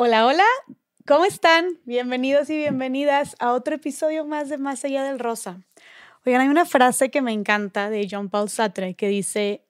[0.00, 0.44] Hola, hola,
[1.08, 1.80] ¿cómo están?
[1.84, 5.60] Bienvenidos y bienvenidas a otro episodio más de Más allá del rosa.
[6.24, 9.64] Oigan, hay una frase que me encanta de John Paul Sartre que dice,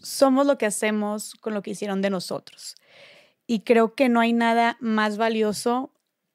[0.00, 2.76] somos lo que hacemos con lo que hicieron de nosotros.
[3.48, 5.90] Y creo que no hay nada más valioso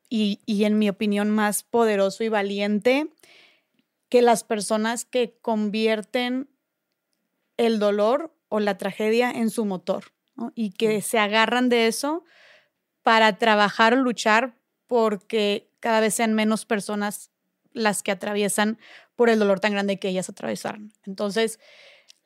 [0.09, 3.07] y, y en mi opinión más poderoso y valiente
[4.09, 6.49] que las personas que convierten
[7.55, 10.11] el dolor o la tragedia en su motor
[10.55, 12.25] y que se agarran de eso
[13.09, 14.53] para trabajar o luchar
[14.85, 17.31] porque cada vez sean menos personas
[17.73, 18.77] las que atraviesan
[19.15, 20.93] por el dolor tan grande que ellas atravesaron.
[21.07, 21.59] Entonces,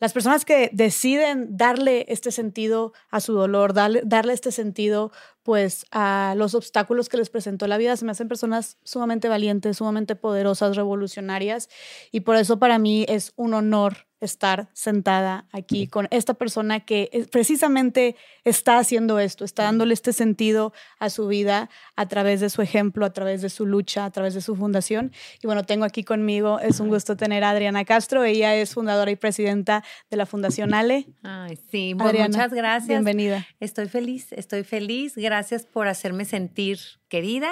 [0.01, 5.85] las personas que deciden darle este sentido a su dolor, darle, darle, este sentido pues
[5.91, 10.17] a los obstáculos que les presentó la vida, se me hacen personas sumamente valientes, sumamente
[10.17, 11.69] poderosas, revolucionarias
[12.11, 17.09] y por eso para mí es un honor estar sentada aquí con esta persona que
[17.11, 22.49] eh, precisamente está haciendo esto, está dándole este sentido a su vida a través de
[22.49, 25.11] su ejemplo, a través de su lucha, a través de su fundación.
[25.41, 29.11] Y bueno, tengo aquí conmigo, es un gusto tener a Adriana Castro, ella es fundadora
[29.11, 31.07] y presidenta de la Fundación Ale.
[31.23, 32.87] Ay, sí, muchas gracias.
[32.87, 33.45] Bienvenida.
[33.59, 35.15] Estoy feliz, estoy feliz.
[35.15, 37.51] Gracias por hacerme sentir querida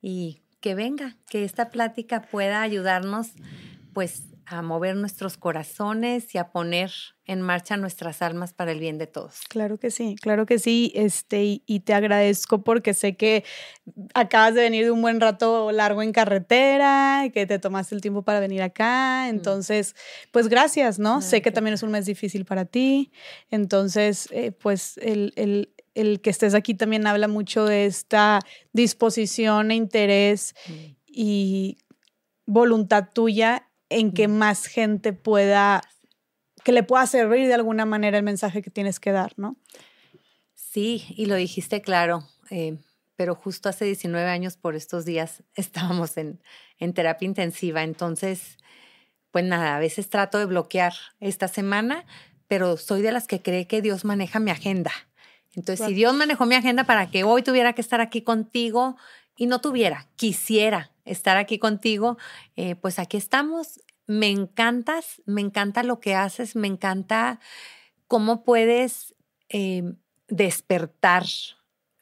[0.00, 3.32] y que venga, que esta plática pueda ayudarnos
[3.92, 6.90] pues a mover nuestros corazones y a poner
[7.26, 9.40] en marcha nuestras almas para el bien de todos.
[9.48, 10.90] Claro que sí, claro que sí.
[10.94, 13.44] Este, y, te agradezco porque sé que
[14.14, 18.22] acabas de venir de un buen rato largo en carretera, que te tomaste el tiempo
[18.22, 19.24] para venir acá.
[19.26, 19.30] Mm.
[19.30, 19.94] Entonces,
[20.32, 21.20] pues gracias, ¿no?
[21.20, 23.12] sé que también es un mes difícil para ti.
[23.50, 28.40] Entonces, eh, pues el, el, el, que estés aquí también habla mucho de esta
[28.72, 30.72] disposición e interés mm.
[31.06, 31.78] y
[32.46, 35.82] voluntad tuya en que más gente pueda,
[36.64, 39.56] que le pueda servir de alguna manera el mensaje que tienes que dar, ¿no?
[40.54, 42.78] Sí, y lo dijiste claro, eh,
[43.16, 46.40] pero justo hace 19 años por estos días estábamos en,
[46.78, 48.58] en terapia intensiva, entonces,
[49.30, 52.04] pues nada, a veces trato de bloquear esta semana,
[52.46, 54.92] pero soy de las que cree que Dios maneja mi agenda.
[55.54, 58.96] Entonces, si Dios manejó mi agenda para que hoy tuviera que estar aquí contigo
[59.36, 62.18] y no tuviera, quisiera estar aquí contigo,
[62.56, 63.80] eh, pues aquí estamos.
[64.08, 67.38] Me encantas, me encanta lo que haces, me encanta
[68.08, 69.14] cómo puedes
[69.48, 69.84] eh,
[70.26, 71.24] despertar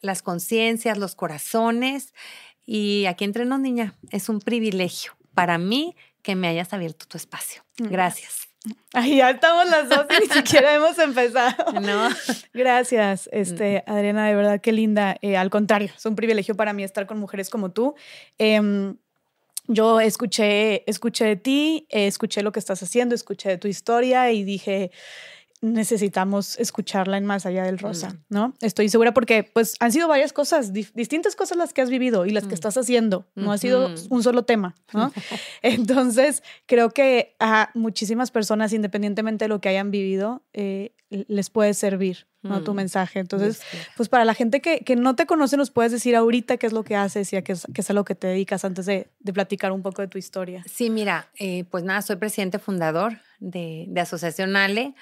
[0.01, 2.15] las conciencias, los corazones.
[2.65, 7.19] Y aquí entre nos, niña, es un privilegio para mí que me hayas abierto tu
[7.19, 7.63] espacio.
[7.77, 8.49] Gracias.
[8.93, 11.73] Ay, ya estamos las dos y ni siquiera hemos empezado.
[11.81, 12.09] No.
[12.55, 13.85] Gracias, este.
[13.87, 15.17] Adriana, de verdad, qué linda.
[15.23, 17.95] Eh, al contrario, es un privilegio para mí estar con mujeres como tú.
[18.39, 18.97] Em,
[19.69, 24.45] yo escuché, escuché de ti, escuché lo que estás haciendo, escuché de tu historia y
[24.45, 24.91] dije,
[25.61, 28.19] necesitamos escucharla en más allá del rosa, mm.
[28.29, 28.55] ¿no?
[28.61, 32.31] Estoy segura porque pues han sido varias cosas, distintas cosas las que has vivido y
[32.31, 32.55] las que mm.
[32.55, 35.13] estás haciendo, no ha sido un solo tema, ¿no?
[35.63, 41.75] Entonces, creo que a muchísimas personas, independientemente de lo que hayan vivido, eh, les puede
[41.75, 42.63] servir, ¿no?
[42.63, 42.77] Tu mm.
[42.77, 43.19] mensaje.
[43.21, 43.63] Entonces,
[43.97, 46.73] pues para la gente que, que, no te conoce, nos puedes decir ahorita qué es
[46.73, 48.87] lo que haces y a qué es, qué es a lo que te dedicas antes
[48.87, 50.65] de, de, platicar un poco de tu historia.
[50.69, 54.95] Sí, mira, eh, pues nada, soy presidente fundador de, de Asociación Ale.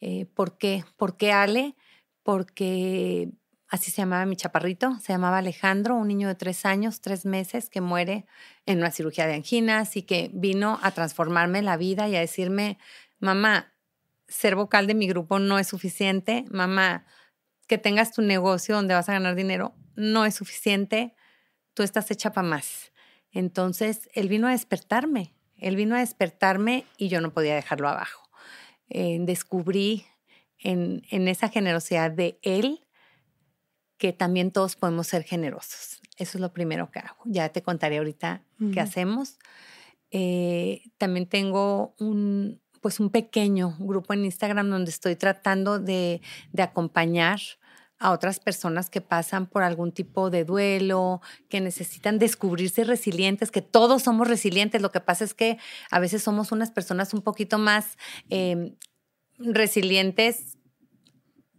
[0.00, 0.84] Eh, ¿Por qué?
[0.96, 1.76] ¿Por qué Ale?
[2.24, 3.30] Porque
[3.68, 7.70] así se llamaba mi chaparrito, se llamaba Alejandro, un niño de tres años, tres meses,
[7.70, 8.26] que muere
[8.66, 12.78] en una cirugía de anginas y que vino a transformarme la vida y a decirme,
[13.18, 13.71] mamá,
[14.32, 17.06] ser vocal de mi grupo no es suficiente, mamá,
[17.68, 21.14] que tengas tu negocio donde vas a ganar dinero no es suficiente,
[21.74, 22.92] tú estás hecha para más.
[23.30, 28.28] Entonces, él vino a despertarme, él vino a despertarme y yo no podía dejarlo abajo.
[28.88, 30.06] Eh, descubrí
[30.58, 32.86] en, esa generosidad de Él
[33.96, 36.00] que también todos podemos ser generosos.
[36.16, 37.22] Eso es lo primero que hago.
[37.24, 39.38] Ya te contaré ahorita qué hacemos.
[40.10, 46.20] Eh, también tengo un, pues un pequeño grupo en Instagram donde estoy tratando de,
[46.52, 47.40] de acompañar
[48.02, 53.62] a otras personas que pasan por algún tipo de duelo, que necesitan descubrirse resilientes, que
[53.62, 54.82] todos somos resilientes.
[54.82, 55.56] Lo que pasa es que
[55.90, 57.96] a veces somos unas personas un poquito más
[58.28, 58.74] em,
[59.38, 60.58] resilientes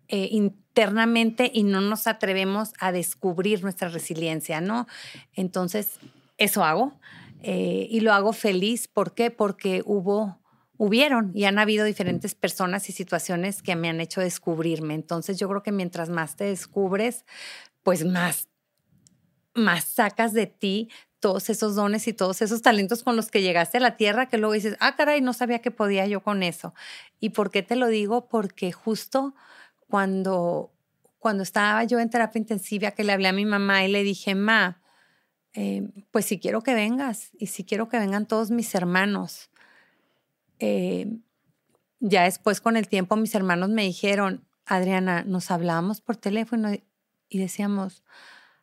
[0.10, 4.86] eh, internamente y no nos atrevemos a descubrir nuestra resiliencia, ¿no?
[5.36, 5.98] Entonces,
[6.38, 7.00] eso hago
[7.42, 8.90] eh, y lo hago feliz.
[8.90, 9.32] ¿Por qué?
[9.32, 10.43] Porque hubo
[10.84, 14.94] hubieron y han habido diferentes personas y situaciones que me han hecho descubrirme.
[14.96, 17.26] Entonces yo creo que mientras más te descubres,
[17.84, 18.50] pues más,
[19.54, 20.90] más sacas de ti
[21.22, 24.38] todos esos dones y todos esos talentos con los que llegaste a la tierra, que
[24.38, 26.74] luego dices, ah, caray, no sabía que podía yo con eso.
[27.22, 28.28] ¿Y por qué te lo digo?
[28.28, 29.34] Porque justo
[29.88, 30.74] cuando
[31.20, 34.36] cuando estaba yo en terapia intensiva, que le hablé a mi mamá y le dije,
[34.36, 34.82] ma,
[35.54, 39.50] eh, pues si quiero que vengas y si quiero que vengan todos mis hermanos.
[40.60, 41.08] Eh,
[42.00, 46.72] ya después con el tiempo mis hermanos me dijeron, Adriana, nos hablábamos por teléfono
[47.30, 48.04] y decíamos,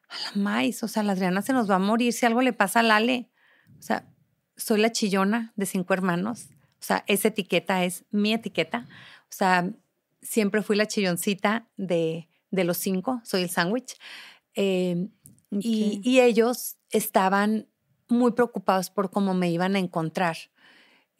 [0.08, 2.52] a la maíz, o sea, la Adriana se nos va a morir si algo le
[2.52, 3.30] pasa a Lale.
[3.78, 4.08] O sea,
[4.56, 6.48] soy la chillona de cinco hermanos.
[6.80, 8.86] O sea, esa etiqueta es mi etiqueta.
[9.24, 9.70] O sea,
[10.22, 13.96] siempre fui la chilloncita de, de los cinco, soy el sándwich.
[14.54, 15.08] Eh,
[15.50, 17.68] y, y, ellos estaban
[18.08, 20.36] muy preocupados por cómo me iban a encontrar.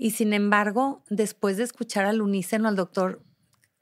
[0.03, 3.23] Y sin embargo, después de escuchar al unísono al doctor,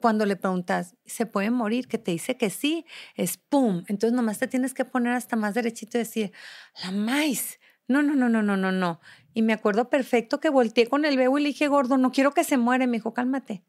[0.01, 1.87] cuando le preguntas, ¿se puede morir?
[1.87, 2.85] Que te dice que sí,
[3.15, 3.85] es pum.
[3.87, 6.33] Entonces nomás te tienes que poner hasta más derechito y decir,
[6.83, 7.61] la maíz.
[7.87, 8.99] No, no, no, no, no, no, no.
[9.33, 12.33] Y me acuerdo perfecto que volteé con el bebo y le dije, gordo, no quiero
[12.33, 12.85] que se muere.
[12.85, 13.63] Me dijo, cálmate.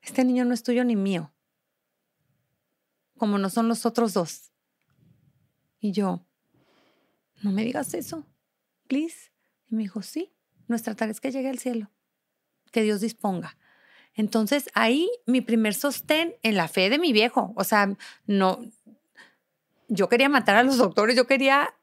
[0.00, 1.34] Este niño no es tuyo ni mío.
[3.18, 4.52] Como no son los otros dos.
[5.80, 6.24] Y yo,
[7.42, 8.26] no me digas eso,
[8.88, 9.32] please.
[9.70, 10.32] Y me dijo, sí,
[10.68, 11.90] nuestra tarea es que llegue al cielo.
[12.70, 13.56] Que Dios disponga.
[14.14, 18.60] Entonces ahí mi primer sostén en la fe de mi viejo, o sea, no,
[19.88, 21.74] yo quería matar a los doctores, yo quería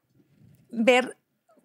[0.69, 1.17] ver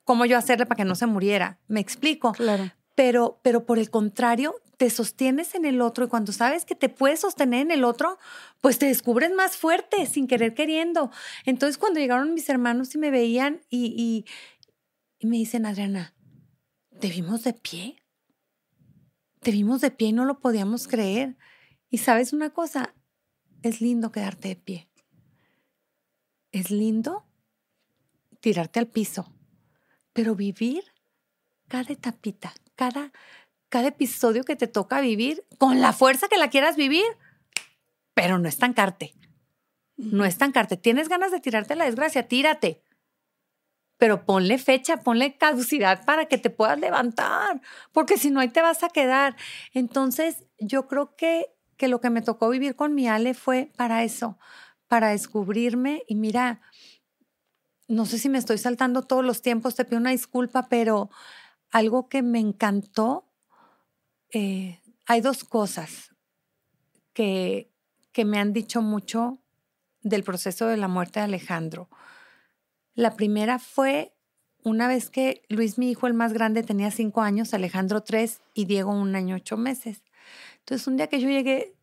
[0.05, 2.33] cómo yo hacerle para que no se muriera, me explico.
[2.33, 2.71] Claro.
[2.95, 6.89] Pero, pero por el contrario, te sostienes en el otro y cuando sabes que te
[6.89, 8.19] puedes sostener en el otro,
[8.61, 11.11] pues te descubres más fuerte sin querer queriendo.
[11.45, 14.25] Entonces cuando llegaron mis hermanos y me veían y,
[15.19, 16.14] y me dicen, Adriana,
[17.01, 18.05] ¿te vimos de pie?
[19.45, 21.37] te vimos de pie y no lo podíamos creer.
[21.91, 22.95] Y sabes una cosa,
[23.63, 24.89] es lindo quedarte de pie.
[26.51, 27.25] Es lindo
[28.41, 29.33] tirarte al piso,
[30.13, 30.83] pero vivir
[31.69, 33.13] cada etapita, cada,
[33.69, 37.05] cada episodio que te toca vivir con la fuerza que la quieras vivir,
[38.15, 39.15] pero no estancarte.
[39.97, 40.77] No estancarte.
[40.77, 42.83] Tienes ganas de tirarte la desgracia, tírate
[43.97, 47.61] pero ponle fecha, ponle caducidad para que te puedas levantar,
[47.93, 49.37] porque si no, ahí te vas a quedar.
[49.73, 51.47] Entonces, yo creo que,
[51.77, 54.39] que lo que me tocó vivir con mi Ale fue para eso,
[54.89, 56.61] para descubrirme y mira,
[57.89, 61.11] no sé si me estoy saltando todos los tiempos, te pido una disculpa, pero
[61.71, 63.29] algo que me encantó,
[64.33, 66.15] eh, hay dos cosas
[67.13, 67.71] que,
[68.13, 69.39] que me han dicho mucho
[70.03, 71.89] del proceso de la muerte de Alejandro.
[72.95, 74.15] La primera fue
[74.63, 78.65] una vez que Luis, mi hijo, el más grande, tenía cinco años, Alejandro tres y
[78.65, 80.03] Diego un año ocho meses.
[80.61, 81.77] Entonces, un día que yo llegué,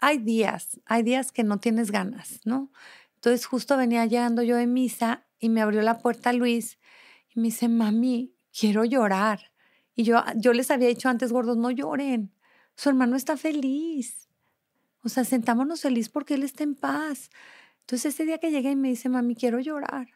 [0.00, 2.72] hay días, hay días que no tienes ganas, ¿no?
[3.16, 6.78] Entonces, justo venía llegando yo de misa y me abrió la puerta Luis
[7.34, 9.52] y me dice, mami, quiero llorar.
[9.94, 12.32] Y yo, yo les había dicho antes, gordos, no lloren.
[12.76, 14.28] Su hermano está feliz.
[15.02, 17.30] O sea, sentámonos feliz porque él está en paz.
[17.88, 20.08] Entonces ese día que llegué y me dice, mami, quiero llorar.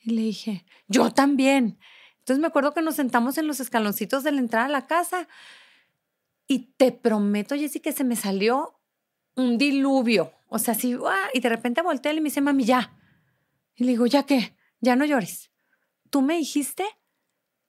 [0.00, 1.78] Y le dije, yo también.
[2.18, 5.26] Entonces me acuerdo que nos sentamos en los escaloncitos de la entrada a la casa
[6.46, 8.78] y te prometo, Jessy, que se me salió
[9.34, 10.30] un diluvio.
[10.48, 10.94] O sea, así,
[11.32, 12.92] y de repente volteé y me dice, mami, ya.
[13.76, 14.54] Y le digo, ¿ya qué?
[14.82, 15.50] Ya no llores.
[16.10, 16.84] Tú me dijiste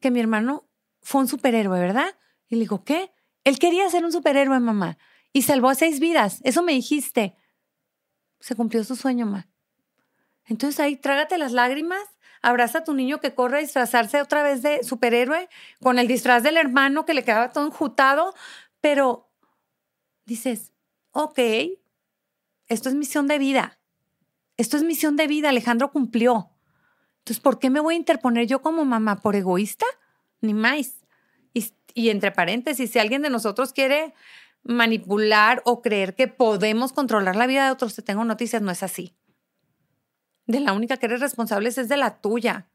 [0.02, 0.68] que mi hermano
[1.02, 2.18] fue un superhéroe, ¿verdad?
[2.50, 3.14] Y le digo, ¿qué?
[3.46, 4.98] Él quería ser un superhéroe, mamá.
[5.32, 6.42] Y salvó a seis vidas.
[6.44, 7.34] Eso me dijiste
[8.40, 9.48] se cumplió su sueño, ma.
[10.46, 12.04] Entonces ahí trágate las lágrimas,
[12.42, 15.50] abraza a tu niño que corre a disfrazarse otra vez de superhéroe
[15.82, 18.34] con el disfraz del hermano que le quedaba todo enjutado,
[18.80, 19.30] pero
[20.26, 20.72] dices,
[21.12, 21.40] ok,
[22.68, 23.80] esto es misión de vida.
[24.58, 26.50] Esto es misión de vida, Alejandro cumplió.
[27.20, 29.18] Entonces, ¿por qué me voy a interponer yo como mamá?
[29.18, 29.86] ¿Por egoísta?
[30.42, 31.06] Ni más.
[31.54, 34.14] Y, y entre paréntesis, si alguien de nosotros quiere
[34.64, 38.84] manipular o creer que podemos controlar la vida de otros, te tengo noticias, no es
[38.84, 39.16] así.
[40.46, 42.68] De la única que eres responsable es de la tuya.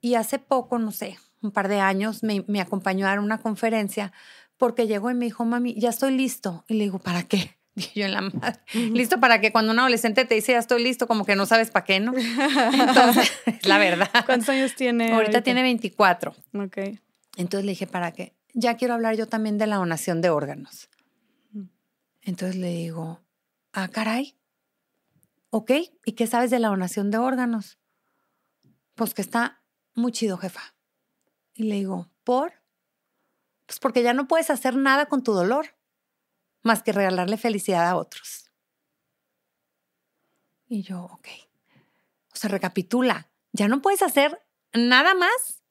[0.00, 4.12] Y hace poco, no sé, un par de años, me, acompañó a dar una conferencia
[4.56, 6.64] porque llegó y me dijo, mami, ya estoy listo.
[6.68, 7.56] Y le digo, ¿para qué?
[7.76, 10.82] Y yo en la madre, listo para que cuando un adolescente te dice ya estoy
[10.82, 12.14] listo, como que no sabes para qué, ¿no?
[12.16, 13.30] Entonces,
[13.64, 14.08] la verdad.
[14.24, 15.12] ¿Cuántos años tiene?
[15.12, 16.34] Ahorita, ahorita, tiene 24.
[16.54, 16.78] Ok.
[17.36, 18.35] Entonces le dije, ¿para qué?
[18.58, 20.88] Ya quiero hablar yo también de la donación de órganos.
[22.22, 23.20] Entonces le digo,
[23.74, 24.34] ah, caray,
[25.50, 25.72] ok,
[26.06, 27.78] ¿y qué sabes de la donación de órganos?
[28.94, 29.62] Pues que está
[29.94, 30.74] muy chido, jefa.
[31.52, 32.54] Y le digo, ¿por?
[33.66, 35.76] Pues porque ya no puedes hacer nada con tu dolor,
[36.62, 38.50] más que regalarle felicidad a otros.
[40.66, 41.28] Y yo, ok.
[42.32, 45.62] O sea, recapitula, ya no puedes hacer nada más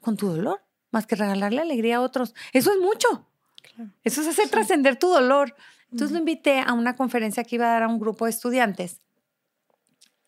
[0.00, 0.63] con tu dolor,
[0.94, 2.34] más que regalarle alegría a otros.
[2.52, 3.28] Eso es mucho.
[4.04, 5.54] Eso es hacer trascender tu dolor.
[5.90, 9.00] Entonces lo invité a una conferencia que iba a dar a un grupo de estudiantes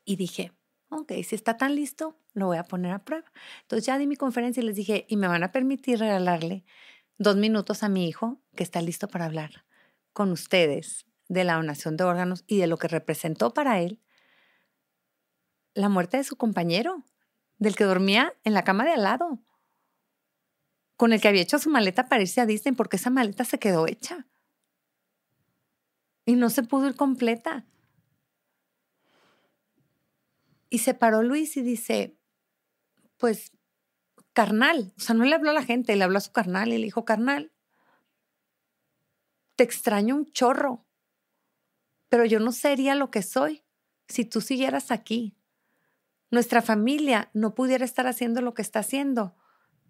[0.05, 0.53] y dije,
[0.91, 3.33] ok, si está tan listo, lo voy a poner a prueba.
[3.63, 6.65] Entonces ya di mi conferencia y les dije, y me van a permitir regalarle
[7.19, 9.65] dos minutos a mi hijo que está listo para hablar
[10.13, 14.01] con ustedes de la donación de órganos y de lo que representó para él
[15.75, 17.05] la muerte de su compañero,
[17.59, 19.39] del que dormía en la cama de al lado,
[20.97, 23.59] con el que había hecho su maleta para irse a Disney porque esa maleta se
[23.59, 24.27] quedó hecha
[26.27, 27.65] y no se pudo ir completa.
[30.69, 32.19] Y se paró Luis y dice,
[33.17, 33.53] pues,
[34.33, 36.79] carnal, o sea, no le habló a la gente, le habló a su carnal y
[36.79, 37.53] le dijo, carnal,
[39.55, 40.85] te extraño un chorro,
[42.09, 43.65] pero yo no sería lo que soy
[44.09, 45.37] si tú siguieras aquí.
[46.31, 49.37] Nuestra familia no pudiera estar haciendo lo que está haciendo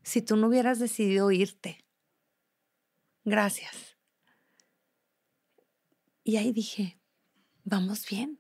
[0.07, 1.85] si tú no hubieras decidido irte.
[3.25, 3.97] Gracias.
[6.23, 7.01] Y ahí dije,
[7.65, 8.39] vamos bien,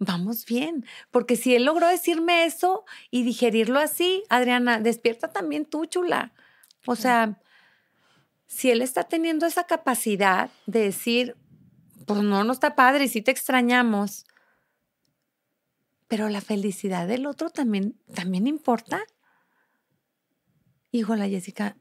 [0.00, 5.86] vamos bien, porque si él logró decirme eso y digerirlo así, Adriana, despierta también tú,
[5.86, 6.32] chula.
[6.86, 7.40] O sea,
[8.48, 11.36] si él está teniendo esa capacidad de decir,
[12.06, 14.26] pues no, no está padre, sí te extrañamos,
[16.08, 19.04] pero la felicidad del otro también, también importa.
[20.92, 21.76] Híjola, Jessica,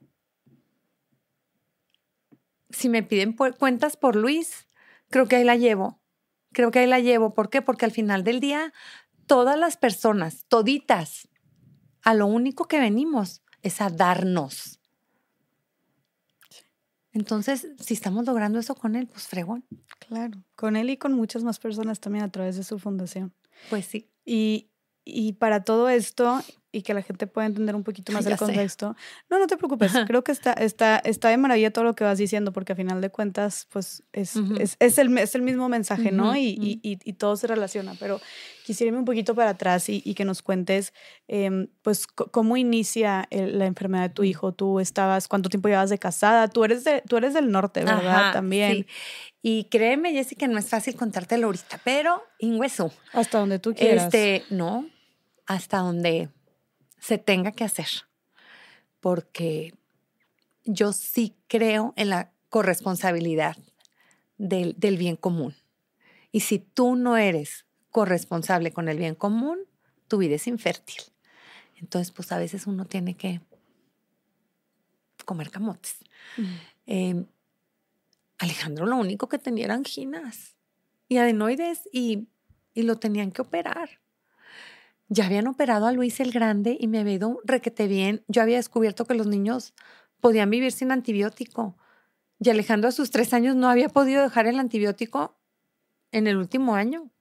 [2.70, 4.68] si me piden cuentas por Luis,
[5.10, 6.02] creo que ahí la llevo.
[6.54, 7.34] Creo que ahí la llevo.
[7.34, 7.62] ¿Por qué?
[7.62, 8.74] Porque al final del día,
[9.28, 11.28] todas las personas, toditas,
[12.04, 14.80] a lo único que venimos es a darnos.
[17.12, 19.66] Entonces, si estamos logrando eso con él, pues fregón.
[20.08, 23.34] Claro, con él y con muchas más personas también a través de su fundación.
[23.70, 24.10] Pues sí.
[24.24, 24.72] Y,
[25.04, 26.42] y para todo esto,
[26.72, 28.96] y que la gente pueda entender un poquito más el contexto.
[29.30, 29.92] No, no te preocupes.
[30.08, 33.02] Creo que está, está, está de maravilla todo lo que vas diciendo, porque a final
[33.02, 36.36] de cuentas, pues es, es, es, el, es el mismo mensaje, ¿no?
[36.36, 37.96] Y, y, y, todo se relaciona.
[38.00, 38.20] Pero
[38.66, 40.94] quisiera irme un poquito para atrás y, que nos cuentes,
[41.28, 44.54] em, pues, cómo inicia la enfermedad de tu hijo.
[44.54, 46.48] Tú estabas, ¿cuánto tiempo llevas de casada?
[46.48, 48.34] Tú eres, de, tú eres del norte, ¿verdad?
[48.34, 48.74] También.
[48.74, 48.86] Sí.
[49.44, 52.92] Y créeme, Jessica, no es fácil contártelo ahorita, pero ingüeso.
[53.12, 54.06] Hasta donde tú quieras.
[54.06, 54.86] Este, no,
[55.48, 56.30] hasta donde
[57.02, 57.90] se tenga que hacer,
[59.00, 59.74] porque
[60.64, 63.58] yo sí creo en la corresponsabilidad
[64.38, 65.56] del, del bien común.
[66.32, 69.60] Y si tú no eres corresponsable con el bien común,
[70.08, 71.02] tu vida es infértil.
[71.78, 73.42] Entonces, pues a veces uno tiene que
[75.26, 75.98] comer camotes.
[76.86, 77.26] Em,
[78.38, 80.56] Alejandro lo único que tenía eran anginas
[81.08, 82.28] y adenoides y,
[82.76, 84.01] y lo tenían que operar
[85.12, 88.24] ya habían operado a Luis el Grande y me había ido requete bien.
[88.30, 89.74] Yo había descubierto que los niños
[90.22, 91.76] podían vivir sin antibiótico.
[92.40, 95.38] Y Alejandro a sus tres años no había podido dejar el antibiótico
[96.14, 97.12] en el último año.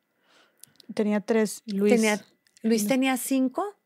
[0.95, 1.65] Tenía tres.
[1.67, 2.25] Luis tenía,
[2.63, 3.77] Luis tenía cinco.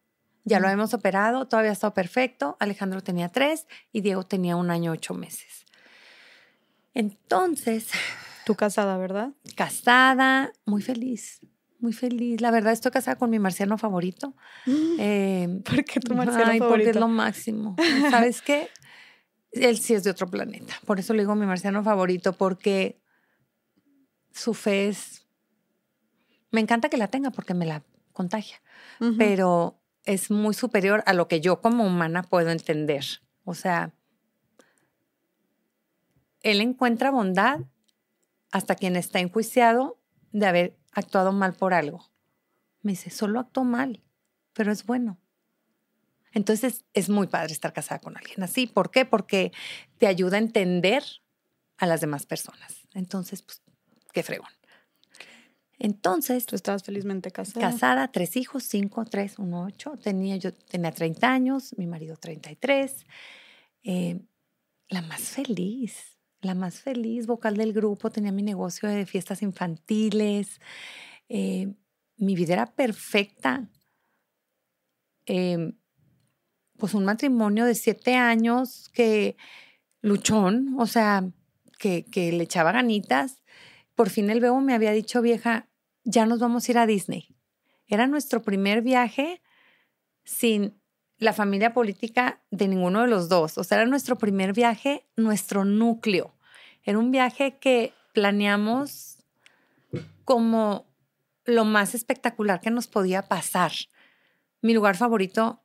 [0.44, 2.58] Ya lo habíamos operado, todavía estado perfecto.
[2.60, 5.64] Alejandro tenía tres y Diego tenía un año ocho meses.
[6.92, 7.88] Entonces.
[8.44, 9.30] Tú casada, ¿verdad?
[9.56, 11.40] Casada, muy feliz
[11.84, 12.40] muy feliz.
[12.40, 14.34] La verdad, estoy casada con mi marciano favorito.
[14.66, 16.68] Eh, ¿Por qué tu marciano favorito?
[16.68, 17.76] Porque es lo máximo.
[18.10, 18.70] ¿Sabes qué?
[19.52, 20.74] Él sí es de otro planeta.
[20.86, 23.00] Por eso le digo mi marciano favorito, porque
[24.32, 25.26] su fe es.
[26.50, 28.62] Me encanta que la tenga porque me la contagia,
[29.18, 33.04] pero es muy superior a lo que yo como humana puedo entender.
[33.44, 33.92] O sea,
[36.42, 37.60] él encuentra bondad
[38.52, 39.98] hasta quien está enjuiciado
[40.30, 42.10] de haber actuado mal por algo.
[42.82, 44.02] Me dice, solo actuó mal,
[44.52, 45.18] pero es bueno.
[46.32, 48.66] Entonces es muy padre estar casada con alguien así.
[48.66, 49.04] ¿Por qué?
[49.04, 49.52] Porque
[49.98, 51.04] te ayuda a entender
[51.78, 52.88] a las demás personas.
[52.92, 53.62] Entonces, pues,
[54.12, 54.48] qué fregón.
[55.78, 56.46] Entonces.
[56.46, 57.70] Tú estabas felizmente casada.
[57.70, 59.96] Casada, tres hijos, cinco, tres, uno, ocho.
[60.02, 63.06] Tenía, yo tenía 30 años, mi marido 33.
[63.84, 64.20] Eh,
[64.88, 66.13] la más feliz
[66.44, 70.60] la más feliz vocal del grupo, tenía mi negocio de fiestas infantiles,
[71.28, 71.74] eh,
[72.16, 73.68] mi vida era perfecta.
[75.26, 75.72] Em,
[76.78, 79.36] pues un matrimonio de siete años que
[80.02, 81.24] luchón, o sea,
[81.78, 83.42] que, que le echaba ganitas.
[83.94, 85.68] Por fin el bebo me había dicho, vieja,
[86.04, 87.36] ya nos vamos a ir a Disney.
[87.86, 89.40] Era nuestro primer viaje
[90.24, 90.80] sin
[91.18, 93.58] la familia política de ninguno de los dos.
[93.58, 96.33] O sea, era nuestro primer viaje, nuestro núcleo.
[96.84, 99.18] Era un viaje que planeamos
[100.24, 100.86] como
[101.44, 103.72] lo más espectacular que nos podía pasar.
[104.62, 105.62] Mi lugar favorito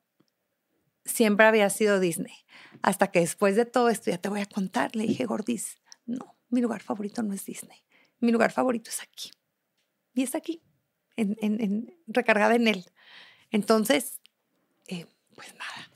[1.05, 2.35] siempre había sido Disney.
[2.81, 6.35] Hasta que después de todo esto, ya te voy a contar, le dije, Gordis, no,
[6.49, 7.83] mi lugar favorito no es Disney.
[8.19, 9.31] mi lugar favorito es aquí.
[10.13, 10.61] Y es aquí,
[11.15, 12.85] en, recargada en él.
[13.51, 14.19] Entonces,
[14.87, 15.91] eh, pues nada,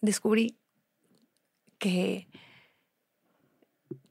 [0.00, 0.58] descubrí
[1.78, 2.28] que,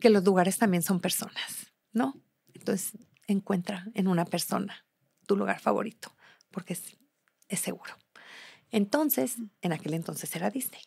[0.01, 2.21] que los lugares también son personas, ¿no?
[2.53, 4.85] Entonces, encuentra en una persona
[5.25, 6.13] tu lugar favorito,
[6.51, 6.97] porque es,
[7.47, 7.93] es seguro.
[8.71, 10.81] Entonces, en aquel entonces era Disney.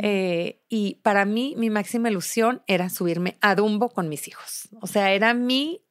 [0.00, 4.68] Eh, y para mí, mi máxima ilusión era subirme a Dumbo con mis hijos.
[4.80, 5.82] O sea, era mi,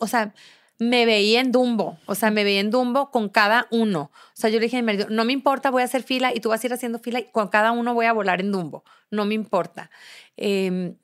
[0.00, 0.34] o sea,
[0.78, 4.10] me veía en Dumbo, o sea, me veía en Dumbo con cada uno.
[4.14, 6.32] O sea, yo le dije a mi marido, no me importa, voy a hacer fila
[6.34, 8.52] y tú vas a ir haciendo fila y con cada uno voy a volar en
[8.52, 9.90] Dumbo, no me importa.
[10.36, 10.96] Em,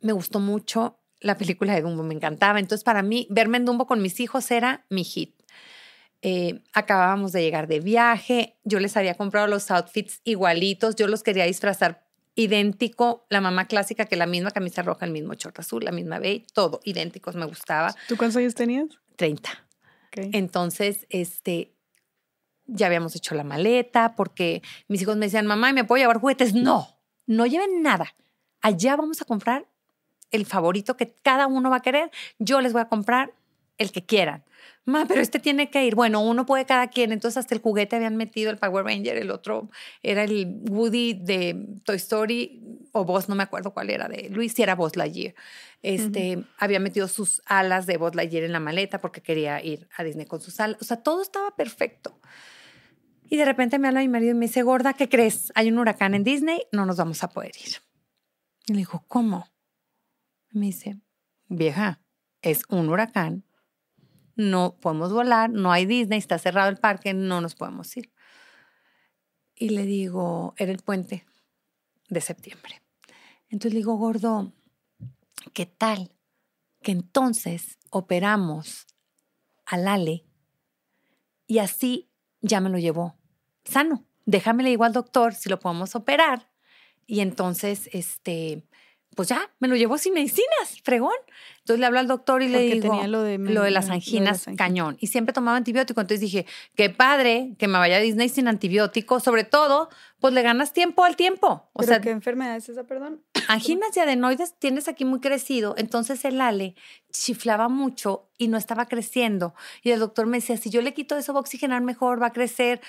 [0.00, 2.60] me gustó mucho la película de Dumbo, me encantaba.
[2.60, 5.34] Entonces, para mí, verme en Dumbo con mis hijos era mi hit.
[6.22, 11.22] Eh, acabábamos de llegar de viaje, yo les había comprado los outfits igualitos, yo los
[11.22, 15.84] quería disfrazar idéntico, la mamá clásica que la misma camisa roja, el mismo short azul,
[15.84, 17.94] la misma beige, todo idénticos, me gustaba.
[18.08, 18.88] ¿Tú cuántos años tenías?
[19.16, 19.50] 30.
[20.32, 21.74] Entonces, este,
[22.66, 26.54] ya habíamos hecho la maleta porque mis hijos me decían, mamá, ¿me puedo llevar juguetes?
[26.54, 28.14] No, no lleven nada.
[28.60, 29.68] Allá vamos a comprar
[30.30, 32.10] el favorito que cada uno va a querer.
[32.38, 33.32] Yo les voy a comprar
[33.78, 34.44] el que quieran.
[34.84, 35.94] Ma, pero este tiene que ir.
[35.94, 37.12] Bueno, uno puede cada quien.
[37.12, 39.68] Entonces, hasta el juguete habían metido el Power Ranger, el otro
[40.02, 44.54] era el Woody de Toy Story, o Buzz, no me acuerdo cuál era, de Luis,
[44.54, 45.34] si era Buzz Lightyear.
[45.82, 50.04] Este, Había metido sus alas de Buzz Lightyear en la maleta porque quería ir a
[50.04, 50.78] Disney con sus alas.
[50.80, 52.18] O sea, todo estaba perfecto.
[53.28, 55.52] Y de repente me habla mi marido y me dice, gorda, ¿qué crees?
[55.54, 57.76] Hay un huracán en Disney, no nos vamos a poder ir.
[58.66, 59.46] Y le digo, ¿cómo?
[60.50, 61.00] Me dice,
[61.48, 62.00] vieja,
[62.42, 63.44] es un huracán
[64.38, 68.12] no podemos volar, no hay Disney, está cerrado el parque, no nos podemos ir.
[69.56, 71.26] Y le digo, era el puente
[72.08, 72.80] de septiembre.
[73.48, 74.52] Entonces le digo, gordo,
[75.52, 76.12] ¿qué tal
[76.82, 78.86] que entonces operamos
[79.66, 80.24] al Ale
[81.48, 82.08] y así
[82.40, 83.18] ya me lo llevó
[83.64, 84.06] sano?
[84.24, 86.52] Déjame igual al doctor si lo podemos operar.
[87.08, 88.68] Y entonces, este,
[89.14, 91.14] pues ya, me lo llevó sin medicinas, fregón.
[91.58, 94.46] Entonces le hablo al doctor y le digo tenía lo de, lo de las anginas,
[94.56, 94.96] cañón.
[95.00, 96.00] Y siempre tomaba antibiótico.
[96.00, 99.18] Entonces dije, qué padre que me vaya a Disney sin antibiótico.
[99.18, 99.90] Sobre todo,
[100.20, 101.68] pues le ganas tiempo al tiempo.
[101.72, 103.22] O sea, ¿qué enfermedad es esa, perdón?
[103.48, 105.74] Anginas y adenoides tienes aquí muy crecido.
[105.76, 106.76] Entonces el Ale
[107.10, 109.54] chiflaba mucho y no estaba creciendo.
[109.82, 112.28] Y el doctor me decía, si yo le quito eso va a oxigenar mejor, va
[112.28, 112.80] a crecer.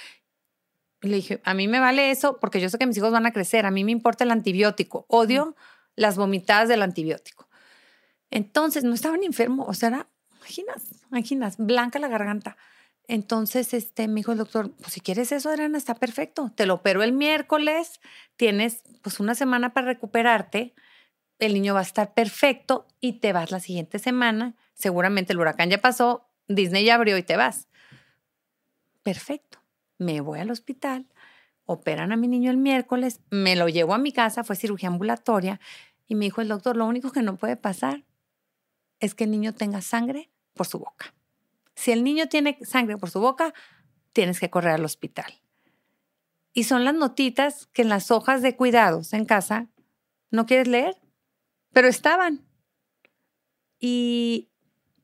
[1.01, 3.25] Y le dije, a mí me vale eso porque yo sé que mis hijos van
[3.25, 3.65] a crecer.
[3.65, 5.05] A mí me importa el antibiótico.
[5.08, 5.55] Odio
[6.00, 7.50] las vomitadas del antibiótico.
[8.32, 10.08] Entonces, no estaban enfermos, o sea, era
[10.42, 12.58] anginas, anginas, blanca la garganta.
[13.08, 16.52] Entonces, este, me dijo el doctor, pues si quieres eso, Adriana, está perfecto.
[16.56, 18.00] Te lo opero el miércoles,
[18.38, 20.74] tienes pues una semana para recuperarte,
[21.40, 24.56] el niño va a estar perfecto y te vas la siguiente semana.
[24.76, 27.68] Seguramente el huracán ya pasó, Disney ya abrió y te vas.
[29.04, 29.60] Perfecto.
[29.98, 31.08] Me voy al hospital,
[31.66, 35.60] operan a mi niño el miércoles, me lo llevo a mi casa, fue cirugía ambulatoria
[36.10, 38.04] y me dijo el doctor, lo único que no puede pasar
[39.00, 41.13] es que el niño tenga sangre por su boca.
[41.76, 43.54] Si el niño tiene sangre por su boca,
[44.12, 45.39] tienes que correr al hospital.
[46.52, 49.67] Y son las notitas que en las hojas de cuidados en casa
[50.32, 51.00] no quieres leer,
[51.74, 52.43] pero estaban.
[53.80, 54.50] Y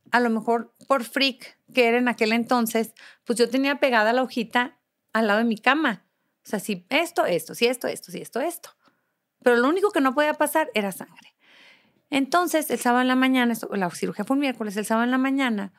[0.10, 4.24] a lo mejor por freak que era en aquel entonces, pues yo tenía pegada la
[4.24, 4.80] hojita
[5.14, 6.04] al lado de mi cama.
[6.44, 8.76] O sea, si esto, esto, si esto, esto, si esto, esto
[9.46, 11.36] pero lo único que no podía pasar era sangre.
[12.10, 15.20] Entonces, el sábado en la mañana, la cirugía fue un miércoles, el sábado en la
[15.20, 15.72] mañana,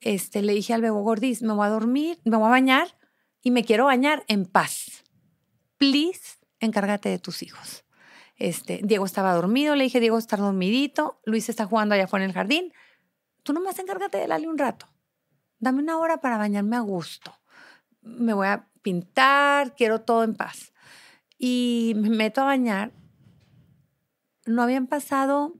[0.00, 2.98] este, le dije al bebo gordis, me voy a dormir, me voy a bañar
[3.42, 5.04] y me quiero bañar en paz.
[5.78, 7.84] Please, encárgate de tus hijos.
[8.34, 12.30] Este, Diego estaba dormido, le dije, Diego está dormidito, Luis está jugando allá afuera en
[12.30, 12.72] el jardín.
[13.44, 14.88] Tú nomás encárgate de Lali un rato.
[15.60, 17.32] Dame una hora para bañarme a gusto.
[18.02, 20.72] Me voy a pintar, quiero todo en paz
[21.38, 22.92] y me meto a bañar.
[24.44, 25.54] No habían pasado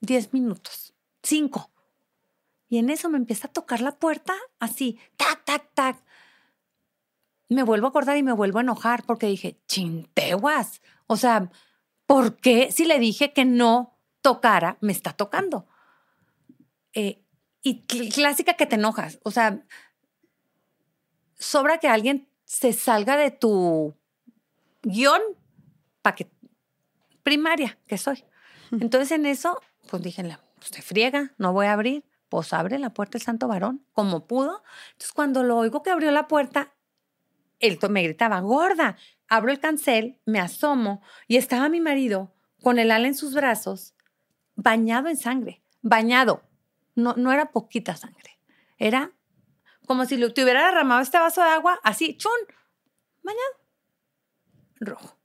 [0.00, 1.70] 10 minutos, 5.
[2.68, 6.04] Y en eso me empieza a tocar la puerta así, tac, tac, tac.
[7.48, 10.82] Me vuelvo a acordar y me vuelvo a enojar porque dije, chinteguas.
[11.06, 11.50] O sea,
[12.06, 15.68] ¿por qué si le dije que no tocara, me está tocando?
[16.92, 17.22] Eh,
[17.62, 19.18] y clásica que te enojas.
[19.22, 19.64] O sea,
[21.38, 23.96] sobra que alguien se salga de tu
[24.86, 25.20] guion
[26.00, 26.30] para que
[27.22, 28.24] primaria que soy.
[28.70, 30.22] Entonces en eso, pues dije,
[30.60, 32.04] usted friega, no voy a abrir.
[32.28, 34.62] Pues abre la puerta el santo varón, como pudo.
[34.92, 36.72] Entonces cuando lo oigo que abrió la puerta,
[37.60, 38.96] él me gritaba, gorda,
[39.28, 43.94] abro el cancel, me asomo y estaba mi marido con el ala en sus brazos,
[44.56, 45.62] bañado en sangre.
[45.82, 46.42] bañado.
[46.96, 48.40] No, no era poquita sangre.
[48.78, 49.12] Era
[49.86, 52.32] como si le hubiera derramado este vaso de agua, así, chun,
[53.22, 53.65] bañado.
[54.80, 55.18] Rojo.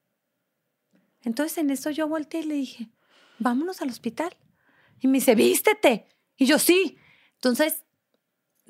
[1.23, 2.89] Entonces en eso yo volteé y le dije,
[3.39, 4.35] vámonos al hospital.
[4.99, 6.07] Y me dice, vístete.
[6.37, 6.97] Y yo sí.
[7.35, 7.83] Entonces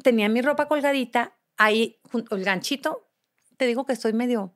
[0.02, 2.00] tenía mi ropa colgadita ahí,
[2.32, 3.10] el ganchito.
[3.58, 4.54] Te digo que estoy medio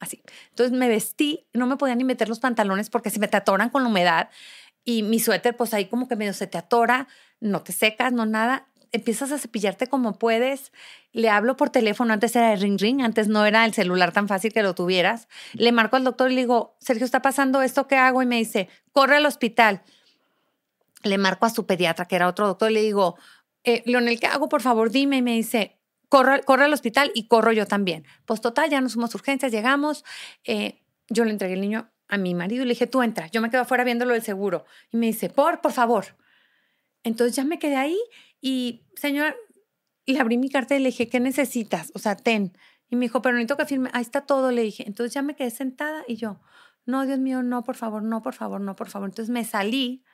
[0.00, 0.22] así.
[0.50, 3.70] Entonces me vestí, no me podía ni meter los pantalones porque si me te atoran
[3.70, 4.30] con la humedad
[4.84, 7.08] y mi suéter, pues ahí como que medio se te atora,
[7.40, 8.67] no te secas, no nada.
[8.92, 10.72] Empiezas a cepillarte como puedes.
[11.12, 14.28] Le hablo por teléfono, antes era el ring ring, antes no era el celular tan
[14.28, 15.28] fácil que lo tuvieras.
[15.52, 18.22] Le marco al doctor y le digo, Sergio, está pasando esto, ¿qué hago?
[18.22, 19.82] Y me dice, corre al hospital.
[21.02, 23.16] Le marco a su pediatra, que era otro doctor, y le digo,
[23.64, 24.48] eh, Leonel, ¿qué hago?
[24.48, 25.18] Por favor, dime.
[25.18, 28.04] Y me dice, corre, corre al hospital y corro yo también.
[28.24, 30.04] Pues total, ya nos fuimos urgencias, llegamos.
[30.44, 33.26] Eh, yo le entregué el niño a mi marido y le dije, tú entra.
[33.28, 34.64] Yo me quedo afuera viéndolo del seguro.
[34.90, 36.16] Y me dice, por, por favor.
[37.04, 37.98] Entonces ya me quedé ahí
[38.40, 39.36] y, señor,
[40.06, 41.92] le abrí mi carta y le dije, ¿qué necesitas?
[41.94, 42.52] O sea, ten.
[42.88, 43.90] Y me dijo, pero necesito que firme.
[43.92, 44.84] Ahí está todo, le dije.
[44.86, 46.40] Entonces ya me quedé sentada y yo,
[46.86, 49.08] no, Dios mío, no, por favor, no, por favor, no, por favor.
[49.08, 50.04] Entonces me salí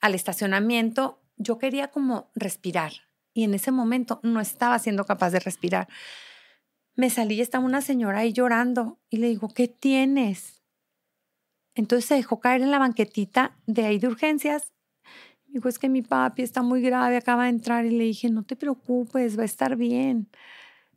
[0.00, 1.22] al estacionamiento.
[1.36, 2.92] Yo quería como respirar
[3.32, 5.86] y en ese momento no estaba siendo capaz de respirar.
[6.96, 10.64] Me salí y estaba una señora ahí llorando y le digo, ¿qué tienes?
[11.76, 14.72] Entonces se dejó caer en la banquetita de ahí de urgencias.
[15.58, 17.84] Dijo, es que mi papi está muy grave, acaba de entrar.
[17.84, 20.28] Y le dije, no te preocupes, va a estar bien.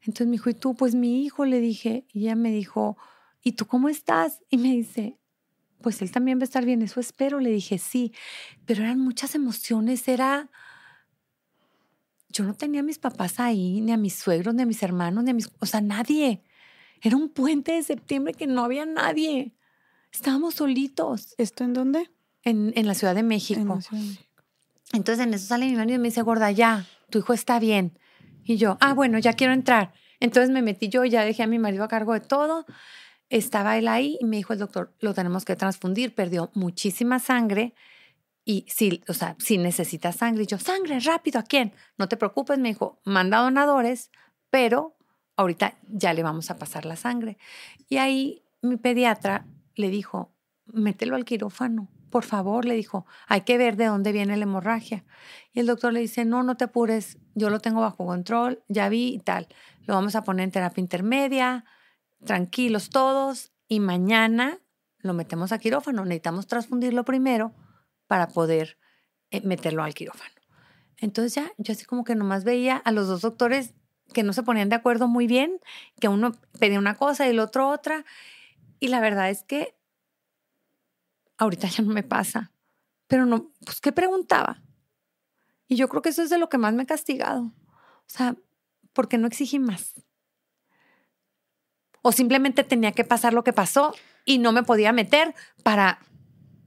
[0.01, 0.75] Entonces me dijo, ¿y tú?
[0.75, 2.05] Pues mi hijo, le dije.
[2.13, 2.97] Y ella me dijo,
[3.41, 4.41] ¿y tú cómo estás?
[4.49, 5.17] Y me dice,
[5.81, 7.39] pues él también va a estar bien, eso espero.
[7.39, 8.13] Le dije, sí,
[8.65, 10.49] pero eran muchas emociones, era
[12.31, 15.23] yo no tenía a mis papás ahí, ni a mis suegros, ni a mis hermanos,
[15.23, 16.43] ni a mis, o sea, nadie.
[17.01, 19.53] Era un puente de septiembre que no había nadie.
[20.11, 21.35] Estábamos solitos.
[21.37, 22.11] ¿Esto en dónde?
[22.43, 23.79] En, en la Ciudad de México.
[24.93, 27.97] Entonces en eso sale mi marido y me dice, gorda, ya, tu hijo está bien.
[28.43, 29.93] Y yo, ah, bueno, ya quiero entrar.
[30.19, 32.65] Entonces me metí yo, ya dejé a mi marido a cargo de todo.
[33.29, 37.73] Estaba él ahí y me dijo el doctor, lo tenemos que transfundir, perdió muchísima sangre
[38.43, 41.73] y si, o sea, si necesitas sangre, y yo, sangre, rápido, ¿a quién?
[41.97, 44.09] No te preocupes, me dijo, manda donadores,
[44.49, 44.97] pero
[45.35, 47.37] ahorita ya le vamos a pasar la sangre.
[47.87, 50.33] Y ahí mi pediatra le dijo,
[50.65, 55.03] mételo al quirófano, por favor, le dijo, hay que ver de dónde viene la hemorragia.
[55.53, 58.89] Y el doctor le dice, no, no te apures, yo lo tengo bajo control, ya
[58.89, 59.47] vi y tal.
[59.85, 61.65] Lo vamos a poner en terapia intermedia,
[62.23, 64.59] tranquilos todos, y mañana
[64.99, 66.03] lo metemos a quirófano.
[66.03, 67.53] Necesitamos transfundirlo primero
[68.07, 68.77] para poder
[69.31, 70.35] eh, meterlo al quirófano.
[70.97, 73.73] Entonces ya, yo así como que nomás veía a los dos doctores
[74.13, 75.59] que no se ponían de acuerdo muy bien,
[75.99, 78.05] que uno pedía una cosa y el otro otra.
[78.79, 79.73] Y la verdad es que
[81.41, 82.51] ahorita ya no me pasa.
[83.07, 84.61] Pero no, pues, ¿qué preguntaba?
[85.67, 87.43] Y yo creo que eso es de lo que más me he castigado.
[87.43, 88.35] O sea,
[88.93, 89.95] porque no exigí más.
[92.03, 95.99] O simplemente tenía que pasar lo que pasó y no me podía meter para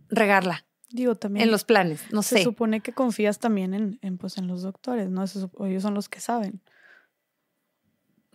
[0.09, 0.67] regarla.
[0.91, 1.45] Digo, también.
[1.45, 2.39] En los planes, no sé.
[2.39, 5.25] Se supone que confías también en, en, pues, en los doctores, ¿no?
[5.67, 6.63] ellos son los que saben.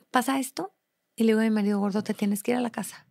[0.09, 0.73] Pasa esto
[1.15, 3.08] y le digo a mi marido gordo, te tienes que ir a la casa.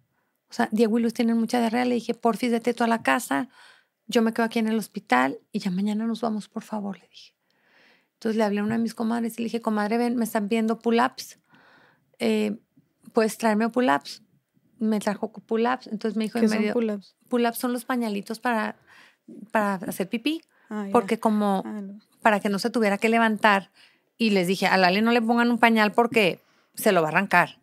[0.50, 1.84] O sea, Diego y Luz tienen mucha diarrea.
[1.84, 3.48] Le dije, porfis, vete tú a la casa.
[4.06, 7.08] Yo me quedo aquí en el hospital y ya mañana nos vamos, por favor, le
[7.08, 7.34] dije.
[8.14, 10.48] Entonces le hablé a una de mis comadres y le dije, comadre, ven, me están
[10.48, 11.38] viendo pull-ups.
[12.18, 12.58] Eh,
[13.12, 14.22] ¿Puedes traerme pull-ups?
[14.78, 15.86] Me trajo pull-ups.
[15.88, 17.14] Entonces me dijo, ¿Qué son pull-ups?
[17.28, 18.76] Pull-ups son los pañalitos para
[19.50, 21.82] para hacer pipí, ah, porque como ah,
[22.22, 23.70] para que no se tuviera que levantar.
[24.16, 26.40] Y les dije, a Lali no le pongan un pañal porque
[26.74, 27.60] se lo va a arrancar.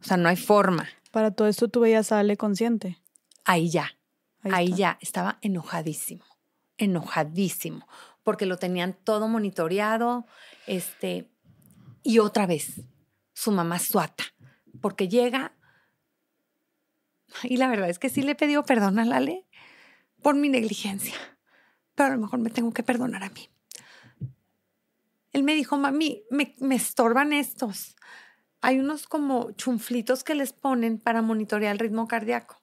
[0.00, 0.86] O sea, no hay forma.
[1.10, 2.98] Para todo esto tú veías a Ale consciente.
[3.44, 3.96] Ahí ya,
[4.42, 6.24] ahí, ya, estaba enojadísimo,
[6.76, 7.88] enojadísimo,
[8.22, 10.26] porque lo tenían todo monitoreado,
[10.66, 11.30] este,
[12.02, 12.82] y otra vez,
[13.32, 14.24] su mamá suata,
[14.82, 15.54] porque llega,
[17.42, 19.46] y la verdad es que sí le pidió perdón a Lale,
[20.22, 21.14] por mi negligencia,
[21.94, 23.48] pero a lo mejor me tengo que perdonar a mí.
[25.32, 27.96] Él me dijo, mami, me, me estorban estos.
[28.60, 32.60] Hay unos como chunflitos que les ponen para monitorear el ritmo cardíaco.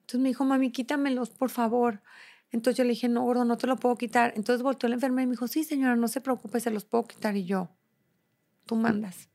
[0.00, 2.02] Entonces me dijo, mami, quítamelos, por favor.
[2.50, 4.34] Entonces yo le dije, no, gordo, no te lo puedo quitar.
[4.36, 7.04] Entonces volteó la enfermera y me dijo, sí, señora, no se preocupe, se los puedo
[7.04, 7.34] quitar.
[7.36, 7.70] Y yo,
[8.66, 9.30] tú mandas.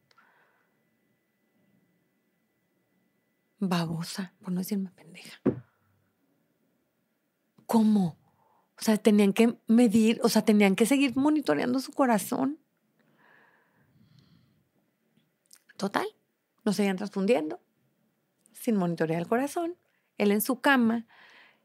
[3.59, 5.41] Babosa, por no decirme pendeja.
[7.65, 8.17] ¿Cómo?
[8.79, 12.59] O sea, tenían que medir, o sea, tenían que seguir monitoreando su corazón.
[15.77, 16.07] Total,
[16.65, 17.61] no seguían transfundiendo,
[18.51, 19.77] sin monitorear el corazón,
[20.17, 21.05] él en su cama,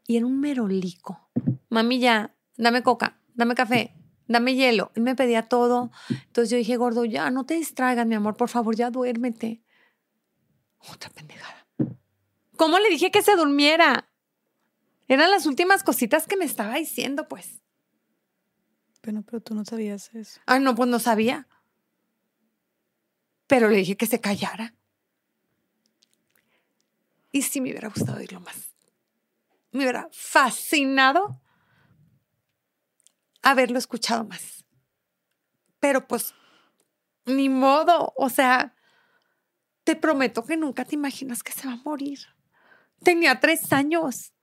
[0.07, 1.29] y era un merolico.
[1.69, 3.95] Mami, ya, dame coca, dame café,
[4.27, 4.91] dame hielo.
[4.95, 5.91] Y me pedía todo.
[6.09, 9.63] Entonces yo dije, gordo, ya no te distraigas, mi amor, por favor, ya duérmete.
[10.77, 11.67] Otra pendejada.
[12.57, 14.09] ¿Cómo le dije que se durmiera?
[15.07, 17.61] Eran las últimas cositas que me estaba diciendo, pues.
[19.03, 20.39] Bueno, pero tú no sabías eso.
[20.45, 21.47] Ah, no, pues no sabía.
[23.53, 24.73] Pero le dije que se callara.
[27.31, 28.73] Y sí me hubiera gustado oírlo más.
[29.69, 31.39] Me hubiera fascinado
[33.43, 34.65] haberlo escuchado más.
[35.79, 36.33] Pero pues,
[37.25, 38.11] ni modo.
[38.15, 38.75] O sea,
[39.83, 42.21] te prometo que nunca te imaginas que se va a morir.
[43.03, 44.33] Tenía tres años.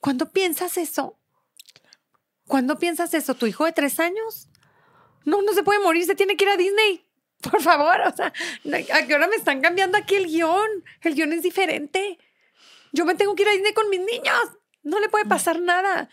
[0.00, 1.18] ¿Cuándo piensas eso?
[2.46, 3.34] ¿Cuándo piensas eso?
[3.34, 4.50] ¿Tu hijo de tres años?
[5.24, 7.03] No, no se puede morir, se tiene que ir a Disney.
[7.50, 10.68] Por favor, o sea, ¿a qué hora me están cambiando aquí el guion?
[11.02, 12.18] El guion es diferente.
[12.92, 14.36] Yo me tengo que ir a Disney con mis niños.
[14.82, 16.08] No le puede pasar nada.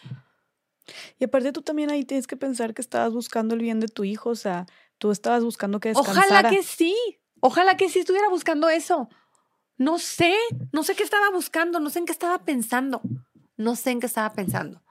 [1.20, 4.04] Y aparte tú también ahí tienes que pensar que estabas buscando el bien de tu
[4.04, 4.65] hijo, o sea,
[4.98, 6.26] tú estabas buscando que descansara.
[6.28, 6.96] Ojalá que sí,
[7.39, 9.10] ojalá que sí estuviera buscando eso.
[9.78, 10.36] No sé,
[10.72, 13.02] no sé qué estaba buscando, no sé en qué estaba pensando,
[13.58, 14.84] no sé en qué estaba pensando.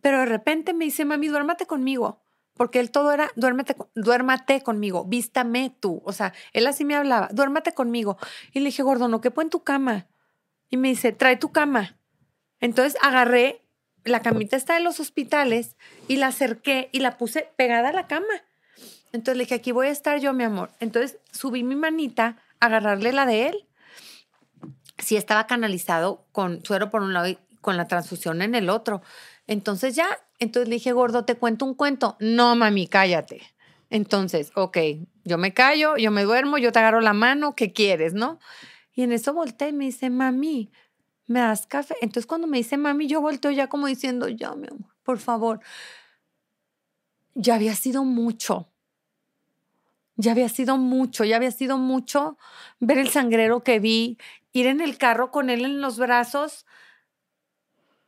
[0.00, 2.21] Pero de repente me dice, mami, duérmate conmigo.
[2.62, 6.00] Porque él todo era, duérmate, duérmate conmigo, vístame tú.
[6.04, 8.18] O sea, él así me hablaba, duérmate conmigo.
[8.52, 10.06] Y le dije, gordo, no quepo en tu cama.
[10.70, 11.98] Y me dice, trae tu cama.
[12.60, 13.62] Entonces agarré
[14.04, 15.74] la camita está de los hospitales
[16.06, 18.44] y la acerqué y la puse pegada a la cama.
[19.06, 20.70] Entonces le dije, aquí voy a estar yo, mi amor.
[20.78, 23.66] Entonces subí mi manita a agarrarle la de él.
[24.98, 29.02] Sí estaba canalizado con suero por un lado y con la transfusión en el otro.
[29.46, 30.06] Entonces ya,
[30.38, 32.16] entonces le dije, gordo, ¿te cuento un cuento?
[32.20, 33.42] No, mami, cállate.
[33.90, 34.78] Entonces, ok,
[35.24, 38.38] yo me callo, yo me duermo, yo te agarro la mano, ¿qué quieres, no?
[38.94, 40.70] Y en eso volteé y me dice, mami,
[41.26, 41.94] ¿me das café?
[42.00, 45.60] Entonces cuando me dice mami, yo volteo ya como diciendo, ya, mi amor, por favor.
[47.34, 48.68] Ya había sido mucho.
[50.16, 52.36] Ya había sido mucho, ya había sido mucho
[52.80, 54.18] ver el sangrero que vi,
[54.52, 56.66] ir en el carro con él en los brazos,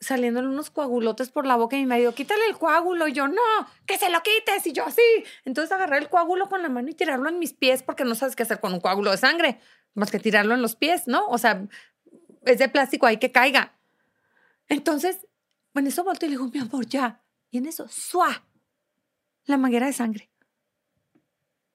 [0.04, 3.08] saliéndole unos coagulotes por la boca y mi marido, quítale el coágulo.
[3.08, 3.42] Y yo, no,
[3.86, 4.66] que se lo quites.
[4.66, 5.02] Y yo, así.
[5.44, 8.36] Entonces agarré el coágulo con la mano y tirarlo en mis pies porque no sabes
[8.36, 9.60] qué hacer con un coágulo de sangre,
[9.94, 11.26] más que tirarlo en los pies, ¿no?
[11.26, 11.66] O sea,
[12.42, 13.74] es de plástico, hay que caiga.
[14.68, 15.26] Entonces,
[15.74, 17.22] en eso volteo y le digo, mi amor, ya.
[17.50, 18.46] Y en eso, ¡suá!
[19.44, 20.30] La manguera de sangre.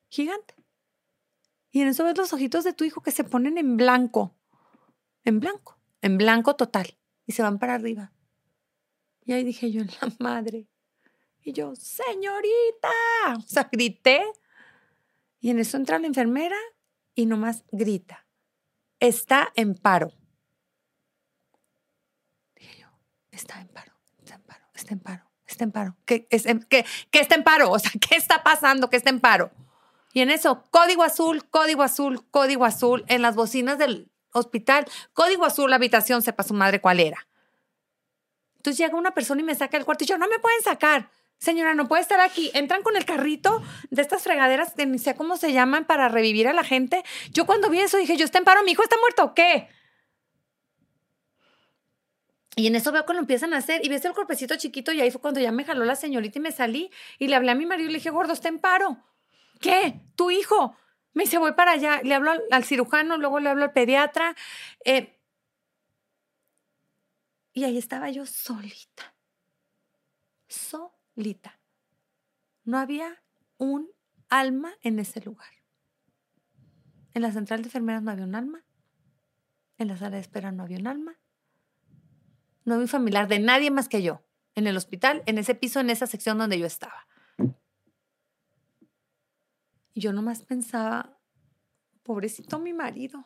[0.09, 0.55] Gigante.
[1.71, 4.35] Y en eso ves los ojitos de tu hijo que se ponen en blanco.
[5.23, 5.79] En blanco.
[6.01, 6.97] En blanco total.
[7.25, 8.11] Y se van para arriba.
[9.25, 10.67] Y ahí dije yo, en la madre.
[11.41, 12.89] Y yo, señorita.
[13.37, 14.23] O sea, grité.
[15.39, 16.57] Y en eso entra la enfermera
[17.15, 18.25] y nomás grita.
[18.99, 20.11] Está en paro.
[23.39, 25.97] está en paro, está en paro, está en paro, está en paro.
[26.05, 27.71] ¿Qué, es, ¿qué, ¿Qué está en paro?
[27.71, 28.89] O sea, ¿qué está pasando?
[28.89, 29.51] ¿Qué está en paro?
[30.13, 35.45] Y en eso, código azul, código azul, código azul, en las bocinas del hospital, código
[35.45, 37.28] azul, la habitación, sepa su madre cuál era.
[38.59, 41.09] Entonces llega una persona y me saca el cuarto y yo, no me pueden sacar.
[41.37, 42.51] Señora, no puede estar aquí.
[42.53, 46.49] Entran con el carrito de estas fregaderas, de ni sé cómo se llaman, para revivir
[46.49, 47.03] a la gente.
[47.31, 49.69] Yo cuando vi eso dije, yo está en paro, mi hijo está muerto, ¿o qué?
[52.57, 55.11] Y en eso veo cuando empiezan a hacer, y ves el cuerpecito chiquito, y ahí
[55.11, 57.65] fue cuando ya me jaló la señorita y me salí, y le hablé a mi
[57.65, 58.97] marido y le dije, gordo, está en paro.
[59.61, 60.01] ¿Qué?
[60.17, 60.75] ¿Tu hijo?
[61.13, 62.01] Me dice, voy para allá.
[62.03, 64.35] Le hablo al, cirujano, luego le hablo al pediatra.
[64.83, 65.18] Eh,
[67.59, 69.15] y ahí estaba yo solita.
[70.47, 71.59] Solita.
[72.63, 73.23] No había
[73.57, 73.89] un
[74.29, 75.49] alma en ese lugar.
[77.13, 78.65] En la central de enfermeras no había un alma.
[79.77, 81.19] En la sala de espera no había un alma
[82.69, 84.23] no había un familiar de nadie más que yo
[84.55, 87.07] en el hospital, en ese piso, en esa sección donde yo estaba.
[89.93, 91.17] Y yo nomás pensaba,
[92.03, 93.25] pobrecito mi marido.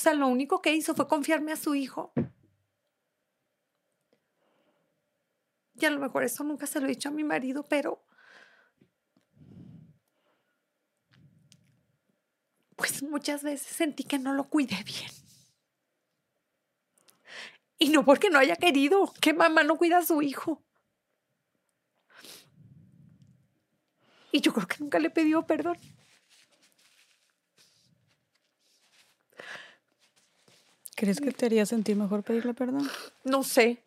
[0.00, 2.14] O sea, lo único que hizo fue confiarme a su hijo.
[5.74, 8.02] Y a lo mejor eso nunca se lo he dicho a mi marido, pero
[12.76, 15.10] pues muchas veces sentí que no lo cuidé bien.
[17.78, 20.64] Y no porque no haya querido, que mamá no cuida a su hijo.
[24.32, 25.76] Y yo creo que nunca le pidió perdón.
[31.00, 32.86] ¿Crees que te haría sentir mejor pedirle perdón?
[33.24, 33.82] No sé.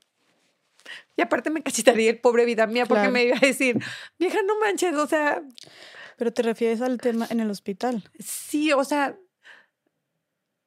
[1.15, 3.77] Y aparte me cachitaría el pobre vida mía porque me iba a decir,
[4.17, 5.43] vieja, no manches, o sea.
[6.17, 8.03] Pero te refieres al tema en el hospital.
[8.17, 9.15] Sí, o sea,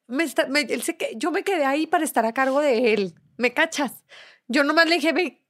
[0.07, 3.15] me está, él que yo me quedé ahí para estar a cargo de él.
[3.37, 4.05] ¿Me cachas?
[4.47, 5.45] Yo nomás le dije, ve,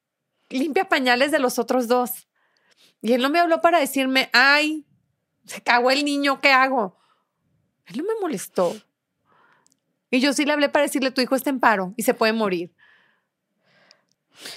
[0.48, 2.26] limpia pañales de los otros dos.
[3.02, 4.86] Y él no me habló para decirme, ay,
[5.44, 6.96] se cagó el niño, ¿qué hago?
[7.84, 8.74] Él no me molestó.
[10.16, 12.32] Y yo sí le hablé para decirle, tu hijo está en paro y se puede
[12.32, 12.72] morir.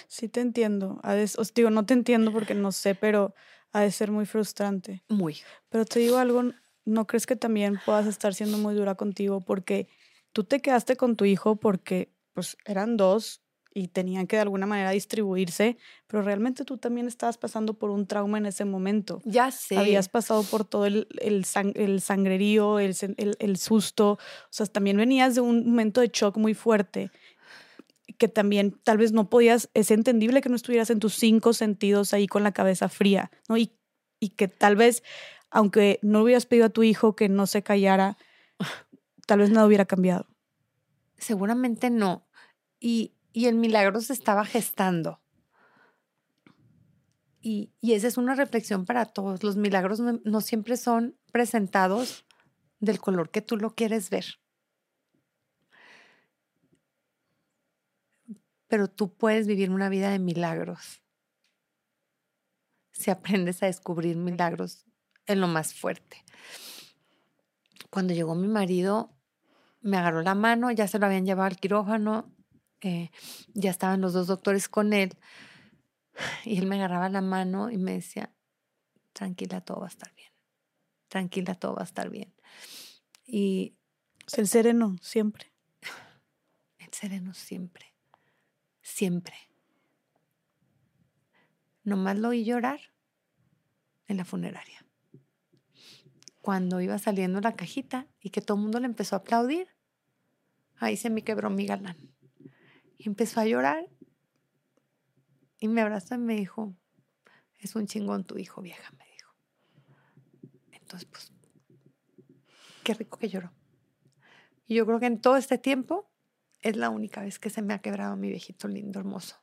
[0.08, 1.02] Sí te entiendo.
[1.38, 3.36] os digo, no te entiendo porque no sé, pero
[3.74, 5.04] ha de ser muy frustrante.
[5.10, 5.39] Muy.
[5.67, 6.45] Pero te digo algo,
[6.86, 9.89] ¿no crees que también puedas estar siendo muy dura contigo porque
[10.32, 13.41] tú te quedaste con tu hijo porque pues eran dos
[13.74, 15.78] y tenían que de alguna manera distribuirse,
[16.08, 19.22] pero realmente tú también estabas pasando por un trauma en ese momento.
[19.26, 19.78] Ya sé.
[19.78, 24.98] Habías pasado por todo el, el, el sangrerío, el, el, el, susto, o sea, también
[24.98, 27.12] venías de un momento de shock muy fuerte
[28.18, 32.14] que también tal vez no podías, es entendible que no estuvieras en tus cinco sentidos
[32.14, 33.56] ahí con la cabeza fría, ¿no?
[33.56, 33.72] Y,
[34.20, 35.04] y que tal vez,
[35.50, 38.18] aunque no hubieras pedido a tu hijo que no se callara,
[39.26, 40.28] tal vez nada hubiera cambiado.
[41.18, 42.28] Seguramente no.
[42.80, 45.22] Y, y el milagro se estaba gestando.
[47.42, 49.44] Y, y, esa es una reflexión para todos.
[49.44, 52.26] Los milagros no siempre son presentados
[52.80, 54.26] del color que tú lo quieres ver.
[58.70, 61.02] pero tú puedes vivir una vida de milagros
[62.92, 64.86] si aprendes a descubrir milagros
[65.26, 66.24] en lo más fuerte.
[67.89, 69.18] Cuando llegó mi marido,
[69.82, 72.32] me agarró la mano, ya se lo habían llevado al quirófano,
[72.82, 73.12] eh,
[73.54, 75.18] ya estaban los dos doctores con él,
[76.46, 78.34] y él me agarraba la mano y me decía,
[79.13, 80.32] tranquila, todo va a estar bien,
[81.08, 82.34] tranquila, todo va a estar bien.
[83.26, 83.76] Y...
[84.38, 85.52] El sereno, siempre.
[86.78, 87.89] El sereno, siempre
[88.89, 89.36] siempre.
[91.84, 92.80] Nomás lo oí llorar
[94.08, 94.86] en la funeraria.
[96.42, 99.68] Cuando iba saliendo la cajita y que todo el mundo le empezó a aplaudir,
[100.78, 101.98] ahí se me quebró mi galán.
[103.00, 103.88] Empezó a llorar
[105.60, 106.76] y me abrazó y me dijo,
[107.58, 109.36] es un chingón tu hijo, vieja, me dijo.
[110.72, 111.32] Entonces, pues,
[112.84, 113.52] qué rico que lloró.
[114.66, 116.10] Y yo creo que en todo este tiempo
[116.62, 119.38] es la única vez que se me ha quebrado mi viejito lindo, hermoso.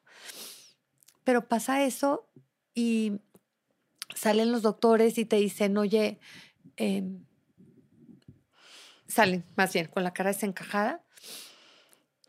[1.25, 2.31] Pero pasa eso
[2.75, 3.21] y
[4.15, 6.21] salen los doctores y te dicen, oye,
[6.77, 7.25] em,
[9.07, 11.06] salen más bien con la cara desencajada.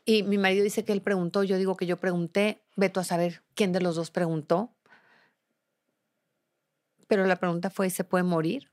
[0.08, 3.42] Y mi marido dice que él preguntó, yo digo que yo pregunté, veto a saber
[3.54, 4.74] quién de los dos preguntó.
[7.06, 8.72] Pero la pregunta fue, ¿se puede morir?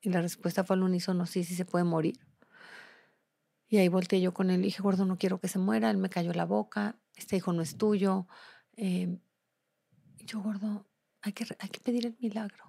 [0.00, 2.18] Y la respuesta fue al unísono, sí, sí se puede morir.
[3.68, 5.90] Y ahí volteé yo con él y dije, gordo, no quiero que se muera.
[5.92, 8.26] Él me cayó la boca, este hijo no es tuyo.
[8.76, 9.16] Eh,
[10.26, 10.88] yo, gordo,
[11.22, 12.64] hay que, hay que pedir el milagro.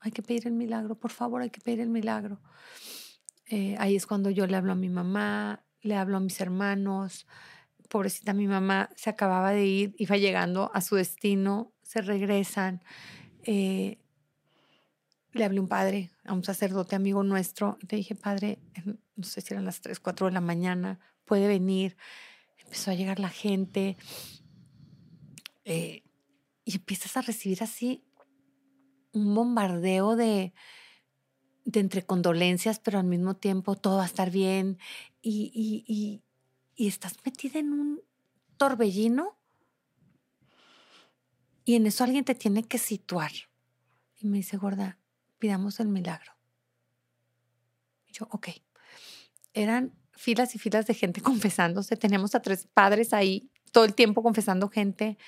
[0.00, 2.40] Hay que pedir el milagro, por favor, hay que pedir el milagro.
[3.46, 7.26] Eh, ahí es cuando yo le hablo a mi mamá, le hablo a mis hermanos.
[7.88, 12.82] Pobrecita mi mamá se acababa de ir, iba llegando a su destino, se regresan.
[13.44, 13.98] Eh,
[15.32, 18.58] le hablé a un padre, a un sacerdote amigo nuestro, le dije, padre,
[19.16, 21.96] no sé si eran las 3, 4 de la mañana, puede venir.
[22.58, 23.96] Empezó a llegar la gente
[25.64, 26.02] eh,
[26.64, 28.04] y empiezas a recibir así
[29.12, 30.52] un bombardeo de,
[31.64, 34.78] de entre condolencias, pero al mismo tiempo todo va a estar bien
[35.20, 36.22] y, y, y,
[36.74, 38.00] y estás metida en un
[38.56, 39.38] torbellino
[41.68, 43.30] y en eso alguien te tiene que situar.
[44.16, 44.98] Y me dice, gorda,
[45.38, 46.32] pidamos el milagro.
[48.10, 48.48] Yo, ok.
[49.52, 51.96] Eran filas y filas de gente confesándose.
[51.96, 55.18] Teníamos a tres padres ahí todo el tiempo confesando gente.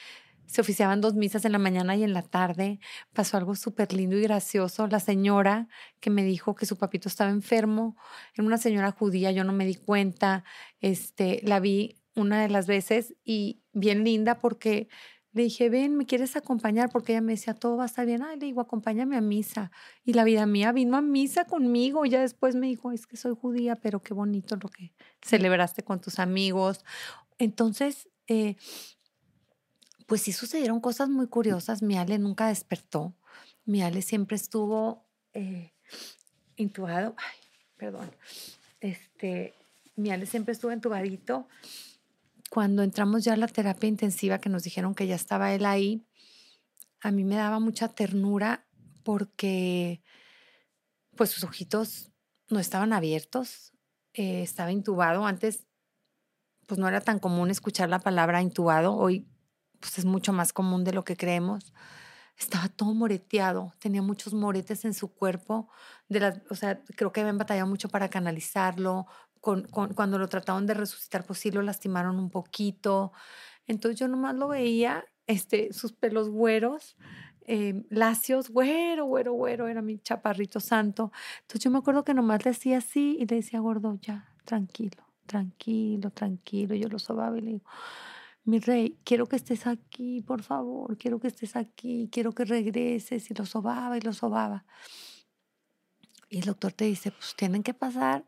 [0.51, 2.81] Se oficiaban dos misas en la mañana y en la tarde.
[3.13, 4.89] Pasó algo súper lindo y gracioso.
[4.89, 5.69] La señora
[6.01, 7.97] que me dijo que su papito estaba enfermo,
[8.35, 10.43] era una señora judía, yo no me di cuenta.
[10.81, 14.89] Este, la vi una de las veces y bien linda porque
[15.33, 16.91] le dije, ven, ¿me quieres acompañar?
[16.91, 18.23] Porque ella me decía, todo va a estar bien.
[18.23, 19.71] Ay, le digo, acompáñame a misa.
[20.05, 22.05] Y la vida mía vino a misa conmigo.
[22.07, 26.01] Ya después me dijo, es que soy judía, pero qué bonito lo que celebraste con
[26.01, 26.85] tus amigos.
[27.39, 28.57] Entonces, eh,
[30.11, 31.83] pues sí sucedieron cosas muy curiosas.
[31.83, 33.15] Mi Ale nunca despertó.
[33.65, 35.73] Mi Ale siempre estuvo eh,
[36.57, 37.15] intubado.
[37.17, 37.39] Ay,
[37.77, 38.11] perdón.
[38.81, 39.55] Este,
[39.95, 41.47] mi Ale siempre estuvo intubadito
[42.51, 46.05] cuando entramos ya a la terapia intensiva, que nos dijeron que ya estaba él ahí,
[47.01, 48.67] a mí me daba mucha ternura
[49.05, 50.03] porque
[51.15, 52.11] pues sus ojitos
[52.49, 53.75] no estaban abiertos,
[54.15, 55.25] eh, estaba intubado.
[55.25, 55.69] Antes
[56.67, 59.29] pues no era tan común escuchar la palabra intubado, hoy
[59.81, 61.73] pues es mucho más común de lo que creemos.
[62.39, 65.69] Estaba todo moreteado, tenía muchos moretes en su cuerpo,
[66.09, 69.07] de las, o sea, creo que habían batallado mucho para canalizarlo,
[69.41, 73.13] cuando lo trataron de resucitar, pues sí lo lastimaron un poquito.
[73.67, 76.97] Entonces yo nomás lo veía este, sus pelos güeros,
[77.47, 81.11] eh, lacios, güero, güero, güero, era mi chaparrito santo.
[81.43, 85.05] Entonces yo me acuerdo que nomás le decía así y le decía, gordo, ya, tranquilo,
[85.27, 86.75] tranquilo, tranquilo.
[86.75, 87.65] Yo lo sobaba y le digo,
[88.45, 93.31] mi rey, quiero que estés aquí, por favor, quiero que estés aquí, quiero que regreses.
[93.31, 94.65] Y lo sobaba y lo sobaba.
[96.29, 98.25] Y el doctor te dice, pues tienen que pasar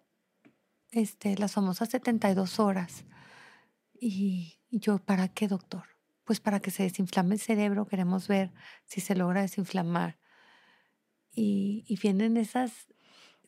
[0.91, 3.05] este, las famosas 72 horas.
[3.95, 5.85] Y, y yo, ¿para qué, doctor?
[6.25, 8.53] Pues para que se desinflame el cerebro, queremos ver
[8.85, 10.19] si se logra desinflamar.
[11.31, 12.89] Y, y vienen esas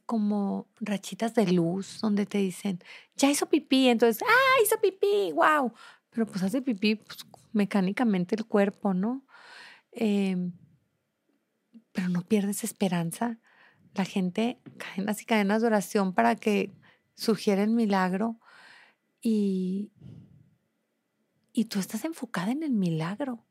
[0.06, 2.82] como rachitas de luz donde te dicen,
[3.16, 5.72] ya hizo pipí, entonces, ah, hizo pipí, wow.
[6.14, 9.26] Pero pues hace pipí pues, mecánicamente el cuerpo, ¿no?
[9.90, 10.52] Em,
[11.92, 13.38] pero no pierdes esperanza.
[13.94, 16.72] La gente cadenas y cadenas de oración para que
[17.14, 18.40] surgiera el milagro
[19.20, 19.92] y,
[21.52, 23.44] y tú estás enfocada en el milagro.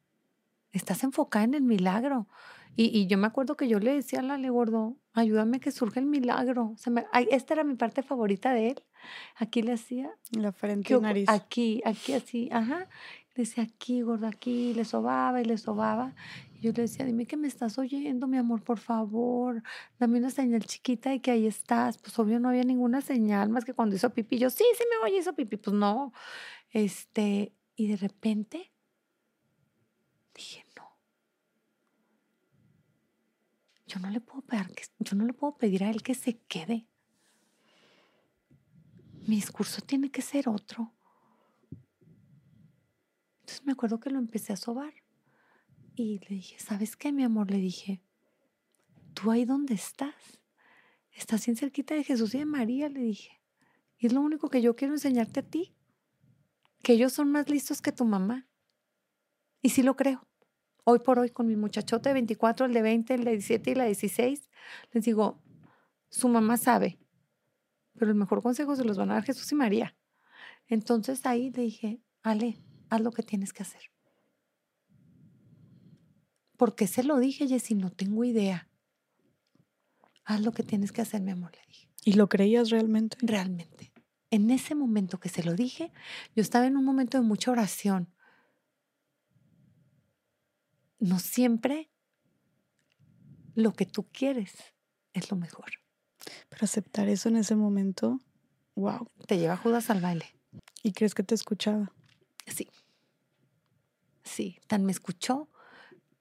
[0.72, 2.28] Estás enfocada en el milagro.
[2.76, 6.08] Y, yo me acuerdo que yo le decía a Lale Gordo, ayúdame que surja el
[6.08, 6.76] milagro.
[7.30, 8.84] esta era mi parte favorita de él.
[9.36, 10.10] Aquí le hacía.
[10.32, 11.30] La frente y nariz.
[11.30, 12.88] Aquí, aquí así, ajá.
[13.36, 14.74] Le decía aquí, gordo, aquí.
[14.74, 16.16] Le sobaba y le sobaba.
[16.56, 19.62] Y yo le decía, dime que me estás oyendo, mi amor, por favor.
[20.00, 21.98] Dame una señal chiquita de que ahí estás.
[21.98, 24.38] Pues obvio no había ninguna señal más que cuando hizo pipí.
[24.38, 25.58] Yo, sí, sí me oye, hizo pipí.
[25.58, 26.14] Pues no.
[26.72, 28.72] Este, y de repente
[30.36, 30.63] dije,
[33.94, 36.88] yo no le puedo pedir, yo no le puedo pedir a él que se quede.
[39.28, 40.92] Mi discurso tiene que ser otro.
[43.42, 44.94] Entonces me acuerdo que lo empecé a sobar
[45.96, 47.52] y le dije, ¿sabes qué, mi amor?
[47.52, 48.02] Le dije,
[49.14, 50.40] tú ahí donde estás,
[51.12, 53.42] estás bien cerquita de Jesús y de María, le dije.
[54.00, 55.76] Y es lo único que yo quiero enseñarte a ti,
[56.82, 58.48] que ellos son más listos que tu mamá.
[59.62, 60.28] Y sí lo creo
[60.84, 63.76] hoy por hoy con mi muchachote de 24, el de 20, el de 17 y
[63.76, 64.50] la 16,
[64.92, 65.42] les digo,
[66.10, 67.00] su mamá sabe,
[67.94, 69.96] pero el mejor consejo se los van a dar Jesús y María.
[70.68, 72.58] Entonces ahí le dije, Ale,
[72.90, 73.82] haz lo que tienes que hacer.
[76.58, 77.76] ¿Por qué se lo dije, Jessy?
[77.76, 78.70] No tengo idea.
[80.24, 81.90] Haz lo que tienes que hacer, mi amor, le dije.
[82.06, 83.18] ¿Y lo creías realmente?
[83.22, 83.92] Realmente.
[84.30, 85.92] En ese momento que se lo dije,
[86.36, 88.14] yo estaba en un momento de mucha oración
[91.04, 91.90] no siempre
[93.56, 94.54] lo que tú quieres
[95.14, 95.72] es lo mejor.
[96.50, 98.20] Pero aceptar eso en ese momento,
[98.76, 99.10] wow.
[99.28, 100.26] Te lleva Judas al baile.
[100.82, 101.92] ¿Y crees que te escuchaba?
[102.48, 102.70] Sí.
[104.24, 105.50] Sí, tan me escuchó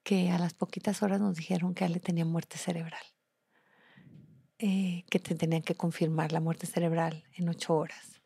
[0.03, 3.05] que a las poquitas horas nos dijeron que Ale tenía muerte cerebral.
[4.59, 8.21] Eh, que te tenían que confirmar la muerte cerebral en ocho horas.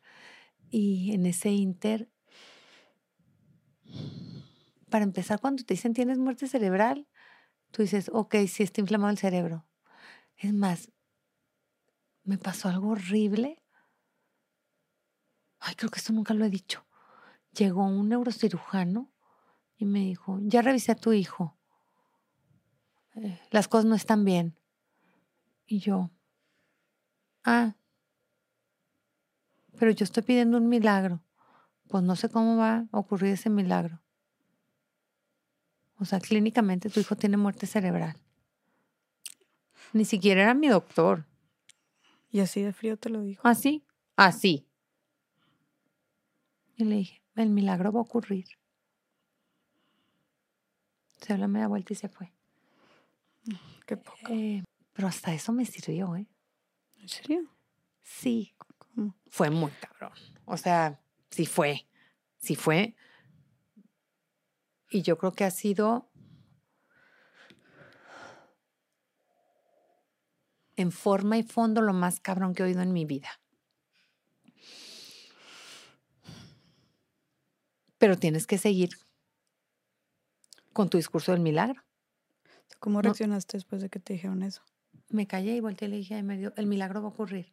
[0.70, 2.10] Y en ese inter
[4.88, 7.06] para empezar, cuando te dicen tienes muerte cerebral,
[7.70, 9.66] tú dices, ok, sí está inflamado el cerebro.
[10.36, 10.90] Es más,
[12.24, 13.62] me pasó algo horrible.
[15.60, 16.86] Ay, creo que esto nunca lo he dicho.
[17.52, 19.12] Llegó un neurocirujano
[19.76, 21.56] y me dijo, ya revisé a tu hijo.
[23.14, 24.58] Eh, las cosas no están bien.
[25.66, 26.10] Y yo,
[27.44, 27.74] ah,
[29.78, 31.22] pero yo estoy pidiendo un milagro.
[31.88, 34.02] Pues no sé cómo va a ocurrir ese milagro.
[35.98, 38.16] O sea, clínicamente tu hijo tiene muerte cerebral.
[39.92, 41.26] Ni siquiera era mi doctor.
[42.30, 43.46] Y así de frío te lo dijo.
[43.46, 43.84] Así,
[44.16, 44.66] así.
[46.76, 48.46] Y le dije, el milagro va a ocurrir.
[51.20, 52.32] Se habla media vuelta y se fue.
[53.86, 54.18] Qué poco.
[54.30, 56.26] Eh, pero hasta eso me sirvió, ¿eh?
[57.00, 57.40] ¿En serio?
[58.02, 58.54] Sí.
[59.28, 60.18] Fue muy cabrón.
[60.44, 61.86] O sea, sí fue.
[62.38, 62.94] Sí fue.
[64.90, 66.10] Y yo creo que ha sido
[70.76, 73.28] en forma y fondo lo más cabrón que he oído en mi vida.
[77.98, 78.90] Pero tienes que seguir
[80.72, 81.82] con tu discurso del milagro.
[82.78, 84.62] ¿Cómo reaccionaste después de que te dijeron eso?
[85.08, 87.52] Me callé y volteé y le dije, el milagro va a ocurrir.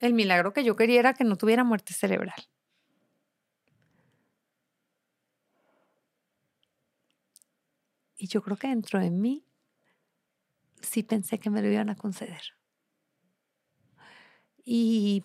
[0.00, 2.34] El milagro que yo quería era que no tuviera muerte cerebral.
[8.22, 9.44] Y yo creo que dentro de mí
[10.80, 12.40] sí pensé que me lo iban a conceder.
[14.64, 15.24] Y,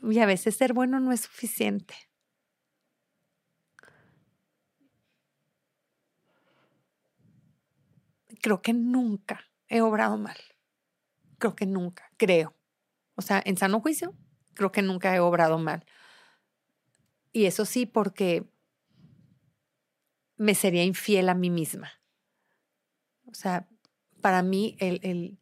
[0.00, 1.96] a veces ser bueno no es suficiente.
[8.40, 10.38] Creo que nunca he obrado mal.
[11.38, 12.54] Creo que nunca, creo.
[13.16, 14.14] O sea, en sano juicio,
[14.54, 15.84] creo que nunca he obrado mal.
[17.32, 18.48] Y eso sí, porque
[20.40, 21.92] me sería infiel a mí misma.
[23.26, 23.68] O sea,
[24.22, 25.38] para mí el,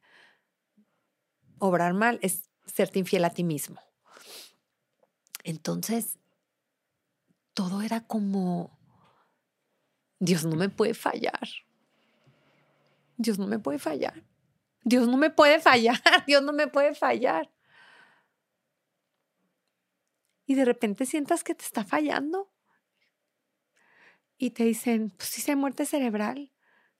[1.61, 3.81] obrar mal es serte infiel a ti mismo.
[5.45, 6.19] Entonces,
[7.55, 8.77] todo era como,
[10.19, 11.49] Dios no me puede fallar.
[13.19, 14.25] Dios no me puede fallar.
[14.83, 16.03] Dios no me puede fallar.
[16.27, 17.49] Dios no me puede fallar.
[20.45, 22.51] Y de repente sientas que te está fallando.
[24.39, 26.53] Y te dicen, pues sí, se muerte cerebral.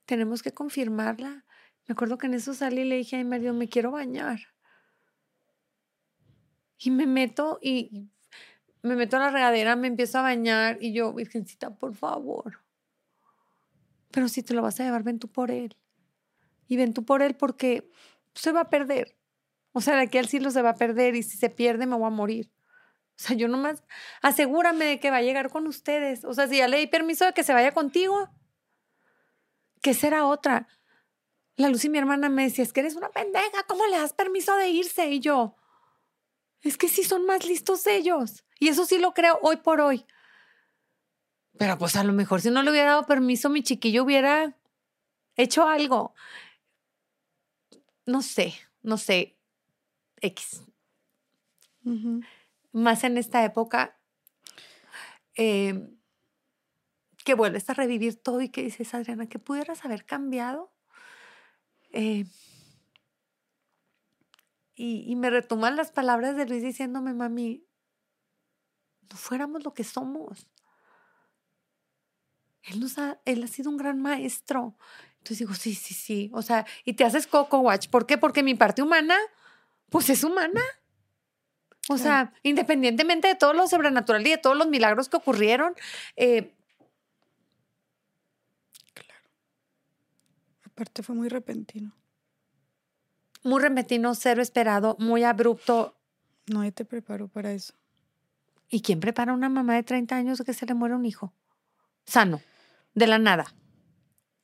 [0.05, 1.45] Tenemos que confirmarla.
[1.87, 4.41] Me acuerdo que en eso salí y le dije a mi me quiero bañar.
[6.79, 8.11] Y me meto y
[8.83, 12.61] me meto a la regadera, me empiezo a bañar y yo, Virgencita, por favor.
[14.11, 15.77] Pero si te lo vas a llevar, ven tú por él.
[16.69, 17.91] Y ven tú por él porque
[18.35, 19.17] se va a perder.
[19.73, 21.97] O sea, de aquí al cielo se va a perder y si se pierde me
[21.97, 22.51] voy a morir.
[23.19, 23.83] O sea, yo nomás
[24.23, 26.25] asegúrame de que va a llegar con ustedes.
[26.25, 28.31] O sea, si ya le di permiso de que se vaya contigo,
[29.83, 30.69] ¿qué será otra?
[31.57, 34.13] La Luz y mi hermana me decía, es que eres una pendeja, ¿cómo le das
[34.13, 35.11] permiso de irse?
[35.11, 35.57] Y yo,
[36.63, 38.45] es que sí son más listos ellos.
[38.61, 40.07] Y eso sí lo creo hoy por hoy.
[41.59, 44.57] Pero pues a lo mejor si no le hubiera dado permiso, mi chiquillo hubiera
[45.35, 46.15] hecho algo.
[48.07, 49.37] No sé, no sé.
[50.21, 50.63] X.
[52.79, 53.99] Más en esta época
[55.35, 55.99] em,
[57.25, 60.73] que vuelves a revivir todo y que dices, Adriana, que pudieras haber cambiado.
[61.91, 62.25] Eh,
[64.77, 67.67] y, me retoman las palabras de Luis diciéndome, mami,
[69.11, 70.47] no fuéramos lo que somos.
[72.63, 74.77] Él, nos ha, él ha sido un gran maestro.
[75.15, 76.31] Entonces digo, sí, sí, sí.
[76.33, 77.89] O sea, y te haces Coco Watch.
[77.89, 78.19] ¿Por qué?
[78.19, 79.19] Porque mi parte humana,
[79.91, 80.63] pues es humana.
[81.89, 85.75] O sea, independientemente de todo lo sobrenatural y de todos los milagros que ocurrieron.
[86.17, 86.53] Eh,
[88.95, 89.25] claro.
[90.65, 91.99] Aparte fue muy repentino
[93.49, 95.97] muy repentino, cero esperado, muy abrupto.
[96.47, 97.75] No, te preparó para eso.
[98.71, 101.33] ¿Y quién prepara a una mamá de 30 años que se le muere un hijo?
[102.05, 102.41] Sano,
[102.95, 103.55] de la nada.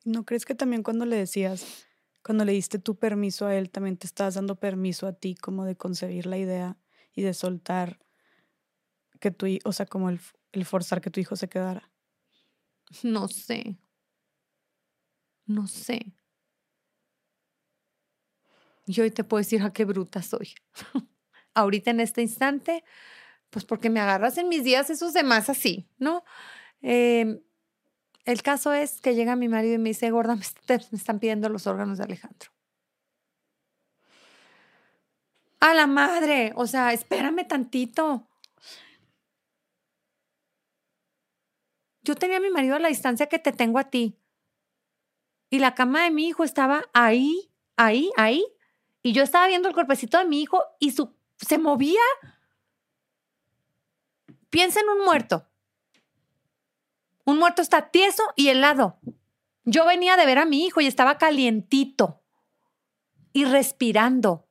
[0.05, 1.87] ¿No crees que también cuando le decías,
[2.23, 5.65] cuando le diste tu permiso a él, también te estabas dando permiso a ti como
[5.65, 6.77] de concebir la idea
[7.15, 7.99] y de soltar
[9.21, 10.21] que tu o sea, como el,
[10.53, 11.91] el forzar que tu hijo se quedara?
[13.03, 13.77] No sé.
[15.47, 16.15] No sé.
[18.87, 20.55] Y hoy te puedo decir, a qué bruta soy.
[21.55, 22.85] Ahorita en este instante,
[23.51, 26.25] pues porque me agarras en mis días esos demás así, ¿no?
[26.83, 27.41] Em,
[28.25, 30.43] el caso es que llega mi marido y me dice, gorda, me,
[30.93, 32.54] están pidiendo los órganos de Alejandro.
[35.65, 38.29] A la madre, o sea, espérame tantito.
[42.03, 44.21] Yo tenía a mi marido a la distancia que te tengo a ti.
[45.49, 48.45] Y la cama de mi hijo estaba ahí, ahí, ahí,
[49.03, 52.03] y yo estaba viendo el cuerpecito de mi hijo y su, se movía.
[54.51, 55.49] Piensa en un muerto.
[57.25, 58.99] Un muerto está tieso y helado.
[59.65, 62.23] Yo venía de ver a mi hijo y estaba calientito
[63.33, 64.44] y respirando.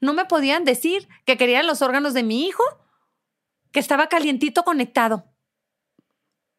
[0.00, 2.64] No me podían decir que querían los órganos de mi hijo,
[3.70, 5.26] que estaba calientito conectado.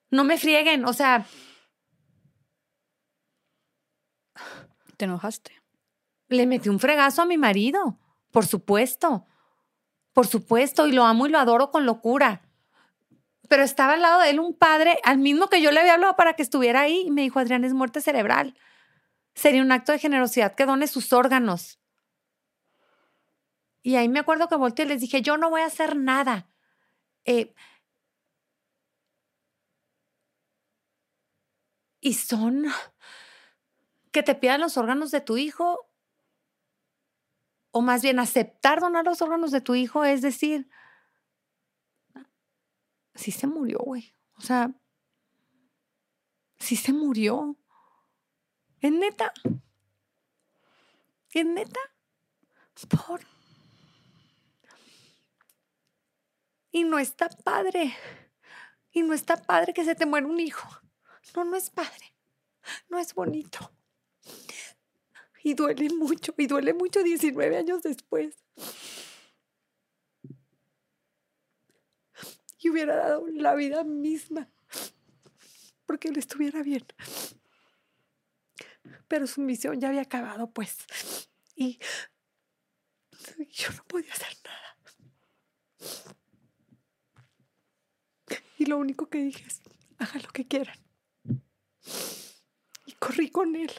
[0.10, 1.26] No me frieguen, o sea...
[4.98, 5.62] ¿Te enojaste?
[6.28, 7.98] Le metí un fregazo a mi marido,
[8.30, 9.26] por supuesto,
[10.14, 12.44] por supuesto, y lo amo y lo adoro con locura.
[13.50, 16.16] Pero estaba al lado de él un padre, al mismo que yo le había hablado
[16.16, 18.56] para que estuviera ahí, y me dijo, Adrián, es muerte cerebral.
[19.34, 21.81] Sería un acto de generosidad que done sus órganos.
[23.84, 26.48] Y ahí me acuerdo que volteé y les dije, yo no voy a hacer nada.
[27.26, 27.54] Eh,
[32.00, 32.66] y son
[34.12, 35.88] que te pidan los órganos de tu hijo
[37.72, 40.70] o más bien aceptar donar los órganos de tu hijo es decir,
[43.16, 44.14] sí se murió, güey.
[44.38, 44.74] O sea,
[46.58, 47.56] sí se murió.
[48.80, 49.32] ¿Es neta?
[51.30, 51.80] ¿Es neta?
[52.90, 53.22] Por.
[56.72, 57.96] Y no está padre.
[58.92, 60.68] Y no está padre que se te muera un hijo.
[61.36, 62.14] No, no es padre.
[62.90, 63.72] No es bonito.
[65.44, 68.36] Y duele mucho, y duele mucho 19 años después.
[72.60, 74.48] Y hubiera dado la vida misma
[75.92, 76.86] porque él estuviera bien.
[79.10, 80.78] Pero su misión ya había acabado, pues.
[81.54, 81.80] Y
[83.50, 84.78] yo no podía hacer nada.
[88.62, 89.60] Y lo único que dije es,
[89.98, 90.78] haga lo que quieran.
[92.86, 93.72] Y corrí con él.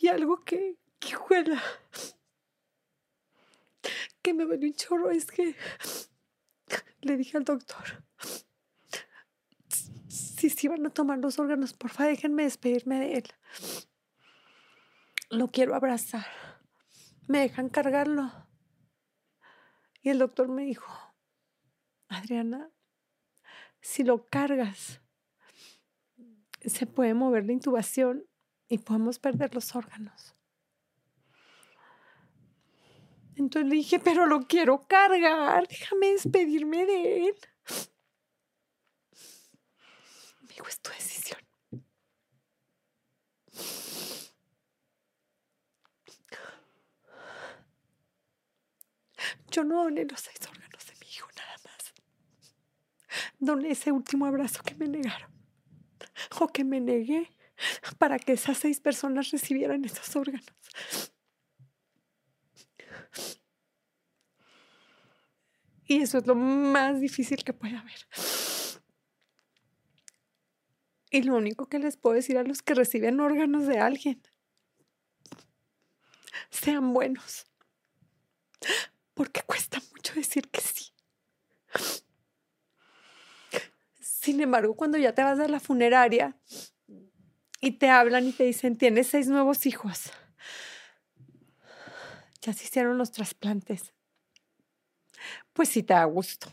[0.00, 1.62] Y algo que, que juega,
[4.22, 5.54] que me duele un chorro es que
[7.02, 8.04] le dije al doctor,
[10.08, 13.24] si se iban a tomar los órganos, porfa, déjenme despedirme de él.
[15.30, 16.26] Lo quiero abrazar.
[17.28, 18.32] ¿Me dejan cargarlo?
[20.02, 21.07] Y el doctor me dijo,
[22.08, 22.70] Adriana,
[23.80, 25.00] si lo cargas,
[26.64, 28.26] se puede mover la intubación
[28.68, 30.34] y podemos perder los órganos.
[33.36, 37.34] Entonces le dije, pero lo quiero cargar, déjame despedirme de él.
[40.40, 41.40] Me dijo, es tu decisión.
[49.50, 51.94] Yo no doné los seis órganos de mi hijo, nada más.
[53.38, 55.30] Doné ese último abrazo que me negaron.
[56.40, 57.30] O que me negué
[57.98, 60.46] para que esas seis personas recibieran esos órganos.
[65.86, 68.06] Y eso es lo más difícil que puede haber.
[71.10, 74.22] Y lo único que les puedo decir a los que reciben órganos de alguien,
[76.50, 77.46] sean buenos.
[79.14, 80.92] Porque cuesta mucho decir que sí.
[84.28, 86.36] Sin embargo, cuando ya te vas a la funeraria
[87.62, 90.12] y te hablan y te dicen, tienes seis nuevos hijos,
[92.42, 93.94] ya se hicieron los trasplantes,
[95.54, 96.52] pues sí te da gusto.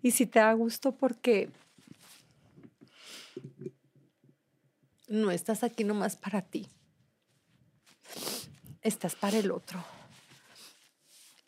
[0.00, 1.50] Y sí te da gusto porque
[5.08, 6.66] no estás aquí nomás para ti,
[8.80, 9.84] estás para el otro.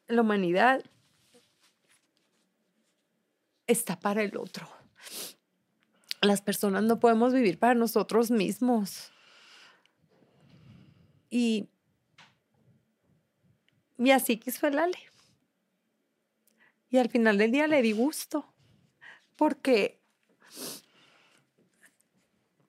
[0.07, 0.85] La humanidad
[3.67, 4.82] está para el otro.
[6.23, 9.13] Las personas no podemos vivir para nosotros mismos.
[11.29, 11.69] Y,
[13.99, 14.79] y así quiso el.
[16.91, 18.55] Y al final del día le di gusto,
[19.37, 20.03] porque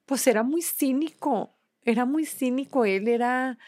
[0.06, 3.58] pues era muy cínico, era muy cínico, él era,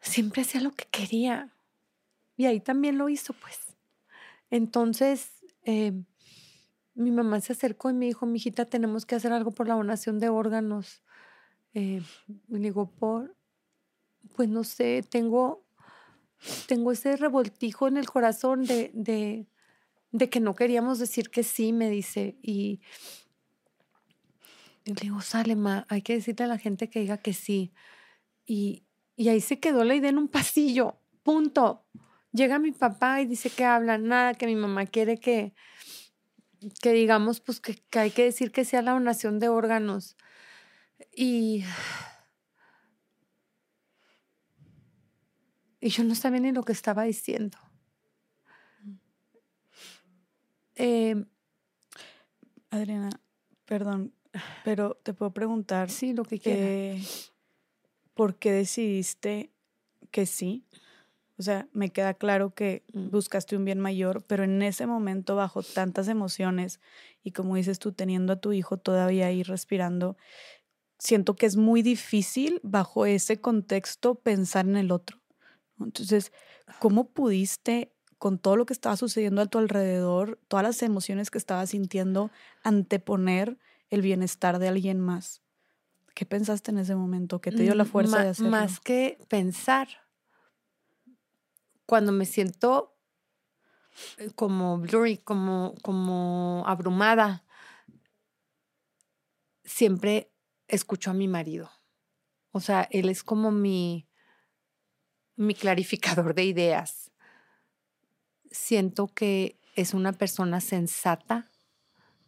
[0.00, 1.54] siempre hacía lo que quería.
[2.36, 3.76] Y ahí también lo hizo, pues.
[4.50, 5.30] Entonces,
[5.64, 5.92] eh,
[6.94, 10.18] mi mamá se acercó y me dijo, mijita, tenemos que hacer algo por la donación
[10.18, 11.02] de órganos.
[11.74, 12.02] Eh,
[12.48, 13.36] y le digo, por,
[14.36, 15.64] pues no sé, tengo,
[16.66, 19.46] tengo ese revoltijo en el corazón de, de,
[20.10, 22.36] de que no queríamos decir que sí, me dice.
[22.42, 22.80] Y,
[24.84, 27.72] y le digo, sale, ma, hay que decirle a la gente que diga que sí.
[28.46, 28.84] Y,
[29.16, 31.84] y ahí se quedó la idea en un pasillo, punto.
[32.32, 35.52] Llega mi papá y dice que habla nada, que mi mamá quiere que,
[36.82, 40.16] que digamos, pues que, que hay que decir que sea la donación de órganos.
[41.14, 41.64] Y,
[45.80, 47.58] y yo no sabía ni lo que estaba diciendo.
[50.76, 51.24] Eh,
[52.70, 53.10] Adriana,
[53.66, 54.14] perdón,
[54.64, 55.90] pero te puedo preguntar.
[55.90, 56.62] Sí, lo que quieras.
[56.62, 57.02] eh,
[58.14, 59.50] ¿Por qué decidiste
[60.10, 60.64] que sí?
[61.40, 63.08] O sea, me queda claro que Mm.
[63.08, 66.80] buscaste un bien mayor, pero en ese momento, bajo tantas emociones
[67.22, 70.18] y como dices tú, teniendo a tu hijo todavía ahí respirando,
[70.98, 75.22] siento que es muy difícil bajo ese contexto pensar en el otro.
[75.80, 76.30] Entonces,
[76.78, 81.38] ¿cómo pudiste, con todo lo que estaba sucediendo a tu alrededor, todas las emociones que
[81.38, 82.30] estabas sintiendo,
[82.62, 83.56] anteponer
[83.88, 85.40] el bienestar de alguien más?
[86.14, 87.40] ¿Qué pensaste en ese momento?
[87.40, 88.50] ¿Qué te dio la Mm, fuerza de hacerlo?
[88.50, 89.88] Más que pensar,
[91.90, 92.96] cuando me siento
[94.18, 97.44] eh, como blurry, como, como abrumada,
[99.64, 100.30] siempre
[100.68, 101.68] escucho a mi marido.
[102.52, 104.08] O sea, él es como mi,
[105.34, 107.10] mi clarificador de ideas.
[108.52, 111.50] Siento que es una persona sensata,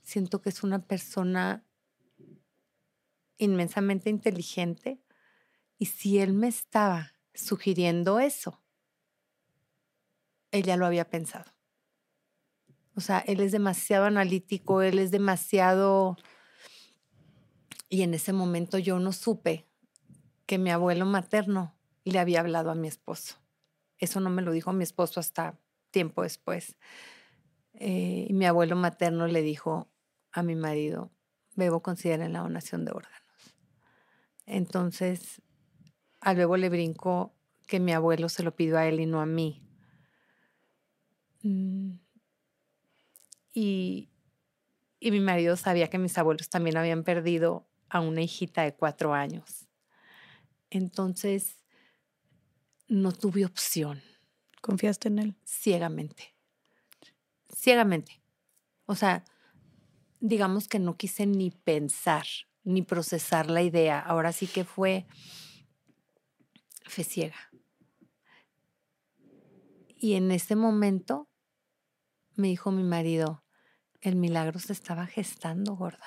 [0.03, 1.65] siento que es una persona
[3.39, 5.01] inmensamente inteligente.
[5.79, 8.62] Y si él me estaba sugiriendo eso,
[10.53, 11.50] él ya lo había pensado.
[12.94, 16.16] O sea, él es demasiado analítico, él es demasiado...
[17.88, 19.66] Y en ese momento yo no supe
[20.46, 21.74] que mi abuelo materno
[22.05, 23.36] le había hablado a mi esposo.
[23.98, 25.59] Eso no me lo dijo mi esposo hasta
[25.90, 26.76] tiempo después.
[27.74, 29.90] Eh, y mi abuelo materno le dijo
[30.32, 31.11] a mi marido,
[31.55, 33.57] Bebo considera la donación de órganos.
[34.46, 35.42] Entonces,
[36.20, 37.34] a luego le brincó
[37.66, 39.62] que mi abuelo se lo pidió a él y no a mí.
[41.43, 41.95] Mm,
[43.53, 44.09] y,
[45.01, 49.14] y mi marido sabía que mis abuelos también habían perdido a una hijita de cuatro
[49.14, 49.68] años.
[50.70, 51.59] Entonces,
[52.88, 54.03] no tuve opción.
[54.61, 55.36] ¿Confiaste en él?
[55.45, 56.34] Ciegamente.
[57.55, 58.22] Ciegamente.
[58.86, 59.24] O sea,
[60.20, 62.26] digamos que no quise ni pensar,
[62.64, 63.99] ni procesar la idea.
[63.99, 65.07] Ahora sí que fue
[66.86, 67.51] fe ciega.
[69.97, 71.28] Y en ese momento
[72.37, 73.45] me dijo mi marido,
[74.01, 76.07] el milagro se estaba gestando, gorda.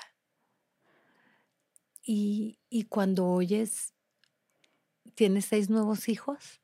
[2.02, 3.94] Y, y cuando oyes,
[5.14, 6.60] tienes seis nuevos hijos,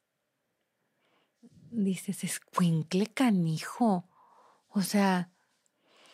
[1.73, 4.09] dices, escuincle canijo.
[4.69, 5.33] O sea,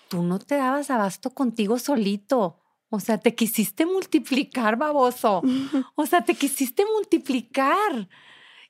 [0.08, 2.60] tú no te dabas abasto contigo solito.
[2.90, 5.42] O sea, te quisiste multiplicar, baboso.
[5.94, 8.08] O sea, te quisiste multiplicar.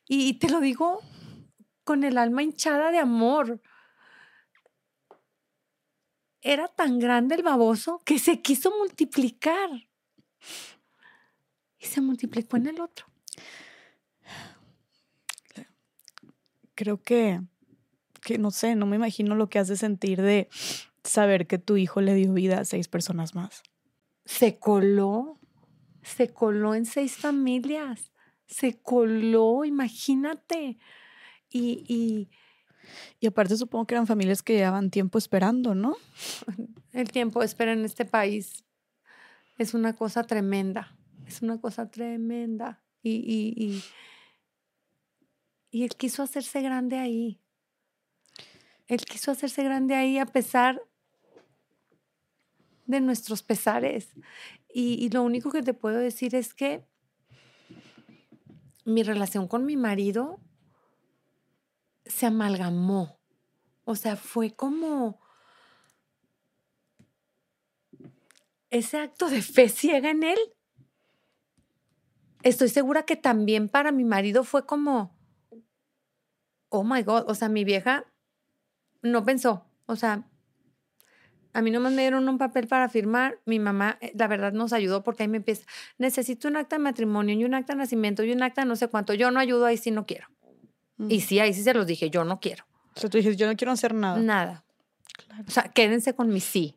[0.08, 1.00] Y te lo digo
[1.84, 3.60] con el alma hinchada de amor.
[6.40, 9.70] Era tan grande el baboso que se quiso multiplicar.
[11.78, 13.06] Y se multiplicó en el otro.
[16.74, 17.40] Creo que,
[18.22, 20.48] que no sé, no me imagino lo que hace sentir de
[21.02, 23.62] saber que tu hijo le dio vida a seis personas más.
[24.24, 25.40] Se coló,
[26.02, 28.12] se coló en seis familias,
[28.46, 30.78] se coló, imagínate.
[31.50, 32.30] Y, y,
[33.20, 35.96] y aparte supongo que eran familias que llevaban tiempo esperando, ¿no?
[36.92, 38.64] El tiempo de espera en este país
[39.58, 42.82] es una cosa tremenda, es una cosa tremenda.
[43.02, 43.84] Y, y, y,
[45.70, 47.40] y él quiso hacerse grande ahí.
[48.86, 50.82] Él quiso hacerse grande ahí a pesar
[52.86, 54.08] de nuestros pesares.
[54.72, 56.84] Y, y, lo único que te puedo decir es que
[58.84, 60.40] mi relación con mi marido
[62.08, 63.18] se amalgamó.
[63.84, 65.20] O sea, fue como
[68.70, 70.38] ese acto de fe ciega en él.
[72.42, 75.16] Estoy segura que también para mi marido fue como,
[76.68, 78.04] oh my God, o sea, mi vieja
[79.02, 80.28] no pensó, o sea,
[81.52, 83.40] a mí nomás me dieron un papel para firmar.
[83.44, 85.66] Mi mamá, eh, la verdad, nos ayudó porque ahí me empieza.
[85.96, 88.76] Necesito un acta de matrimonio y un acta de nacimiento y un acta de no
[88.76, 89.14] sé cuánto.
[89.14, 90.28] Yo no ayudo ahí si no quiero.
[91.08, 92.64] Y sí, ahí sí se los dije, yo no quiero.
[92.96, 94.18] O sea, tú dices, yo no quiero hacer nada.
[94.18, 94.64] Nada.
[95.26, 95.44] Claro.
[95.46, 96.74] O sea, quédense con mi sí.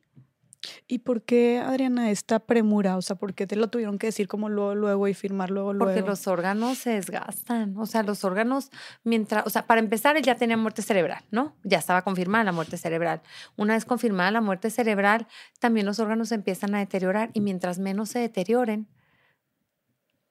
[0.88, 2.98] ¿Y por qué, Adriana, esta premura?
[2.98, 5.74] O sea, ¿por qué te lo tuvieron que decir como luego, luego y firmar luego,
[5.74, 5.92] luego?
[5.92, 7.76] Porque los órganos se desgastan.
[7.78, 8.70] O sea, los órganos,
[9.04, 11.56] mientras, o sea, para empezar, él ya tenía muerte cerebral, ¿no?
[11.64, 13.22] Ya estaba confirmada la muerte cerebral.
[13.58, 15.28] Una vez confirmada la muerte cerebral,
[15.60, 18.88] también los órganos se empiezan a deteriorar y mientras menos se deterioren,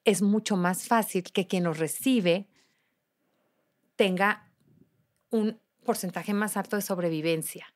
[0.04, 2.46] es mucho más fácil que quien los recibe
[4.00, 4.50] tenga
[5.28, 7.66] un porcentaje más alto de sobrevivencia,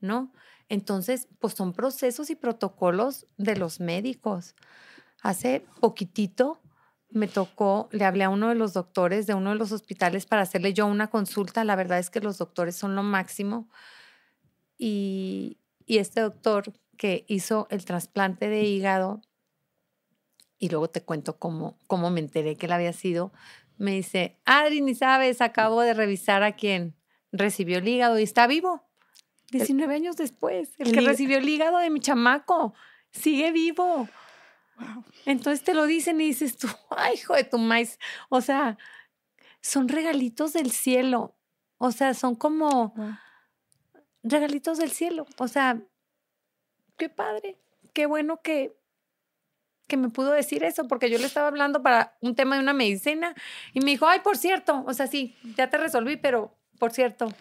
[0.00, 0.32] ¿no?
[0.70, 4.54] Entonces, pues son procesos y protocolos de los médicos.
[5.20, 6.58] Hace poquitito
[7.10, 10.40] me tocó, le hablé a uno de los doctores de uno de los hospitales para
[10.40, 11.64] hacerle yo una consulta.
[11.64, 13.68] La verdad es que los doctores son lo máximo.
[14.78, 19.20] Y, y este doctor que hizo el trasplante de hígado,
[20.58, 23.32] y luego te cuento cómo, cómo me enteré que él había sido,
[23.78, 26.96] me dice, Adri, ni sabes, acabo de revisar a quien
[27.32, 28.84] recibió el hígado y está vivo.
[29.50, 32.74] 19 años después, el, el que recibió el hígado de mi chamaco
[33.10, 34.08] sigue vivo.
[34.78, 35.04] Wow.
[35.26, 37.98] Entonces te lo dicen y dices tú, ay, hijo de tu maíz.
[38.28, 38.78] O sea,
[39.60, 41.36] son regalitos del cielo.
[41.78, 43.16] O sea, son como wow.
[44.22, 45.26] regalitos del cielo.
[45.38, 45.80] O sea,
[46.96, 47.56] qué padre,
[47.92, 48.77] qué bueno que,
[49.88, 52.74] que me pudo decir eso, porque yo le estaba hablando para un tema de una
[52.74, 53.34] medicina
[53.72, 57.32] y me dijo, ay, por cierto, o sea, sí, ya te resolví, pero por cierto,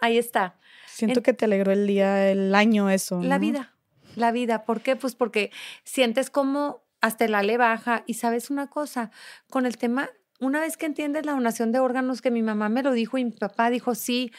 [0.00, 0.56] ahí está.
[0.86, 3.22] Siento en, que te alegró el día, el año eso.
[3.22, 3.40] La ¿no?
[3.40, 3.72] vida,
[4.16, 4.64] la vida.
[4.64, 4.96] ¿Por qué?
[4.96, 5.50] Pues porque
[5.84, 9.10] sientes como hasta el ale baja y sabes una cosa,
[9.50, 12.82] con el tema, una vez que entiendes la donación de órganos, que mi mamá me
[12.82, 14.32] lo dijo y mi papá dijo, sí,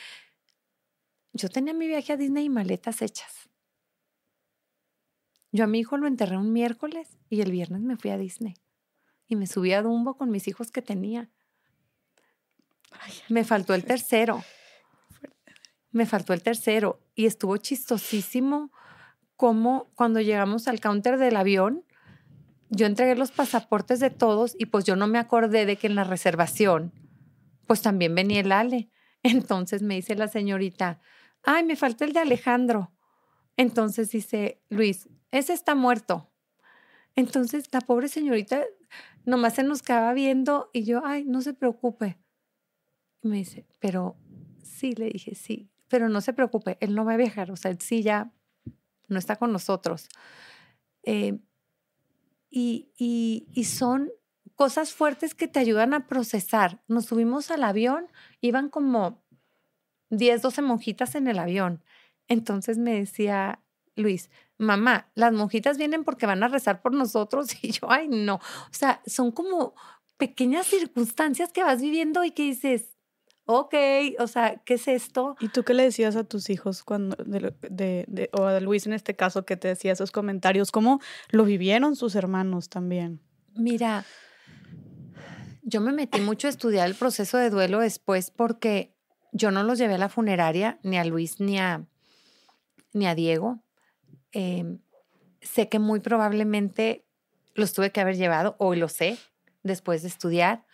[1.33, 3.49] yo tenía mi viaje a Disney y maletas hechas.
[5.51, 8.55] Yo a mi hijo lo enterré un miércoles y el viernes me fui a Disney.
[9.27, 11.29] Y me subí a Dumbo con mis hijos que tenía.
[12.91, 14.43] Ay, me faltó el tercero.
[15.91, 17.01] Me faltó el tercero.
[17.13, 18.71] Y estuvo chistosísimo
[19.35, 21.83] como cuando llegamos al counter del avión,
[22.69, 25.95] yo entregué los pasaportes de todos y pues yo no me acordé de que en
[25.95, 26.93] la reservación,
[27.67, 28.89] pues también venía el Ale.
[29.23, 30.99] Entonces me dice la señorita,
[31.43, 32.91] ay, me falta el de Alejandro.
[33.57, 36.31] Entonces dice Luis, ese está muerto.
[37.15, 38.63] Entonces la pobre señorita
[39.25, 42.17] nomás se nos quedaba viendo y yo, ay, no se preocupe.
[43.21, 44.15] Y me dice, pero
[44.63, 47.71] sí, le dije, sí, pero no se preocupe, él no va a viajar, o sea,
[47.71, 48.31] él sí ya
[49.07, 50.09] no está con nosotros.
[51.03, 51.39] Eh,
[52.49, 54.11] y, y, y son
[54.55, 56.81] cosas fuertes que te ayudan a procesar.
[56.87, 58.07] Nos subimos al avión,
[58.41, 59.23] iban como
[60.09, 61.83] 10, 12 monjitas en el avión.
[62.27, 63.59] Entonces me decía
[63.95, 68.35] Luis, mamá, las monjitas vienen porque van a rezar por nosotros y yo, ay, no.
[68.35, 69.75] O sea, son como
[70.17, 72.95] pequeñas circunstancias que vas viviendo y que dices,
[73.45, 73.75] ok,
[74.19, 75.35] o sea, ¿qué es esto?
[75.39, 79.15] ¿Y tú qué le decías a tus hijos cuando, de, o a Luis en este
[79.15, 80.71] caso, que te decía esos comentarios?
[80.71, 80.99] ¿Cómo
[81.29, 83.21] lo vivieron sus hermanos también?
[83.55, 84.05] Mira,
[85.61, 88.95] yo me metí mucho a estudiar el proceso de duelo después porque
[89.31, 91.85] yo no los llevé a la funeraria, ni a Luis ni a,
[92.93, 93.64] ni a Diego.
[94.35, 94.79] Em,
[95.41, 97.05] sé que muy probablemente
[97.53, 99.17] los tuve que haber llevado, hoy lo sé,
[99.63, 100.65] después de estudiar.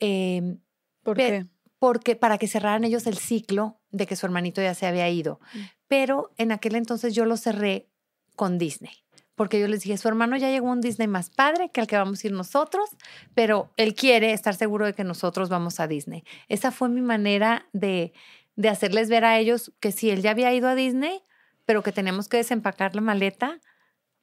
[0.00, 0.60] Em,
[1.02, 1.46] ¿Por qué?
[1.78, 5.40] Porque para que cerraran ellos el ciclo de que su hermanito ya se había ido.
[5.54, 5.58] Mm.
[5.88, 7.88] Pero en aquel entonces yo lo cerré
[8.36, 8.92] con Disney
[9.40, 11.86] porque yo les dije, su hermano ya llegó a un Disney más padre que al
[11.86, 12.90] que vamos a ir nosotros,
[13.32, 16.24] pero él quiere estar seguro de que nosotros vamos a Disney.
[16.48, 18.12] Esa fue mi manera de,
[18.56, 21.22] de hacerles ver a ellos que sí, él ya había ido a Disney,
[21.70, 23.60] pero que teníamos que desempacar la maleta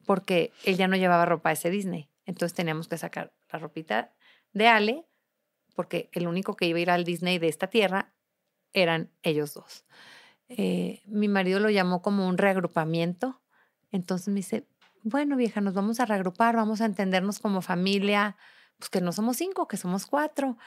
[0.05, 2.09] porque él ya no llevaba ropa a ese Disney.
[2.25, 4.13] Entonces teníamos que sacar la ropita
[4.51, 5.05] de Ale,
[5.73, 8.13] porque el único que iba a ir al Disney de esta tierra
[8.73, 9.85] eran ellos dos.
[10.49, 13.41] Eh, mi marido lo llamó como un reagrupamiento.
[13.91, 14.67] Entonces me dice,
[15.03, 18.35] bueno, vieja, nos vamos a reagrupar, vamos a entendernos como familia,
[18.77, 20.57] pues que no somos cinco, que somos cuatro.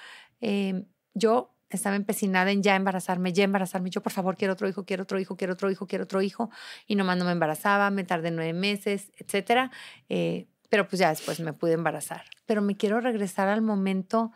[0.41, 3.91] Em, yo estaba empecinada en ya embarazarme, ya embarazarme.
[3.91, 6.51] Yo, por favor, quiero otro hijo, quiero otro hijo, quiero otro hijo, quiero otro hijo.
[6.87, 9.71] Y nomás no me embarazaba, me tardé nueve meses, etcétera.
[10.09, 12.25] Eh, pero pues ya después me pude embarazar.
[12.47, 14.33] Pero me quiero regresar al momento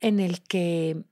[0.00, 1.04] en el que,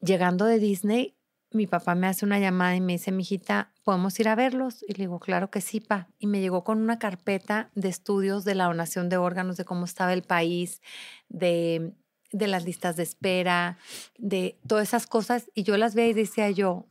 [0.00, 1.16] llegando de Disney,
[1.50, 4.82] mi papá me hace una llamada y me dice, mijita, ¿podemos ir a verlos?
[4.88, 6.08] Y le digo, claro que sí, pa.
[6.18, 9.84] Y me llegó con una carpeta de estudios de la donación de órganos, de cómo
[9.84, 10.80] estaba el país,
[11.28, 11.92] de,
[12.32, 13.78] de las listas de espera,
[14.18, 15.50] de todas esas cosas.
[15.54, 16.86] Y yo las veía y decía yo,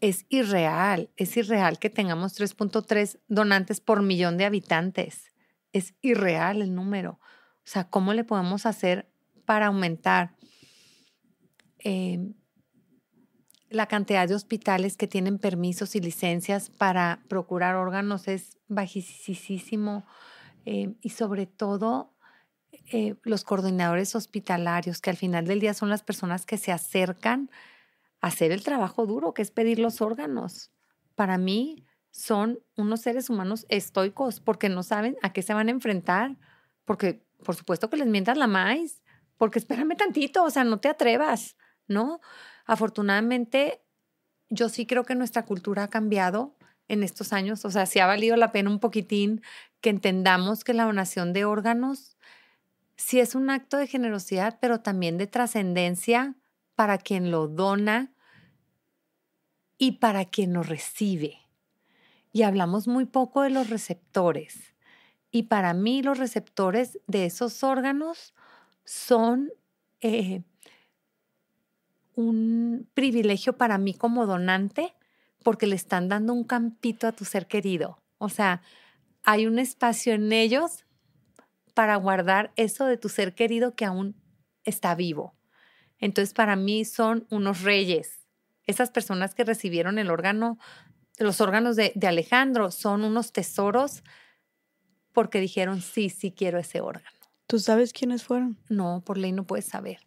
[0.00, 5.32] es irreal, es irreal que tengamos 3.3 donantes por millón de habitantes.
[5.72, 7.18] Es irreal el número.
[7.58, 9.10] O sea, ¿cómo le podemos hacer
[9.44, 10.36] para aumentar?
[11.80, 12.32] Eh,
[13.70, 20.06] la cantidad de hospitales que tienen permisos y licencias para procurar órganos es bajísimo
[20.64, 22.14] eh, y sobre todo
[22.72, 27.50] eh, los coordinadores hospitalarios, que al final del día son las personas que se acercan
[28.20, 30.70] a hacer el trabajo duro, que es pedir los órganos.
[31.14, 35.72] Para mí son unos seres humanos estoicos porque no saben a qué se van a
[35.72, 36.36] enfrentar,
[36.84, 39.02] porque por supuesto que les mientas la maíz,
[39.36, 41.56] porque espérame tantito, o sea, no te atrevas,
[41.86, 42.20] ¿no?
[42.66, 43.82] Afortunadamente,
[44.50, 46.56] yo sí creo que nuestra cultura ha cambiado
[46.88, 47.64] en estos años.
[47.64, 49.42] O sea, sí ha valido la pena un poquitín
[49.80, 52.17] que entendamos que la donación de órganos
[52.98, 56.34] sí es un acto de generosidad, pero también de trascendencia
[56.74, 58.12] para quien lo dona
[59.78, 61.38] y para quien lo recibe.
[62.32, 64.74] Y hablamos muy poco de los receptores.
[65.30, 68.34] Y para mí los receptores de esos órganos
[68.84, 69.50] son
[70.00, 70.42] eh,
[72.14, 74.94] un privilegio para mí como donante
[75.44, 78.02] porque le están dando un campito a tu ser querido.
[78.18, 78.62] O sea,
[79.22, 80.84] hay un espacio en ellos
[81.78, 84.20] para guardar eso de tu ser querido que aún
[84.64, 85.36] está vivo.
[86.00, 88.26] Entonces, para mí son unos reyes.
[88.66, 90.58] Esas personas que recibieron el órgano,
[91.20, 94.02] los órganos de, de Alejandro, son unos tesoros
[95.12, 97.16] porque dijeron, sí, sí quiero ese órgano.
[97.46, 98.58] ¿Tú sabes quiénes fueron?
[98.68, 100.00] No, por ley no puedes saber.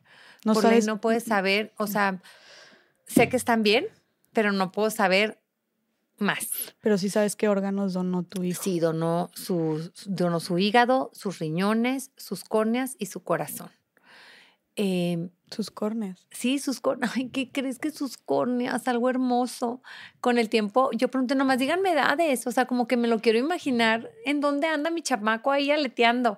[0.44, 2.22] No por ley no puedes saber, o sea,
[3.08, 3.88] sé que están bien,
[4.34, 5.40] pero no puedo saber
[6.22, 6.50] más.
[6.80, 8.62] Pero sí sabes qué órganos donó tu hijo.
[8.64, 13.70] Sí, donó su, donó su hígado, sus riñones, sus córneas y su corazón.
[14.76, 16.28] Em, sus córneas.
[16.32, 17.12] Sí, sus córneas.
[17.18, 18.88] Ay, ¿qué crees que sus córneas?
[18.88, 19.82] Algo hermoso.
[20.22, 22.48] Con el tiempo, yo pregunté, nomás díganme edades.
[22.48, 26.38] O sea, como que me lo quiero imaginar en dónde anda mi chamaco ahí aleteando.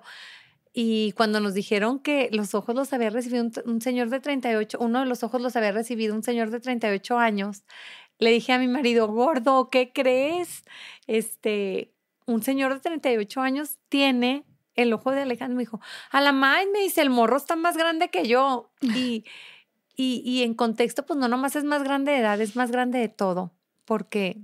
[0.76, 5.00] Y cuando nos dijeron que los ojos los había recibido un, señor de 38, uno
[5.00, 7.62] de los ojos los había recibido un señor de 38 años,
[8.18, 10.64] le dije a mi marido, gordo, ¿qué crees?
[11.06, 11.92] Este,
[12.26, 14.44] un señor de 38 años tiene
[14.74, 15.56] el ojo de Alejandro.
[15.56, 18.70] Me dijo, a la madre me dice, el morro está más grande que yo.
[18.80, 19.24] Y,
[19.96, 22.98] y, y en contexto, pues no nomás es más grande de edad, es más grande
[22.98, 23.52] de todo,
[23.84, 24.40] porque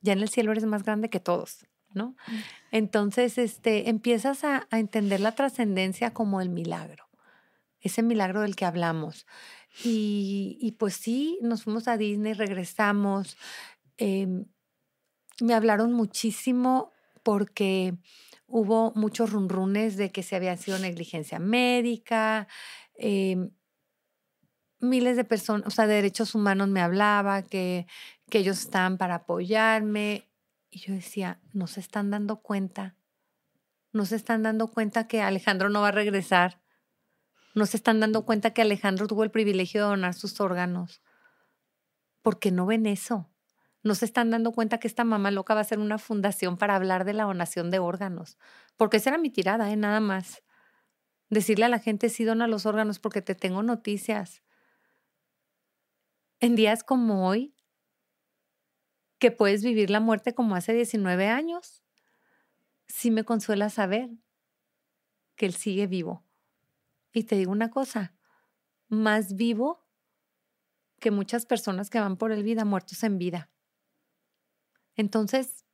[0.00, 1.68] ya en el cielo eres más grande que todos.
[1.94, 2.16] ¿no?
[2.26, 2.36] Mm.
[2.72, 7.08] Entonces, este, empiezas a, entender la trascendencia como el milagro,
[7.80, 9.26] ese milagro del que hablamos.
[9.84, 13.36] Y, pues sí, nos fuimos a Disney, regresamos.
[13.96, 14.46] em,
[15.40, 16.92] me hablaron muchísimo
[17.22, 17.96] porque
[18.46, 22.48] hubo muchos runrunes de que se había sido negligencia médica.
[22.96, 23.50] em,
[24.80, 27.86] miles de personas, o sea, de derechos humanos me hablaba, que,
[28.30, 30.28] que ellos estaban para apoyarme.
[30.70, 32.96] Y yo decía, no se están dando cuenta,
[33.92, 36.60] no se están dando cuenta que Alejandro no va a regresar,
[37.54, 41.02] no se están dando cuenta que Alejandro tuvo el privilegio de donar sus órganos.
[42.22, 43.30] porque no ven eso?
[43.82, 46.76] No se están dando cuenta que esta mamá loca va a hacer una fundación para
[46.76, 48.38] hablar de la donación de órganos.
[48.76, 49.76] Porque esa era mi tirada, ¿eh?
[49.76, 50.42] nada más.
[51.30, 54.42] Decirle a la gente, sí, dona los órganos porque te tengo noticias
[56.40, 57.54] en días como hoy,
[59.18, 61.82] que puedes vivir la muerte como hace 19 años,
[62.86, 64.10] sí me consuela saber
[65.36, 66.27] que Él sigue vivo.
[67.12, 68.14] Y te digo una cosa,
[68.88, 69.86] más vivo
[71.00, 73.50] que muchas personas que van por el vida muertos en vida.
[74.96, 75.64] Entonces,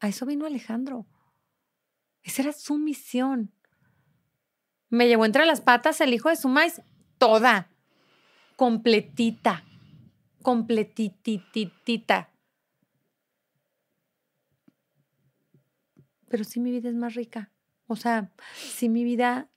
[0.00, 1.06] a eso vino Alejandro.
[2.22, 3.52] Esa era su misión.
[4.88, 6.80] Me llevó entre las patas el hijo de su maíz,
[7.18, 7.70] toda
[8.56, 9.64] completita,
[10.42, 12.30] completititita.
[16.28, 17.50] Pero sí mi vida es más rica.
[17.86, 19.50] O sea, sí mi vida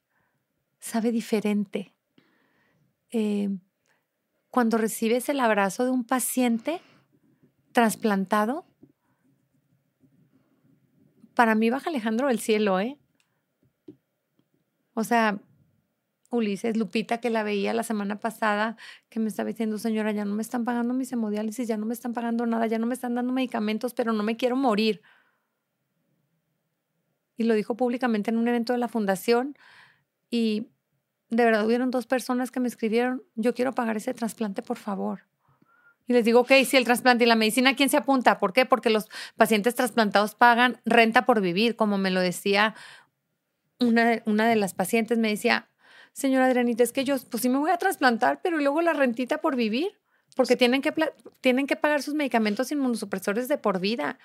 [0.88, 1.94] sabe diferente.
[3.12, 3.50] Eh,
[4.50, 6.82] cuando recibes el abrazo de un paciente
[7.74, 8.66] trasplantado,
[11.36, 12.98] para mí baja Alejandro del cielo, ¿eh?
[14.96, 15.40] O sea,
[16.32, 18.76] Ulises, Lupita, que la veía la semana pasada,
[19.10, 21.94] que me estaba diciendo, señora, ya no me están pagando mis hemodiálisis, ya no me
[21.94, 25.02] están pagando nada, ya no me están dando medicamentos, pero no me quiero morir.
[27.38, 29.56] Y lo dijo públicamente en un evento de la fundación
[30.32, 30.70] y
[31.30, 35.24] de verdad hubieron dos personas que me escribieron, yo quiero pagar ese trasplante, por favor.
[36.08, 38.40] Y les digo, ok, si el trasplante y la medicina, ¿quién se apunta?
[38.40, 38.66] ¿Por qué?
[38.66, 42.76] Porque los pacientes trasplantados pagan renta por vivir, como me lo decía
[43.80, 45.68] una, una de las pacientes, me decía,
[46.14, 49.40] señora Adrianita, es que yo, pues sí me voy a trasplantar, pero luego la rentita
[49.40, 50.00] por vivir,
[50.36, 50.94] porque tienen que,
[51.42, 54.18] tienen que pagar sus medicamentos inmunosupresores de por vida.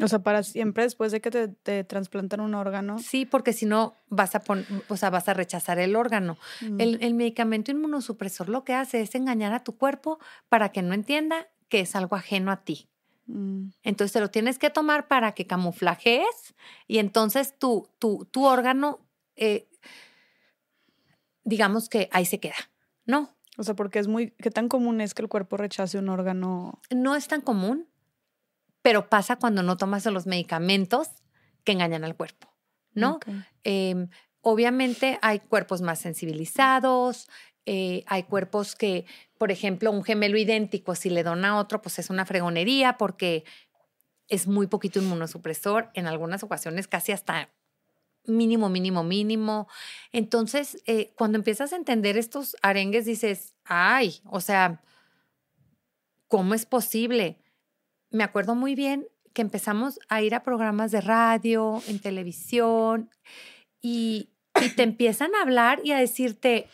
[0.00, 2.98] O sea, para siempre después de que te, te trasplantan un órgano.
[2.98, 6.38] Sí, porque si no vas a pon, o sea, vas a rechazar el órgano.
[6.60, 6.80] Mm.
[6.80, 10.94] El, el, medicamento inmunosupresor lo que hace es engañar a tu cuerpo para que no
[10.94, 12.88] entienda que es algo ajeno a ti.
[13.26, 13.70] Mm.
[13.82, 16.54] Entonces te lo tienes que tomar para que camuflajees
[16.86, 19.00] y entonces tu, tu, tu órgano,
[19.34, 19.68] eh,
[21.42, 22.56] digamos que ahí se queda,
[23.04, 23.34] ¿no?
[23.58, 26.80] O sea, porque es muy, ¿qué tan común es que el cuerpo rechace un órgano?
[26.90, 27.87] No es tan común,
[28.82, 31.08] pero pasa cuando no tomas los medicamentos
[31.64, 32.52] que engañan al cuerpo,
[32.94, 33.16] ¿no?
[33.16, 33.44] Okay.
[33.64, 34.06] Eh,
[34.40, 37.28] obviamente hay cuerpos más sensibilizados,
[37.66, 39.04] eh, hay cuerpos que,
[39.36, 43.44] por ejemplo, un gemelo idéntico, si le dona a otro, pues es una fregonería porque
[44.28, 47.50] es muy poquito inmunosupresor, en algunas ocasiones casi hasta
[48.24, 49.68] mínimo, mínimo, mínimo.
[50.12, 54.82] Entonces, eh, cuando empiezas a entender estos arengues, dices, ay, o sea,
[56.28, 57.38] ¿cómo es posible?
[58.10, 63.10] Me acuerdo muy bien que empezamos a ir a programas de radio, en televisión,
[63.80, 64.30] y,
[64.74, 66.66] te empiezan a hablar y a decirte,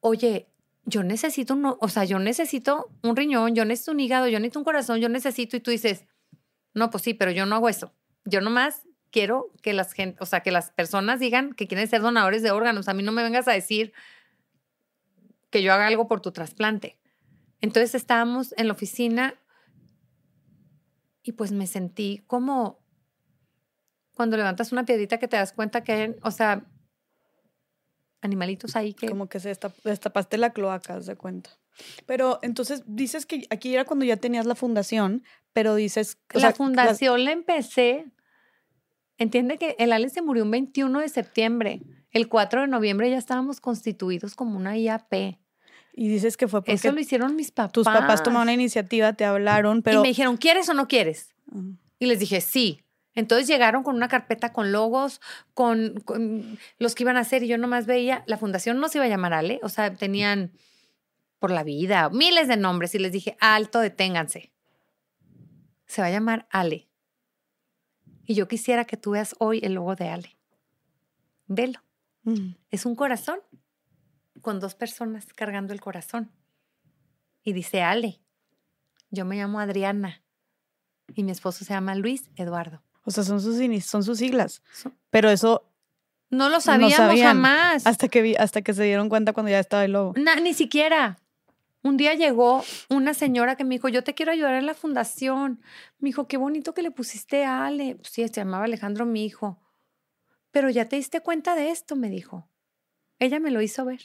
[0.00, 0.46] oye,
[0.84, 4.60] yo necesito un, o sea, yo necesito un riñón, yo necesito un hígado, yo necesito
[4.60, 6.06] un corazón, yo necesito, y tú dices,
[6.72, 7.92] no, pues sí, pero yo no hago eso.
[8.24, 12.00] Yo nomás quiero que las gente, o sea, que las personas digan que quieren ser
[12.00, 12.88] donadores de órganos.
[12.88, 13.92] A mí no me vengas a decir
[15.50, 16.98] que yo haga algo por tu trasplante.
[17.60, 19.34] Entonces estábamos en la oficina
[21.22, 22.82] y pues me sentí como
[24.14, 26.66] cuando levantas una piedrita que te das cuenta que hay, o sea,
[28.20, 29.08] animalitos ahí que...
[29.08, 31.50] Como que se destapaste la cloaca, de cuenta.
[32.06, 36.18] Pero entonces dices que aquí era cuando ya tenías la fundación, pero dices...
[36.32, 37.26] La sea, fundación la...
[37.26, 38.06] la empecé,
[39.18, 43.18] entiende que el Ale se murió un 21 de septiembre, el 4 de noviembre ya
[43.18, 45.38] estábamos constituidos como una IAP.
[45.92, 46.72] Y dices que fue porque...
[46.72, 47.72] Eso lo hicieron mis papás.
[47.72, 49.98] Tus papás tomaron una iniciativa, te hablaron, pero...
[49.98, 51.34] Y me dijeron, ¿quieres o no quieres?
[51.50, 51.76] Uh -huh.
[51.98, 52.82] Y les dije, sí.
[53.14, 55.20] Entonces llegaron con una carpeta con logos,
[55.54, 58.98] con, con, los que iban a hacer, y yo nomás veía, la fundación no se
[58.98, 60.52] iba a llamar Ale, o sea, tenían
[61.38, 64.50] por la vida, miles de nombres, y les dije, alto, deténganse.
[65.86, 66.88] Se va a llamar Ale.
[68.24, 70.38] Y yo quisiera que tú veas hoy el logo de Ale.
[71.46, 71.80] Velo.
[72.70, 73.40] Es un corazón
[74.42, 76.30] con dos personas cargando el corazón.
[77.42, 78.20] Y dice Ale,
[79.10, 80.22] yo me llamo Adriana
[81.14, 82.82] y mi esposo se llama Luis Eduardo.
[83.04, 84.62] O sea, son sus, son sus siglas.
[85.10, 85.68] Pero eso...
[86.30, 87.26] No lo sabíamos sabían.
[87.28, 87.86] jamás.
[87.86, 90.14] Hasta que, vi- hasta que se dieron cuenta cuando ya estaba el lobo.
[90.16, 91.18] Na- ni siquiera.
[91.82, 95.60] Un día llegó una señora que me dijo, yo te quiero ayudar en la fundación.
[95.98, 97.96] Me dijo, qué bonito que le pusiste a Ale.
[97.96, 99.60] Pues sí, se llamaba Alejandro, mi hijo.
[100.52, 102.48] Pero ya te diste cuenta de esto, me dijo.
[103.22, 104.00] Ella me lo hizo ver.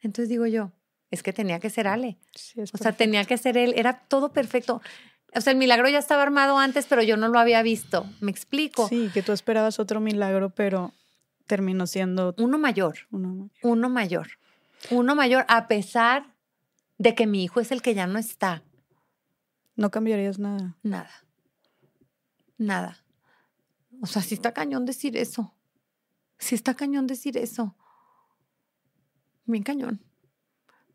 [0.00, 0.72] Entonces digo yo,
[1.10, 2.18] es que tenía que ser Ale.
[2.34, 3.72] Sí, O sea, tenía que ser él.
[3.76, 4.82] Era todo perfecto.
[5.34, 8.06] O sea, el milagro ya estaba armado antes, pero yo no lo había visto.
[8.20, 8.86] ¿Me explico?
[8.88, 10.92] Sí, que tú esperabas otro milagro, pero
[11.46, 12.98] terminó siendo Uno mayor.
[13.10, 13.48] uno.
[13.62, 14.28] uno mayor.
[14.90, 16.34] Uno mayor, a pesar
[16.98, 18.62] de que mi hijo es el que ya no está.
[19.74, 20.76] No cambiarías nada.
[20.82, 21.10] Nada.
[22.58, 22.98] Nada.
[24.02, 25.54] O sea, sí está cañón decir eso.
[26.38, 27.76] Sí está cañón decir eso.
[29.44, 30.00] Bien cañón.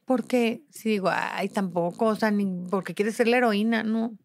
[0.06, 4.18] Porque si digo, ay, tampoco, o sea, ni porque quieres ser la heroína, no.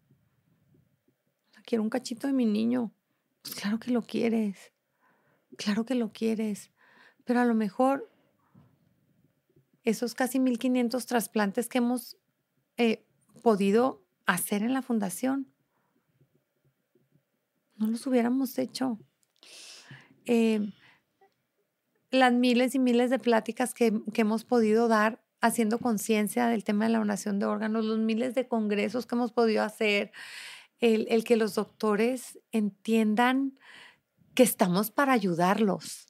[1.65, 2.91] Quiero un cachito de mi niño.
[3.41, 4.73] Pues claro que lo quieres.
[5.57, 6.71] Claro que lo quieres.
[7.25, 8.09] Pero a lo mejor
[9.83, 12.17] esos casi 1500 trasplantes que hemos
[12.77, 13.05] eh,
[13.41, 15.47] podido hacer en la fundación,
[17.77, 18.99] no los hubiéramos hecho.
[20.25, 20.71] Eh,
[22.11, 26.85] las miles y miles de pláticas que, que hemos podido dar haciendo conciencia del tema
[26.85, 30.11] de la donación de órganos, los miles de congresos que hemos podido hacer,
[30.79, 33.57] el, el que los doctores entiendan
[34.33, 36.07] que estamos para ayudarlos,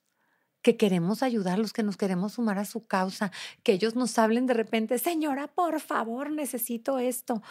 [0.62, 3.32] que queremos ayudarlos, que nos queremos sumar a su causa,
[3.64, 7.42] que ellos nos hablen de repente, señora, por favor, necesito esto,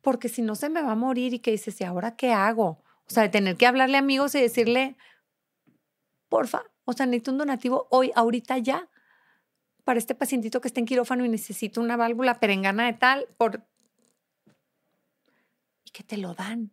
[0.00, 2.82] porque si no se me va a morir y que dices, ¿y ahora qué hago?
[3.08, 4.96] O sea, de tener que hablarle a amigos y decirle,
[6.28, 8.88] porfa, o sea, necesito un donativo hoy, ahorita ya,
[9.84, 13.66] para este pacientito que está en quirófano y necesito una válvula perengana de tal, por...
[15.84, 16.72] Y que te lo dan.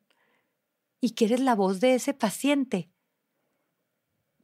[1.01, 2.91] Y que eres la voz de ese paciente.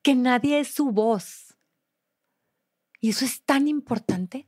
[0.02, 1.56] Que nadie es su voz.
[3.00, 4.48] Y eso es tan importante.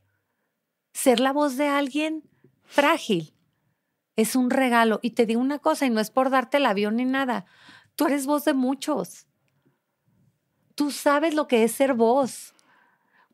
[0.92, 2.28] Ser la voz de alguien
[2.64, 3.32] frágil.
[4.16, 4.98] Es un regalo.
[5.02, 7.46] Y te digo una cosa, y no es por darte el avión ni nada.
[7.94, 9.26] Tú eres voz de muchos.
[10.74, 12.54] Tú sabes lo que es ser voz.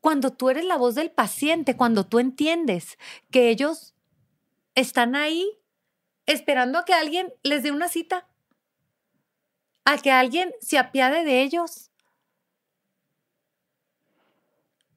[0.01, 2.97] Cuando tú eres la voz del paciente, cuando tú entiendes
[3.31, 3.93] que ellos
[4.75, 5.59] están ahí
[6.25, 8.27] esperando a que alguien les dé una cita,
[9.83, 11.91] a que alguien se apiade de ellos.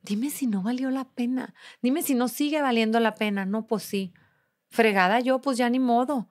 [0.03, 1.55] Dime si no valió la pena.
[1.81, 3.47] Dime si no sigue valiendo la pena.
[3.47, 4.13] No, pues sí.
[4.69, 6.29] Fregada yo, pues ya ni modo.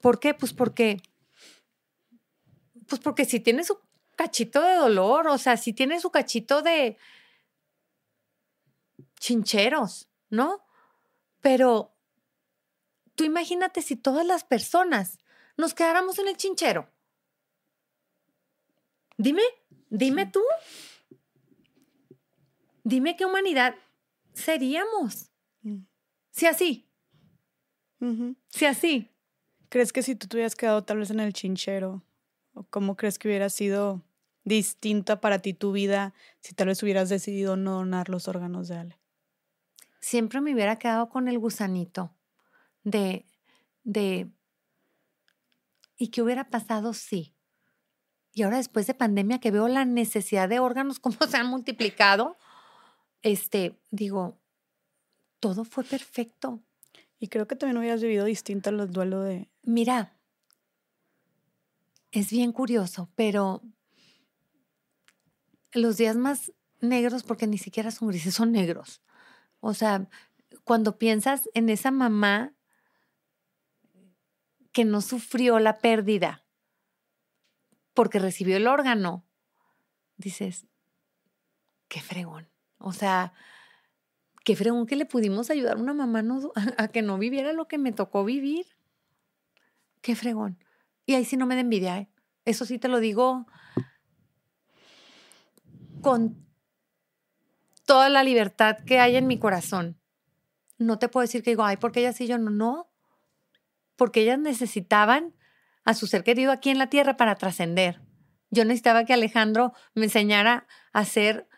[0.00, 0.34] ¿Por qué?
[0.34, 1.00] Pues porque,
[2.86, 3.78] pues porque si tiene su
[4.16, 6.96] cachito de dolor, o sea, si tiene su cachito de
[9.18, 10.64] chincheros, ¿no?
[11.40, 11.94] Pero
[13.14, 15.18] tú imagínate si todas las personas
[15.56, 16.88] nos quedáramos en el chinchero.
[19.16, 19.42] Dime,
[19.90, 20.42] dime tú.
[22.84, 23.76] Dime qué humanidad
[24.32, 25.30] seríamos.
[25.62, 25.84] Mm.
[26.30, 26.92] Si así,
[28.48, 29.08] si así.
[29.68, 32.02] ¿Crees que si tú te hubieras quedado tal vez en el chinchero,
[32.54, 34.02] o cómo crees que hubiera sido
[34.44, 38.76] distinta para ti tu vida si tal vez hubieras decidido no donar los órganos de
[38.76, 39.02] Ale?
[40.02, 42.14] siempre me hubiera quedado con el gusanito
[42.82, 43.24] de,
[43.84, 44.30] de,
[45.96, 47.34] ¿y qué hubiera pasado si?
[48.32, 52.36] Y ahora después de pandemia que veo la necesidad de órganos, cómo se han multiplicado,
[53.22, 54.38] este, digo,
[55.40, 56.60] todo fue perfecto.
[57.18, 59.48] Y creo que también hubieras vivido distinto el duelo de...
[59.62, 60.18] Mira,
[62.12, 63.62] es bien curioso, pero
[65.72, 69.02] los días más negros, porque ni siquiera son grises, son negros.
[69.60, 70.08] O sea,
[70.64, 72.54] cuando piensas en esa mamá
[74.72, 76.44] que no sufrió la pérdida
[77.94, 79.26] porque recibió el órgano,
[80.16, 80.66] dices,
[81.88, 82.50] qué fregón.
[82.78, 83.32] O sea,
[84.44, 87.68] qué fregón que le pudimos ayudar a una mamá no- a que no viviera lo
[87.68, 88.66] que me tocó vivir.
[90.00, 90.58] Qué fregón.
[91.06, 92.08] Y ahí sí no me da envidia, ¿eh?
[92.44, 93.46] Eso sí te lo digo
[96.00, 96.44] con
[97.84, 100.00] toda la libertad que hay en mi corazón.
[100.78, 102.90] No te puedo decir que digo, ay, porque ellas sí yo no, no.
[103.96, 105.34] Porque ellas necesitaban
[105.84, 108.00] a su ser querido aquí en la tierra para trascender.
[108.50, 111.48] Yo necesitaba que Alejandro me enseñara a ser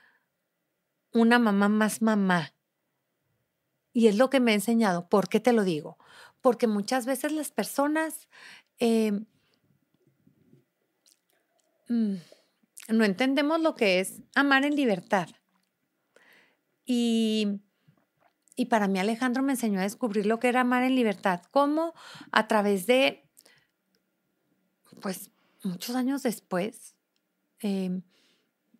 [1.12, 2.54] una mamá más mamá.
[3.92, 5.08] Y es lo que me ha enseñado.
[5.08, 5.98] ¿Por qué te lo digo?
[6.40, 8.28] Porque muchas veces las personas
[8.78, 9.12] eh,
[11.88, 12.14] mm,
[12.88, 15.28] no entendemos lo que es amar en libertad.
[16.84, 17.60] Y,
[18.56, 21.42] y para mí Alejandro me enseñó a descubrir lo que era amar en libertad.
[21.50, 21.94] ¿Cómo?
[22.30, 23.28] A través de,
[25.00, 25.30] pues,
[25.62, 26.94] muchos años después,
[27.60, 28.02] eh,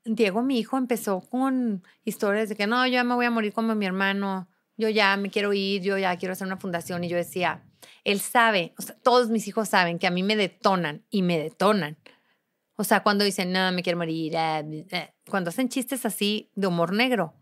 [0.04, 3.54] Diego, mi hijo, empezó con historias de que no, yo ya me voy a morir
[3.54, 7.04] como mi hermano, yo ya me quiero ir, yo ya quiero hacer una fundación.
[7.04, 7.64] Y yo decía,
[8.04, 11.38] él sabe, o sea, todos mis hijos saben que a mí me detonan y me
[11.38, 11.96] detonan.
[12.76, 16.66] O sea, cuando dicen, no, me quiero morir, eh, eh", cuando hacen chistes así de
[16.66, 17.34] humor negro,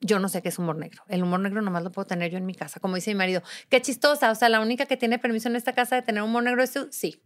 [0.00, 1.02] yo no sé qué es humor negro.
[1.08, 2.80] El humor negro nomás lo puedo tener yo en mi casa.
[2.80, 4.30] Como dice mi marido, qué chistosa.
[4.30, 6.72] O sea, la única que tiene permiso en esta casa de tener humor negro es
[6.72, 6.88] tú.
[6.90, 7.22] Sí.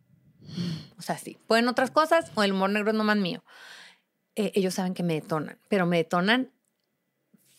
[0.98, 1.38] O sea, sí.
[1.46, 3.44] Pueden otras cosas o el humor negro es nomás mío.
[4.36, 6.50] Eh, ellos saben que me detonan, pero me detonan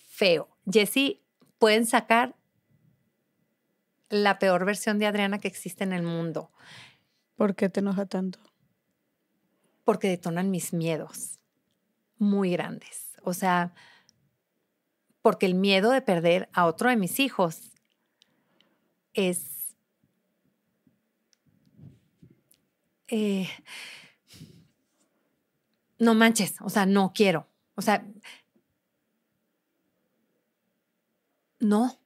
[0.09, 0.49] feo.
[0.71, 1.19] Jesse,
[1.59, 2.35] pueden sacar
[4.09, 6.51] la peor versión de Adriana que existe en el mundo.
[7.35, 8.39] ¿Por qué te enoja tanto?
[9.91, 11.37] Porque detonan mis miedos
[12.17, 13.11] muy grandes.
[13.23, 13.73] O sea,
[15.21, 17.73] porque el miedo de perder a otro de mis hijos
[19.11, 19.75] es...
[23.09, 23.49] Eh,
[25.99, 27.49] no manches, o sea, no quiero.
[27.75, 28.07] O sea,
[31.59, 31.99] no,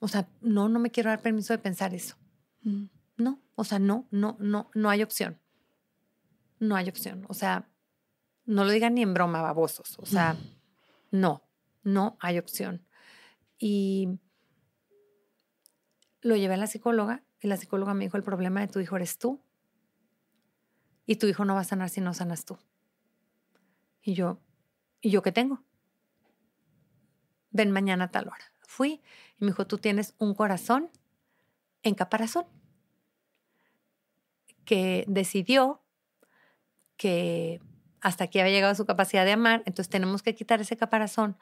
[0.00, 2.16] o sea, no, no me quiero dar permiso de pensar eso.
[2.62, 2.86] Mm.
[3.16, 5.38] No, o sea, no, no, no, no hay opción.
[6.58, 7.24] No hay opción.
[7.28, 7.68] O sea,
[8.44, 9.98] no lo digan ni en broma, babosos.
[9.98, 10.36] O sea,
[11.10, 11.42] no,
[11.82, 12.86] no hay opción.
[13.58, 14.18] Y
[16.20, 18.96] lo llevé a la psicóloga y la psicóloga me dijo, el problema de tu hijo
[18.96, 19.40] eres tú.
[21.06, 22.58] Y tu hijo no va a sanar si no sanas tú.
[24.02, 24.40] Y yo,
[25.00, 25.62] ¿y yo qué tengo?
[27.50, 28.52] Ven mañana a tal hora.
[28.60, 29.00] Fui
[29.38, 30.90] y me dijo, tú tienes un corazón
[31.82, 32.46] en caparazón
[34.64, 35.82] que decidió
[36.98, 37.60] que
[38.02, 41.38] hasta aquí había llegado su capacidad de amar, entonces tenemos que quitar ese caparazón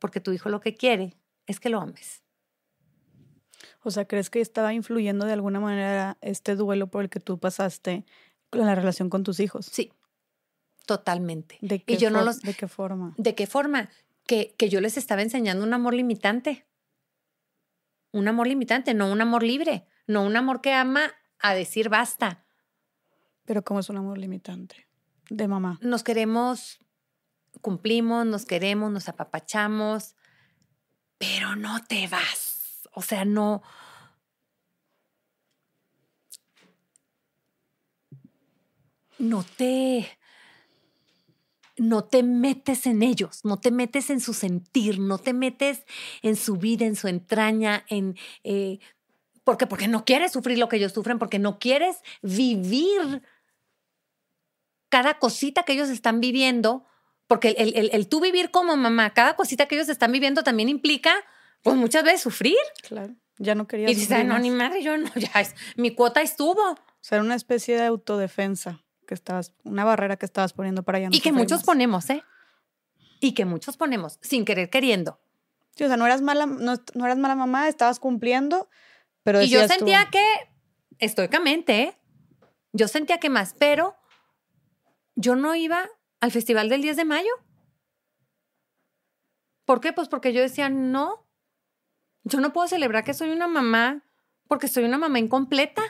[0.00, 1.16] porque tu hijo lo que quiere
[1.46, 2.22] es que lo ames.
[3.82, 7.38] O sea, ¿crees que estaba influyendo de alguna manera este duelo por el que tú
[7.38, 8.04] pasaste
[8.52, 9.66] en la relación con tus hijos?
[9.66, 9.92] Sí,
[10.86, 11.58] totalmente.
[11.60, 13.14] ¿De qué, y yo no for- los, ¿De qué forma?
[13.16, 13.88] ¿De qué forma?
[14.26, 16.66] Que, que yo les estaba enseñando un amor limitante.
[18.12, 22.45] Un amor limitante, no un amor libre, no un amor que ama a decir basta.
[23.46, 24.86] Pero ¿cómo es un amor limitante?
[25.30, 25.78] De mamá.
[25.80, 26.80] Nos queremos,
[27.62, 30.16] cumplimos, nos queremos, nos apapachamos,
[31.16, 32.88] pero no te vas.
[32.92, 33.62] O sea, no.
[39.18, 40.18] No te.
[41.78, 45.84] No te metes en ellos, no te metes en su sentir, no te metes
[46.22, 48.16] en su vida, en su entraña, en.
[48.44, 48.78] eh,
[49.44, 49.58] ¿Por?
[49.68, 53.22] Porque no quieres sufrir lo que ellos sufren, porque no quieres vivir
[54.88, 56.84] cada cosita que ellos están viviendo,
[57.26, 60.68] porque el, el- el tú vivir como mamá, cada cosita que ellos están viviendo también
[60.68, 61.14] implica,
[61.62, 62.56] pues muchas veces sufrir.
[62.86, 63.14] Claro.
[63.38, 66.22] Ya no quería Y dices, "Ay, no, ni madre, yo no, ya es, mi cuota
[66.22, 66.62] estuvo.
[66.70, 70.98] O sea, era una especie de autodefensa que estabas, una barrera que estabas poniendo para
[71.00, 71.64] no y que muchos más.
[71.66, 72.22] ponemos, ¿eh?
[73.20, 75.20] Y que muchos ponemos, sin querer queriendo.
[75.76, 78.68] Sí, o sea, no eras mala, no, no eras mala mamá, estabas cumpliendo,
[79.22, 80.22] pero Y yo tú, sentía que,
[80.98, 81.98] estoicamente, ¿eh?
[82.72, 83.96] yo sentía que más, pero
[85.16, 85.88] yo no iba
[86.20, 87.30] al festival del 10 de mayo.
[89.64, 89.92] ¿Por qué?
[89.92, 91.26] Pues porque yo decía, no,
[92.22, 94.04] yo no puedo celebrar que soy una mamá
[94.46, 95.82] porque soy una mamá incompleta.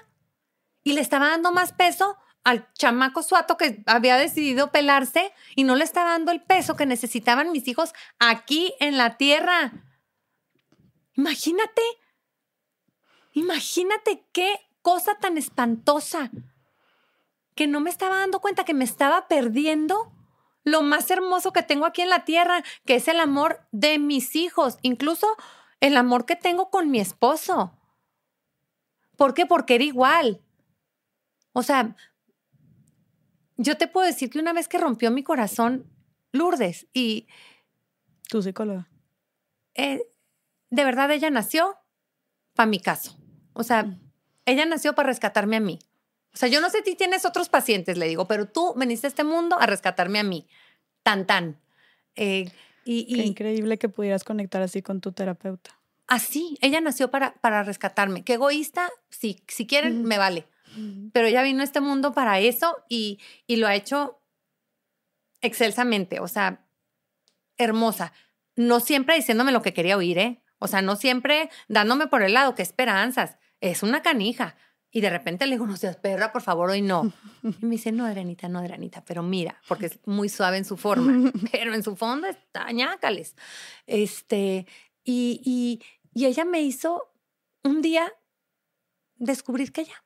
[0.83, 5.75] Y le estaba dando más peso al chamaco suato que había decidido pelarse y no
[5.75, 9.73] le estaba dando el peso que necesitaban mis hijos aquí en la tierra.
[11.15, 11.83] Imagínate,
[13.33, 16.31] imagínate qué cosa tan espantosa
[17.57, 20.13] que no me estaba dando cuenta que me estaba perdiendo
[20.63, 24.37] lo más hermoso que tengo aquí en la tierra, que es el amor de mis
[24.37, 25.27] hijos, incluso
[25.81, 27.73] el amor que tengo con mi esposo.
[29.17, 29.47] ¿Por qué?
[29.47, 30.43] Porque era igual.
[31.53, 31.97] O sea,
[33.57, 35.91] yo te puedo decir que una vez que rompió mi corazón
[36.33, 37.27] Lourdes y
[38.29, 38.89] Tu psicóloga.
[39.75, 40.03] eh,
[40.69, 41.79] de verdad ella nació
[42.55, 43.17] para mi caso.
[43.55, 43.99] O sea,
[44.45, 45.79] ella nació para rescatarme a mí.
[46.37, 49.09] O sea, yo no sé si tienes otros pacientes, le digo, pero tú veniste a
[49.09, 50.47] este mundo a rescatarme a mí.
[51.03, 51.59] Tan, tan.
[52.15, 52.51] Eh,
[52.85, 55.81] y, Qué y increíble que pudieras conectar así con tu terapeuta.
[56.07, 58.23] así, ella nació para, para rescatarme.
[58.23, 60.47] Qué egoísta, si, si quieren, me vale.
[61.15, 64.21] Pero ella vino a este mundo para eso y, y lo ha hecho
[65.41, 66.67] excelsamente, o sea,
[67.57, 68.13] hermosa.
[68.57, 70.43] No siempre diciéndome lo que quería oír, ¿eh?
[70.59, 73.39] O sea, no siempre dándome por el lado, qué esperanzas.
[73.63, 74.55] Es una canija.
[74.97, 77.13] Y de repente le digo, no seas perra, por favor, hoy no.
[77.43, 80.79] Y me dice, no, Adrianita, no, Adrianita, pero mira, porque es muy suave en su
[80.79, 83.37] forma, pero en su fondo está ñácales.
[83.87, 84.67] Este,
[85.05, 85.83] y, y,
[86.15, 87.13] y ella me hizo
[87.63, 88.11] un día
[89.17, 90.03] descubrir que ya,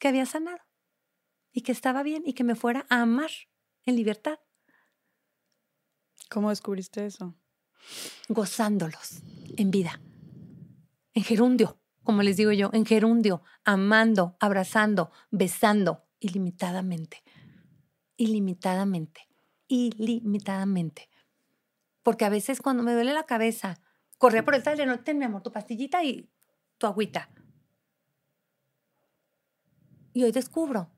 [0.00, 0.58] que había sanado.
[1.52, 3.30] y que estaba bien y que me fuera a amar
[3.86, 4.40] en libertad.
[6.30, 7.36] ¿Cómo descubriste eso?
[8.26, 9.22] Gozándolos
[9.56, 10.00] en vida,
[11.12, 17.22] en gerundio, como les digo yo, en gerundio, amando, abrazando, besando ilimitadamente,
[18.16, 19.28] ilimitadamente,
[19.66, 21.08] ilimitadamente.
[22.02, 23.80] Porque a veces cuando me duele la cabeza,
[24.18, 26.30] corría por el taller, ten mi amor, tu pastillita y
[26.78, 27.30] tu agüita.
[30.12, 30.90] Y hoy descubro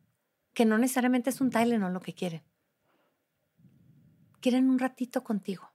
[0.52, 2.42] que no necesariamente es un Tylenol lo que quieren.
[4.40, 5.72] Quieren un ratito contigo.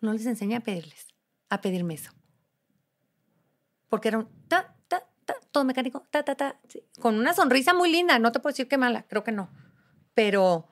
[0.00, 1.14] No les enseñé a pedirles,
[1.48, 2.12] a pedirme eso.
[3.92, 6.58] Porque era ta, ta, ta, todo mecánico, ta, ta, ta,
[6.98, 8.18] con una sonrisa muy linda.
[8.18, 9.50] No te puedo decir que mala, creo que no.
[10.14, 10.66] Pero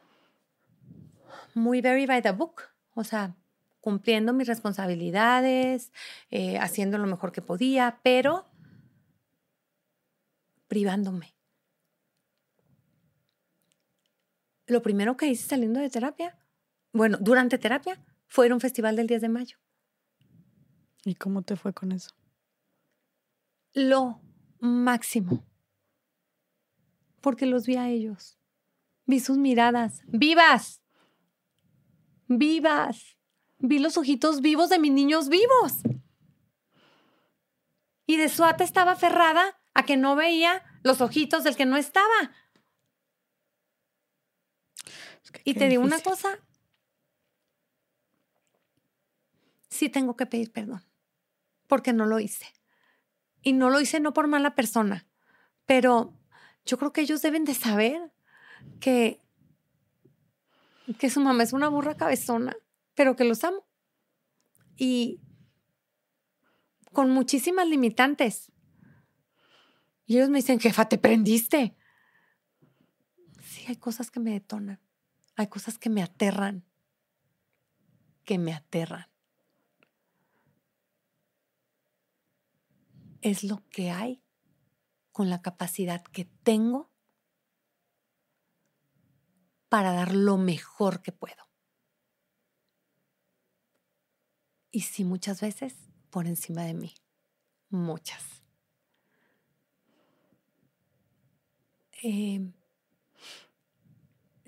[1.52, 2.62] muy very by the book.
[2.94, 3.36] O sea,
[3.82, 5.92] cumpliendo mis responsabilidades,
[6.30, 8.48] eh, haciendo lo mejor que podía, pero
[10.66, 11.34] privándome.
[14.66, 16.38] Lo primero que hice saliendo de terapia,
[16.94, 19.58] bueno, durante terapia, fue ir a un festival del 10 de mayo.
[21.04, 22.14] ¿Y cómo te fue con eso?
[23.72, 24.20] Lo
[24.58, 25.46] máximo.
[27.20, 28.38] Porque los vi a ellos.
[29.06, 30.02] Vi sus miradas.
[30.06, 30.82] ¡Vivas!
[32.26, 33.16] ¡Vivas!
[33.58, 35.82] Vi los ojitos vivos de mis niños vivos.
[38.06, 42.34] Y de suata estaba aferrada a que no veía los ojitos del que no estaba.
[45.44, 46.40] y te digo una cosa,
[49.68, 50.84] sí tengo que pedir perdón,
[51.68, 52.46] porque no lo hice.
[53.42, 55.06] Y no lo hice no por mala persona,
[55.66, 56.14] pero
[56.64, 58.12] yo creo que ellos deben de saber
[58.80, 59.20] que,
[60.98, 62.56] que su mamá es una burra cabezona,
[62.94, 63.66] pero que los amo.
[64.76, 65.20] Y
[66.92, 68.52] con muchísimas limitantes.
[70.06, 71.76] Y ellos me dicen, jefa, te prendiste.
[73.42, 74.80] Sí, hay cosas que me detonan.
[75.36, 76.64] Hay cosas que me aterran.
[78.24, 79.06] Que me aterran.
[83.20, 84.22] Es lo que hay
[85.12, 86.90] con la capacidad que tengo
[89.68, 91.48] para dar lo mejor que puedo.
[94.70, 95.74] Y sí, muchas veces
[96.10, 96.94] por encima de mí.
[97.68, 98.42] Muchas.
[102.02, 102.52] Eh,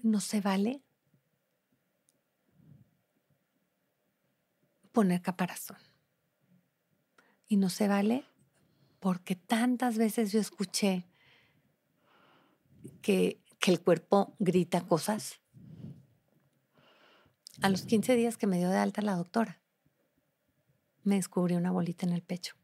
[0.03, 0.83] no se vale
[4.93, 5.79] poner caparazón.
[7.49, 8.25] Y no se vale
[9.03, 11.05] porque tantas veces yo escuché
[13.03, 15.41] que, que el cuerpo grita cosas.
[17.61, 19.61] A los 15 días que me dio de alta la doctora,
[21.03, 22.55] me descubrí una bolita en el pecho.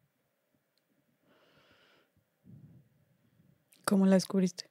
[3.84, 4.70] ¿Cómo la descubriste?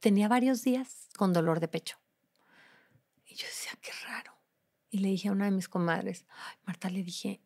[0.00, 1.98] tenía varios días con dolor de pecho.
[3.26, 4.32] Y yo decía, qué raro.
[4.90, 6.26] Y le dije a una de mis comadres,
[6.66, 7.40] Marta, le dije,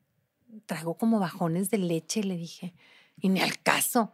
[0.64, 2.74] traigo como bajones de leche, le dije,
[3.16, 4.12] y ni al caso.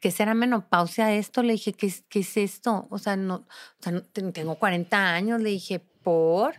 [0.00, 1.42] ¿Qué será menopausia esto?
[1.42, 2.88] Le dije, ¿qué, es esto?
[2.90, 3.46] O sea, no, o
[3.80, 6.56] sea, tengo 40 años, le dije, ¿por?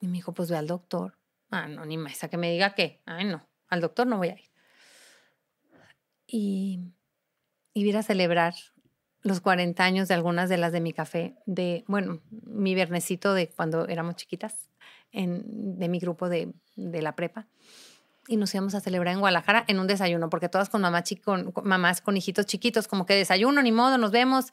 [0.00, 1.18] Y me dijo, pues ve al doctor.
[1.50, 3.02] Ah, no, ni más, a que me diga qué.
[3.06, 4.50] Ay, no, al doctor no voy a ir.
[6.26, 6.80] Y,
[7.74, 8.54] y ir a celebrar
[9.24, 13.48] los 40 años de algunas de las de mi café, de, bueno, mi viernesito de
[13.48, 14.70] cuando éramos chiquitas,
[15.12, 17.46] en, de mi grupo de, de, la prepa.
[18.26, 21.52] Y nos íbamos a celebrar en Guadalajara en un desayuno, porque todas con, mamá con,
[21.62, 24.52] mamás con hijitos chiquitos, como que desayuno, ni modo, nos vemos.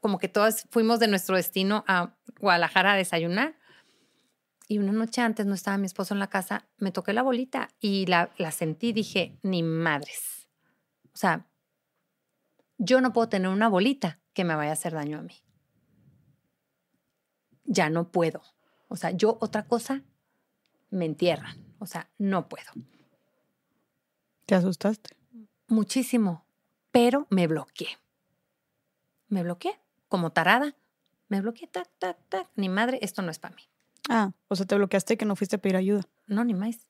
[0.00, 3.56] Como que todas fuimos de nuestro destino a Guadalajara a desayunar.
[4.68, 7.68] Y una noche antes no estaba mi esposo en la casa, me toqué la bolita
[7.80, 10.48] y la, la sentí, dije, ni madres.
[11.14, 11.46] O sea,
[12.78, 15.42] yo no puedo tener una bolita que me vaya a hacer daño a mí.
[17.64, 18.42] Ya no puedo.
[18.88, 20.02] O sea, yo otra cosa
[20.90, 21.56] me entierran.
[21.82, 22.70] O sea, no puedo.
[24.46, 25.16] ¿Te asustaste?
[25.66, 26.46] Muchísimo,
[26.92, 27.88] pero me bloqueé.
[29.26, 30.76] Me bloqueé, como tarada.
[31.26, 32.48] Me bloqueé, tac, tac, tac.
[32.54, 33.62] Ni madre, esto no es para mí.
[34.08, 36.02] Ah, o sea, te bloqueaste que no fuiste a pedir ayuda.
[36.28, 36.86] No, ni más.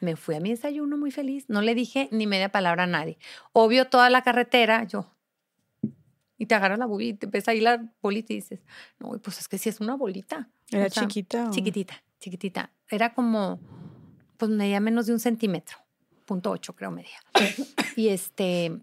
[0.00, 1.46] Me fui a mi desayuno muy feliz.
[1.48, 3.18] No le dije ni media palabra a nadie.
[3.52, 5.12] Obvio, toda la carretera, yo,
[6.40, 8.60] y te agarras la bolita y te ves ahí la bolita y dices,
[8.98, 10.48] no, pues es que si es una bolita.
[10.70, 11.50] ¿Era chiquita?
[11.50, 12.72] Chiquitita, chiquitita.
[12.88, 13.60] Era como,
[14.40, 15.76] pues medía menos de un centímetro,
[16.24, 17.18] punto ocho creo medía.
[17.96, 18.80] y este,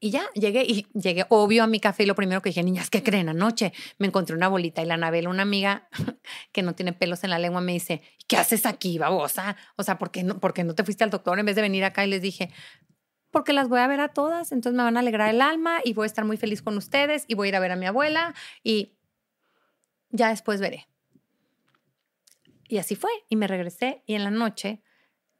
[0.00, 2.88] y ya, llegué y llegué, obvio, a mi café y lo primero que dije, niñas,
[2.88, 3.28] ¿qué creen?
[3.28, 5.90] Anoche me encontré una bolita y la Anabel, una amiga
[6.52, 9.56] que no tiene pelos en la lengua, me dice, ¿qué haces aquí, babosa?
[9.76, 11.62] O sea, ¿por qué no, por qué no te fuiste al doctor en vez de
[11.62, 12.06] venir acá?
[12.06, 12.48] Y les dije,
[13.30, 15.92] porque las voy a ver a todas, entonces me van a alegrar el alma y
[15.92, 17.84] voy a estar muy feliz con ustedes y voy a ir a ver a mi
[17.84, 18.96] abuela y
[20.08, 20.88] ya después veré.
[22.68, 24.82] Y así fue, y me regresé y en la noche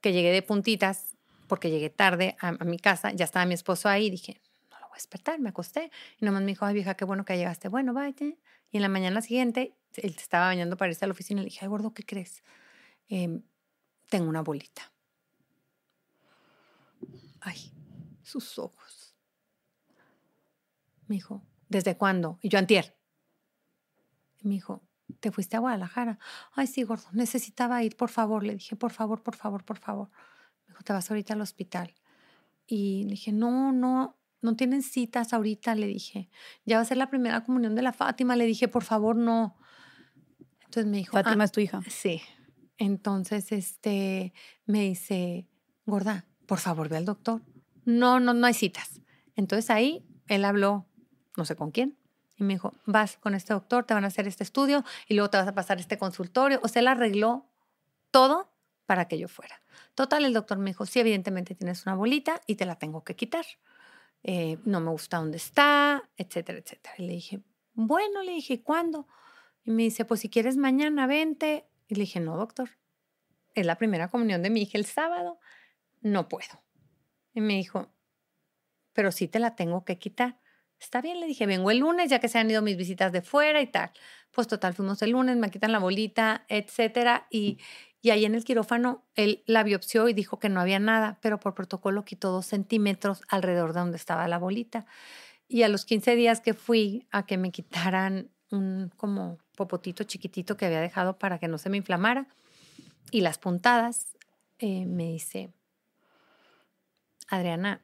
[0.01, 1.17] que llegué de puntitas,
[1.49, 4.41] porque llegué tarde a, mi casa, ya estaba mi esposo ahí, dije,
[4.71, 5.91] no lo voy a despertar, me acosté
[6.21, 8.15] y nomás me dijo, ay vieja, qué bueno que llegaste, bueno, vaya.
[8.71, 11.45] Y en la mañana siguiente, él se estaba bañando para irse a la oficina y
[11.45, 12.43] le dije, ay gordo, ¿qué crees?
[13.09, 13.43] Em,
[14.09, 14.93] tengo una bolita.
[17.41, 17.73] Ay,
[18.23, 19.15] sus ojos.
[21.07, 22.39] Me dijo, ¿desde cuándo?
[22.41, 22.97] Y yo antier.
[24.43, 24.83] Me dijo,
[25.21, 26.19] ¿te fuiste a Guadalajara?
[26.53, 28.45] Ay, sí, gordo, necesitaba ir, por favor.
[28.45, 30.11] Le dije, por favor, por favor, por favor.
[30.67, 31.95] Me dijo, te vas ahorita al hospital.
[32.67, 36.31] Y le dije, no, no, no tienen citas ahorita, le dije.
[36.65, 38.37] Ya va a ser la primera comunión de la Fátima.
[38.37, 39.57] Le dije, por favor, no.
[40.65, 41.83] Entonces me dijo, Fátima "Ah, es tu hija.
[41.89, 42.21] Sí.
[42.79, 44.33] Entonces, este,
[44.67, 45.47] me dice,
[45.87, 47.43] gorda, por favor, ve al doctor.
[47.85, 49.01] No, no, no hay citas.
[49.37, 50.87] Entonces ahí él habló,
[51.37, 51.97] no sé con quién,
[52.37, 55.31] y me dijo, vas con este doctor, te van a hacer este estudio y luego
[55.31, 56.61] te vas a pasar este consultorio.
[56.63, 57.47] O sea, él arregló
[58.11, 58.53] todo
[58.87, 59.61] para que yo fuera.
[59.95, 63.15] Total, el doctor me dijo, sí, evidentemente tienes una bolita y te la tengo que
[63.15, 63.45] quitar.
[64.23, 66.95] Eh, no me gusta dónde está, etcétera, etcétera.
[66.99, 67.43] Y le dije,
[67.75, 69.07] bueno, le dije, ¿cuándo?
[69.65, 71.67] Y me dice, pues si quieres mañana, vente.
[71.89, 72.71] Y le dije, no, doctor,
[73.55, 75.39] es la primera comunión de mi hija el sábado,
[76.01, 76.63] no puedo.
[77.33, 77.93] Y me dijo,
[78.93, 80.41] pero sí te la tengo que quitar.
[80.85, 83.23] Está bien, le dije, vengo el lunes, ya que se han ido mis visitas de
[83.23, 83.91] fuera y tal.
[84.31, 87.27] Pues total, fuimos el lunes, me quitan la bolita, etcétera.
[87.31, 87.59] Y,
[88.03, 91.41] y ahí en el quirófano, él la biopsió y dijo que no había nada, pero
[91.41, 94.85] por protocolo quitó dos centímetros alrededor de donde estaba la bolita.
[95.49, 100.59] Y a los 15 días que fui a que me quitaran un como popotito chiquitito
[100.59, 102.29] que había dejado para que no se me inflamara
[103.11, 104.19] y las puntadas,
[104.59, 105.51] eh, me dice,
[107.29, 107.81] Adriana,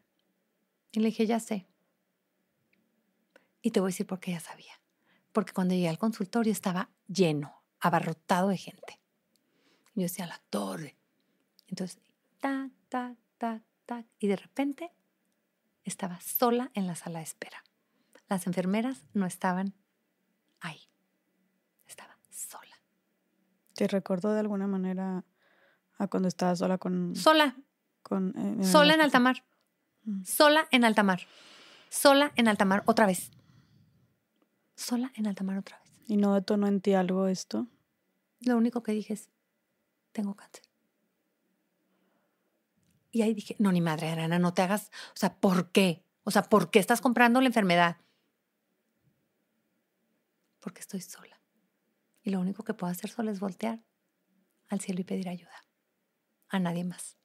[0.93, 1.67] y le dije, ya sé.
[3.63, 4.81] Y te voy a decir por qué ya sabía.
[5.33, 9.01] Porque cuando llegué al consultorio estaba lleno, abarrotado de gente.
[9.95, 10.97] Yo decía, la torre.
[11.67, 12.01] Entonces,
[12.41, 14.07] tac, tac, tac, tac.
[14.19, 14.93] Y de repente
[15.85, 17.63] estaba sola en la sala de espera.
[18.29, 19.75] Las enfermeras no estaban
[20.61, 20.81] ahí.
[21.87, 22.77] Estaba sola.
[23.75, 25.25] ¿Te recordó de alguna manera
[25.99, 27.15] a cuando estabas sola con...
[27.15, 27.57] Sola,
[28.03, 29.45] con eh, sola en alta mar.
[30.05, 30.25] Mm.
[30.25, 31.21] Sola en alta mar.
[31.89, 33.31] Sola en alta mar otra vez.
[34.81, 35.93] Sola en alta mar otra vez.
[36.07, 37.67] ¿Y no detonó en ti algo esto?
[38.41, 39.29] Lo único que dije es,
[40.13, 40.65] tengo cáncer.
[43.11, 46.03] Y ahí dije, no, ni madre, Ana, no te hagas, o sea, ¿por qué?
[46.25, 47.99] O sea, ¿por qué estás comprando la enfermedad?
[50.61, 51.39] Porque estoy sola.
[52.23, 53.85] Y lo único que puedo hacer sola es voltear
[54.69, 55.67] al cielo y pedir ayuda.
[56.49, 57.19] A nadie más.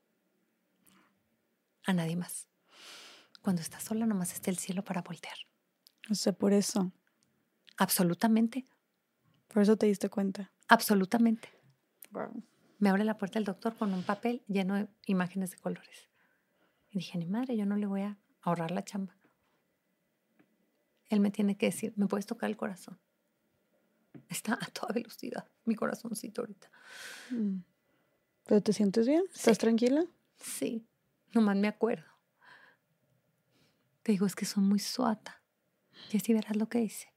[1.85, 2.49] A nadie más.
[3.41, 5.37] Cuando estás sola, nomás está el cielo para voltear.
[6.11, 6.91] O sea, por eso.
[7.77, 8.65] Absolutamente,
[9.47, 10.51] Por eso te diste cuenta.
[10.67, 11.49] absolutamente.
[12.79, 16.09] me abre la puerta el doctor con un papel lleno de imágenes de colores.
[16.89, 19.15] Y dije, ni madre, yo no le voy a ahorrar la chamba.
[21.09, 22.99] Él me tiene que decir, ¿me puedes tocar el corazón?
[24.29, 26.69] Está a toda velocidad, mi corazoncito ahorita.
[27.31, 27.59] Mm.
[28.45, 29.23] ¿Pero te sientes bien?
[29.33, 29.59] ¿Estás Sí.
[29.61, 30.05] tranquila?
[30.37, 30.85] Sí,
[31.33, 32.05] nomás me acuerdo.
[34.03, 35.41] Te digo, es que soy muy suata.
[36.11, 37.07] Y así verás lo que dice.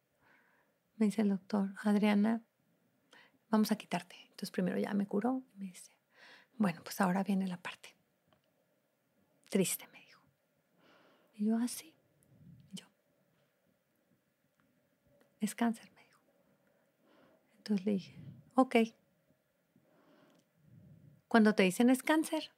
[0.99, 2.43] Me dice el doctor, Adriana,
[3.51, 4.17] vamos a quitarte.
[4.23, 5.93] Entonces primero ya me curó me dice,
[6.57, 7.95] bueno, pues ahora viene la parte.
[9.49, 10.21] Triste, me dijo.
[11.35, 11.95] Y yo, así.
[12.73, 12.87] yo.
[15.41, 16.21] Es cáncer, me dijo.
[17.59, 18.17] Entonces le dije,
[18.55, 18.77] ok.
[21.29, 22.51] Cuando te dicen es cáncer,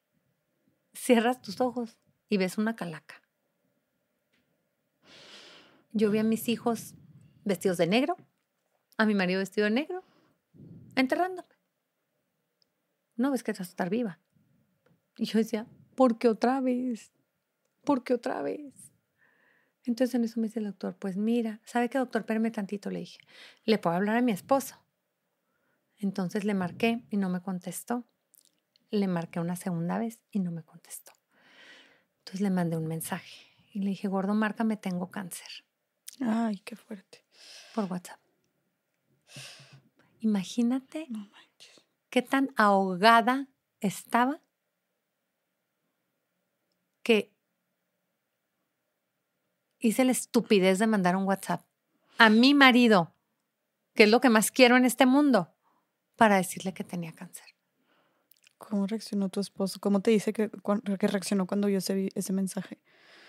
[0.94, 1.98] cierras tus ojos
[2.28, 3.20] y ves una calaca.
[5.92, 6.94] Yo vi a mis hijos
[7.44, 8.16] vestidos de negro,
[9.00, 10.04] a mi marido vestido de negro,
[10.94, 11.48] enterrándome.
[13.16, 14.18] No ves que vas a estar viva.
[15.16, 17.10] Y yo decía, ¿por qué otra vez?
[17.82, 18.92] ¿Por qué otra vez?
[19.84, 22.20] Entonces en eso me dice el doctor, pues mira, ¿sabe qué doctor?
[22.20, 23.18] Espérame tantito, le dije,
[23.64, 24.76] ¿le puedo hablar a mi esposo?
[25.96, 28.04] Entonces le marqué y no me contestó.
[28.90, 31.12] Le marqué una segunda vez y no me contestó.
[32.18, 35.48] Entonces le mandé un mensaje y le dije, gordo, márcame, tengo cáncer
[36.20, 37.24] Ay, qué fuerte.
[37.74, 38.20] por WhatsApp.
[40.20, 41.30] Imagínate No
[42.10, 43.48] qué tan ahogada
[43.80, 44.40] estaba
[47.02, 47.32] que
[49.78, 51.64] hice la estupidez de mandar un WhatsApp
[52.18, 53.14] a mi marido,
[53.94, 55.54] que es lo que más quiero en este mundo,
[56.16, 57.46] para decirle que tenía cáncer.
[58.58, 59.80] ¿Cómo reaccionó tu esposo?
[59.80, 60.50] ¿Cómo te dice que,
[60.98, 62.78] reaccionó cuando vio ese, vi- ese mensaje?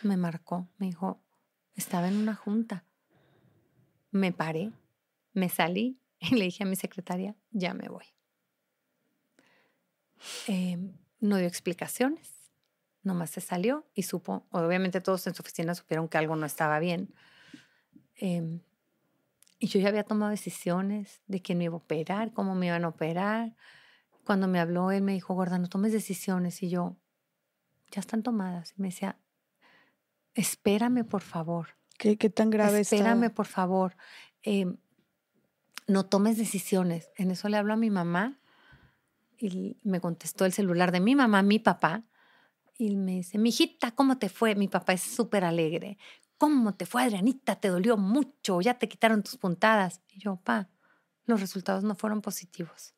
[0.02, 1.22] me marcó, me dijo,
[1.76, 2.84] estaba en una junta.
[4.12, 4.72] Me paré,
[5.34, 8.06] me salí y le dije a mi secretaria, ya me voy.
[10.48, 12.52] Em, no dio explicaciones,
[13.04, 16.80] nomás se salió y supo, obviamente todos en su oficina supieron que algo no estaba
[16.80, 17.14] bien.
[18.16, 18.62] Em,
[19.60, 22.84] y yo ya había tomado decisiones de quién me iba a operar, cómo me iban
[22.84, 23.56] a operar.
[24.26, 26.64] Cuando me habló, él me dijo, gorda, no tomes decisiones.
[26.64, 26.98] Y yo,
[27.92, 28.74] ya están tomadas.
[28.76, 29.20] Y me decía,
[30.34, 31.78] espérame, por favor.
[32.00, 33.96] ¿Qué, qué tan grave Espérame, por favor.
[34.42, 34.78] Em,
[35.92, 37.12] no tomes decisiones.
[37.16, 38.40] En eso le hablo a mi mamá
[39.38, 42.06] y me contestó el celular de mi mamá, mi papá,
[42.78, 44.56] y me dice, mijita, ¿cómo te fue?
[44.56, 45.98] Mi papá es súper alegre.
[46.38, 47.58] ¿Cómo te fue, Adrianita?
[47.58, 48.62] ¿Te dolió mucho?
[48.62, 50.02] ¿Ya te quitaron tus puntadas?
[50.10, 50.70] Y yo, pa,
[51.26, 52.96] los resultados no fueron positivos.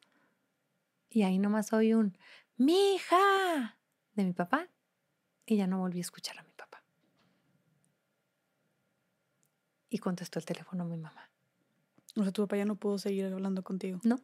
[1.09, 2.17] Y ahí nomás oí un,
[2.55, 3.77] mi hija,
[4.13, 4.69] de mi papá.
[5.45, 6.83] Y ya no volví a escuchar a mi papá.
[9.89, 11.32] Y contestó el teléfono mi mamá.
[12.15, 13.99] O sea, tu papá ya no pudo seguir hablando contigo.
[14.03, 14.19] No.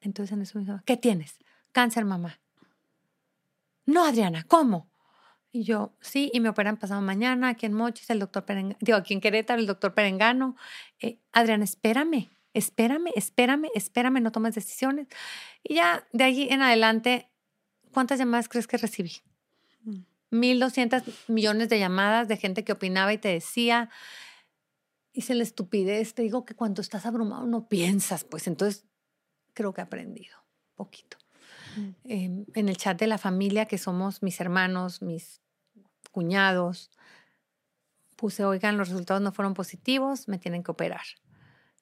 [0.00, 1.38] Entonces en eso me dijo, ¿qué tienes?
[1.72, 2.40] Cáncer, mamá.
[3.86, 4.90] No, Adriana, ¿cómo?
[5.50, 8.98] Y yo, sí, y me operan pasado mañana aquí en Mochis, el doctor Perengano, digo,
[8.98, 10.56] aquí en Querétaro, el doctor Perengano.
[11.00, 15.08] Eh, Adriana, espérame, espérame, espérame, espérame, no tomes decisiones.
[15.62, 17.30] Y ya de allí en adelante,
[17.92, 19.12] ¿cuántas llamadas crees que recibí?
[20.30, 21.32] 1.200 mm.
[21.32, 23.88] millones de llamadas de gente que opinaba y te decía,
[25.12, 28.86] hice la estupidez, te digo que cuando estás abrumado no piensas, pues entonces
[29.54, 30.36] creo que he aprendido
[30.78, 31.18] poquito.
[31.76, 31.90] Mm.
[32.04, 35.42] Em, en el chat de la familia, que somos mis hermanos, mis
[36.12, 36.90] cuñados,
[38.16, 41.04] puse, oigan, los resultados no fueron positivos, me tienen que operar.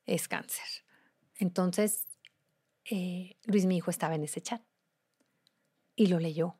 [0.07, 0.67] Es cáncer.
[1.37, 2.07] Entonces,
[2.91, 4.63] eh, Luis, mi hijo, estaba en ese chat
[5.95, 6.57] y lo leyó.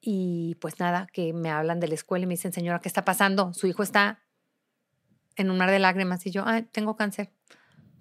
[0.00, 3.04] Y pues nada, que me hablan de la escuela y me dicen, señora, ¿qué está
[3.04, 3.54] pasando?
[3.54, 4.23] Su hijo está
[5.36, 7.30] en un mar de lágrimas y yo, ah, tengo cáncer.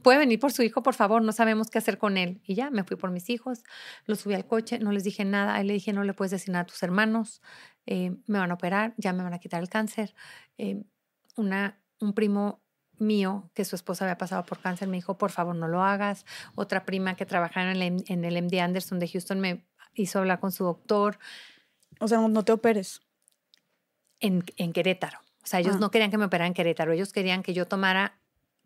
[0.02, 2.42] Puede venir por su hijo, por favor, no sabemos qué hacer con él.
[2.46, 3.64] Y ya, me fui por mis hijos,
[4.06, 5.56] los subí al coche, no les dije nada.
[5.56, 7.42] Ahí le dije, no le puedes decir nada a tus hermanos,
[7.86, 10.14] eh, me van a operar, ya me van a quitar el cáncer.
[10.58, 10.84] Eh,
[11.38, 12.62] una, un primo
[13.00, 16.26] mío, que su esposa había pasado por cáncer, me dijo, por favor, no lo hagas.
[16.56, 20.40] Otra prima que trabajaba en el, en el MD Anderson de Houston me hizo hablar
[20.40, 21.18] con su doctor.
[22.00, 23.02] O sea, no te operes.
[24.20, 25.23] En, en Querétaro.
[25.44, 25.80] O sea, ellos ah.
[25.80, 28.18] no querían que me operara en Querétaro, ellos querían que yo tomara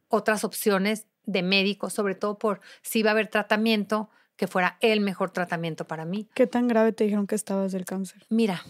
[0.09, 5.01] otras opciones de médico, sobre todo por si iba a haber tratamiento, que fuera el
[5.01, 6.29] mejor tratamiento para mí.
[6.35, 8.25] ¿Qué tan grave te dijeron que estabas del cáncer?
[8.29, 8.63] Mira,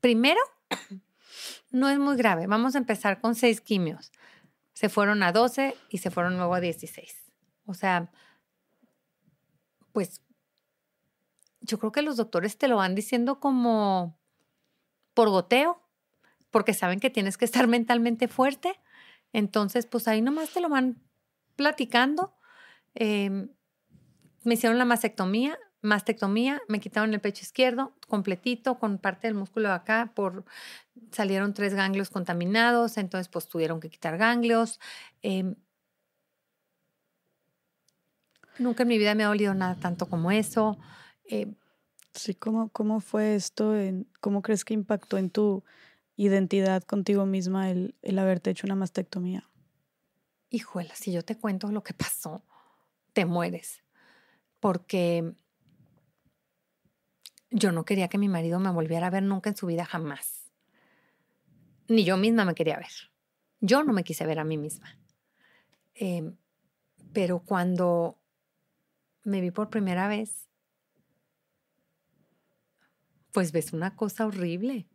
[0.00, 0.40] primero,
[1.70, 2.46] no es muy grave.
[2.46, 4.12] Vamos a empezar con seis quimios.
[4.72, 7.16] Se fueron a 12 y se fueron luego a 16.
[7.66, 8.10] O sea,
[9.92, 10.22] pues
[11.60, 14.16] yo creo que los doctores te lo van diciendo como
[15.14, 15.82] por goteo,
[16.50, 18.78] porque saben que tienes que estar mentalmente fuerte.
[19.32, 20.96] Entonces, pues ahí nomás te lo van
[21.56, 22.34] platicando.
[22.94, 23.48] Em,
[24.44, 29.68] me hicieron la mastectomía, mastectomía, me quitaron el pecho izquierdo completito con parte del músculo
[29.68, 30.44] de acá, por,
[31.12, 34.80] salieron tres ganglios contaminados, entonces pues tuvieron que quitar ganglios.
[35.22, 35.54] Em,
[38.58, 40.78] nunca en mi vida me ha dolido nada tanto como eso.
[41.24, 41.54] Em,
[42.14, 43.74] sí, ¿cómo, ¿cómo fue esto?
[44.20, 45.64] ¿Cómo crees que impactó en tu
[46.18, 49.48] identidad contigo misma el, el haberte hecho una mastectomía?
[50.50, 52.42] híjole, si yo te cuento lo que pasó,
[53.12, 53.82] te mueres.
[54.60, 55.32] Porque
[57.50, 60.50] yo no quería que mi marido me volviera a ver nunca en su vida jamás.
[61.88, 62.90] Ni yo misma me quería ver.
[63.60, 64.98] Yo no me quise ver a mí misma.
[65.94, 66.36] Em,
[67.12, 68.18] pero cuando
[69.24, 70.48] me vi por primera vez,
[73.32, 74.86] pues ves una cosa horrible.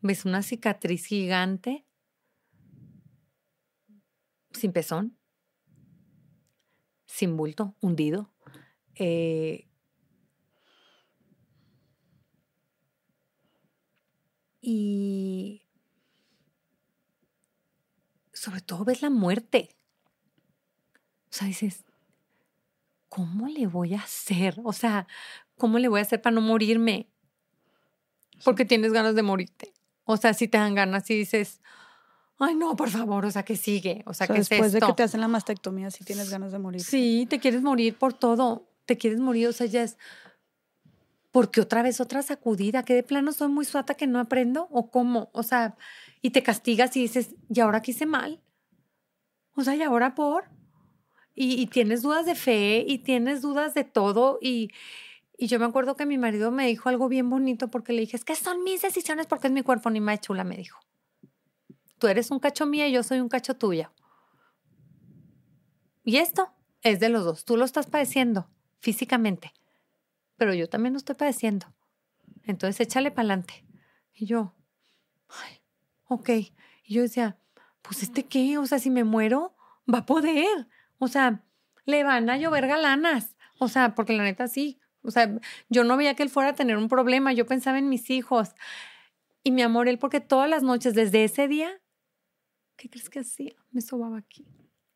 [0.00, 1.84] Ves una cicatriz gigante
[4.52, 5.16] sin pezón,
[7.06, 8.32] sin bulto, hundido.
[8.94, 9.68] Eh,
[14.60, 15.62] y
[18.32, 19.70] sobre todo ves la muerte.
[21.30, 21.84] O sea, dices,
[23.08, 24.60] ¿cómo le voy a hacer?
[24.64, 25.06] O sea,
[25.56, 27.08] ¿cómo le voy a hacer para no morirme?
[28.44, 29.74] Porque tienes ganas de morirte.
[30.10, 31.60] O sea, si te dan ganas y dices,
[32.38, 35.02] ay, no, por favor, o sea, que sigue, o sea, que después de que te
[35.02, 36.80] hacen la mastectomía, si tienes ganas de morir.
[36.80, 39.98] Sí, te quieres morir por todo, te quieres morir, o sea, ya es,
[41.30, 44.90] porque otra vez otra sacudida, que de plano soy muy suata que no aprendo, o
[44.90, 45.76] cómo, o sea,
[46.22, 48.40] y te castigas y dices, ¿y ahora qué hice mal?
[49.56, 50.44] O sea, ¿y ahora por?
[51.34, 54.70] Y, y tienes dudas de fe y tienes dudas de todo y,
[55.40, 58.16] Y yo me acuerdo que mi marido me dijo algo bien bonito porque le dije,
[58.16, 60.80] es que son mis decisiones porque es mi cuerpo, ni más chula, me dijo.
[61.98, 63.92] Tú eres un cacho mía y yo soy un cacho tuya.
[66.02, 66.52] Y esto
[66.82, 67.44] es de los dos.
[67.44, 68.50] Tú lo estás padeciendo
[68.80, 69.52] físicamente,
[70.36, 71.66] pero yo también lo estoy padeciendo.
[72.42, 73.64] Entonces échale para adelante.
[74.12, 74.56] Y yo,
[75.28, 75.60] ay,
[76.08, 76.30] ok.
[76.82, 77.38] Y yo decía,
[77.82, 79.54] pues este qué, o sea, si me muero,
[79.92, 80.66] va a poder.
[80.98, 81.44] O sea,
[81.84, 83.36] le van a llover galanas.
[83.60, 85.38] O sea, porque la neta sí, o sea,
[85.68, 88.50] yo no veía que él fuera a tener un problema, yo pensaba en mis hijos.
[89.42, 91.80] Y mi amor, él porque todas las noches, desde ese día,
[92.76, 93.54] ¿qué crees que hacía?
[93.70, 94.46] Me sobaba aquí,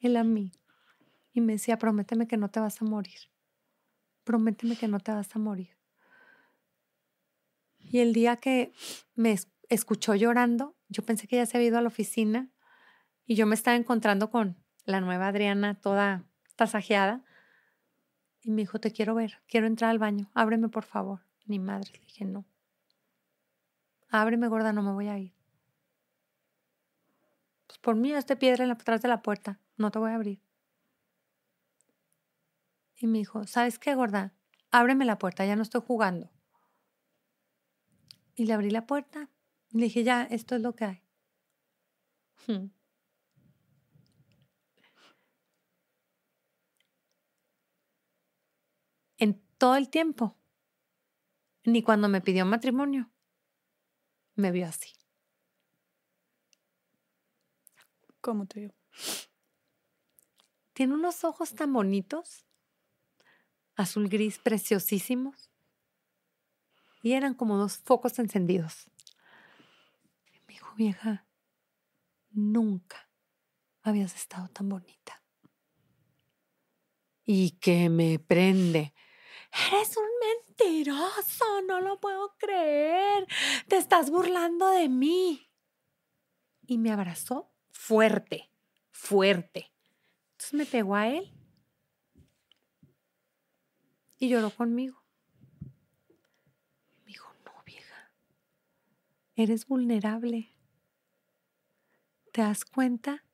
[0.01, 0.53] él a mí.
[1.33, 3.19] Y me decía, prométeme que no te vas a morir.
[4.25, 5.71] Prométeme que no te vas a morir.
[7.79, 8.73] Y el día que
[9.15, 9.37] me
[9.69, 12.51] escuchó llorando, yo pensé que ya se había ido a la oficina
[13.25, 16.25] y yo me estaba encontrando con la nueva Adriana toda
[16.57, 17.25] tasajeada
[18.43, 21.21] y me dijo, te quiero ver, quiero entrar al baño, ábreme por favor.
[21.47, 22.45] Ni madre, le dije, no.
[24.09, 25.33] Ábreme, gorda, no me voy a ir.
[27.67, 30.41] Pues por mí, este piedra atrás de la puerta, no te voy a abrir.
[32.97, 34.33] Y me dijo, ¿sabes qué, gorda?
[34.71, 36.31] Ábreme la puerta, ya no estoy jugando.
[38.35, 39.29] Y le abrí la puerta.
[39.71, 41.03] Le dije, ya, esto es lo que hay.
[42.47, 42.67] Hmm.
[49.63, 50.37] todo el tiempo.
[51.63, 53.13] Ni cuando me pidió matrimonio,
[54.35, 54.91] me vio así.
[58.21, 58.75] ¿Cómo te vio?
[60.73, 62.45] Tiene unos ojos tan bonitos,
[63.77, 65.53] azul gris, preciosísimos.
[67.01, 68.91] Y eran como dos focos encendidos.
[70.49, 71.25] Me dijo, vieja,
[72.33, 73.09] nunca
[73.85, 75.23] habías estado tan bonita.
[77.25, 78.93] Y que me prende
[79.53, 83.27] Eres un mentiroso, no lo puedo creer.
[83.69, 85.51] Te estás burlando de mí.
[86.67, 88.51] Y me abrazó fuerte,
[88.91, 89.71] fuerte.
[90.33, 91.33] Entonces me pegó a él
[94.19, 95.03] y lloró conmigo.
[97.05, 98.13] Me dijo, no, vieja,
[99.35, 100.49] eres vulnerable.
[102.33, 103.25] ¿Te das cuenta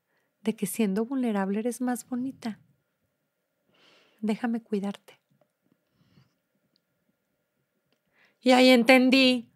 [0.41, 2.59] de que siendo vulnerable eres más bonita?
[4.21, 5.18] Déjame cuidarte.
[8.41, 9.51] Y ahí entendí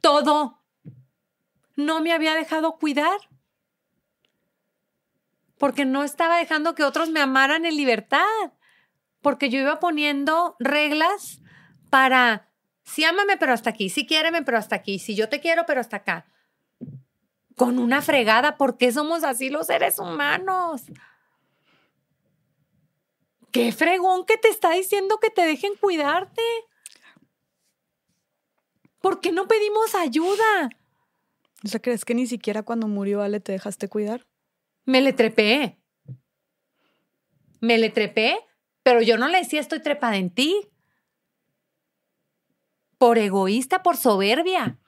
[0.00, 0.62] todo.
[1.76, 3.18] No me había dejado cuidar.
[5.58, 8.52] Porque no estaba dejando que otros me amaran en libertad.
[9.20, 11.40] Porque yo iba poniendo reglas
[11.90, 12.48] para,
[12.82, 15.80] sí, ámame, pero hasta aquí, sí, quiéreme, pero hasta aquí, si yo te quiero, pero
[15.80, 16.26] hasta acá.
[17.56, 20.82] Con una fregada, ¿por qué somos así los seres humanos?
[23.52, 26.42] Qué fregón que te está diciendo que te dejen cuidarte.
[29.04, 30.70] ¿Por qué no pedimos ayuda?
[31.62, 34.26] O sea, ¿crees que ni siquiera cuando murió Ale te dejaste cuidar?
[34.86, 35.78] Me le trepé.
[37.60, 38.38] Me le trepé,
[38.82, 40.70] pero yo no le decía estoy trepada en ti.
[42.96, 44.78] Por egoísta, por soberbia.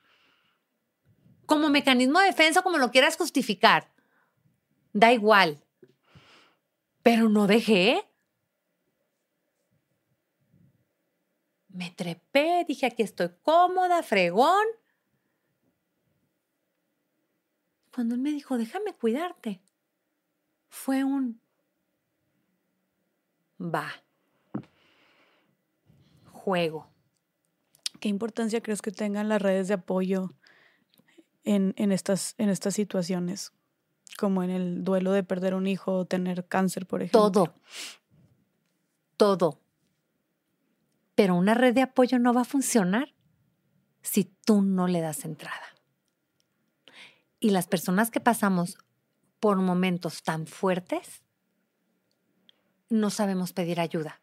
[1.44, 3.93] Como mecanismo de defensa, como lo quieras justificar.
[4.94, 5.62] Da igual.
[7.02, 8.05] Pero no dejé.
[11.77, 14.65] Me trepé, dije, aquí estoy cómoda, fregón.
[17.94, 19.61] Cuando él me dijo, déjame cuidarte,
[20.70, 21.39] fue un...
[23.61, 23.90] Va.
[26.32, 26.89] Juego.
[28.01, 30.32] ¿Qué importancia crees que tengan las redes de apoyo
[31.44, 33.53] en, en, estas, en estas situaciones?
[34.16, 37.31] Como en el duelo de perder un hijo o tener cáncer, por ejemplo.
[37.31, 37.55] Todo.
[39.19, 39.65] Todo.
[41.16, 43.12] Pero una red de apoyo no va a funcionar
[44.02, 45.74] si tú no le das entrada.
[47.40, 48.78] Y las personas que pasamos
[49.40, 51.22] por momentos tan fuertes,
[52.88, 54.20] no sabemos pedir ayuda.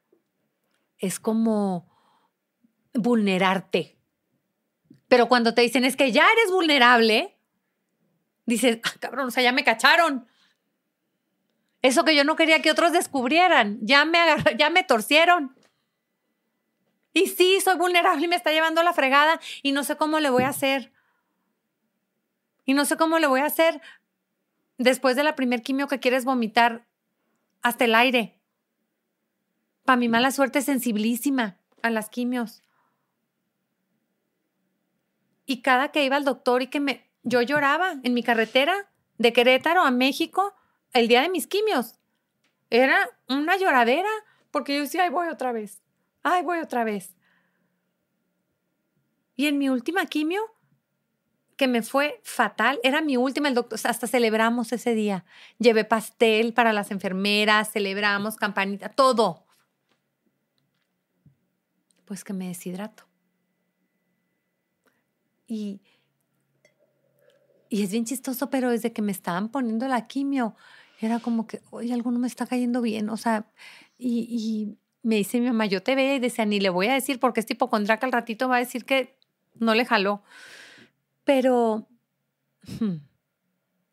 [0.97, 1.89] Es como
[2.93, 3.97] vulnerarte.
[5.07, 7.37] Pero cuando te dicen es que ya eres vulnerable,
[8.45, 10.27] dices, ah, cabrón, o sea, ya me cacharon.
[11.81, 14.19] Eso que yo no quería que otros descubrieran, ya me,
[14.57, 15.55] ya me torcieron.
[17.13, 20.31] Y sí, soy vulnerable y me está llevando la fregada y no sé cómo le
[20.31, 20.91] voy a hacer.
[22.65, 23.81] Y no sé cómo le voy a hacer
[24.77, 26.87] después de la primer quimio que quieres vomitar
[27.61, 28.39] hasta el aire.
[29.85, 32.63] Para mi mala suerte sensibilísima a las quimios.
[35.45, 39.33] Y cada que iba al doctor y que me yo lloraba en mi carretera de
[39.33, 40.53] Querétaro a México
[40.93, 41.95] el día de mis quimios.
[42.69, 42.97] Era
[43.29, 44.09] una lloradera
[44.51, 45.82] porque yo decía, ay, voy otra vez
[46.23, 47.15] ay, voy otra vez.
[49.35, 50.41] Y en mi última quimio,
[51.57, 55.25] que me fue fatal, era mi última, el doctor, hasta celebramos ese día.
[55.59, 59.45] Llevé pastel para las enfermeras, celebramos campanita, todo.
[62.05, 63.03] Pues que me deshidrato.
[65.47, 65.81] Y,
[67.69, 70.55] y es bien chistoso, pero desde que me estaban poniendo la quimio,
[70.99, 73.09] era como que, oye, algo no me está cayendo bien.
[73.09, 73.51] O sea,
[73.97, 76.93] y, y me dice mi mamá, yo te veo y decía, ni le voy a
[76.93, 79.17] decir porque este hipocondriaca al ratito va a decir que
[79.59, 80.23] no le jaló.
[81.25, 81.87] Pero
[82.79, 82.95] hmm,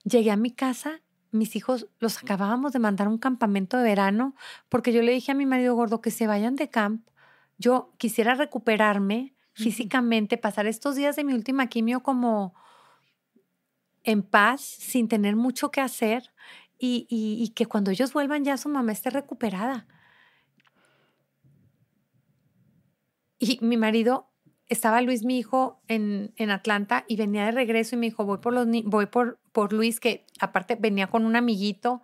[0.04, 4.34] llegué a mi casa, mis hijos los acabábamos de mandar a un campamento de verano
[4.68, 7.06] porque yo le dije a mi marido gordo que se vayan de camp.
[7.58, 12.54] Yo quisiera recuperarme físicamente, pasar estos días de mi última quimio como
[14.04, 16.32] en paz, sin tener mucho que hacer
[16.78, 19.86] y, y que cuando ellos vuelvan ya su mamá esté recuperada.
[23.40, 24.28] Y mi marido,
[24.68, 28.36] estaba Luis, mi hijo, en, en, Atlanta y venía de regreso y me dijo, voy
[28.38, 32.02] por, los, voy por, por Luis, que aparte venía con un amiguito,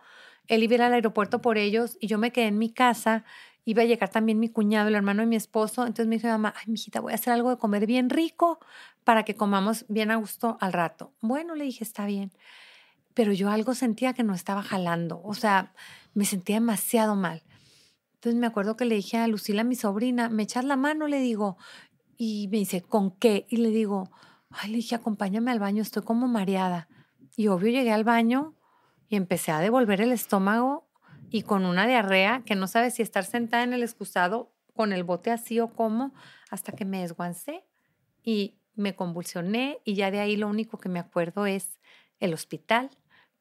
[0.48, 3.24] él iba al aeropuerto por ellos y yo me quedé en mi casa,
[3.66, 6.54] iba a llegar también mi cuñado, el hermano de mi esposo, entonces me dijo mamá,
[6.56, 8.58] ay, mijita, voy a hacer algo de comer bien rico
[9.04, 11.12] para que comamos bien a gusto al rato.
[11.20, 12.32] Bueno, le dije, está bien,
[13.12, 15.74] pero yo algo sentía que no estaba jalando, o sea,
[16.14, 17.42] me sentía demasiado mal.
[18.26, 21.06] Entonces me acuerdo que le dije a Lucila, mi sobrina, ¿me echas la mano?
[21.06, 21.58] Le digo,
[22.16, 23.46] y me dice, ¿con qué?
[23.48, 24.10] Y le digo,
[24.50, 26.88] ay, le dije, acompáñame al baño, estoy como mareada.
[27.36, 28.56] Y obvio llegué al baño
[29.08, 30.88] y empecé a devolver el estómago
[31.30, 35.04] y con una diarrea que no sabe si estar sentada en el excusado con el
[35.04, 36.12] bote así o cómo,
[36.50, 37.64] hasta que me desguancé
[38.24, 41.78] y me convulsioné y ya de ahí lo único que me acuerdo es
[42.18, 42.90] el hospital.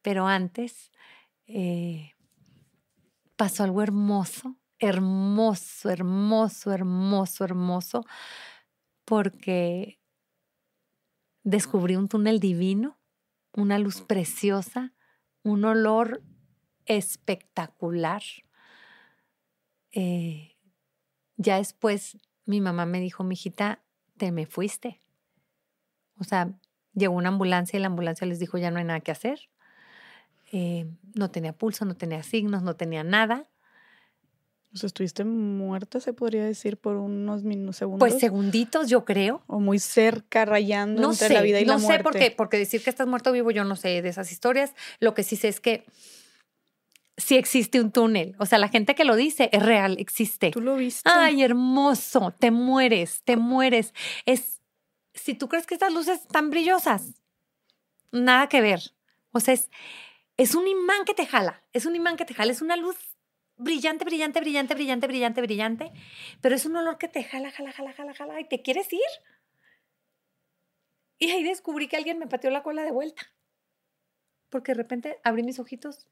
[0.04, 0.92] Pero antes
[1.48, 2.12] eh,
[3.36, 8.06] pasó algo hermoso hermoso, hermoso, hermoso, hermoso,
[9.06, 10.00] porque
[11.44, 12.98] descubrí un túnel divino,
[13.54, 14.94] una luz preciosa,
[15.44, 16.24] un olor
[16.86, 18.24] espectacular.
[19.92, 20.56] Eh,
[21.38, 23.84] ya después mi mamá me dijo, mijita,
[24.18, 25.02] te me fuiste.
[26.18, 26.58] O sea,
[26.94, 29.50] llegó una ambulancia y la ambulancia les dijo, ya no hay nada que hacer.
[30.52, 33.50] Eh, no tenía pulso, no tenía signos, no tenía nada.
[34.76, 38.10] O sea, estuviste muerta, se podría decir, por unos minutos, segundos.
[38.10, 39.42] Pues segunditos, yo creo.
[39.48, 41.98] O muy cerca, rayando no entre sé, la vida y no la muerte.
[41.98, 44.76] sé por qué, porque decir que estás muerto vivo, yo no sé de esas historias.
[45.00, 45.86] Lo que sí sé es que
[47.16, 48.36] sí existe un túnel.
[48.38, 50.52] O sea, la gente que lo dice es real, existe.
[50.52, 51.10] ¿Tú lo viste?
[51.10, 53.94] Ay, hermoso, te mueres, te mueres.
[54.26, 54.60] Es,
[55.14, 57.14] si tú crees que estas luces están brillosas,
[58.12, 58.82] nada que ver.
[59.32, 59.70] O sea, es,
[60.36, 62.98] es un imán que te jala, es un imán que te jala, es una luz
[63.58, 65.92] brillante, brillante, brillante, brillante, brillante, brillante,
[66.42, 69.00] pero es un olor que te jala, jala, jala, jala, jala y te quieres ir.
[71.18, 73.22] Y ahí descubrí que alguien me pateó la cola de vuelta,
[74.50, 76.08] porque de repente abrí mis ojitos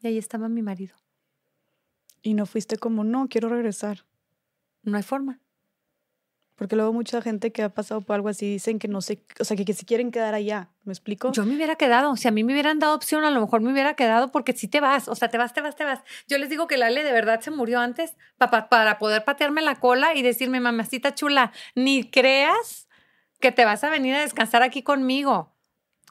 [0.00, 0.96] y ahí estaba mi marido.
[2.22, 4.04] Y no fuiste como, no, quiero regresar.
[4.82, 5.40] No hay forma.
[6.54, 9.44] Porque luego mucha gente que ha pasado por algo así dicen que no sé, o
[9.44, 10.68] sea, que, que se quieren quedar allá.
[10.84, 11.32] ¿Me explico?
[11.32, 12.14] Yo me hubiera quedado.
[12.16, 14.68] Si a mí me hubieran dado opción, a lo mejor me hubiera quedado porque si
[14.68, 16.00] te vas, o sea, te vas, te vas, te vas.
[16.28, 19.76] Yo les digo que Lale de verdad se murió antes para, para poder patearme la
[19.76, 22.88] cola y decirme, mamacita chula, ni creas
[23.40, 25.52] que te vas a venir a descansar aquí conmigo.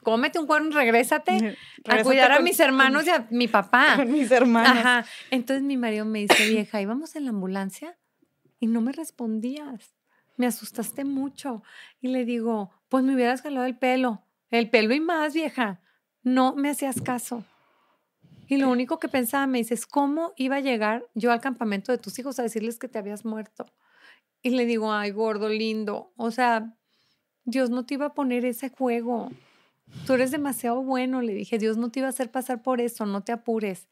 [0.02, 1.56] Cómete un cuerno y regrésate,
[1.86, 3.94] a cuidar a mis hermanos y a mi papá.
[3.96, 4.78] Con mis hermanos.
[4.78, 5.04] Ajá.
[5.30, 7.96] Entonces mi marido me dice, vieja, íbamos en la ambulancia
[8.58, 9.94] y no me respondías.
[10.42, 11.62] Me asustaste mucho.
[12.00, 14.24] Y le digo, pues me hubieras jalado el pelo.
[14.50, 15.80] El pelo y más, vieja.
[16.24, 17.44] No me hacías caso.
[18.48, 21.98] Y lo único que pensaba, me dices, ¿cómo iba a llegar yo al campamento de
[21.98, 23.66] tus hijos a decirles que te habías muerto?
[24.42, 26.12] Y le digo, ay, gordo, lindo.
[26.16, 26.76] O sea,
[27.44, 29.30] Dios no te iba a poner ese juego.
[30.08, 33.06] Tú eres demasiado bueno, le dije, Dios no te iba a hacer pasar por eso,
[33.06, 33.86] no te apures.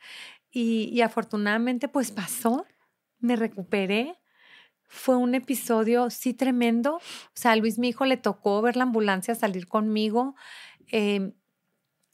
[0.50, 2.66] Y, y afortunadamente, pues pasó,
[3.20, 4.18] me recuperé.
[4.92, 6.96] Fue un episodio, sí, tremendo.
[6.96, 7.00] O
[7.32, 10.34] sea, a Luis, mi hijo, le tocó ver la ambulancia salir conmigo.
[10.90, 11.32] Eh,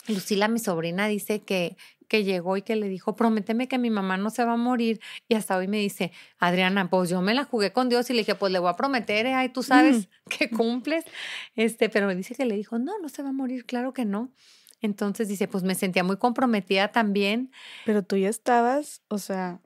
[0.09, 4.19] Lucila, mi sobrina, dice que, que llegó y que le dijo, prométeme que mi mamá
[4.19, 5.01] no se va a morir.
[5.27, 8.21] Y hasta hoy me dice, Adriana, pues yo me la jugué con Dios y le
[8.21, 9.33] dije, pues le voy a prometer, ¿eh?
[9.33, 11.05] ay, tú sabes que cumples.
[11.55, 14.05] Este, pero me dice que le dijo, no, no se va a morir, claro que
[14.05, 14.31] no.
[14.83, 17.51] Entonces dice, pues me sentía muy comprometida también.
[17.87, 19.63] Pero tú ya estabas, o sea,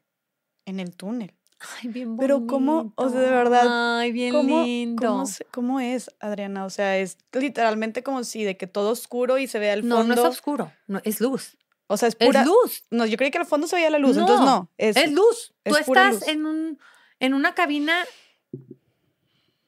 [0.64, 1.34] en el túnel.
[1.60, 2.20] Ay, bien bonito.
[2.38, 5.24] Pero cómo, o sea, de verdad, Ay, bien ¿Cómo, lindo.
[5.50, 6.64] ¿cómo, es, Adriana?
[6.64, 9.98] O sea, es literalmente como si de que todo oscuro y se vea el no,
[9.98, 10.14] fondo.
[10.16, 11.56] no es oscuro, no, es luz.
[11.86, 12.40] O sea, es pura.
[12.42, 12.84] Es luz.
[12.90, 14.70] No, yo creí que al fondo se veía la luz, entonces no.
[14.78, 15.52] Es, Es luz.
[15.64, 16.28] Tú es pura estás luz.
[16.34, 16.78] en un
[17.18, 17.94] en una cabina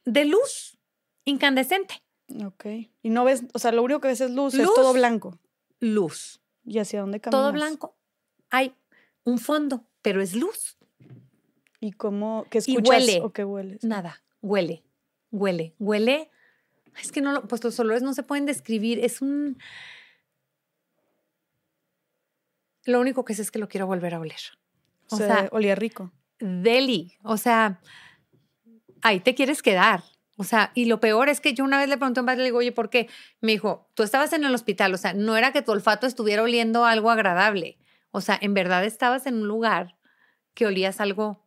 [0.04, 0.78] de luz.
[1.24, 2.02] incandescente.
[2.46, 2.64] Ok.
[3.02, 4.74] Y no ves, o sea, lo único que ves es luz, es Luz.
[4.74, 5.38] todo blanco.
[5.80, 6.40] Luz.
[6.64, 7.40] ¿Y hacia dónde caminas?
[7.42, 7.96] Todo blanco.
[8.50, 8.74] Hay
[9.24, 10.78] un fondo, pero es luz.
[11.82, 13.20] ¿Y cómo, qué Y escuchas huele.
[13.22, 13.82] o qué hueles?
[13.82, 14.22] Nada.
[14.40, 14.84] Huele.
[15.32, 15.74] Huele.
[15.80, 16.30] Huele.
[17.02, 19.04] Es que no lo, pues los olores no se pueden describir.
[19.04, 19.58] Es un.
[22.84, 24.38] Lo único que sé es que lo quiero volver a oler.
[25.10, 26.12] O Se sea, olía rico.
[26.38, 27.18] deli.
[27.24, 27.80] O sea,
[29.02, 30.04] ahí te quieres quedar.
[30.36, 32.38] O sea, y lo peor es que yo una vez le pregunté a un padre,
[32.38, 33.08] le digo, oye, ¿por qué?
[33.40, 36.44] Me dijo, tú estabas en el hospital, o sea, no era que tu olfato estuviera
[36.44, 37.78] oliendo algo agradable.
[38.12, 39.96] O sea, en verdad estabas en un lugar
[40.54, 41.41] que olías algo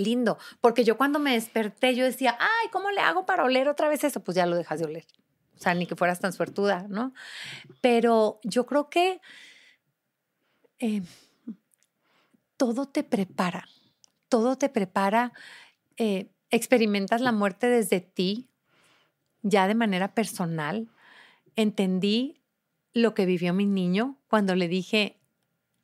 [0.00, 0.38] lindo.
[0.60, 4.04] Porque yo cuando me desperté, yo decía, ay, ¿cómo le hago para oler otra vez
[4.04, 4.20] eso?
[4.20, 5.06] Pues ya lo dejas de oler.
[5.56, 7.12] O sea, ni que fueras tan suertuda, ¿no?
[7.80, 9.20] Pero yo creo que
[10.78, 11.02] eh,
[12.56, 13.68] todo te prepara,
[14.28, 15.32] todo te prepara.
[15.96, 18.48] eh, experimentas la muerte desde ti,
[19.42, 20.88] ya de manera personal.
[21.56, 22.42] Entendí
[22.92, 25.20] lo que vivió mi niño cuando le dije,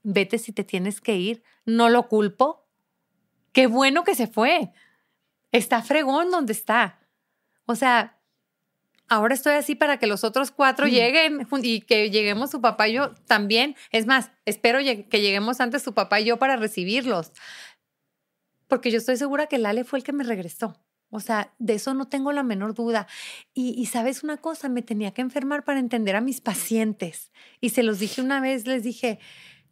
[0.03, 2.66] vete si te tienes que ir, no lo culpo.
[3.57, 4.71] Qué bueno que se fue.
[5.51, 7.01] Está fregón donde está.
[7.65, 8.21] O sea,
[9.09, 10.91] ahora estoy así para que los otros cuatro Mm.
[10.91, 13.75] lleguen y que lleguemos su papá y yo también.
[13.93, 17.33] Es más, espero que lleguemos antes su papá y yo para recibirlos.
[18.69, 20.79] Porque yo estoy segura que Lale fue el que me regresó.
[21.09, 23.07] O sea, de eso no tengo la menor duda.
[23.55, 27.33] Y, y sabes una cosa, me tenía que enfermar para entender a mis pacientes.
[27.63, 29.19] Y se los dije una vez, les dije,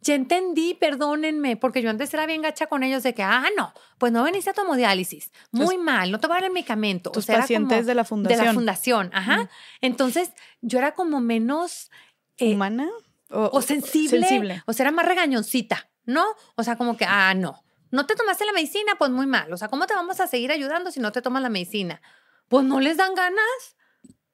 [0.05, 3.73] ya entendí, perdónenme, porque yo antes era bien gacha con ellos de que, ah, no,
[3.97, 5.31] pues no veniste a tu hemodiálisis.
[5.51, 7.11] Muy mal, no te voy a dar el medicamento.
[7.11, 8.39] Tus o sea, era pacientes como de la fundación.
[8.39, 9.37] De la fundación, ajá.
[9.43, 9.49] Mm.
[9.81, 11.89] Entonces, yo era como menos...
[12.37, 12.87] eh, ¿Humana?
[13.31, 14.63] O, o sensible, sensible.
[14.67, 16.23] o sea, era más regañoncita, ¿no?
[16.55, 19.51] O sea, como que, ah, no, no te tomaste la medicina, pues muy mal.
[19.51, 21.99] O sea, ¿cómo te vamos a seguir ayudando si no te tomas la medicina?
[22.47, 23.75] Pues no les dan ganas.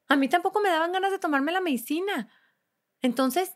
[0.10, 2.28] A mí tampoco me daban ganas de tomarme la medicina.
[3.02, 3.54] Entonces,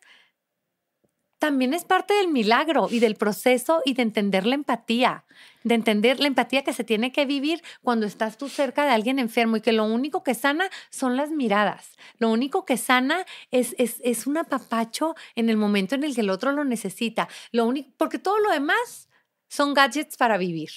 [1.46, 5.26] también es parte del milagro y del proceso y de entender la empatía,
[5.64, 9.20] de entender la empatía que se tiene que vivir cuando estás tú cerca de alguien
[9.20, 11.98] enfermo y que lo único que sana son las miradas.
[12.18, 16.22] Lo único que sana es, es, es un apapacho en el momento en el que
[16.22, 17.30] el otro lo necesita.
[17.52, 19.08] Lo único, porque todo lo demás
[19.48, 20.72] son gadgets para vivir.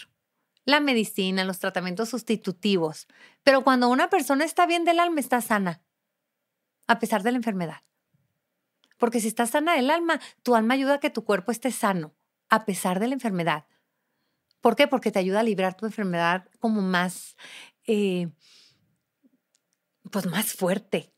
[0.66, 3.06] La medicina, los tratamientos sustitutivos.
[3.42, 5.80] Pero cuando una persona está bien del alma, está sana,
[6.86, 7.87] a pesar de la enfermedad.
[8.98, 12.14] Porque si estás sana del alma, tu alma ayuda a que tu cuerpo esté sano,
[12.48, 13.64] a pesar de la enfermedad.
[14.60, 14.88] ¿Por qué?
[14.88, 17.36] Porque te ayuda a librar tu enfermedad como más,
[17.86, 18.28] eh,
[20.10, 21.12] pues más fuerte.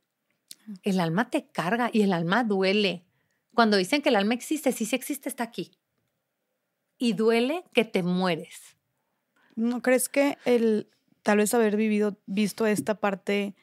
[0.83, 3.05] El alma te carga y el alma duele.
[3.55, 5.73] Cuando dicen que el alma existe, sí, sí existe, está aquí.
[6.99, 8.77] Y duele que te mueres.
[9.57, 10.91] ¿No crees que el
[11.23, 13.55] tal vez haber vivido, visto esta parte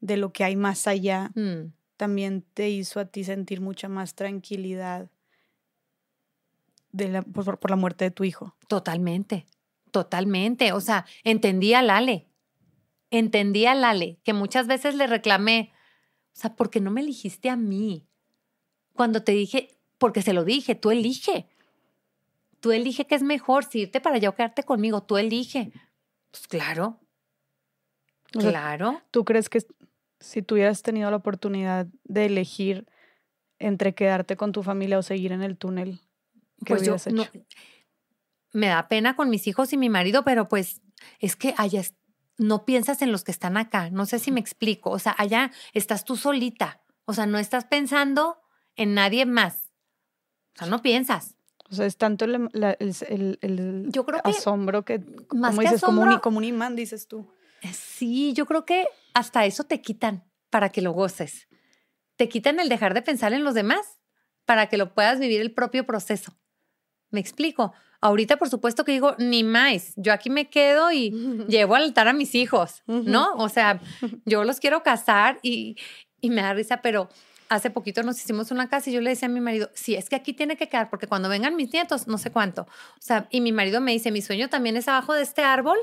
[0.00, 1.72] de lo que hay más allá, Mm.
[1.96, 5.10] También te hizo a ti sentir mucha más tranquilidad
[6.92, 8.56] de la, por, por la muerte de tu hijo?
[8.68, 9.46] Totalmente,
[9.90, 10.72] totalmente.
[10.72, 12.28] O sea, entendí a Lale.
[13.10, 15.72] Entendí a Lale, que muchas veces le reclamé,
[16.34, 18.06] o sea, ¿por qué no me eligiste a mí?
[18.92, 21.48] Cuando te dije, porque se lo dije, tú elige.
[22.60, 25.72] Tú elige qué es mejor, si irte para allá o quedarte conmigo, tú elige.
[26.30, 26.98] Pues claro,
[28.36, 29.02] O sea, claro.
[29.10, 29.58] ¿Tú crees que
[30.24, 32.86] si tuvieras tenido la oportunidad de elegir
[33.58, 36.00] entre quedarte con tu familia o seguir en el túnel,
[36.64, 37.32] qué Pues yo hubieras no, hecho?
[38.52, 40.80] me da pena con mis hijos y mi marido, pero pues
[41.20, 41.82] es que allá
[42.38, 43.90] no piensas en los que están acá.
[43.90, 44.90] No sé si me explico.
[44.90, 46.80] O sea, allá estás tú solita.
[47.04, 48.38] O sea, no estás pensando
[48.76, 49.70] en nadie más.
[50.54, 51.36] O sea, no piensas.
[51.70, 55.44] O sea, es tanto el, la- el- el- el Yo creo que asombro que, como
[55.58, 57.26] que dices, como un, como un imán, dices tú.
[57.72, 61.48] Sí, yo creo que hasta eso te quitan para que lo goces.
[62.16, 63.98] Te quitan el dejar de pensar en los demás
[64.44, 66.36] para que lo puedas vivir el propio proceso.
[67.10, 67.72] ¿Me explico?
[68.00, 69.94] Ahorita, por supuesto que digo, ni más.
[69.96, 71.10] Yo aquí me quedo y
[71.48, 73.34] llevo al altar a mis hijos, ¿no?
[73.36, 73.80] O sea,
[74.26, 75.76] yo los quiero casar y,
[76.20, 77.08] y me da risa, pero
[77.48, 80.08] hace poquito nos hicimos una casa y yo le decía a mi marido, sí, es
[80.08, 82.62] que aquí tiene que quedar porque cuando vengan mis nietos, no sé cuánto.
[82.62, 85.78] O sea, y mi marido me dice, mi sueño también es abajo de este árbol,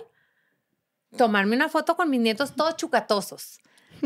[1.18, 3.60] tomarme una foto con mis nietos todos chucatosos.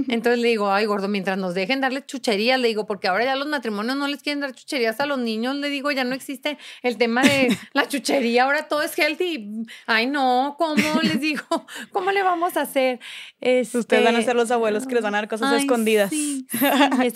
[0.09, 3.37] Entonces le digo, ay, gordo, mientras nos dejen darle chucherías, le digo, porque ahora ya
[3.37, 6.57] los matrimonios no les quieren dar chucherías a los niños, le digo, ya no existe
[6.81, 9.65] el tema de la chuchería, ahora todo es healthy.
[9.85, 10.75] Ay, no, ¿cómo?
[11.01, 11.45] Les digo,
[11.93, 12.99] ¿cómo le vamos a hacer?
[13.39, 16.09] Ustedes van a Este, ser los abuelos que les van a dar cosas Ay, escondidas.
[16.09, 16.45] sí,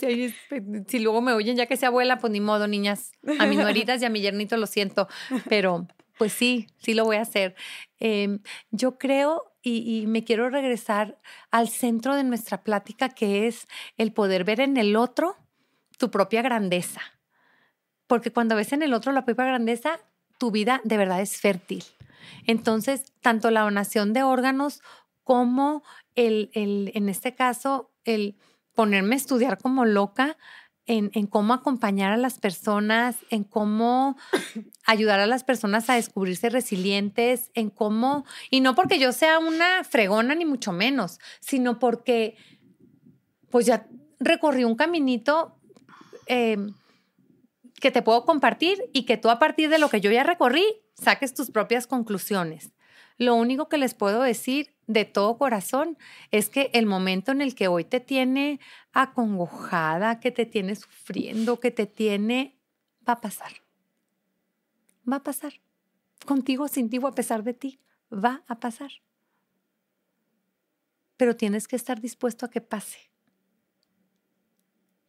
[0.00, 0.34] sí,
[0.88, 3.12] si luego me oyen ya que sea abuela, pues ni modo, niñas.
[3.38, 5.06] A mis nueritas y a mi yernito lo siento,
[5.50, 5.86] pero
[6.16, 7.54] pues sí, sí lo voy a hacer.
[7.98, 8.40] Em,
[8.70, 11.18] yo creo y, me quiero regresar
[11.50, 15.36] al centro de nuestra plática, que es el poder ver en el otro
[15.98, 17.00] tu propia grandeza.
[18.06, 20.00] Porque cuando ves en el otro la propia grandeza,
[20.38, 21.84] tu vida de verdad es fértil.
[22.46, 24.80] Entonces, tanto la donación de órganos
[25.24, 25.82] como
[26.14, 28.36] el, el en este caso, el
[28.74, 30.38] ponerme a estudiar como loca,
[30.90, 34.16] en, cómo acompañar a las personas, en cómo
[34.84, 39.84] ayudar a las personas a descubrirse resilientes, en cómo, y no porque yo sea una
[39.84, 42.36] fregona ni mucho menos, sino porque
[43.50, 43.86] pues ya
[44.18, 45.56] recorrí un caminito
[46.26, 46.74] em,
[47.80, 50.64] que te puedo compartir y que tú a partir de lo que yo ya recorrí
[50.94, 52.72] saques tus propias conclusiones.
[53.16, 55.96] Lo único que les puedo decir de todo corazón
[56.30, 58.60] es que el momento en el que hoy te tiene
[58.92, 62.58] acongojada, que te tiene sufriendo, que te tiene,
[63.08, 63.52] va a pasar.
[65.10, 65.52] Va a pasar.
[66.26, 67.80] Contigo, sin ti a pesar de ti,
[68.12, 68.90] va a pasar.
[71.16, 73.10] Pero tienes que estar dispuesto a que pase.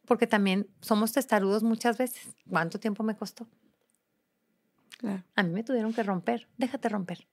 [0.04, 2.36] Porque también somos testarudos muchas veces.
[2.48, 3.48] ¿Cuánto tiempo me costó?
[5.34, 6.48] A mí me tuvieron que romper.
[6.56, 7.26] Déjate romper.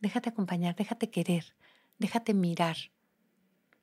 [0.00, 1.54] Déjate acompañar, déjate querer,
[1.98, 2.76] déjate mirar.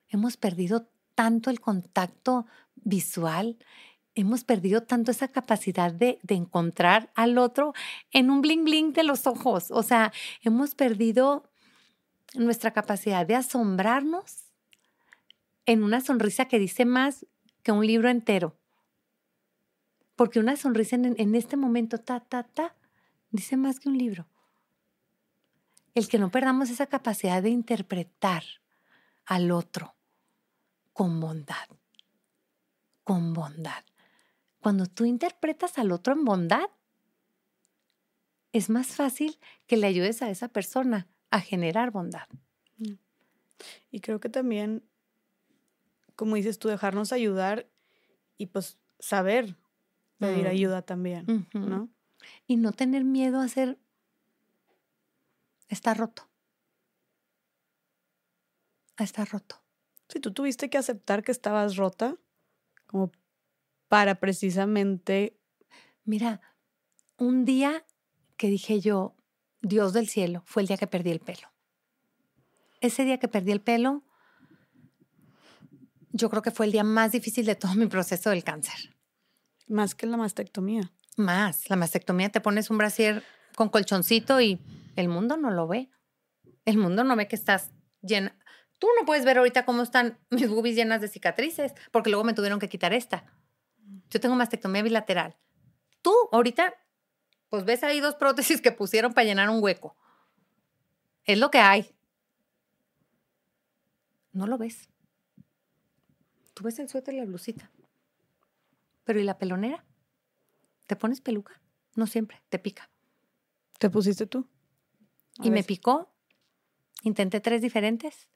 [0.08, 3.58] Hemos perdido tanto el contacto visual,
[4.14, 7.74] hemos perdido tanto esa capacidad de, encontrar al otro
[8.12, 9.72] en un bling bling de los ojos.
[9.72, 11.50] O sea, hemos perdido
[12.34, 14.46] nuestra capacidad de asombrarnos
[15.66, 17.26] en una sonrisa que dice más
[17.62, 18.58] que un libro entero.
[20.16, 22.74] Porque una sonrisa en, en este momento, ta, ta, ta,
[23.32, 24.28] dice más que un libro
[25.96, 28.44] el que no perdamos esa capacidad de interpretar
[29.26, 29.96] al otro
[30.94, 31.68] con bondad,
[33.04, 33.84] con bondad.
[34.60, 36.70] Cuando tú interpretas al otro en bondad,
[38.52, 42.28] es más fácil que le ayudes a esa persona a generar bondad.
[42.78, 42.94] Mm.
[43.92, 44.84] Y creo que también,
[46.16, 47.70] como dices tú, dejarnos ayudar
[48.38, 49.56] y pues saber
[50.18, 50.50] pedir mm.
[50.50, 51.90] ayuda también, ¿no?
[52.48, 53.78] Y no tener miedo a ser
[55.68, 56.30] está roto.
[58.98, 59.62] Está roto.
[60.10, 62.16] Si tú tuviste que aceptar que estabas rota,
[62.86, 63.12] como
[63.88, 65.38] para precisamente...
[66.04, 66.42] Mira,
[67.18, 67.86] un día
[68.38, 69.16] que dije yo,
[69.62, 71.52] Dios del cielo, fue el día que perdí el pelo.
[72.82, 74.04] Ese día que perdí el pelo,
[76.12, 78.96] yo creo que fue el día más difícil de todo mi proceso del cáncer.
[79.68, 80.92] Más que la mastectomía.
[81.18, 81.70] Más.
[81.70, 83.24] La mastectomía te pones un brasier
[83.56, 84.60] con colchoncito y
[84.96, 85.90] el mundo no lo ve.
[86.66, 88.38] El mundo no ve que estás llena.
[88.80, 92.34] Tú no puedes ver ahorita cómo están mis boobies llenas de cicatrices, porque luego me
[92.34, 93.26] tuvieron que quitar esta.
[94.10, 95.38] Yo tengo mastectomía bilateral.
[96.02, 96.74] Tú ahorita,
[97.50, 99.96] pues ves ahí dos prótesis que pusieron para llenar un hueco.
[101.24, 101.96] Es lo que hay.
[104.32, 104.90] No lo ves.
[106.54, 107.72] Tú ves el suéter y la blusita.
[109.04, 109.86] Pero ¿y la pelonera?
[110.88, 111.62] ¿Te pones peluca?
[111.96, 112.90] No siempre, te pica.
[113.80, 114.48] ¿Te pusiste tú?
[115.41, 116.14] Y me picó.
[117.03, 118.30] Intenté tres diferentes.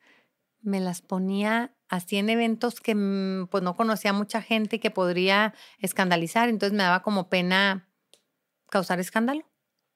[0.62, 4.92] Me las ponía así en eventos que mm, pues no conocía mucha gente y que
[4.92, 6.50] podría escandalizar.
[6.50, 7.90] Entonces me daba como pena
[8.70, 9.46] causar escándalo.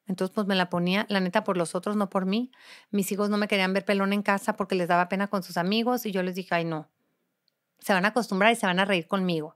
[0.05, 2.51] Entonces, pues me la ponía, la neta, por los otros, no por mí.
[2.91, 5.55] Mis hijos no me querían ver pelón en casa porque les daba pena con sus
[5.55, 6.89] amigos y yo les dije, ay, no.
[7.80, 9.55] Se van a acostumbrar y se van a reír conmigo.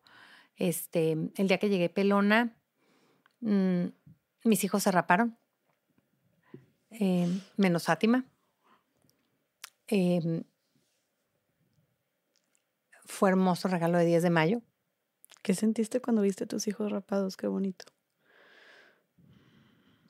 [0.56, 2.56] Este, el día que llegué pelona,
[3.42, 3.88] mm,
[4.46, 5.38] mis hijos se raparon.
[6.90, 8.26] Em, menos Fátima.
[9.88, 10.44] Em,
[13.06, 14.62] fue hermoso regalo de 10 de mayo.
[15.44, 17.38] ¿Qué sentiste cuando viste a tus hijos rapados?
[17.38, 17.86] Qué bonito.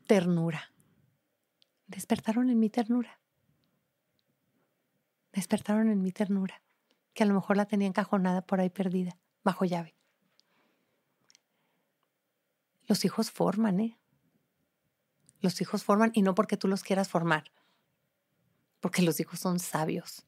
[0.08, 0.72] Ternura.
[1.88, 3.20] Despertaron en mi ternura.
[5.34, 6.62] Despertaron en mi ternura,
[7.14, 9.96] que a lo mejor la tenía encajonada por ahí perdida, bajo llave.
[12.88, 13.98] Los hijos forman, ¿eh?
[15.42, 17.52] Los hijos forman y no porque tú los quieras formar,
[18.80, 20.26] porque los hijos son sabios.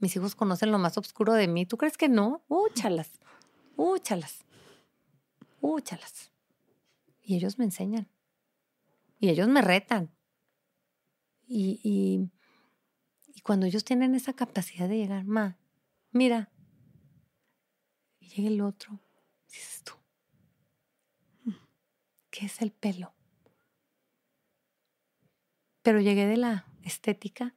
[0.00, 1.66] Mis hijos conocen lo más oscuro de mí.
[1.66, 2.44] ¿Tú crees que no?
[2.48, 3.18] Úchalas,
[3.76, 4.44] úchalas,
[5.60, 6.30] úchalas.
[7.20, 8.08] Y ellos me enseñan.
[9.18, 10.14] Y ellos me retan.
[11.48, 12.30] Y, y,
[13.34, 15.58] y cuando ellos tienen esa capacidad de llegar, ma,
[16.12, 16.52] mira,
[18.20, 19.00] y llega el otro,
[19.48, 19.94] dices tú,
[22.30, 23.14] ¿qué es el pelo?
[25.88, 27.54] Pero llegué de la estética,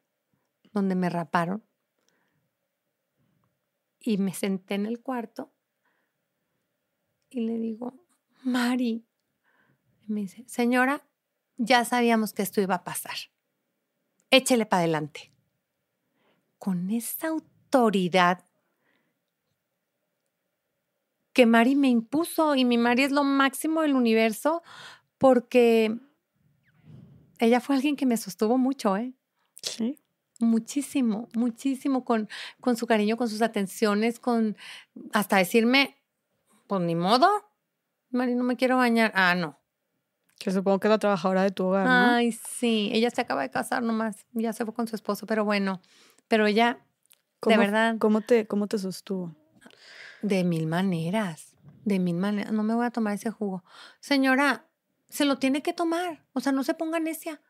[0.71, 1.65] donde me raparon,
[3.99, 5.51] y me senté en el cuarto
[7.29, 7.93] y le digo,
[8.41, 9.05] Mari,
[9.99, 11.05] y me dice, señora,
[11.57, 13.17] ya sabíamos que esto iba a pasar.
[14.29, 15.33] échele para adelante.
[16.57, 18.47] Con esa autoridad
[21.33, 24.63] que Mari me impuso y mi Mari es lo máximo del universo
[25.17, 25.99] porque
[27.45, 29.13] ella fue alguien que me sostuvo mucho, ¿eh?
[29.61, 29.99] Sí.
[30.39, 32.27] Muchísimo, muchísimo con,
[32.59, 34.57] con su cariño, con sus atenciones, con
[35.13, 35.97] hasta decirme,
[36.67, 37.27] pues ni modo,
[38.09, 39.11] Mari, no me quiero bañar.
[39.15, 39.59] Ah, no.
[40.39, 41.91] Que supongo que es la trabajadora de tu hogar, ¿no?
[42.15, 45.45] Ay, sí, ella se acaba de casar nomás, ya se fue con su esposo, pero
[45.45, 45.79] bueno,
[46.27, 49.35] pero ella, de ¿Cómo- verdad, ¿Cómo te, cómo te sostuvo?
[50.23, 51.55] de mil maneras,
[51.85, 53.63] de mil maneras, no me voy a tomar ese jugo.
[53.99, 54.65] Señora,
[55.11, 57.41] se lo tiene que tomar, o sea, no se ponga necia.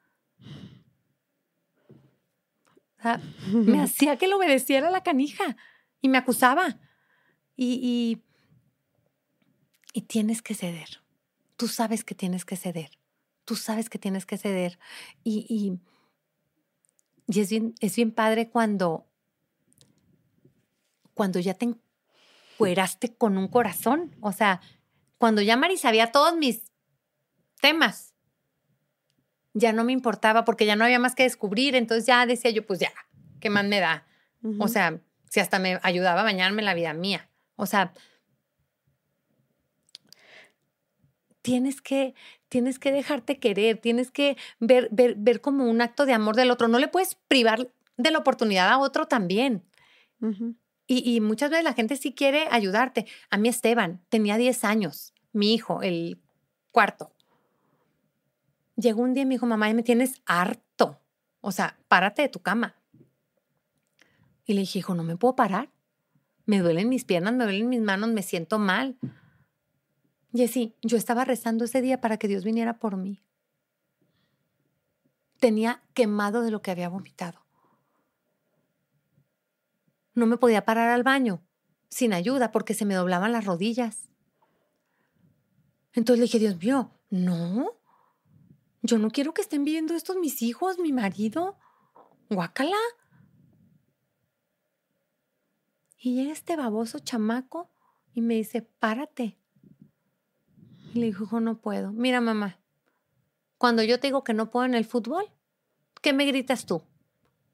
[2.97, 3.21] O sea,
[3.53, 5.55] me hacía que lo obedeciera la canija
[6.01, 6.79] y me acusaba.
[7.55, 8.23] Y, y,
[9.93, 11.01] y tienes que ceder.
[11.55, 12.97] Tú sabes que tienes que ceder.
[13.45, 14.79] Tú sabes que tienes que ceder.
[15.23, 15.79] Y, y,
[17.27, 19.05] y es, bien, es bien padre cuando,
[21.13, 21.67] cuando ya te
[22.55, 24.15] encueraste con un corazón.
[24.21, 24.61] O sea,
[25.19, 26.70] cuando ya Mari sabía todos mis
[27.61, 28.13] temas,
[29.53, 31.75] ya no me importaba porque ya no había más que descubrir.
[31.75, 32.91] Entonces ya decía yo, pues ya,
[33.39, 34.05] ¿qué más me da?
[34.59, 37.29] O sea, si hasta me ayudaba a bañarme la vida mía.
[37.55, 37.93] O sea,
[41.41, 42.15] tienes que,
[42.49, 46.51] tienes que dejarte querer, tienes que ver, ver, ver como un acto de amor del
[46.51, 46.67] otro.
[46.67, 49.63] No le puedes privar de la oportunidad a otro también.
[50.87, 53.05] Y, y muchas veces la gente sí quiere ayudarte.
[53.29, 56.19] A mí Esteban tenía 10 años, mi hijo, el
[56.71, 57.11] cuarto.
[58.75, 60.99] Llegó un día y me dijo, mamá, ya me tienes harto.
[61.41, 62.75] O sea, párate de tu cama.
[64.45, 65.69] Y le dije, hijo, no me puedo parar.
[66.45, 68.97] Me duelen mis piernas, me duelen mis manos, me siento mal.
[70.33, 73.21] Jessy, yo estaba rezando ese día para que Dios viniera por mí.
[75.39, 77.39] Tenía quemado de lo que había vomitado.
[80.13, 81.41] No me podía parar al baño
[81.89, 84.09] sin ayuda porque se me doblaban las rodillas.
[85.93, 87.80] Entonces le dije, Dios mío, no,
[88.81, 91.57] yo no quiero que estén viendo estos mis hijos, mi marido.
[92.29, 92.77] Guácala.
[95.97, 97.69] Y llega este baboso chamaco
[98.13, 99.37] y me dice, párate.
[100.93, 101.91] Y le dijo, no puedo.
[101.91, 102.59] Mira, mamá,
[103.57, 105.25] cuando yo te digo que no puedo en el fútbol,
[106.01, 106.81] ¿qué me gritas tú?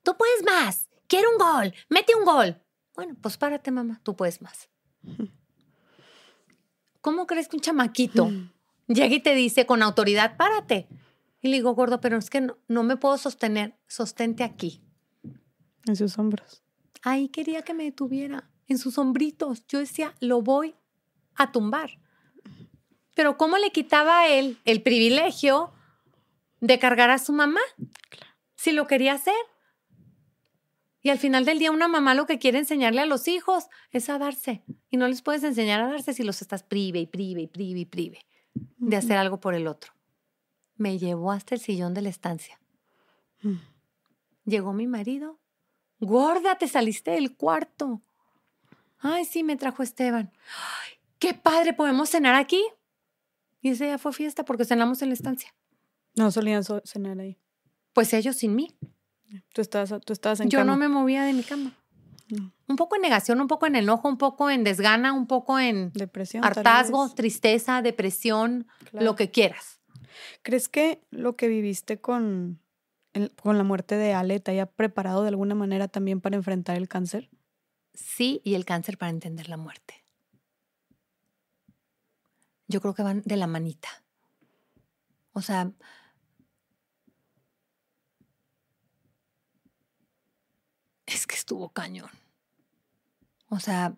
[0.04, 0.88] Tú puedes más.
[1.08, 1.74] Quiero un gol.
[1.90, 2.62] Mete un gol.
[2.96, 4.00] Bueno, pues párate, mamá.
[4.04, 4.70] Tú puedes más.
[7.02, 8.32] ¿Cómo crees que un chamaquito
[8.88, 10.88] llega y te dice con autoridad, párate?
[11.42, 13.78] Y le digo, gordo, pero es que no, no me puedo sostener.
[13.88, 14.82] Sostente aquí.
[15.86, 16.64] En sus hombros.
[17.04, 19.66] Ahí quería que me detuviera, en sus hombritos.
[19.68, 20.76] Yo decía, lo voy
[21.36, 22.00] a tumbar.
[23.16, 25.74] Pero ¿cómo le quitaba a él el privilegio
[26.60, 27.62] de cargar a su mamá?
[28.56, 29.34] Si lo quería hacer.
[31.02, 34.10] Y al final del día una mamá lo que quiere enseñarle a los hijos es
[34.10, 34.64] a darse.
[34.90, 37.80] Y no les puedes enseñar a darse si los estás prive y prive y prive
[37.80, 38.20] y prive
[38.54, 39.97] de hacer algo por el otro.
[40.78, 42.60] Me llevó hasta el sillón de la estancia.
[43.42, 43.56] Mm.
[44.46, 45.40] Llegó mi marido.
[46.00, 48.02] Gorda, te saliste del cuarto.
[49.00, 50.32] Ay, sí, me trajo Esteban.
[50.34, 52.64] Ay, qué padre, ¿podemos cenar aquí?
[53.62, 55.54] Y ese día fue fiesta porque cenamos en la estancia.
[56.16, 57.38] No solían so- cenar ahí.
[57.94, 58.76] Pues ellos sin mí.
[59.54, 60.72] Tú estabas, tú estabas en Yo cama.
[60.72, 61.74] no me movía de mi cama.
[62.30, 62.48] Mm.
[62.68, 65.92] Un poco en negación, un poco en enojo, un poco en desgana, un poco en
[65.94, 66.44] Depresión.
[66.46, 69.06] hartazgo, tristeza, depresión, Claro.
[69.06, 69.77] lo que quieras.
[70.42, 72.62] ¿Crees que lo que viviste con,
[73.42, 76.88] con la muerte de Ale te haya preparado de alguna manera también para enfrentar el
[76.88, 77.30] cáncer?
[77.94, 80.06] Sí, y el cáncer para entender la muerte.
[82.68, 83.90] Yo creo que van de la manita.
[85.34, 85.72] O sea,
[91.06, 92.10] es que estuvo cañón.
[93.50, 93.98] O sea,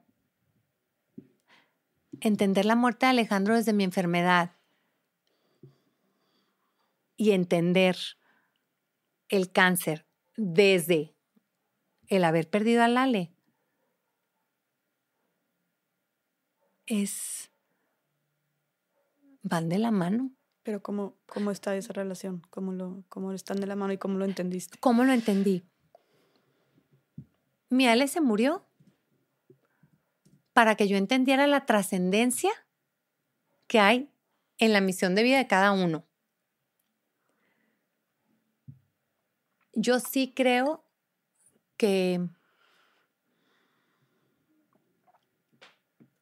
[2.21, 4.58] entender la muerte de Alejandro desde mi enfermedad
[7.19, 7.97] y entender
[9.27, 11.13] el cáncer desde
[12.07, 13.33] el haber perdido a Lale
[16.85, 17.51] es
[19.41, 20.31] van de la mano.
[20.63, 22.41] Pero ¿cómo, cómo está esa relación?
[22.49, 24.77] ¿Cómo, lo, ¿Cómo están de la mano y cómo lo entendiste?
[24.79, 25.65] ¿Cómo lo entendí?
[27.67, 28.65] Mi Ale se murió
[30.53, 32.51] para que yo entendiera la trascendencia
[33.67, 34.09] que hay
[34.57, 36.08] en la misión de vida de cada uno.
[39.73, 40.83] Yo sí creo
[41.77, 42.27] que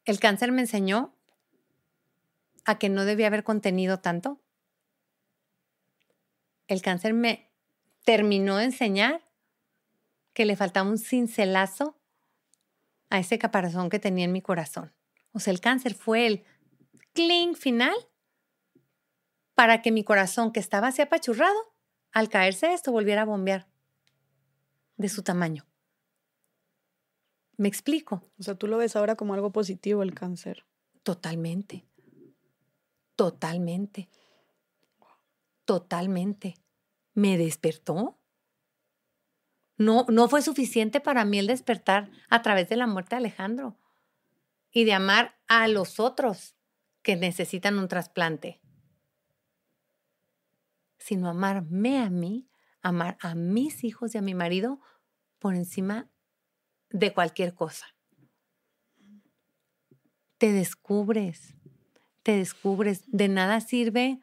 [0.04, 1.14] el cáncer me enseñó
[2.64, 4.40] a que no debía haber contenido tanto.
[6.66, 7.50] El cáncer me
[8.04, 9.26] terminó de enseñar
[10.32, 11.98] que le faltaba un cincelazo
[13.10, 14.94] a ese caparazón que tenía en mi corazón.
[15.32, 16.44] O sea, el cáncer fue el
[17.12, 17.94] cling final
[19.54, 21.56] para que mi corazón, que estaba así apachurrado,
[22.12, 23.68] al caerse esto volviera a bombear
[24.96, 25.66] de su tamaño.
[27.56, 28.22] ¿Me explico?
[28.38, 30.64] O sea, tú lo ves ahora como algo positivo el cáncer.
[31.02, 31.84] Totalmente.
[33.16, 34.08] Totalmente.
[35.64, 36.54] Totalmente.
[37.14, 38.18] Me despertó.
[39.76, 43.76] No, no fue suficiente para mí el despertar a través de la muerte de Alejandro
[44.70, 46.54] y de amar a los otros
[47.02, 48.60] que necesitan un trasplante,
[50.98, 52.48] sino amarme a mí,
[52.82, 54.80] amar a mis hijos y a mi marido
[55.38, 56.10] por encima
[56.90, 57.86] de cualquier cosa.
[60.38, 61.54] Te descubres,
[62.22, 63.02] te descubres.
[63.06, 64.20] De nada sirve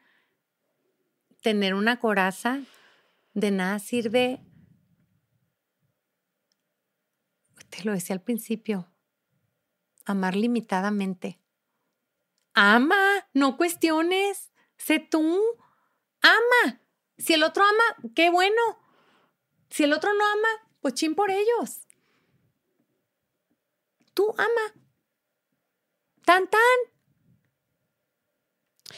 [1.42, 2.60] tener una coraza,
[3.34, 4.40] de nada sirve,
[7.70, 8.90] te lo decía al principio,
[10.04, 11.38] amar limitadamente.
[12.54, 15.40] Ama, no cuestiones, sé tú,
[16.26, 16.80] ama.
[17.18, 18.60] Si el otro ama, qué bueno.
[19.70, 20.48] Si el otro no ama,
[20.80, 21.86] pues chin por ellos.
[24.14, 24.82] Tú ama.
[26.24, 26.60] Tan tan.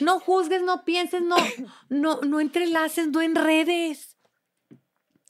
[0.00, 1.36] No juzgues, no pienses, no,
[1.88, 4.16] no, no entrelaces, no enredes.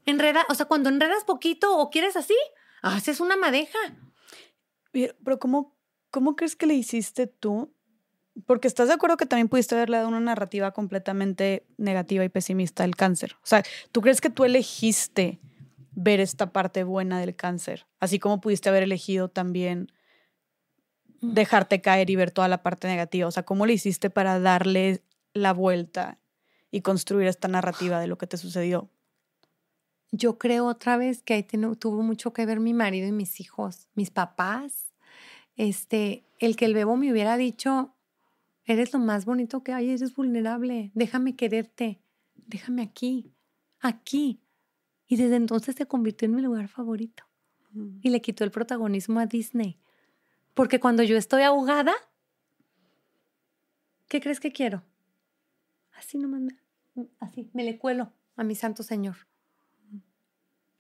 [0.05, 2.37] Enreda, o sea, cuando enredas poquito o quieres así,
[2.83, 3.79] haces una madeja.
[4.93, 5.77] Pero ¿cómo,
[6.11, 7.75] ¿cómo crees que le hiciste tú?
[8.47, 12.85] Porque estás de acuerdo que también pudiste haberle dado una narrativa completamente negativa y pesimista
[12.85, 13.37] del cáncer.
[13.43, 13.63] O sea,
[13.93, 15.41] ¿tú crees que tú elegiste
[15.93, 17.87] ver esta parte buena del cáncer?
[18.01, 19.93] Así como pudiste haber elegido también
[21.21, 21.35] mm.
[21.35, 23.27] dejarte caer y ver toda la parte negativa.
[23.27, 25.03] O sea, ¿cómo le hiciste para darle
[25.33, 26.19] la vuelta
[26.71, 28.89] y construir esta narrativa de lo que te sucedió?
[30.11, 33.89] Yo creo otra vez que ahí tuvo mucho que ver mi marido y mis hijos,
[33.95, 34.93] mis papás.
[35.57, 37.95] Este, el que el bebo me hubiera dicho,
[38.69, 42.03] eres lo más bonito que hay, eres vulnerable, déjame quererte,
[42.35, 43.33] déjame aquí,
[43.81, 44.43] aquí.
[45.07, 47.25] Y desde entonces se convirtió en mi lugar favorito.
[48.03, 49.79] Y le quitó el protagonismo a Disney.
[50.53, 51.95] Porque cuando yo estoy ahogada,
[54.09, 54.83] ¿qué crees que quiero?
[55.93, 56.43] Así nomás,
[57.21, 59.17] así, me le cuelo a mi santo Señor.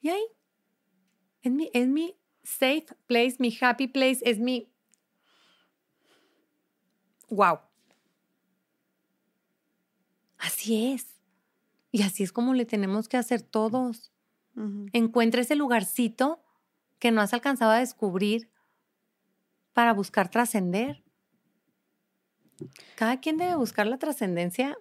[0.00, 0.24] Y ahí,
[1.40, 4.70] es mi, es mi safe place, mi happy place, es mi...
[7.30, 7.67] ¡Wow!
[10.38, 11.06] Así es.
[11.90, 14.12] Y así es como le tenemos que hacer todos.
[14.92, 16.42] Encuentra ese lugarcito
[16.98, 18.50] que no has alcanzado a descubrir
[19.72, 21.04] para buscar trascender.
[22.96, 24.76] Cada quien debe buscar la trascendencia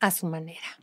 [0.00, 0.78] a su manera.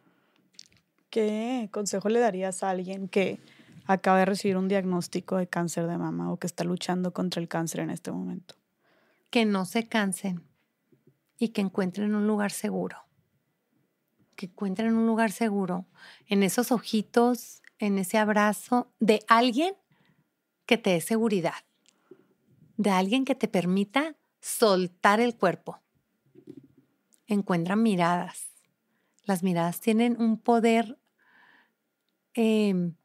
[1.12, 3.40] ¿Qué consejo le darías a alguien que
[3.86, 7.48] acaba de recibir un diagnóstico de cáncer de mama o que está luchando contra el
[7.48, 8.56] cáncer en este momento?
[9.30, 10.44] Que no se cansen
[11.38, 12.98] y que encuentren un lugar seguro.
[14.36, 15.86] Que encuentren un lugar seguro
[16.28, 19.76] en esos ojitos, en ese abrazo de alguien
[20.66, 21.66] que te dé seguridad,
[22.78, 25.82] de alguien que te permita soltar el cuerpo.
[27.28, 28.50] Encuentran miradas.
[29.24, 31.00] Las miradas tienen un poder
[32.36, 32.96] Em,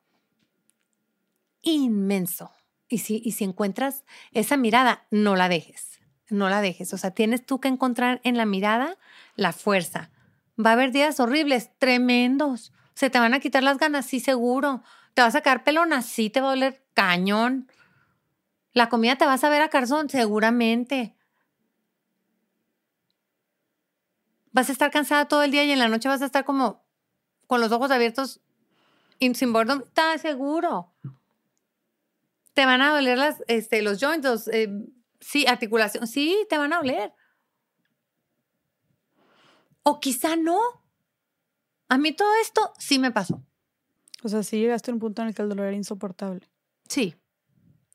[1.63, 2.51] inmenso.
[2.89, 6.00] Y si, y si encuentras esa mirada, no la dejes,
[6.31, 6.93] no la dejes.
[6.93, 8.97] O sea, tienes tú que encontrar en la mirada
[9.37, 10.11] la fuerza.
[10.59, 12.73] Va a haber días horribles, tremendos.
[12.95, 14.83] Se te van a quitar las ganas, sí, seguro.
[15.15, 17.69] Te vas a sacar pelona, sí, te va a doler cañón.
[18.73, 21.15] La comida te vas a ver a carzón, seguramente.
[24.53, 26.83] Vas a estar cansada todo el día y en la noche vas a estar como
[27.47, 28.41] con los ojos abiertos
[29.21, 30.91] y sin bordón, ¿estás seguro?
[32.55, 34.69] Te van a doler las, este, los joints, eh,
[35.21, 37.13] sí, articulación, sí, te van a doler.
[39.83, 40.59] O quizá no.
[41.89, 43.43] A mí todo esto sí me pasó.
[44.23, 46.49] O sea, sí llegaste a un punto en el que el dolor era insoportable.
[46.89, 47.17] Sí.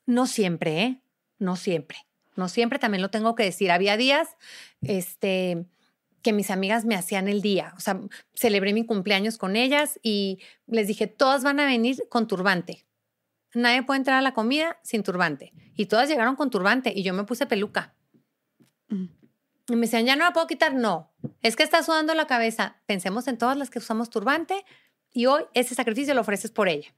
[0.06, 1.02] No siempre, ¿eh?
[1.38, 1.98] No siempre.
[2.36, 3.70] No siempre, también lo tengo que decir.
[3.70, 4.36] Había días,
[4.82, 5.66] este,
[6.22, 7.72] que mis amigas me hacían el día.
[7.76, 8.00] O sea,
[8.34, 12.85] celebré mi cumpleaños con ellas y les dije, todas van a venir con turbante.
[13.54, 15.52] Nadie puede entrar a la comida sin turbante.
[15.74, 17.94] Y todas llegaron con turbante y yo me puse peluca.
[18.88, 19.06] Mm.
[19.68, 20.74] Y me decían, ya no la puedo quitar.
[20.74, 21.12] No,
[21.42, 22.76] es que está sudando la cabeza.
[22.86, 24.64] Pensemos en todas las que usamos turbante
[25.12, 26.94] y hoy ese sacrificio lo ofreces por ella.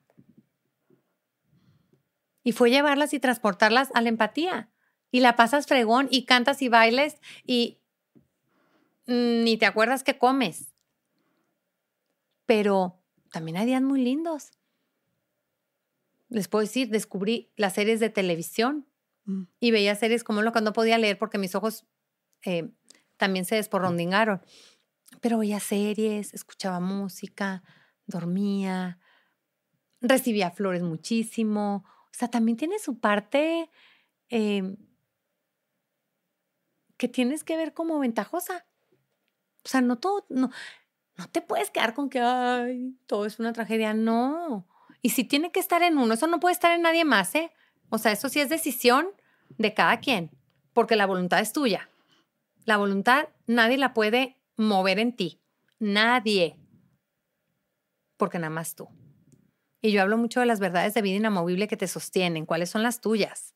[2.42, 4.70] Y fue llevarlas y transportarlas a la empatía.
[5.10, 7.78] Y la pasas fregón y cantas y bailes y
[9.06, 10.74] ni te acuerdas que comes.
[12.44, 13.00] Pero
[13.32, 14.50] también hay días muy lindos.
[16.28, 18.86] Les puedo decir, descubrí las series de televisión
[19.28, 19.42] Mm.
[19.60, 21.86] y veía series como lo que no podía leer porque mis ojos
[22.46, 22.70] eh,
[23.18, 24.40] también se desporrondingaron.
[25.20, 27.62] Pero veía series, escuchaba música,
[28.06, 28.98] dormía,
[30.00, 31.84] recibía flores muchísimo.
[31.86, 33.70] O sea, también tiene su parte
[34.30, 34.76] eh,
[36.96, 38.64] que tienes que ver como ventajosa.
[39.62, 40.50] O sea, no todo, no,
[41.16, 43.92] no te puedes quedar con que, ay, todo es una tragedia.
[43.92, 44.66] No.
[45.02, 47.50] Y si tiene que estar en uno, eso no puede estar en nadie más, ¿eh?
[47.90, 49.08] O sea, eso sí es decisión
[49.56, 50.30] de cada quien,
[50.72, 51.88] porque la voluntad es tuya.
[52.64, 55.40] La voluntad nadie la puede mover en ti.
[55.78, 56.58] Nadie.
[58.16, 58.88] Porque nada más tú.
[59.80, 62.46] Y yo hablo mucho de las verdades de vida inamovible que te sostienen.
[62.46, 63.54] ¿Cuáles son las tuyas?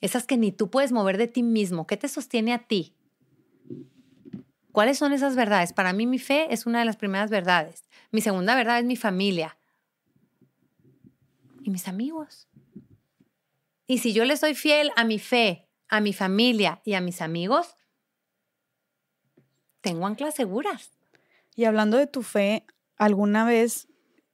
[0.00, 1.86] Esas que ni tú puedes mover de ti mismo.
[1.86, 2.94] ¿Qué te sostiene a ti?
[4.72, 5.72] ¿Cuáles son esas verdades?
[5.72, 7.84] Para mí mi fe es una de las primeras verdades.
[8.12, 9.58] Mi segunda verdad es mi familia.
[11.70, 12.48] Y mis amigos.
[13.86, 17.22] Y si yo le soy fiel a mi fe, a mi familia y a mis
[17.22, 17.76] amigos,
[19.80, 20.90] tengo anclas seguras.
[21.54, 22.66] Y hablando de tu fe,
[22.96, 23.86] ¿alguna vez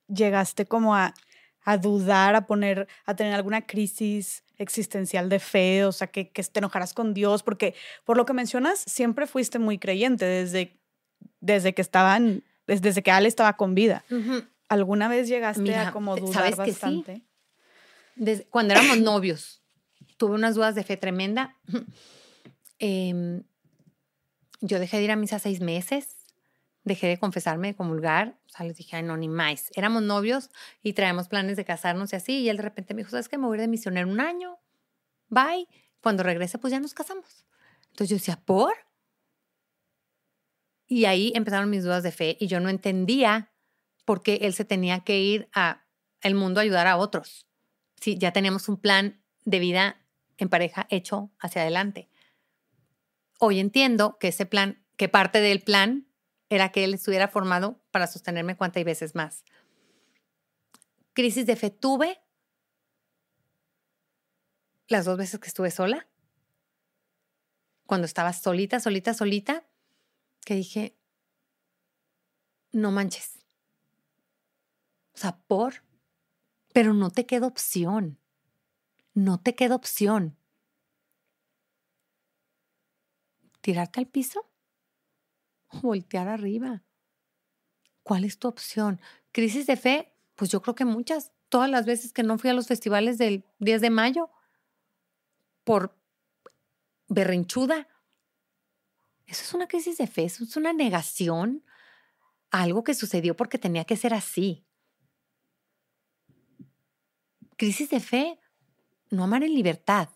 [0.09, 1.13] llegaste como a,
[1.61, 6.43] a dudar, a poner, a tener alguna crisis existencial de fe, o sea, que, que
[6.43, 7.43] te enojaras con Dios?
[7.43, 7.75] Porque
[8.07, 10.81] por lo que mencionas, siempre fuiste muy creyente desde,
[11.41, 14.07] desde que estaban, desde que Ale estaba con vida.
[14.69, 17.26] ¿Alguna vez llegaste Mira, a como dudar ¿sabes que sí?
[18.51, 19.63] Cuando éramos novios,
[20.17, 21.57] tuve unas dudas de fe tremenda.
[22.79, 23.43] Em,
[24.61, 26.15] yo dejé de ir a misa seis meses,
[26.85, 28.39] dejé de confesarme, de comulgar.
[28.45, 29.71] O sea, les dije, ay, no, ni más.
[29.75, 30.51] Éramos novios
[30.83, 32.41] y traíamos planes de casarnos y así.
[32.41, 33.39] Y él de repente me dijo, ¿sabes qué?
[33.39, 34.59] Me voy a ir de misionero un año.
[35.29, 35.69] Bye.
[36.03, 37.47] Cuando regrese, pues ya nos casamos.
[37.93, 38.75] Entonces yo decía, ¿por?
[40.87, 43.53] Y ahí empezaron mis dudas de fe y yo no entendía
[44.05, 45.87] por qué él se tenía que ir a
[46.21, 47.46] el mundo a ayudar a otros.
[48.01, 50.01] Sí, ya teníamos un plan de vida
[50.39, 52.09] en pareja hecho hacia adelante.
[53.39, 56.07] Hoy entiendo que ese plan, que parte del plan
[56.49, 59.45] era que él estuviera formado para sostenerme cuantas veces más.
[61.13, 62.21] Crisis de fe tuve
[64.89, 66.07] las dos veces que estuve sola.
[67.87, 69.67] Cuando estaba solita, solita, solita,
[70.45, 70.97] que dije,
[72.73, 73.39] no manches.
[75.15, 75.83] O sea, por,
[76.77, 78.19] pero no te queda opción.
[79.15, 80.37] No te queda opción.
[83.63, 84.47] ¿Tirarte al piso?
[85.69, 86.85] ¿O voltear arriba?
[88.03, 89.01] ¿Cuál es tu opción?
[89.33, 90.13] ¿Crisis de fe?
[90.35, 91.33] Pues yo creo que muchas.
[91.49, 94.29] Todas las veces que no fui a los festivales del 10 de mayo
[95.65, 95.99] por
[97.09, 97.89] berrinchuda.
[99.27, 101.65] Eso es una crisis de fe, eso es una negación
[102.51, 104.66] a algo que sucedió porque tenía que ser así.
[107.57, 108.39] Crisis de fe,
[109.11, 110.11] no amar en libertad.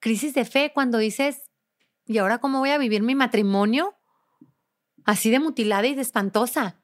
[0.00, 1.50] Crisis de fe cuando dices,
[2.04, 3.96] ¿y ahora cómo voy a vivir mi matrimonio?
[5.04, 6.82] Así de mutilada y de espantosa.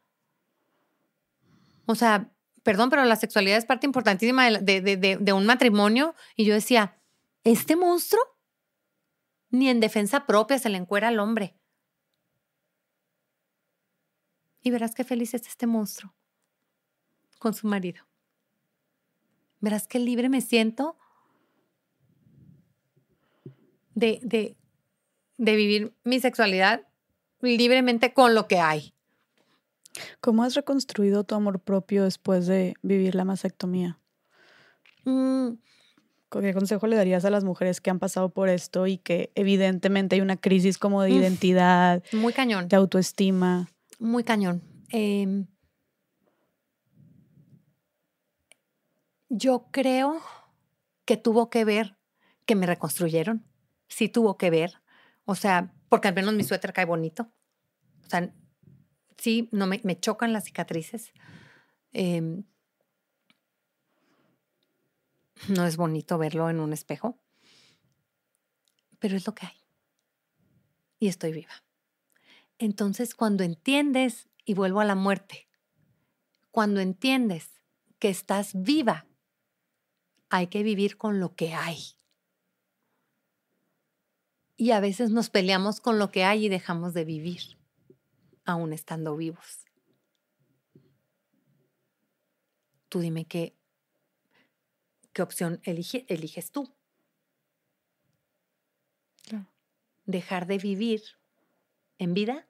[1.86, 6.14] O sea, perdón, pero la sexualidad es parte importantísima de, de un matrimonio.
[6.36, 7.00] Y yo decía,
[7.42, 8.22] ¿este monstruo?
[9.50, 11.56] Ni en defensa propia se le encuera al hombre.
[14.62, 16.14] Y verás qué feliz es este monstruo
[17.44, 18.02] con su marido.
[19.60, 20.96] Verás qué libre me siento
[23.94, 24.56] de, de,
[25.36, 26.86] de vivir mi sexualidad
[27.42, 28.94] libremente con lo que hay.
[30.22, 33.98] ¿Cómo has reconstruido tu amor propio después de vivir la mastectomía?
[35.04, 35.50] Mm,
[36.30, 40.16] ¿Qué consejo le darías a las mujeres que han pasado por esto y que evidentemente
[40.16, 41.14] hay una crisis como de Mm.
[41.20, 42.68] identidad, muy cañón.
[42.68, 43.68] de autoestima?
[43.98, 44.62] Muy cañón.
[44.88, 45.46] Em,
[49.28, 50.20] yo creo
[51.04, 51.96] que tuvo que ver
[52.46, 53.46] que me reconstruyeron.
[53.88, 54.80] Sí tuvo que ver.
[55.24, 57.30] O sea, porque al menos mi suéter cae bonito.
[58.04, 58.32] O sea,
[59.16, 61.12] sí, no me, chocan las cicatrices.
[61.92, 62.44] Em,
[65.48, 67.18] no es bonito verlo en un espejo,
[68.98, 69.56] pero es lo que hay.
[70.98, 71.52] Y estoy viva.
[72.58, 75.48] Entonces, cuando entiendes, y vuelvo a la muerte,
[76.50, 77.60] cuando entiendes
[77.98, 79.06] que estás viva,
[80.34, 81.78] hay que vivir con lo que hay.
[84.56, 87.56] Y a veces nos peleamos con lo que hay y dejamos de vivir,
[88.44, 89.64] aún estando vivos.
[92.88, 93.56] Tú dime qué,
[95.12, 96.74] qué opción elige- eliges tú.
[100.04, 101.02] Dejar de vivir
[101.98, 102.48] en vida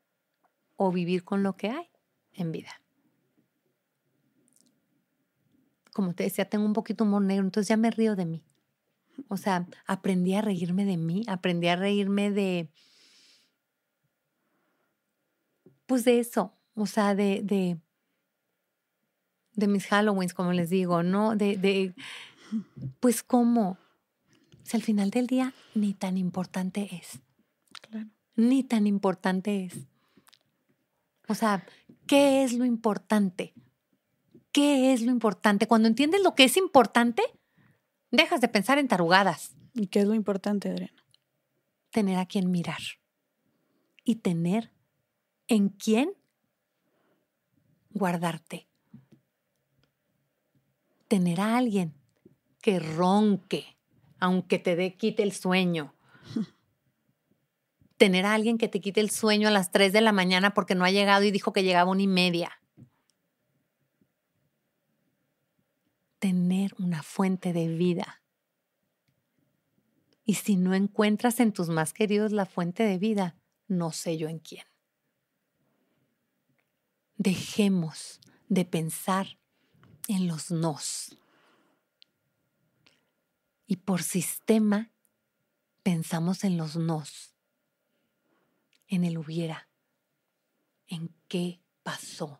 [0.76, 1.90] o vivir con lo que hay
[2.32, 2.83] en vida.
[5.94, 8.42] Como te decía, tengo un poquito humor negro, entonces ya me río de mí.
[9.28, 12.68] O sea, aprendí a reírme de mí, aprendí a reírme de,
[15.86, 17.78] pues de eso, o sea, de, de,
[19.54, 21.36] de mis Halloweens, como les digo, ¿no?
[21.36, 21.94] De, de
[23.00, 23.78] pues cómo,
[24.62, 27.20] si al final del día ni tan importante es.
[27.82, 28.08] Claro.
[28.36, 29.74] Ni tan importante es.
[31.28, 31.64] O sea,
[32.06, 33.54] ¿qué es lo importante?
[34.54, 35.66] ¿Qué es lo importante?
[35.66, 37.24] Cuando entiendes lo que es importante,
[38.12, 39.56] dejas de pensar en tarugadas.
[39.74, 41.04] ¿Y qué es lo importante, Adriana?
[41.90, 42.78] Tener a quien mirar
[44.04, 44.70] y tener
[45.48, 46.12] en quién
[47.90, 48.68] guardarte.
[51.08, 51.92] Tener a alguien
[52.62, 53.76] que ronque,
[54.20, 55.96] aunque te dé quite el sueño.
[57.96, 60.76] Tener a alguien que te quite el sueño a las 3 de la mañana porque
[60.76, 62.60] no ha llegado y dijo que llegaba una y media.
[66.24, 68.22] Tener una fuente de vida.
[70.24, 73.36] Y si no encuentras en tus más queridos la fuente de vida,
[73.68, 74.64] no sé yo en quién.
[77.18, 79.38] Dejemos de pensar
[80.08, 81.18] en los nos.
[83.66, 84.92] Y por sistema
[85.82, 87.34] pensamos en los nos,
[88.88, 89.68] en el hubiera,
[90.86, 92.38] en qué pasó.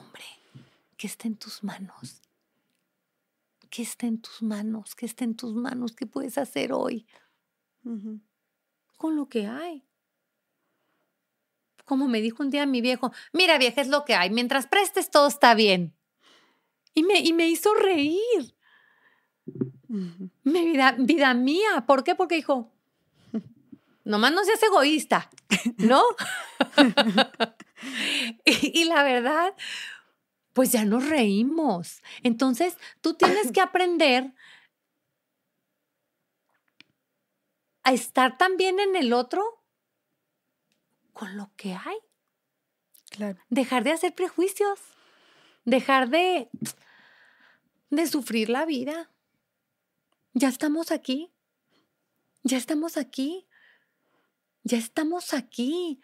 [0.00, 0.24] Hombre,
[0.96, 2.22] ¿qué está en tus manos?
[3.70, 4.94] ¿Qué está en tus manos?
[4.94, 5.92] ¿Qué está en tus manos?
[5.92, 7.06] ¿Qué puedes hacer hoy?
[8.96, 9.84] Con lo que hay.
[11.84, 14.30] Como me dijo un día mi viejo, mira vieja, es lo que hay.
[14.30, 15.94] Mientras prestes, todo está bien.
[16.94, 18.56] Y me, y me hizo reír.
[19.86, 21.84] Mi vida, vida mía.
[21.86, 22.14] ¿Por qué?
[22.14, 22.72] Porque dijo,
[24.04, 25.30] nomás no seas egoísta,
[25.78, 26.02] ¿no?
[28.44, 29.54] y, y, la verdad,
[30.52, 32.02] pues ya nos reímos.
[32.22, 34.32] Entonces, tú tienes que aprender
[37.82, 39.64] a estar también en el otro
[41.12, 41.96] con lo que hay.
[43.10, 43.38] Claro.
[43.48, 44.80] Dejar de hacer prejuicios.
[45.64, 46.48] Dejar de,
[47.90, 49.10] de sufrir la vida.
[50.32, 51.32] Ya estamos aquí.
[52.42, 53.46] Ya estamos aquí.
[54.62, 56.00] Ya estamos aquí.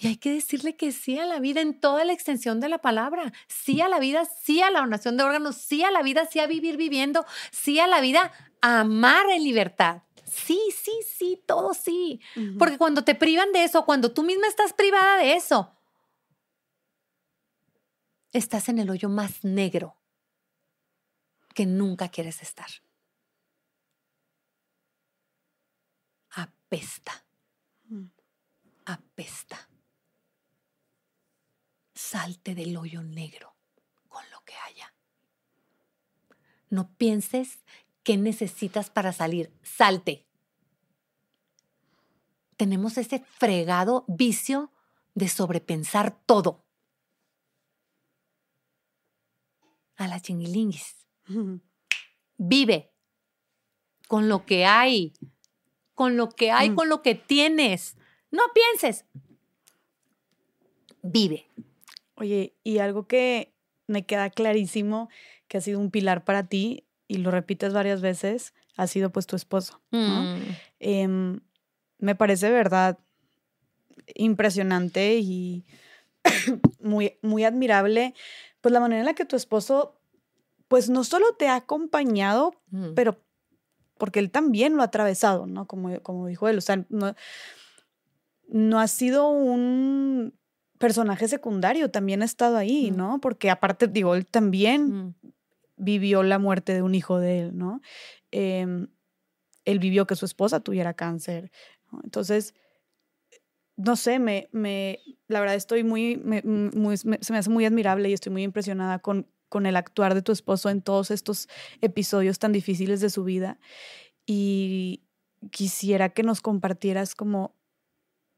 [0.00, 2.78] Y hay que decirle que sí a la vida en toda la extensión de la
[2.78, 3.32] palabra.
[3.48, 6.38] Sí a la vida, sí a la donación de órganos, sí a la vida, sí
[6.38, 10.02] a vivir viviendo, sí a la vida, a amar en libertad.
[10.24, 12.20] Sí, sí, sí, todo sí.
[12.36, 12.58] Uh -huh.
[12.58, 15.74] Porque cuando te privan de eso, cuando tú misma estás privada de eso,
[18.32, 19.96] estás en el hoyo más negro
[21.56, 22.68] que nunca quieres estar.
[26.30, 27.24] Apesta.
[28.84, 29.67] Apesta.
[32.10, 33.54] Salte del hoyo negro
[34.08, 34.94] con lo que haya.
[36.70, 37.58] No pienses
[38.02, 39.52] qué necesitas para salir.
[39.62, 40.26] Salte.
[42.56, 44.72] Tenemos ese fregado vicio
[45.14, 46.64] de sobrepensar todo.
[49.96, 51.06] A la chingilinguis.
[52.38, 52.90] Vive
[54.06, 55.12] con lo que hay,
[55.92, 56.74] con lo que hay, mm.
[56.74, 57.98] con lo que tienes.
[58.30, 59.04] No pienses.
[61.02, 61.50] Vive.
[62.18, 63.54] Oye, y algo que
[63.86, 65.08] me queda clarísimo
[65.46, 69.26] que ha sido un pilar para ti y lo repites varias veces, ha sido pues
[69.26, 69.80] tu esposo.
[69.90, 70.22] ¿no?
[70.22, 70.42] Mm.
[70.80, 71.40] Eh,
[71.98, 72.98] me parece verdad
[74.14, 75.64] impresionante y
[76.80, 78.14] muy, muy admirable,
[78.60, 80.00] pues la manera en la que tu esposo,
[80.66, 82.94] pues no solo te ha acompañado, mm.
[82.94, 83.20] pero
[83.96, 85.66] porque él también lo ha atravesado, ¿no?
[85.66, 87.14] Como, como dijo él, o sea, no,
[88.48, 90.37] no ha sido un
[90.78, 92.96] personaje secundario, también ha estado ahí, mm.
[92.96, 93.20] ¿no?
[93.20, 95.14] Porque aparte, digo, él también mm.
[95.76, 97.80] vivió la muerte de un hijo de él, ¿no?
[98.32, 98.86] Eh,
[99.64, 101.50] él vivió que su esposa tuviera cáncer.
[101.92, 102.00] ¿no?
[102.02, 102.54] Entonces,
[103.76, 107.66] no sé, me, me, la verdad estoy muy, me, muy me, se me hace muy
[107.66, 111.48] admirable y estoy muy impresionada con, con el actuar de tu esposo en todos estos
[111.82, 113.60] episodios tan difíciles de su vida.
[114.24, 115.04] Y
[115.50, 117.54] quisiera que nos compartieras como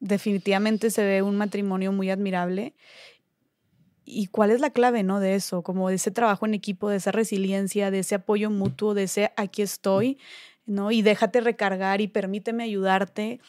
[0.01, 2.75] definitivamente se ve un matrimonio muy admirable.
[4.05, 5.63] ¿Y cuál es la clave, no, de eso?
[5.63, 9.33] Como de ese trabajo en equipo, de esa resiliencia, de ese apoyo mutuo, de ese
[9.37, 10.19] aquí estoy,
[10.67, 10.91] ¿no?
[10.91, 13.41] Y déjate recargar y permíteme ayudarte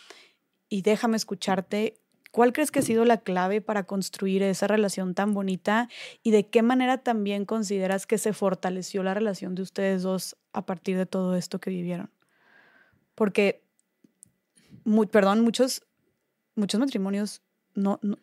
[0.70, 1.96] y déjame escucharte.
[2.32, 5.90] ¿Cuál crees que ha sido la clave para construir esa relación tan bonita
[6.24, 10.66] y de qué manera también consideras que se fortaleció la relación de ustedes dos a
[10.66, 12.10] partir de todo esto que vivieron?
[13.16, 13.64] Porque
[14.86, 15.84] mu- perdón, muchos,
[16.62, 17.42] muchos matrimonios
[17.74, 18.18] no, no,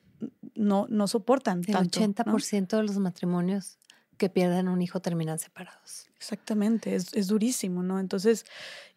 [0.55, 2.01] no, no soportan El tanto.
[2.01, 2.07] ¿no?
[2.07, 3.79] 80% de los matrimonios
[4.17, 6.09] que pierden un hijo terminan separados.
[6.17, 8.01] Exactamente, es, es durísimo, ¿no?
[8.01, 8.45] Entonces,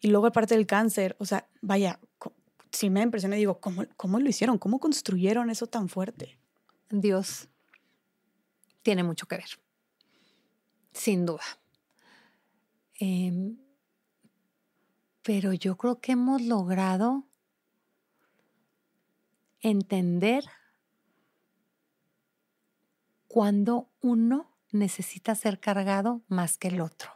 [0.00, 2.00] y luego aparte del cáncer, o sea, vaya,
[2.72, 4.58] sí me impresiona y digo, ¿cómo, ¿cómo lo hicieron?
[4.58, 6.38] ¿Cómo construyeron eso tan fuerte?
[6.90, 7.48] Dios
[8.82, 9.58] tiene mucho que ver,
[10.92, 11.44] sin duda.
[12.98, 13.56] Em,
[15.22, 17.24] pero yo creo que hemos logrado
[19.62, 20.44] entender
[23.28, 27.10] cuando uno necesita ser cargado más que el otro.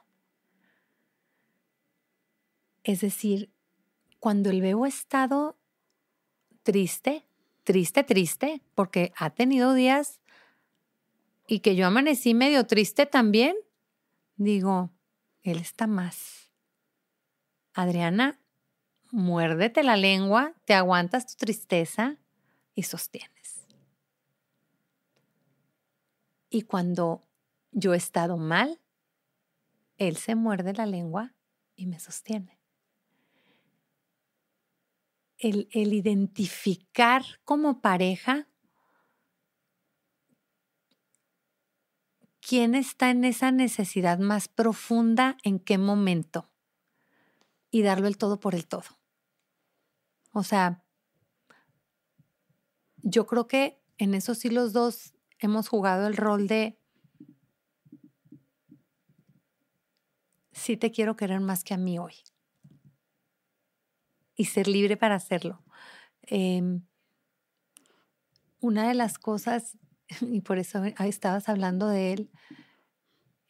[2.84, 3.52] Es decir,
[4.20, 5.58] cuando el bebo ha estado
[6.62, 7.26] triste,
[7.64, 10.20] triste, triste, porque ha tenido días
[11.48, 13.56] y que yo amanecí medio triste también,
[14.36, 14.90] digo,
[15.42, 16.50] él está más.
[17.74, 18.38] Adriana,
[19.10, 22.18] muérdete la lengua, te aguantas tu tristeza
[22.76, 23.66] y sostienes.
[26.48, 27.26] Y cuando
[27.72, 28.80] yo he estado mal,
[29.96, 31.34] él se muerde la lengua
[31.74, 32.60] y me sostiene.
[35.38, 38.48] El, el identificar como pareja
[42.40, 46.50] quién está en esa necesidad más profunda, en qué momento,
[47.70, 49.00] y darlo el todo por el todo.
[50.32, 50.85] O sea,
[53.08, 56.76] yo creo que en eso sí los dos hemos jugado el rol de
[60.50, 62.14] sí te quiero querer más que a mí hoy.
[64.34, 65.62] Y ser libre para hacerlo.
[66.22, 66.84] Em,
[68.58, 69.78] una de las cosas,
[70.20, 72.30] y por eso estabas hablando de él,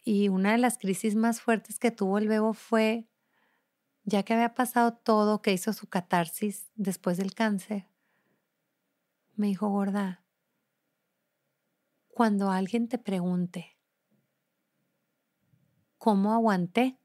[0.05, 3.09] y una de las crisis más fuertes que tuvo el bebo fue,
[4.05, 7.89] ya que había pasado todo, que hizo su catarsis después del cáncer,
[9.37, 10.25] me dijo, gorda,
[12.09, 13.77] cuando alguien te pregunte,
[15.99, 16.99] ¿cómo aguanté?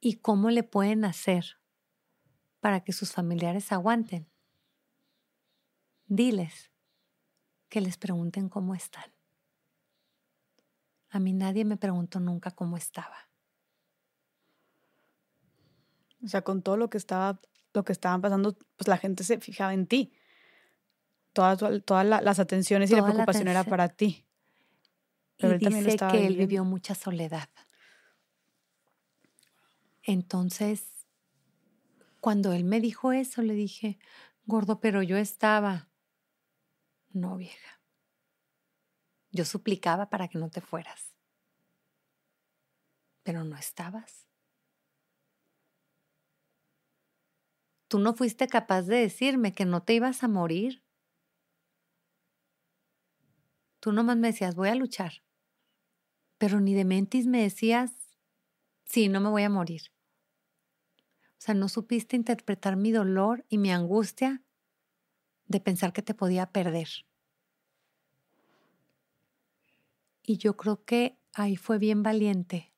[0.00, 1.60] ¿Y cómo le pueden hacer
[2.60, 4.30] para que sus familiares aguanten?
[6.06, 6.70] Diles
[7.68, 9.12] que les pregunten cómo están.
[11.10, 13.28] A mí nadie me preguntó nunca cómo estaba.
[16.22, 17.40] O sea, con todo lo que estaba,
[17.76, 20.12] lo que estaban pasando, pues la gente se fijaba en ti.
[21.32, 24.26] Todas, todas la- las atenciones y la Toda la preocupación era para ti.
[25.36, 26.48] Pero y él también lo dice estaba que él viviendo.
[26.48, 27.48] vivió mucha soledad.
[30.02, 31.06] Entonces,
[32.20, 33.98] cuando él me dijo eso, le dije,
[34.46, 35.90] gordo, pero yo estaba.
[37.10, 37.80] No, vieja.
[39.30, 41.14] Yo suplicaba para que no te fueras.
[43.22, 44.25] Pero no estabas.
[47.96, 50.84] Tú no fuiste capaz de decirme que no te ibas a morir.
[53.80, 55.22] Tú nomás me decías, voy a luchar.
[56.36, 57.92] Pero ni de mentis me decías,
[58.84, 59.80] sí, no me voy a morir.
[60.98, 64.42] O sea, no supiste interpretar mi dolor y mi angustia
[65.46, 66.90] de pensar que te podía perder.
[70.22, 72.74] Y yo creo que ahí fue bien valiente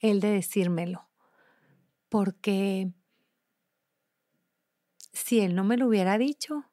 [0.00, 1.08] él de decírmelo,
[2.08, 2.92] porque
[5.16, 6.66] si él no me lo hubiera dicho,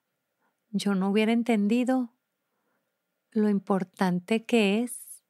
[0.69, 2.13] yo no hubiera entendido
[3.31, 5.23] lo importante que es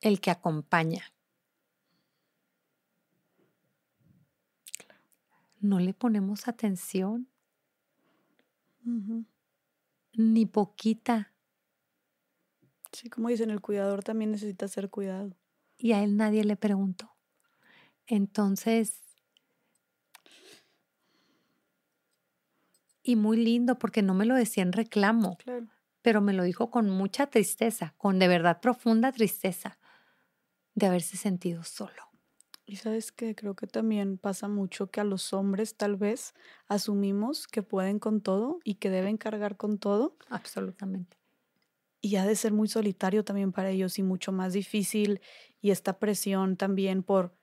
[0.00, 1.04] el que acompaña.
[5.60, 7.28] No le ponemos atención,
[10.14, 11.32] ni poquita,
[12.92, 15.36] Sí, como dicen, el cuidador también necesita ser cuidado.
[15.78, 17.10] y a él nadie le preguntó.
[18.06, 19.00] Entonces,
[23.02, 25.70] y muy lindo porque no me lo decía en reclamo, Claro.
[26.02, 29.78] pero me lo dijo con mucha tristeza, con de verdad profunda tristeza
[30.74, 32.02] de haberse sentido solo.
[32.66, 36.32] Y sabes que creo que también pasa mucho que a los hombres tal vez
[36.68, 41.18] asumimos que pueden con todo y que deben cargar con todo Absolutamente.
[42.00, 45.20] y ha de ser muy solitario también para ellos y mucho más difícil
[45.60, 47.36] y esta presión también por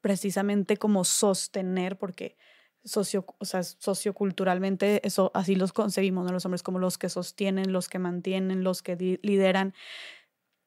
[0.00, 2.36] precisamente como sostener porque
[2.84, 6.32] socio, o sea, socioculturalmente eso así los concebimos, ¿no?
[6.32, 9.74] Los hombres como los que sostienen, los que mantienen, los que lideran.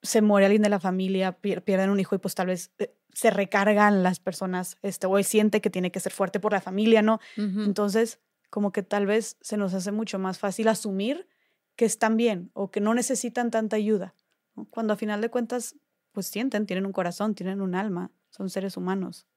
[0.02, 2.96] Se muere alguien de la familia, pier- pierden un hijo y pues tal vez eh,
[3.14, 6.62] se recargan las personas, este, o él siente que tiene que ser fuerte por la
[6.62, 7.20] familia, ¿no?
[7.66, 8.20] Entonces,
[8.52, 11.28] como que tal vez se nos hace mucho más fácil asumir
[11.76, 14.16] que están bien o que no necesitan tanta ayuda,
[14.56, 14.66] ¿no?
[14.70, 15.76] cuando a final de cuentas,
[16.12, 19.35] pues sienten, tienen un corazón, tienen un alma, son seres humanos, ¿no?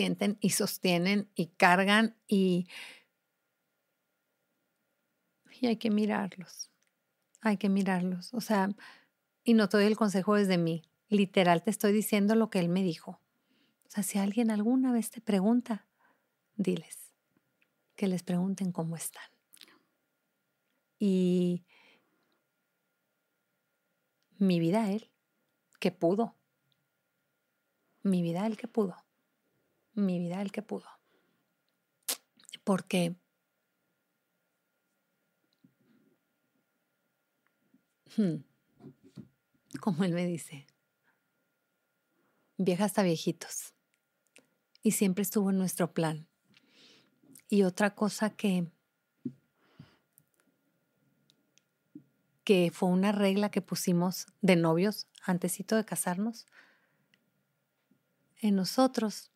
[0.00, 2.68] Sienten y sostienen y cargan y,
[5.60, 6.70] y hay que mirarlos.
[7.42, 8.32] Hay que mirarlos.
[8.32, 8.70] O sea,
[9.44, 10.82] y no te doy el consejo desde mí.
[11.10, 13.20] Literal te estoy diciendo lo que él me dijo.
[13.84, 15.86] O sea, si alguien alguna vez te pregunta,
[16.56, 17.12] diles
[17.94, 19.30] que les pregunten cómo están.
[20.98, 21.66] Y
[24.38, 25.10] mi vida él,
[25.78, 26.36] que pudo.
[28.02, 28.96] Mi vida él que pudo.
[29.94, 30.86] Mi vida él que pudo.
[32.64, 33.16] Porque
[38.16, 38.36] hmm,
[39.80, 40.66] como él me dice,
[42.56, 43.74] vieja hasta viejitos.
[44.82, 46.26] Y siempre estuvo en nuestro plan.
[47.48, 48.70] Y otra cosa que,
[52.44, 56.46] que fue una regla que pusimos de novios antesito de casarnos,
[58.40, 59.29] en nosotros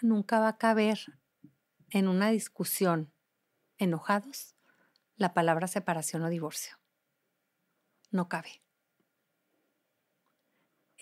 [0.00, 0.98] nunca va a caber
[1.90, 3.12] en una discusión
[3.78, 4.54] enojados
[5.16, 6.76] la palabra separación o divorcio.
[8.10, 8.62] No cabe.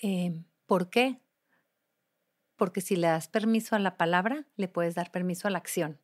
[0.03, 1.21] Eh, ¿Por qué?
[2.57, 6.01] Porque si le das permiso a la palabra, le puedes dar permiso a la acción.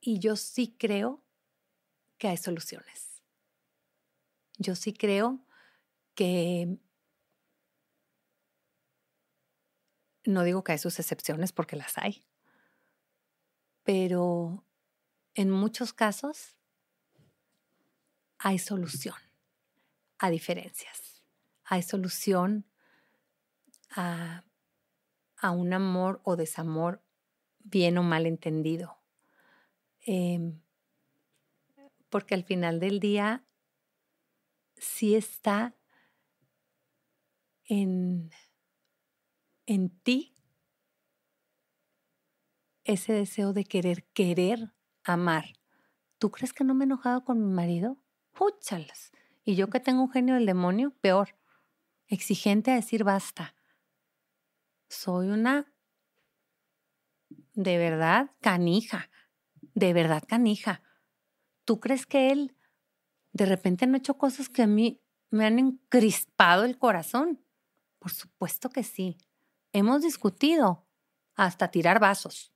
[0.00, 1.22] Y yo sí creo
[2.18, 3.22] que hay soluciones.
[4.58, 5.44] Yo sí creo
[6.14, 6.78] que
[10.26, 12.24] no digo que hay sus excepciones porque las hay,
[13.82, 14.64] pero
[15.34, 16.56] en muchos casos
[18.38, 19.16] hay solución
[20.18, 21.22] a diferencias.
[21.64, 22.66] Hay solución
[23.90, 24.44] a,
[25.42, 27.02] un amor o desamor
[27.60, 28.98] bien o mal entendido.
[30.00, 30.60] Em,
[32.08, 33.44] porque al final del día
[34.76, 35.76] sí está
[37.64, 38.30] en,
[39.66, 40.34] en ti
[42.84, 44.72] ese deseo de querer, querer
[45.04, 45.46] amar.
[46.18, 47.98] ¿Tú crees que no me he enojado con mi marido?
[48.38, 49.12] ¡Húchalas!
[49.44, 51.36] Y yo que tengo un genio del demonio, peor,
[52.06, 53.54] exigente a decir basta.
[54.88, 55.72] Soy una
[57.54, 59.10] de verdad canija,
[59.74, 60.82] de verdad canija.
[61.64, 62.56] ¿Tú crees que él
[63.32, 67.42] de repente no ha hecho cosas que a mí me han encrispado el corazón?
[67.98, 69.18] Por supuesto que sí.
[69.78, 70.86] Hemos discutido
[71.34, 72.50] hasta tirar vasos.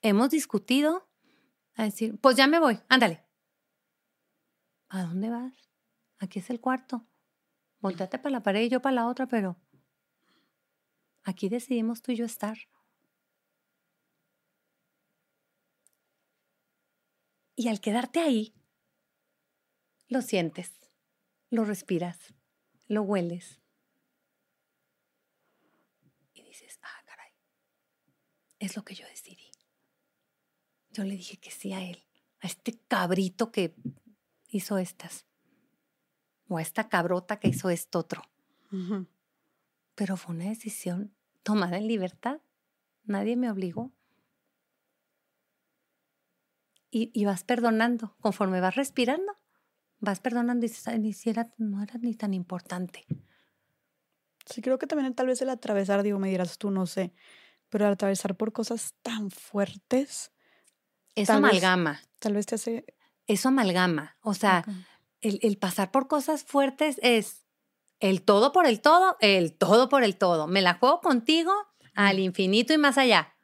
[0.00, 1.08] Hemos discutido
[1.74, 3.24] a decir, pues ya me voy, ándale,
[4.88, 5.54] ¿A dónde vas?
[6.18, 7.06] Aquí es el cuarto.
[7.78, 9.56] Volteate para la pared y yo para la otra, pero
[11.22, 12.58] aquí decidimos tú y yo estar.
[17.54, 18.52] Y al quedarte ahí,
[20.08, 20.72] lo sientes,
[21.50, 22.34] lo respiras,
[22.88, 23.61] lo hueles.
[26.52, 27.30] Y dices, ah, caray,
[28.58, 29.50] es lo que yo decidí.
[30.90, 32.04] Yo le dije que sí a él,
[32.40, 33.74] a este cabrito que
[34.48, 35.24] hizo estas.
[36.48, 38.22] O a esta cabrota que hizo esto otro.
[39.94, 42.42] Pero fue una decisión tomada en libertad.
[43.04, 43.90] Nadie me obligó.
[46.90, 48.14] Y, vas perdonando.
[48.20, 49.32] Conforme vas respirando,
[50.00, 53.06] vas perdonando y dices, ni siquiera no era ni tan importante.
[54.46, 57.12] Sí, creo que también tal vez el atravesar, digo, me dirás tú, no sé,
[57.68, 60.30] pero el atravesar por cosas tan fuertes.
[61.14, 62.00] Eso amalgama.
[62.18, 62.84] tal vez te hace
[63.26, 64.16] eso amalgama.
[64.20, 64.64] O sea,
[65.20, 67.44] el, pasar por cosas fuertes es
[68.00, 70.46] el todo por el todo, el todo por el todo.
[70.46, 71.52] Me la juego contigo
[71.94, 73.34] al infinito y más allá.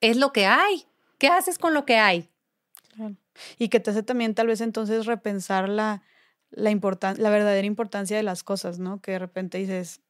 [0.00, 0.86] Es lo que hay.
[1.18, 2.30] ¿Qué haces con lo que hay?
[3.58, 6.02] Y que te hace también tal vez entonces repensar la,
[6.54, 9.00] la, la verdadera importancia de las cosas, ¿no?
[9.00, 10.00] Que de repente dices,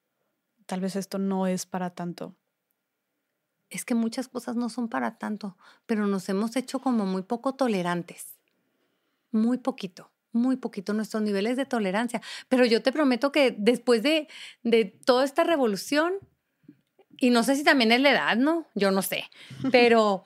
[0.67, 2.35] tal vez esto no es para tanto.
[3.71, 5.57] Es que muchas cosas no son para tanto,
[5.87, 8.35] pero nos hemos hecho como muy poco tolerantes
[9.35, 12.23] muy poquito, muy poquito nuestros niveles de tolerancia.
[12.49, 14.29] Pero yo te prometo que después de,
[14.63, 16.15] de toda esta revolución,
[17.19, 18.67] y no sé si también es la edad, ¿no?
[18.75, 19.25] Yo no sé,
[19.71, 20.25] pero...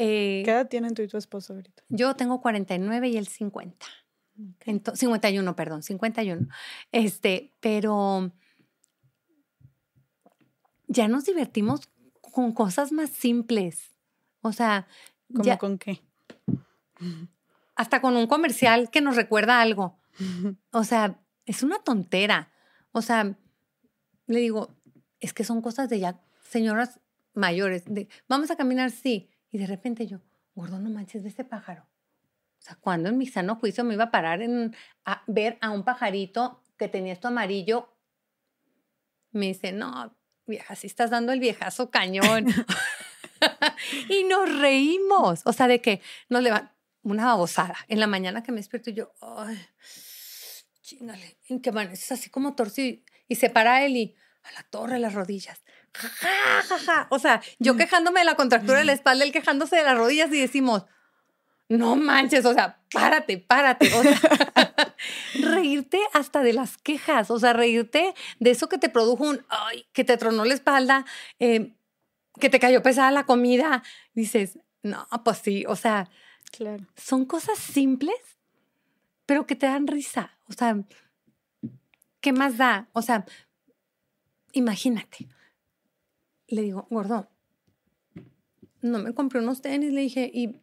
[0.00, 1.82] Eh, ¿Qué edad tienen tú y tu esposo ahorita?
[1.88, 3.86] Yo tengo 49 y él 50.
[4.64, 6.48] 51, perdón, 51.
[6.92, 8.32] Este, pero
[10.86, 11.88] ya nos divertimos
[12.20, 13.94] con cosas más simples.
[14.40, 14.86] O sea,
[15.34, 16.02] ¿cómo con qué?
[17.78, 19.98] hasta con un comercial que nos recuerda algo.
[20.72, 22.50] O sea, es una tontera.
[22.90, 23.36] O sea,
[24.26, 24.74] le digo,
[25.20, 27.00] es que son cosas de ya señoras
[27.34, 27.84] mayores.
[27.86, 29.30] De, Vamos a caminar, sí.
[29.52, 30.20] Y de repente yo,
[30.56, 31.86] gordo, no manches de ese pájaro.
[32.58, 35.70] O sea, cuando en mi sano juicio me iba a parar en, a ver a
[35.70, 37.96] un pajarito que tenía esto amarillo
[39.32, 42.46] Me dice, no, vieja, si estás dando el viejazo cañón.
[44.08, 45.42] y nos reímos.
[45.44, 47.76] O sea, de que nos levantamos una babosada.
[47.88, 49.58] En la mañana que me despierto yo, ay,
[50.82, 53.02] chingale, en que es así como torcido.
[53.28, 55.62] Y se para él y a la torre las rodillas.
[57.10, 57.76] O sea, yo mm.
[57.78, 58.96] quejándome de la contractura de la mm.
[58.96, 60.84] espalda, él quejándose de las rodillas y decimos,
[61.68, 63.92] no manches, o sea, párate, párate.
[63.92, 64.18] O sea,
[65.40, 69.86] reírte hasta de las quejas, o sea, reírte de eso que te produjo un, ay,
[69.92, 71.04] que te tronó la espalda,
[71.38, 71.74] eh,
[72.40, 73.82] que te cayó pesada la comida.
[74.14, 76.08] Dices, no, pues sí, o sea,
[76.50, 76.86] claro.
[76.96, 78.38] son cosas simples,
[79.26, 80.38] pero que te dan risa.
[80.48, 80.76] O sea,
[82.20, 82.88] ¿qué más da?
[82.94, 83.26] O sea,
[84.52, 85.28] imagínate.
[86.46, 87.28] Le digo, gordo,
[88.80, 90.62] no me compré unos tenis, le dije, y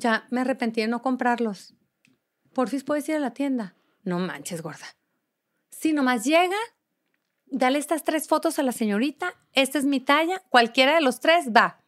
[0.00, 1.74] ya me arrepentí de no comprarlos.
[2.52, 3.74] Por fin puedes ir a la tienda.
[4.02, 4.86] No manches, gorda.
[5.70, 6.56] Si nomás llega,
[7.46, 11.50] dale estas tres fotos a la señorita, esta es mi talla, cualquiera de los tres
[11.56, 11.80] va.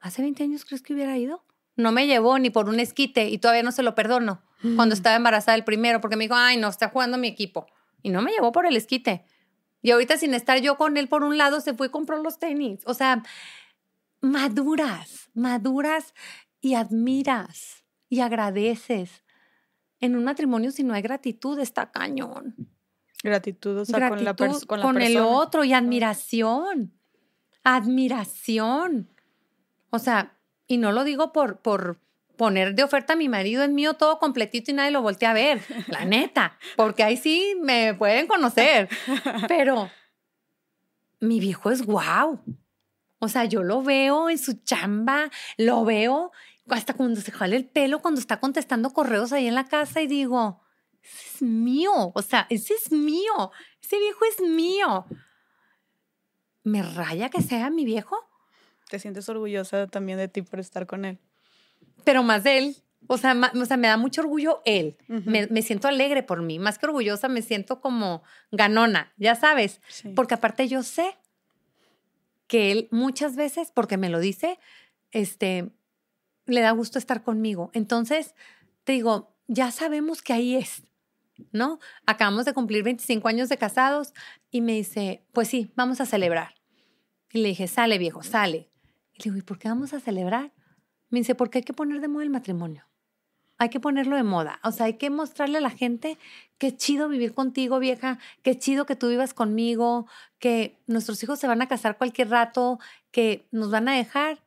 [0.00, 1.44] ¿Hace 20 años crees que hubiera ido?
[1.76, 4.42] No me llevó ni por un esquite y todavía no se lo perdono.
[4.60, 4.98] Cuando mm.
[4.98, 7.66] estaba embarazada el primero, porque me dijo, ay, no, está jugando mi equipo.
[8.02, 9.24] Y no me llevó por el esquite.
[9.80, 12.38] Y ahorita sin estar yo con él por un lado, se fue y compró los
[12.38, 12.80] tenis.
[12.84, 13.22] O sea,
[14.20, 16.14] maduras, maduras
[16.60, 19.24] y admiras y agradeces.
[20.00, 22.54] En un matrimonio, si no hay gratitud, está cañón.
[23.22, 26.94] Gratitud, o sea, con, la, con, con el otro y admiración.
[27.64, 29.10] Admiración.
[29.90, 32.00] O sea, y no lo digo por, por
[32.36, 35.34] poner de oferta a mi marido, es mío todo completito y nadie lo voltea a
[35.34, 38.88] ver, la neta, porque ahí sí me pueden conocer.
[39.48, 39.90] Pero
[41.20, 42.40] mi viejo es guau.
[43.20, 46.30] O sea, yo lo veo en su chamba, lo veo
[46.68, 50.06] hasta cuando se jale el pelo, cuando está contestando correos ahí en la casa y
[50.06, 50.60] digo,
[51.02, 53.50] ese es mío, o sea, ese es mío,
[53.82, 55.06] ese viejo es mío.
[56.64, 58.16] ¿Me raya que sea mi viejo?
[58.90, 61.18] ¿Te sientes orgullosa también de ti por estar con él?
[62.04, 62.76] Pero más de él.
[63.06, 64.98] O sea, o sea, me da mucho orgullo él.
[65.06, 66.58] me, me, siento alegre por mí.
[66.58, 69.80] Más que orgullosa, me siento como ganona, ya sabes.
[70.14, 71.16] Porque aparte yo sé
[72.48, 74.58] que él muchas veces, porque me lo dice,
[75.12, 75.70] este,
[76.46, 77.70] le da gusto estar conmigo.
[77.74, 78.34] Entonces,
[78.84, 80.82] te digo, ya sabemos que ahí es,
[81.52, 81.78] ¿no?
[82.06, 84.14] Acabamos de cumplir 25 años de casados
[84.50, 86.54] y me dice, pues sí, vamos a celebrar.
[87.30, 88.70] Y le dije, sale viejo, sale.
[89.12, 90.52] Y le digo, ¿y por qué vamos a celebrar?
[91.10, 92.87] Me dice, porque hay que poner de moda el matrimonio.
[93.58, 94.60] Hay que ponerlo de moda.
[94.62, 96.16] O sea, hay que mostrarle a la gente
[96.58, 100.06] qué chido vivir contigo, vieja, qué chido que tú vivas conmigo,
[100.38, 102.78] que nuestros hijos se van a casar cualquier rato,
[103.10, 104.44] que nos van a dejar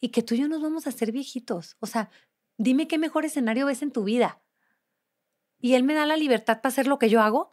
[0.00, 1.76] y que tú y yo nos vamos a hacer viejitos.
[1.80, 2.10] O sea,
[2.58, 4.40] dime qué mejor escenario ves en tu vida.
[5.60, 7.50] Y él me da la libertad para hacer lo que yo hago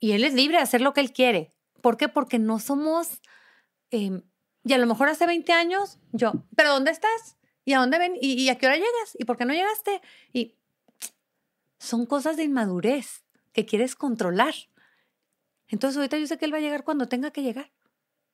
[0.00, 1.54] y él es libre de hacer lo que él quiere.
[1.80, 2.08] ¿Por qué?
[2.08, 3.20] Porque no somos...
[3.90, 4.22] Em,
[4.64, 7.36] y a lo mejor hace 20 años yo, ¿pero dónde estás?
[7.64, 8.14] ¿Y a dónde ven?
[8.20, 9.16] ¿Y, a qué hora llegas?
[9.18, 10.02] ¿Y por qué no llegaste?
[10.32, 10.54] Y
[11.78, 14.54] son cosas de inmadurez que quieres controlar.
[15.68, 17.72] Entonces ahorita yo sé que él va a llegar cuando tenga que llegar.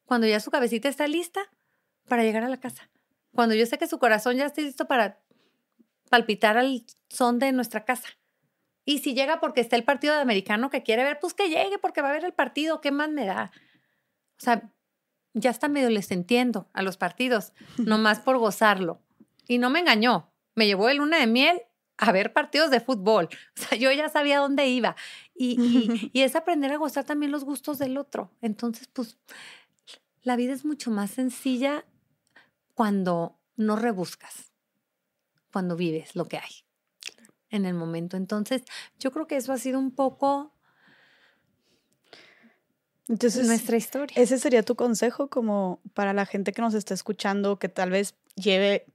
[0.04, 1.40] Cuando ya su cabecita está lista
[2.08, 2.90] para llegar a la casa.
[3.32, 5.20] Cuando yo sé que su corazón ya está listo para
[6.08, 8.08] palpitar al son de nuestra casa.
[8.84, 11.78] Y si llega porque está el partido de americano que quiere ver, pues que llegue
[11.78, 13.52] porque va a ver el partido, ¿qué más me da?
[14.38, 14.72] O sea,
[15.32, 19.00] ya está medio les entiendo a los partidos, nomás por gozarlo.
[19.50, 21.60] Y no me engañó, me llevó de luna de miel
[21.96, 23.28] a ver partidos de fútbol.
[23.58, 24.94] O sea, yo ya sabía dónde iba.
[25.34, 28.30] Y, y, es aprender a gozar también los gustos del otro.
[28.42, 29.18] Entonces, pues,
[30.22, 31.84] la vida es mucho más sencilla
[32.74, 34.52] cuando no rebuscas,
[35.52, 36.64] cuando vives lo que hay
[37.48, 38.16] en el momento.
[38.16, 38.62] Entonces,
[39.00, 40.54] yo creo que eso ha sido un poco
[43.08, 44.14] entonces, nuestra historia.
[44.16, 48.14] Ese sería tu consejo como para la gente que nos está escuchando, que tal vez
[48.36, 48.86] lleve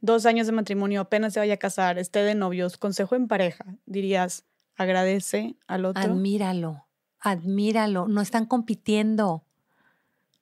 [0.00, 3.64] dos años de matrimonio, apenas se vaya a casar, esté de novios, consejo en pareja,
[3.86, 4.44] dirías,
[4.76, 6.02] agradece al otro.
[6.02, 6.86] Admíralo,
[7.20, 9.44] admíralo, no están compitiendo.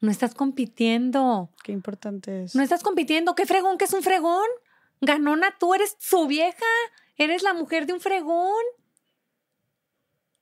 [0.01, 1.51] No estás compitiendo.
[1.65, 2.55] Qué importante es.
[2.55, 3.35] No estás compitiendo.
[3.35, 4.47] ¿Qué fregón que es un fregón?
[5.01, 6.67] Ganona, tú eres su vieja.
[7.17, 8.63] Eres la mujer de un fregón.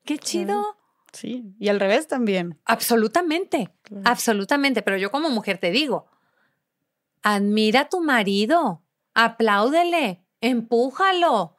[0.04, 0.76] Qué chido.
[1.12, 2.58] Sí, y al revés también.
[2.66, 3.72] Absolutamente,
[4.04, 4.82] absolutamente.
[4.82, 6.06] Pero yo como mujer te digo,
[7.22, 8.82] admira a tu marido,
[9.16, 11.56] apláudele, empújalo,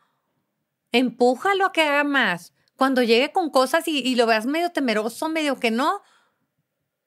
[0.92, 2.54] empújalo a que haga más.
[2.76, 6.04] Cuando llegue con cosas y, lo veas medio temeroso, medio que no,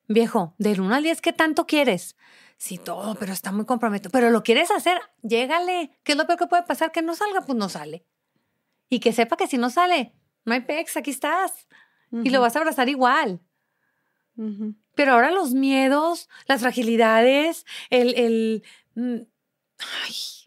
[0.09, 2.17] viejo, del 1 al 10, ¿qué tanto quieres?
[2.57, 4.11] Sí, todo, pero está muy comprometido.
[4.11, 5.97] Pero lo quieres hacer, llégale.
[6.03, 6.91] ¿Qué es lo peor que puede pasar?
[6.91, 8.05] Que no salga, pues no sale.
[8.89, 10.15] Y que sepa que si no sale,
[10.45, 11.69] no hay pex, aquí estás.
[12.11, 13.41] y lo vas a abrazar igual.
[14.97, 18.65] Pero ahora los miedos, las fragilidades, el, el
[18.97, 19.21] mm,
[20.05, 20.40] ay,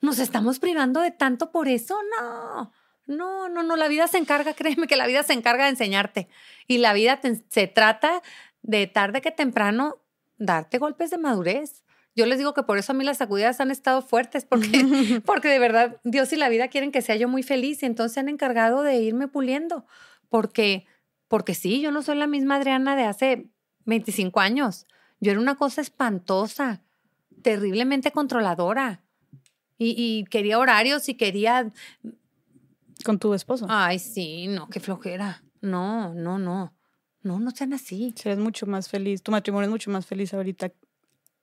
[0.00, 2.72] nos estamos privando de tanto por eso, no.
[3.06, 6.28] No, no, no, la vida se encarga, créeme que la vida se encarga de enseñarte.
[6.66, 8.22] Y la vida te- se trata
[8.62, 9.96] de tarde que temprano
[10.38, 11.82] darte golpes de madurez.
[12.16, 14.68] Yo les digo que por eso a mí las sacudidas han estado fuertes, porque,
[15.26, 18.14] porque de verdad Dios y la vida quieren que sea yo muy feliz y entonces
[18.14, 19.84] se han encargado de irme puliendo.
[20.28, 20.86] Porque,
[21.28, 23.48] porque sí, yo no soy la misma Adriana de hace
[23.86, 24.86] 25 años.
[25.20, 26.82] Yo era una cosa espantosa,
[27.42, 29.00] terriblemente controladora.
[29.82, 31.72] Y, y quería horarios y quería
[33.02, 33.64] Con tu esposo.
[33.70, 35.42] Ay, sí, no, qué flojera.
[35.62, 36.74] No, no, no.
[37.22, 38.12] No, no sean así.
[38.14, 39.22] Serás mucho más feliz.
[39.22, 40.70] Tu matrimonio es mucho más feliz ahorita.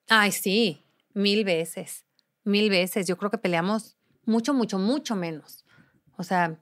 [0.07, 0.83] Ay, sí,
[1.15, 2.05] mil veces.
[2.43, 3.07] Mil veces.
[3.07, 5.65] Yo creo que peleamos mucho, mucho, mucho menos.
[6.15, 6.59] O sea,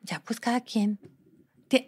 [0.00, 0.98] ya pues cada quien.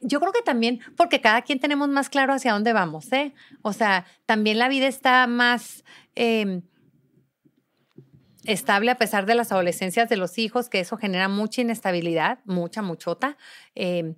[0.02, 3.32] Yo creo que también, porque cada quien tenemos más claro hacia dónde vamos, ¿eh?
[3.62, 5.82] O sea, también la vida está más
[6.14, 6.60] eh,
[8.52, 12.82] estable a pesar de las adolescencias de los hijos, que eso genera mucha inestabilidad, mucha,
[12.82, 13.36] muchota.
[13.74, 14.14] eh,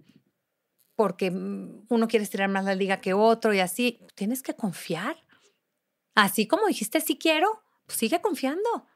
[1.00, 4.06] porque mm, uno quiere estirar más la liga que otro y así.
[4.16, 5.16] Tienes que confiar.
[6.14, 8.86] Así como dijiste, sí quiero, pues sigue confiando.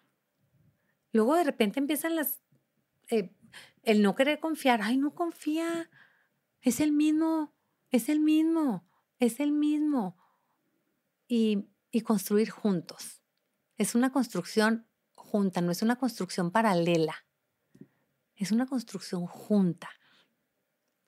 [1.12, 2.40] Luego de repente empiezan las...
[3.08, 3.32] eh,
[3.84, 4.82] el no querer confiar.
[4.82, 5.90] Ay, no confía.
[6.60, 7.54] Es el mismo,
[7.90, 8.86] es el mismo,
[9.18, 10.18] es el mismo.
[11.26, 13.22] Y, y construir juntos.
[13.78, 14.86] Es una construcción
[15.34, 17.26] junta, no es una construcción paralela.
[18.36, 19.88] Es una construcción junta.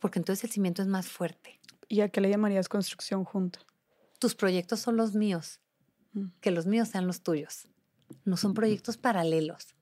[0.01, 1.61] Porque entonces el cimiento es más fuerte.
[1.89, 3.61] ¿Y a qué le llamarías construcción junta?
[4.19, 5.61] tus proyectos son los míos,
[6.15, 6.29] Mm.
[6.41, 7.69] que los míos sean los tuyos.
[8.25, 9.77] No son proyectos paralelos.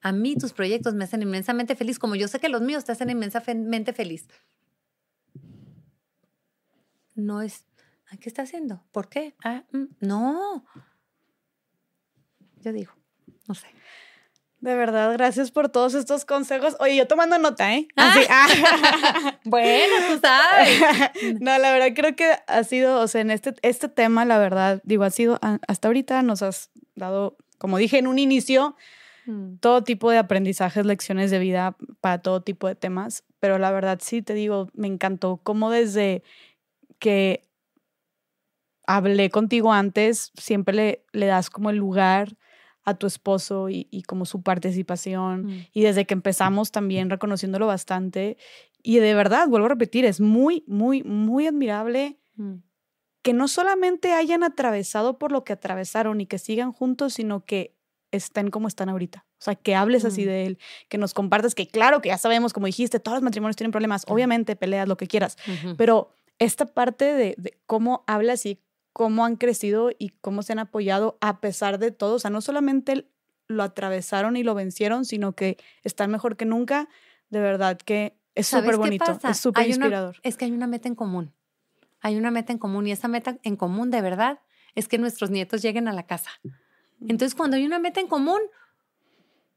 [0.00, 2.92] A mí tus proyectos me hacen inmensamente feliz, como yo sé que los míos te
[2.92, 4.28] hacen inmensamente feliz.
[7.16, 7.66] No es,
[8.10, 8.82] "Ay, ¿qué está haciendo?
[8.92, 9.34] ¿Por qué?
[9.44, 10.64] Ah, mm, no.
[12.62, 12.92] Yo digo,
[13.46, 13.66] no sé.
[14.60, 16.76] De verdad, gracias por todos estos consejos.
[16.80, 17.86] Oye, yo tomando nota, ¿eh?
[17.94, 19.38] Así, ah.
[19.44, 20.80] Bueno, tú sabes.
[21.40, 24.80] No, la verdad creo que ha sido, o sea, en este, este tema, la verdad,
[24.84, 28.74] digo, ha sido, hasta ahorita nos has dado, como dije en un inicio,
[29.28, 33.70] Mm, todo tipo de aprendizajes, lecciones de vida para todo tipo de temas, pero la
[33.70, 36.22] verdad sí te digo, me encantó cómo desde
[36.98, 37.42] que
[38.86, 42.38] hablé contigo antes, siempre le, le das como el lugar
[42.88, 45.46] a tu esposo y, y como su participación.
[45.46, 45.66] mm.
[45.72, 48.36] Y desde que empezamos también reconociéndolo bastante.
[48.82, 52.62] Y de verdad, vuelvo a repetir, es muy, muy, muy admirable Mm.
[53.22, 57.74] que no solamente hayan atravesado por lo que atravesaron y que sigan juntos, sino que
[58.12, 59.26] estén como están ahorita.
[59.40, 60.26] O sea, que hables así Mm.
[60.26, 60.58] de él,
[60.88, 64.04] que nos compartas, que claro que ya sabemos, como dijiste, todos los matrimonios tienen problemas,
[64.06, 65.36] obviamente peleas, lo que quieras,
[65.76, 68.60] pero esta parte de, de cómo hablas y
[68.98, 72.40] cómo han crecido y cómo se han apoyado a pesar de todo, o sea, no
[72.40, 73.08] solamente
[73.46, 76.88] lo atravesaron y lo vencieron, sino que están mejor que nunca,
[77.30, 79.30] de verdad que es ¿Sabes súper bonito, pasa?
[79.30, 80.16] es súper una- inspirador.
[80.24, 81.32] Es que hay una meta en común.
[82.00, 84.40] Hay una meta en común y esa meta en común de verdad
[84.74, 86.30] es que nuestros nietos lleguen a la casa.
[87.00, 88.40] Entonces, cuando hay una meta en común,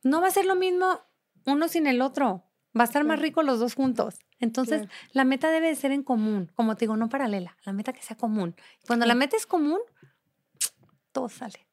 [0.04, 1.02] no va a ser lo mismo
[1.48, 2.44] uno sin el otro.
[2.78, 4.16] Va a estar más rico los dos juntos.
[4.40, 4.94] Entonces, Claro.
[5.14, 6.52] la meta debe de ser en común.
[6.56, 7.58] Como te digo, no paralela.
[7.66, 8.56] La meta que sea común.
[8.88, 9.20] Cuando la Claro.
[9.20, 9.80] meta es común,
[11.12, 11.68] todo sale.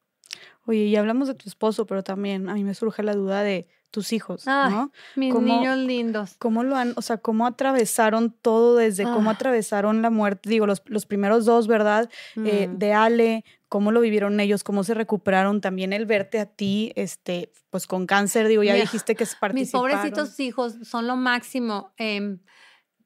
[0.66, 3.68] Oye, y hablamos de tu esposo, pero también a mí me surge la duda de
[3.90, 4.92] tus hijos, Ay, ¿no?
[5.16, 6.34] Mis ¿Cómo- niños lindos.
[6.38, 9.32] ¿Cómo lo han, o sea, cómo atravesaron todo desde cómo Ah.
[9.32, 10.50] atravesaron la muerte?
[10.50, 12.10] Digo, los, los primeros dos, ¿verdad?
[12.36, 12.76] Eh, Mm.
[12.78, 17.52] de Ale, cómo lo vivieron ellos, cómo se recuperaron, también el verte a ti, este,
[17.70, 19.90] pues con cáncer, digo, ya Mira, dijiste que Mis participaron.
[19.90, 21.92] pobrecitos hijos son lo máximo.
[21.96, 22.40] Em,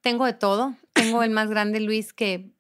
[0.00, 0.74] tengo de todo.
[0.92, 2.52] Tengo el más grande, Luis, que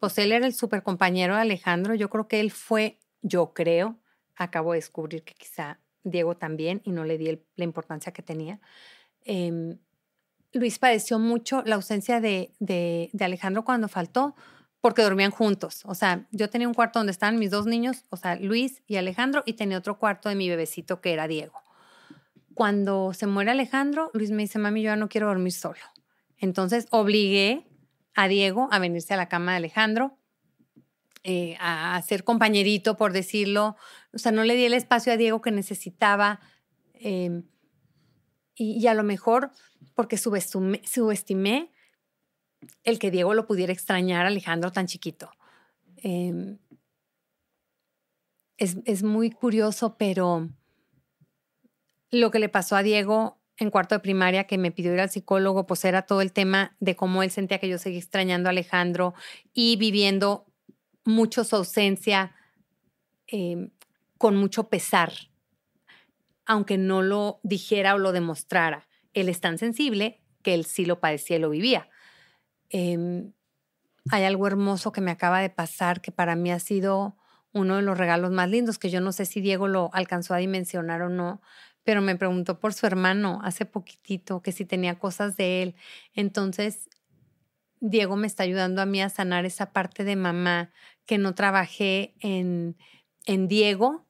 [0.00, 1.94] pues él era el super compañero de Alejandro.
[1.94, 3.98] Yo creo que él fue, yo creo,
[4.36, 8.22] acabo de descubrir que quizá Diego también y no le di el- la importancia que
[8.22, 8.60] tenía.
[9.24, 9.78] Em,
[10.52, 14.34] Luis padeció mucho la ausencia de, de- de Alejandro cuando faltó
[14.84, 15.80] porque dormían juntos.
[15.86, 18.96] O sea, yo tenía un cuarto donde estaban mis dos niños, o sea, Luis y
[18.96, 21.62] Alejandro, y tenía otro cuarto de mi bebecito que era Diego.
[22.52, 25.80] Cuando se muere Alejandro, Luis me dice, mami, yo ya no quiero dormir solo.
[26.36, 27.66] Entonces obligué
[28.14, 30.18] a Diego a venirse a la cama de Alejandro,
[31.22, 33.76] eh, a ser compañerito, por decirlo.
[34.12, 36.40] O sea, no le di el espacio a Diego que necesitaba.
[36.92, 37.42] eh,
[38.54, 39.50] y, a lo mejor
[39.94, 41.72] porque subestimé
[42.82, 45.30] el que Diego lo pudiera extrañar a Alejandro tan chiquito.
[45.96, 46.58] Em,
[48.56, 50.48] es, es muy curioso, pero
[52.10, 55.10] lo que le pasó a Diego en cuarto de primaria que me pidió ir al
[55.10, 58.50] psicólogo, pues era todo el tema de cómo él sentía que yo seguía extrañando a
[58.50, 59.14] Alejandro
[59.52, 60.46] y viviendo
[61.04, 62.34] mucho su ausencia
[63.26, 63.70] em,
[64.18, 65.12] con mucho pesar,
[66.46, 68.88] aunque no lo dijera o lo demostrara.
[69.12, 71.88] Él es tan sensible que él sí lo padecía y lo vivía.
[72.70, 73.32] Em,
[74.10, 77.16] hay algo hermoso que me acaba de pasar que para mí ha sido
[77.52, 80.38] uno de los regalos más lindos, que yo no sé si Diego lo alcanzó a
[80.38, 81.40] dimensionar o no,
[81.84, 85.74] pero me preguntó por su hermano hace poquitito, que si tenía cosas de él.
[86.14, 86.88] Entonces,
[87.80, 90.72] Diego me está ayudando a mí a sanar esa parte de mamá
[91.06, 92.76] que no trabajé en,
[93.26, 94.06] en Diego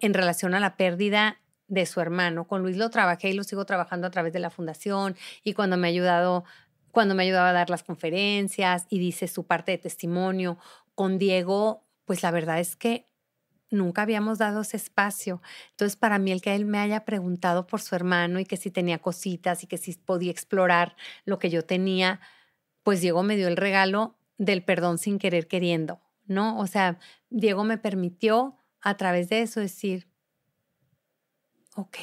[0.00, 2.46] en relación a la pérdida de su hermano.
[2.46, 5.78] Con Luis lo trabajé y lo sigo trabajando a través de la fundación y cuando
[5.78, 6.44] me ha ayudado,
[6.92, 10.58] cuando me ayudaba a dar las conferencias y dice su parte de testimonio.
[10.94, 13.06] Con Diego, pues la verdad es que
[13.70, 15.42] nunca habíamos dado ese espacio.
[15.70, 18.70] Entonces, para mí, el que él me haya preguntado por su hermano y que si
[18.70, 22.20] tenía cositas y que si podía explorar lo que yo tenía,
[22.82, 26.58] pues Diego me dio el regalo del perdón sin querer queriendo, ¿no?
[26.58, 26.98] O sea,
[27.30, 30.08] Diego me permitió a través de eso decir,
[31.74, 31.96] ok,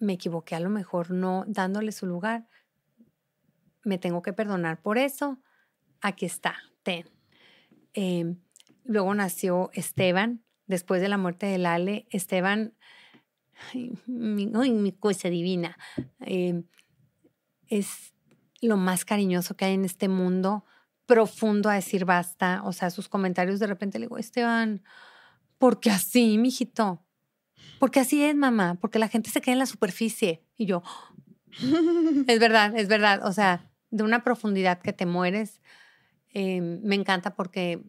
[0.00, 2.48] me equivoqué a lo mejor no dándole su lugar,
[3.84, 5.40] me tengo que perdonar por eso,
[6.00, 7.08] aquí está, ten.
[7.92, 8.40] Em,
[8.84, 12.74] luego nació Esteban, después de la muerte de Lale, Esteban,
[14.06, 15.78] mi, cosa divina,
[16.20, 16.64] em,
[17.68, 18.14] es
[18.60, 20.64] lo más cariñoso que hay en este mundo,
[21.06, 24.82] profundo a decir basta, o sea, sus comentarios de repente le digo, Esteban,
[25.58, 27.04] ¿por qué así, mijito?
[27.78, 30.42] Porque así es, mamá, porque la gente se queda en la superficie.
[30.56, 30.82] Y yo,
[32.26, 33.26] es verdad, es verdad.
[33.26, 35.60] O sea, de una profundidad que te mueres.
[36.32, 37.80] Em, me encanta porque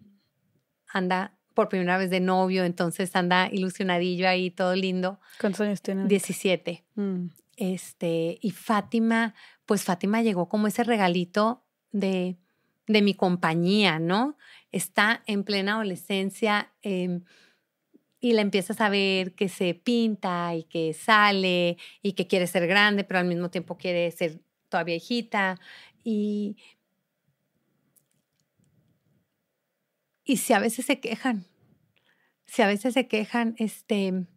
[0.88, 5.20] anda por primera vez de novio, entonces anda ilusionadillo ahí, todo lindo.
[5.42, 6.06] ¿Cuántos años tiene?
[6.06, 6.84] 17.
[6.94, 7.28] Mm.
[7.58, 9.34] Este, y Fátima,
[9.66, 12.38] pues Fátima llegó como ese regalito de,
[12.86, 14.38] de mi compañía, ¿no?
[14.72, 16.72] Está en plena adolescencia.
[16.84, 17.22] Eh,
[18.20, 22.68] y la empiezas a ver que se pinta y que sale y que quiere ser
[22.68, 25.60] grande, pero al mismo tiempo quiere ser todavía hijita.
[26.06, 26.56] Y,
[30.24, 31.46] y si a veces se quejan,
[32.46, 34.28] si a veces se quejan, este,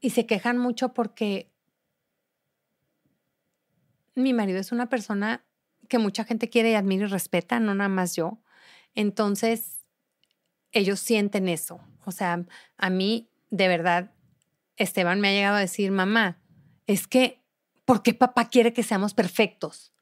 [0.00, 1.52] y se quejan mucho porque
[4.14, 5.44] mi marido es una persona
[5.86, 8.38] que mucha gente quiere y admira y respeta, no nada más yo.
[8.94, 9.84] Entonces,
[10.72, 11.78] ellos sienten eso.
[12.06, 12.46] O sea,
[12.78, 14.14] a mí, de verdad,
[14.76, 16.40] Esteban me ha llegado a decir, mamá,
[16.86, 17.44] es que,
[17.84, 19.92] ¿por qué papá quiere que seamos perfectos?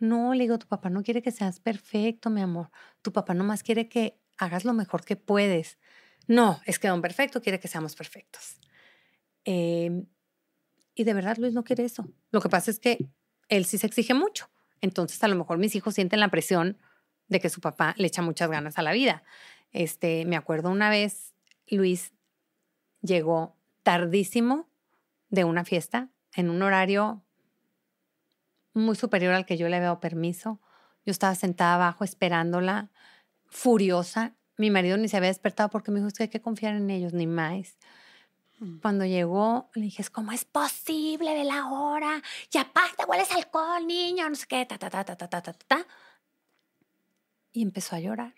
[0.00, 2.70] No, le digo, tu papá no quiere que seas perfecto, mi amor.
[3.02, 5.78] Tu papá nomás quiere que hagas lo mejor que puedes.
[6.26, 8.58] No, es que don perfecto quiere que seamos perfectos.
[9.44, 10.06] Em,
[10.94, 12.08] y de verdad Luis no quiere eso.
[12.30, 13.10] Lo que pasa es que
[13.48, 14.50] él sí se exige mucho.
[14.80, 16.78] Entonces a lo mejor mis hijos sienten la presión
[17.28, 19.22] de que su papá le echa muchas ganas a la vida.
[19.72, 21.34] Este, me acuerdo una vez,
[21.68, 22.12] Luis
[23.02, 24.68] llegó tardísimo
[25.28, 27.22] de una fiesta en un horario
[28.80, 30.60] muy superior al que yo le había dado permiso.
[31.06, 32.90] Yo estaba sentada abajo esperándola,
[33.46, 34.34] furiosa.
[34.56, 37.12] Mi marido ni se había despertado porque me dijo, que hay que confiar en ellos,
[37.12, 37.76] ni más.
[38.58, 38.78] Mm.
[38.80, 42.22] Cuando llegó, le dije, ¿cómo es posible de la hora?
[42.52, 45.52] Y aparte hueles alcohol, niño, no sé qué, ta, ta, ta, ta, ta, ta, ta,
[45.52, 45.86] ta.
[47.52, 48.34] Y empezó a llorar.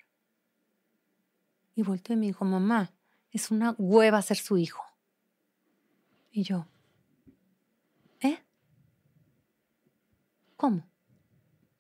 [1.75, 2.93] Y volteó y me dijo, mamá,
[3.31, 4.85] es una hueva ser su hijo.
[6.31, 6.67] Y yo,
[8.21, 8.39] ¿eh?
[10.63, 10.89] ¿Cómo?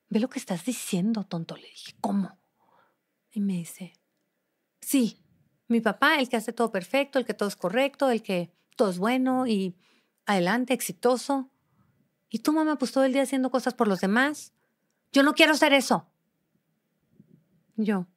[0.08, 1.56] Ve lo que estás diciendo, tonto.
[1.56, 2.36] Le dije, ¿cómo?
[3.30, 3.92] Y me dice,
[4.80, 5.22] sí,
[5.68, 8.90] mi papá, el que hace todo perfecto, el que todo es correcto, el que todo
[8.90, 9.76] es bueno y
[10.26, 11.48] adelante, exitoso.
[12.28, 14.52] Y tu mamá, pues todo el día haciendo cosas por los demás.
[15.12, 16.08] Yo no quiero ser eso.
[17.76, 18.08] Yo,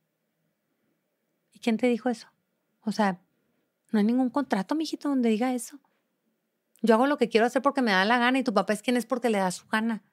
[1.62, 2.28] ¿Quién te dijo eso?
[2.82, 3.22] O sea,
[3.92, 5.80] no hay ningún contrato, mijito, donde diga eso.
[6.82, 8.82] Yo hago lo que quiero hacer porque me da la gana y tu papá es
[8.82, 10.04] quien es porque le da su gana.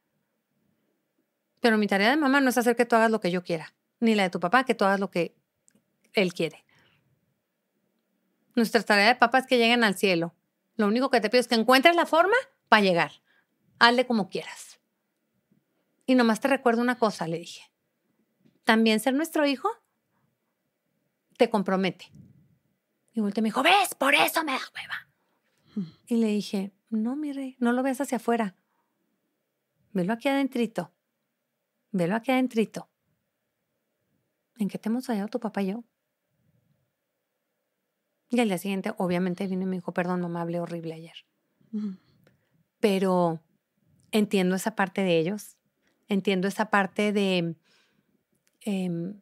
[1.63, 3.73] Pero mi tarea de mamá no es hacer que tú hagas lo que yo quiera,
[4.01, 5.37] ni la de tu papá que tú hagas lo que
[6.13, 6.65] él quiere.
[8.57, 10.35] Nuestra tarea de papá es que lleguen al cielo.
[10.75, 12.35] Lo único que te pido es que encuentres la forma
[12.69, 13.13] para llegar.
[13.79, 14.81] Hazle como quieras.
[16.05, 17.63] Y nomás te recuerdo una cosa, le dije.
[18.65, 19.71] También ser nuestro hijo
[21.37, 22.11] te compromete.
[23.13, 23.95] Y volteé me dijo, ¿ves?
[23.95, 25.89] Por eso me da hueva.
[26.09, 28.57] Y le dije, no, mi rey, no lo veas hacia afuera.
[29.93, 30.93] Velo aquí adentrito.
[31.93, 32.89] Velo aquí adentrito.
[34.59, 35.85] ¿En qué te hemos fallado tu papá y yo?
[38.31, 41.27] Y al día siguiente, obviamente, vino y me dijo, perdón, mamá, hablé horrible ayer.
[42.81, 43.41] pero
[44.11, 45.57] entiendo esa parte de ellos,
[46.09, 47.57] entiendo esa parte de...
[48.63, 49.21] em,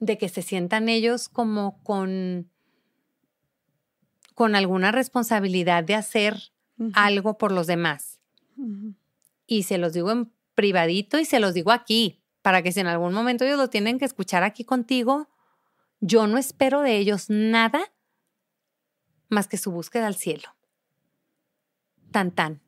[0.00, 2.50] de que se sientan ellos como con,
[4.34, 6.52] con alguna responsabilidad de hacer
[6.94, 8.20] Algo por los demás.
[9.46, 12.86] Y se los digo en privadito y se los digo aquí, para que si en
[12.86, 15.28] algún momento ellos lo tienen que escuchar aquí contigo,
[16.00, 17.80] yo no espero de ellos nada
[19.28, 20.54] más que su búsqueda al cielo.
[22.10, 22.62] Tan tan.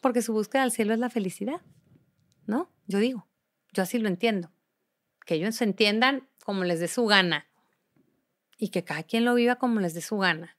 [0.00, 1.60] Porque su búsqueda al cielo es la felicidad,
[2.46, 2.70] ¿no?
[2.86, 3.26] Yo digo,
[3.72, 4.50] yo así lo entiendo.
[5.24, 7.46] Que ellos se entiendan como les dé su gana
[8.58, 10.55] y que cada quien lo viva como les dé su gana.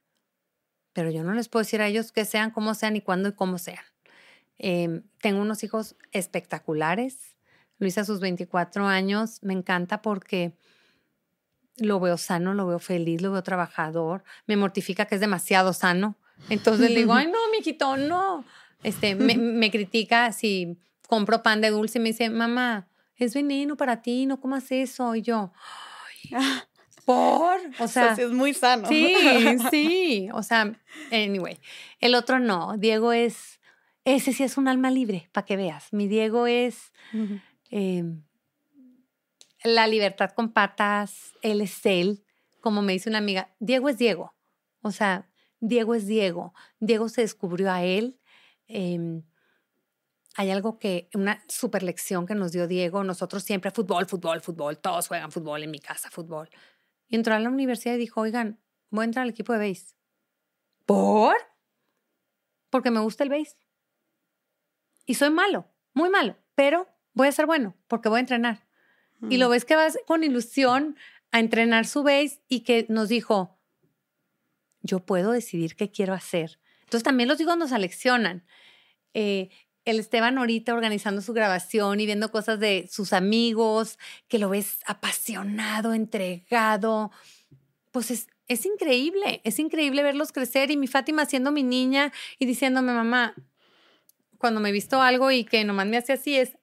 [0.92, 3.32] Pero yo no les puedo decir a ellos que sean como sean y cuándo y
[3.32, 3.84] cómo sean.
[4.58, 7.34] Eh, tengo unos hijos espectaculares.
[7.78, 10.52] Luis a sus 24 años me encanta porque
[11.76, 14.24] lo veo sano, lo veo feliz, lo veo trabajador.
[14.46, 16.16] Me mortifica que es demasiado sano.
[16.50, 18.44] Entonces le digo, ay, no, mijito, no.
[18.82, 20.76] Este, me, me critica si
[21.06, 25.14] compro pan de dulce y me dice, mamá, es veneno para ti, no comas eso.
[25.14, 25.52] Y yo,
[26.32, 26.42] "Ay,
[27.08, 27.58] ¿por?
[27.80, 28.86] O O sea, sí es muy sano.
[28.86, 29.14] Sí,
[29.70, 30.28] sí.
[30.34, 30.78] O sea,
[31.10, 31.58] anyway.
[32.00, 32.76] El otro no.
[32.76, 33.60] Diego es,
[34.04, 35.90] ese sí es un alma libre, para que veas.
[35.90, 36.92] Mi Diego es
[37.70, 38.04] eh,
[39.64, 42.22] la libertad con patas, él es él.
[42.60, 44.34] Como me dice una amiga, Diego es Diego.
[44.82, 45.30] O sea,
[45.60, 46.52] Diego es Diego.
[46.78, 48.20] Diego se descubrió a él.
[48.66, 49.22] em,
[50.36, 53.02] hay algo que, una super lección que nos dio Diego.
[53.02, 54.76] Nosotros siempre fútbol, fútbol, fútbol.
[54.78, 56.48] Todos juegan fútbol en mi casa, fútbol.
[57.08, 59.96] Y entró a la universidad y dijo, oigan, voy a entrar al equipo de base.
[60.86, 61.36] ¿Por?
[62.70, 63.56] Porque me gusta el base.
[65.06, 68.66] Y soy malo, muy malo, pero voy a ser bueno porque voy a entrenar.
[69.28, 70.96] Y lo ves que vas con ilusión
[71.32, 73.58] a entrenar su base y que nos dijo,
[74.82, 76.60] yo puedo decidir qué quiero hacer.
[76.82, 78.46] Entonces también los hijos nos aleccionan.
[79.14, 79.50] Eh,
[79.90, 84.80] el Esteban ahorita organizando su grabación y viendo cosas de sus amigos, que lo ves
[84.86, 87.10] apasionado, entregado,
[87.92, 92.46] pues es, es increíble, es increíble verlos crecer y mi Fátima siendo mi niña y
[92.46, 93.34] diciéndome, mamá,
[94.38, 96.56] cuando me he visto algo y que nomás me hace así es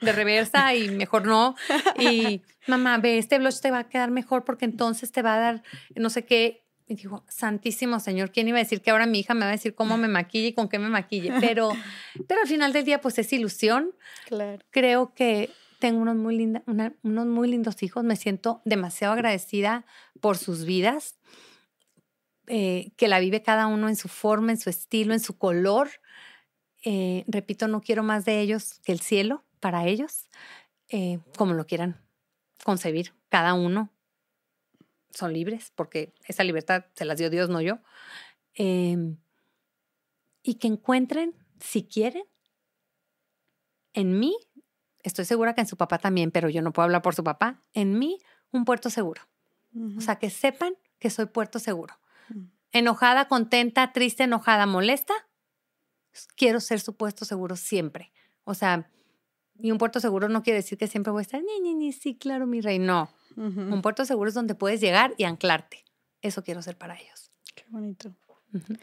[0.00, 1.56] de reversa y mejor no.
[1.98, 5.38] Y mamá, ve, este blush te va a quedar mejor porque entonces te va a
[5.38, 5.62] dar
[5.94, 6.65] no sé qué.
[6.88, 9.52] Y digo, santísimo señor, ¿quién iba a decir que ahora mi hija me va a
[9.52, 11.32] decir cómo me maquille y con qué me maquille?
[11.40, 11.70] Pero,
[12.28, 13.90] pero al final del día, pues es ilusión.
[14.26, 14.64] Claro.
[14.70, 15.50] Creo que
[15.80, 18.04] tengo unos muy, linda, una- unos muy lindos hijos.
[18.04, 19.84] Me siento demasiado agradecida
[20.20, 21.16] por sus vidas,
[22.46, 25.90] eh, que la vive cada uno en su forma, en su estilo, en su color.
[26.84, 30.28] Eh, repito, no quiero más de ellos que el cielo para ellos,
[30.88, 32.00] eh, como lo quieran
[32.62, 33.90] concebir cada uno.
[35.16, 37.78] Son libres porque esa libertad se las dio Dios, no yo.
[38.54, 39.16] Em,
[40.42, 42.24] y que encuentren, si quieren,
[43.94, 44.36] en mí,
[45.02, 47.62] estoy segura que en su papá también, pero yo no puedo hablar por su papá,
[47.72, 48.18] en mí
[48.50, 49.22] un puerto seguro.
[49.96, 51.98] O sea, que sepan que soy puerto seguro.
[52.30, 52.48] Ujú.
[52.72, 55.12] Enojada, contenta, triste, enojada, molesta,
[56.36, 58.12] quiero ser su puesto seguro siempre.
[58.44, 58.88] O sea,
[59.60, 61.92] y un puerto seguro no quiere decir que siempre voy a estar, ni, ni, ni,
[61.92, 62.78] sí, claro, mi rey.
[62.78, 65.84] No, un puerto seguro es donde puedes llegar y anclarte.
[66.22, 67.30] Eso quiero ser para ellos.
[67.54, 68.14] Qué bonito.
[68.54, 68.74] Ujú.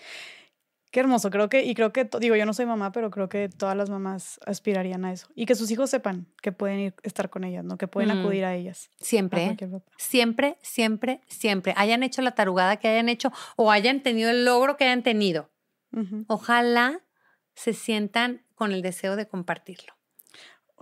[0.92, 3.50] Qué hermoso, creo que, y creo que, digo, yo no soy mamá, pero creo que
[3.50, 5.28] todas las mamás aspirarían a eso.
[5.34, 7.80] Y que sus hijos sepan que pueden ir, estar con ellas, ¿no?
[7.80, 8.20] Que pueden Mm.
[8.22, 8.92] acudir a ellas.
[9.02, 9.46] a Siempre, ¿eh?
[9.48, 9.92] cualquier papá.
[9.98, 11.74] siempre, siempre, siempre.
[11.78, 15.50] Hayan hecho la tarugada que hayan hecho o hayan tenido el logro que hayan tenido.
[16.28, 17.02] Ojalá
[17.56, 19.94] se sientan con el deseo de compartirlo.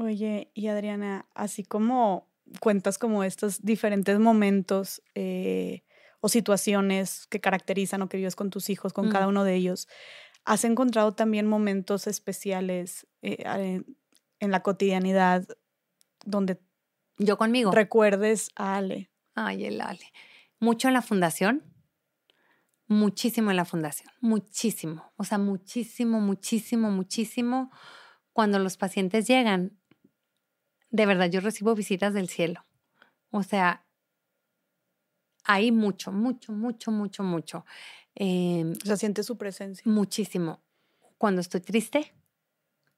[0.01, 2.27] Oye, y Adriana, así como
[2.59, 5.83] cuentas como estos diferentes momentos eh,
[6.21, 9.11] o situaciones que caracterizan o que vives con tus hijos, con Mm.
[9.11, 9.87] cada uno de ellos,
[10.43, 13.97] ¿has encontrado también momentos especiales eh, en,
[14.39, 15.45] en la cotidianidad
[16.25, 16.59] donde
[17.17, 17.71] Yo conmigo.
[17.71, 19.11] recuerdes a Ale?
[19.35, 20.11] Ay, el Ale.
[20.59, 21.63] Mucho en la fundación.
[22.87, 24.11] Muchísimo en la fundación.
[24.19, 25.11] Muchísimo.
[25.15, 27.71] O sea, muchísimo, muchísimo, muchísimo.
[28.33, 29.77] Cuando los pacientes llegan,
[30.91, 32.63] de verdad, yo recibo visitas del cielo.
[33.31, 33.85] O sea,
[35.43, 37.65] hay mucho, mucho, mucho, mucho, mucho.
[38.15, 39.83] Em, O sea, sientes su presencia.
[39.89, 40.61] muchísimo.
[41.17, 42.13] Cuando estoy triste,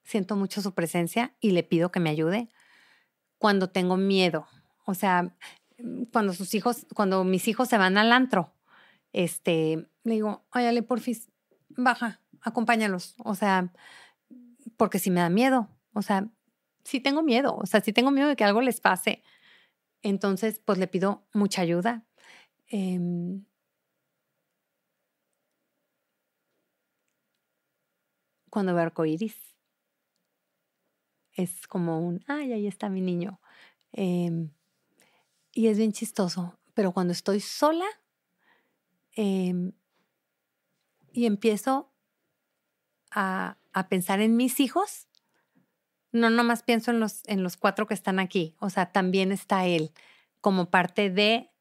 [0.03, 2.49] siento mucho su presencia y le pido que me ayude.
[3.37, 4.47] Cuando tengo miedo,
[4.85, 5.35] o sea,
[5.77, 8.53] mm, cuando sus hijos, cuando mis hijos se van al antro,
[9.13, 11.29] este, le digo, ay, Ale, porfis,
[11.69, 13.15] baja, acompáñalos.
[13.19, 13.71] O sea,
[14.77, 16.27] porque si me da miedo, o sea,
[16.83, 19.23] sí tengo miedo, o sea, sí tengo miedo de que algo les pase.
[20.01, 22.05] Entonces, pues le pido mucha ayuda.
[22.69, 23.45] em,
[28.53, 29.35] cuando veo arcoíris.
[31.31, 33.39] Es como un, ay, ahí está mi niño.
[33.91, 34.51] Em,
[35.51, 37.85] y es bien chistoso, pero cuando estoy sola
[39.15, 39.71] em,
[41.13, 41.91] y empiezo
[43.09, 45.07] a, a, pensar en mis hijos,
[46.13, 49.65] no nomás pienso en los, en los cuatro que están aquí, o sea, también está
[49.65, 49.91] él
[50.39, 51.51] como parte de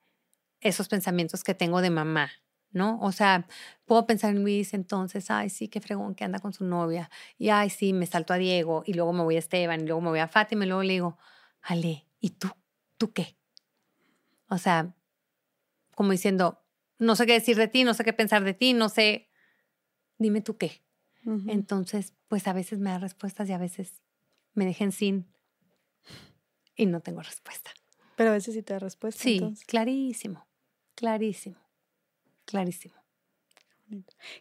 [0.60, 2.30] esos pensamientos que tengo de mamá,
[2.70, 3.00] ¿no?
[3.00, 3.48] O sea,
[3.86, 7.48] puedo pensar en Luis entonces, ay, sí, qué fregón que anda con su novia, y
[7.48, 10.10] ay, sí, me salto a Diego, y luego me voy a Esteban, y luego me
[10.10, 11.18] voy a Fátima, y luego le digo,
[11.62, 12.48] Ale, ¿y tú?
[12.98, 13.36] ¿Tú qué?
[14.48, 14.94] O sea,
[15.94, 16.62] como diciendo,
[16.98, 19.30] no sé qué decir de ti, no sé qué pensar de ti, no sé,
[20.18, 20.82] dime tú qué.
[21.46, 24.02] Entonces, pues a veces me da respuestas y a veces
[24.54, 25.26] me dejen sin
[26.76, 27.70] y no tengo respuesta.
[28.16, 29.22] Pero a veces sí te da respuesta.
[29.22, 30.46] Sí, clarísimo,
[30.94, 31.56] clarísimo.
[32.44, 32.94] Clarísimo.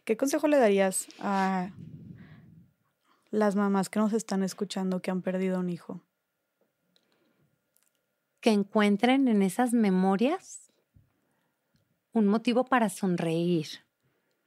[0.04, 1.70] ¿Qué consejo le darías a
[3.30, 6.02] las mamás que nos están escuchando que han perdido un hijo?
[8.40, 10.72] Que encuentren en esas memorias
[12.12, 13.68] un motivo para sonreír,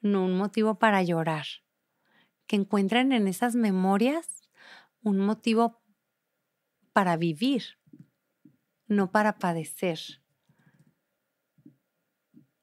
[0.01, 1.45] no un motivo para llorar.
[2.47, 4.44] Que encuentren en esas memorias
[5.05, 5.81] un motivo
[6.91, 7.63] para vivir,
[8.87, 9.99] no para padecer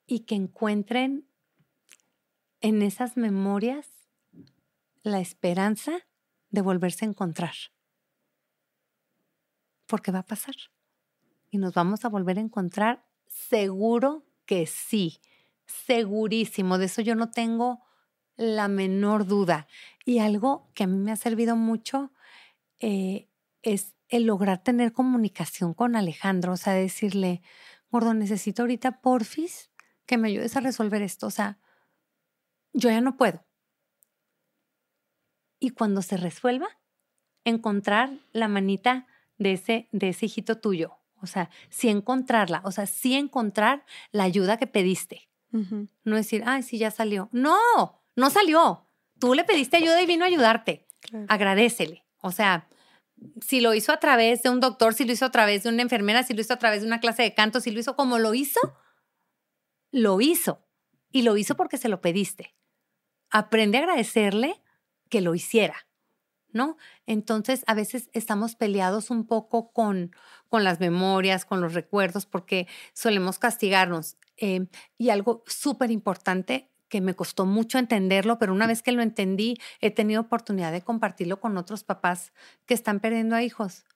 [0.07, 1.27] y que encuentren
[2.61, 3.89] en esas memorias
[5.03, 5.93] la esperanza
[6.51, 7.55] de volverse a encontrar.
[9.87, 10.55] Porque va a pasar.
[11.51, 15.21] Y nos vamos a volver a encontrar seguro que sí,
[15.65, 16.77] segurísimo.
[16.77, 17.81] De eso yo no tengo
[18.37, 19.67] la menor duda.
[20.05, 22.12] Y algo que a mí me ha servido mucho
[22.83, 23.28] eh,
[23.62, 27.41] es el lograr tener comunicación con Alejandro, o sea, decirle,
[27.91, 29.70] gordo, necesito ahorita porfis
[30.05, 31.27] que me ayudes a resolver esto.
[31.27, 31.59] O sea,
[32.75, 33.44] yo ya no puedo.
[35.59, 36.67] Y cuando se resuelva,
[37.44, 39.07] encontrar la manita
[39.39, 40.99] de ese, de ese hijito tuyo.
[41.20, 42.62] O sea, sí encontrarla.
[42.65, 45.28] O sea, sí encontrar la ayuda que pediste.
[46.05, 47.28] No decir, ay, sí, ya salió.
[47.31, 47.59] No,
[48.17, 48.86] no salió.
[49.20, 50.86] Tú le pediste ayuda y vino a ayudarte.
[51.28, 52.05] Agradecele.
[52.23, 52.68] O sea,
[53.41, 55.83] si lo hizo a través de un doctor, si lo hizo a través de una
[55.83, 58.18] enfermera, si lo hizo a través de una clase de canto, si lo hizo como
[58.18, 58.60] lo hizo,
[59.91, 60.65] lo hizo.
[61.10, 62.55] Y lo hizo porque se lo pediste.
[63.31, 64.62] Aprende a agradecerle
[65.10, 65.86] que lo hiciera,
[66.52, 66.78] ¿no?
[67.07, 70.17] Entonces, a veces estamos peleados un poco con,
[70.49, 74.17] con las memorias, con los recuerdos, porque solemos castigarnos.
[74.39, 79.01] Eh, y algo súper importante que me costó mucho entenderlo, pero una vez que lo
[79.01, 82.35] entendí, he tenido oportunidad de compartirlo con otros papás
[82.67, 83.87] que están perdiendo a hijos.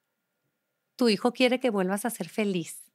[0.96, 2.90] Tu hijo quiere que vuelvas a ser feliz.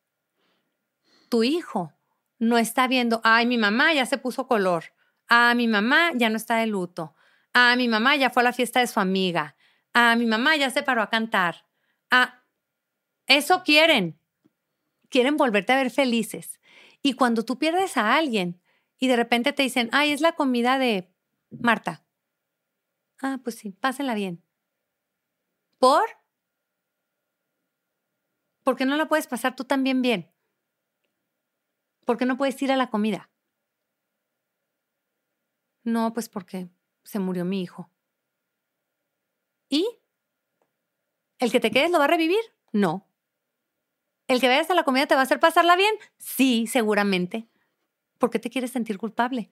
[1.30, 1.94] Tu hijo
[2.40, 4.86] no está viendo, ay, mi mamá ya se puso color,
[5.30, 7.14] ah, mi mamá ya no está de luto,
[7.54, 9.56] ah, mi mamá ya fue a la fiesta de su amiga,
[9.94, 11.68] ah, mi mamá ya se paró a cantar,
[12.10, 12.42] ah,
[13.28, 14.20] eso quieren,
[15.10, 16.60] quieren volverte a ver felices.
[17.04, 18.60] Y cuando tú pierdes a alguien
[19.02, 21.12] y de repente te dicen, ay, es la comida de
[21.50, 22.06] Marta.
[23.20, 24.44] Ah, pues sí, pásenla bien.
[25.80, 26.04] ¿Por?
[28.64, 30.32] ¿Por qué no la puedes pasar tú también bien?
[32.06, 33.32] ¿Por qué no puedes ir a la comida?
[35.84, 36.70] No, pues porque
[37.04, 37.90] se murió mi hijo.
[39.68, 39.88] ¿Y?
[41.40, 42.44] ¿El que te quedes lo va a revivir?
[42.72, 43.08] No.
[44.28, 45.96] ¿El que vayas a la comida te va a hacer pasarla bien?
[46.20, 47.48] Sí, seguramente.
[48.22, 49.50] ¿Por qué te quieres sentir culpable?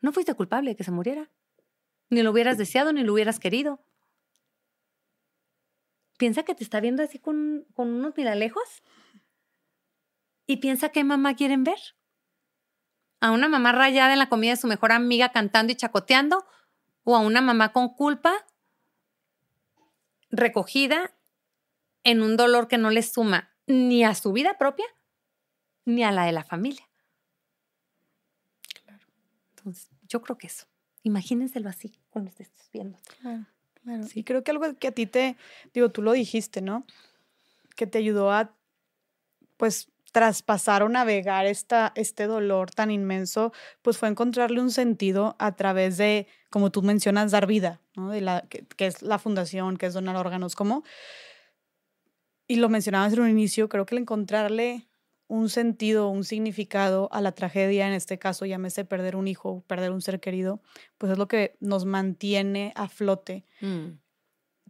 [0.00, 1.30] No fuiste culpable de que se muriera.
[2.08, 3.84] Ni lo hubieras deseado, ni lo hubieras querido.
[6.16, 8.82] Piensa que te está viendo así con, con unos miralejos
[10.46, 11.78] y piensa qué mamá quieren ver.
[13.20, 16.46] A una mamá rayada en la comida de su mejor amiga cantando y chacoteando
[17.04, 18.32] o a una mamá con culpa
[20.30, 21.14] recogida
[22.04, 24.86] en un dolor que no le suma ni a su vida propia
[25.86, 26.85] ni a la de la familia.
[29.66, 30.66] Entonces, yo creo que eso.
[31.02, 32.98] Imagínenselo así cuando estés viendo.
[33.20, 33.46] Claro,
[33.82, 34.04] claro.
[34.14, 35.36] Y creo que algo que a ti te,
[35.74, 36.86] digo, tú lo dijiste, ¿no?
[37.74, 38.54] Que te ayudó a,
[39.56, 45.56] pues, traspasar o navegar esta, este dolor tan inmenso, pues fue encontrarle un sentido a
[45.56, 48.10] través de, como tú mencionas, dar vida, ¿no?
[48.10, 50.84] De la, que, es la fundación, que es donar órganos, como,
[52.46, 54.85] y lo mencionabas en un inicio, creo que el encontrarle
[55.28, 59.90] un sentido, un significado a la tragedia, en este caso llámese perder un hijo, perder
[59.90, 60.60] un ser querido,
[60.98, 63.44] pues es lo que nos mantiene a flote.
[63.60, 63.98] Mm.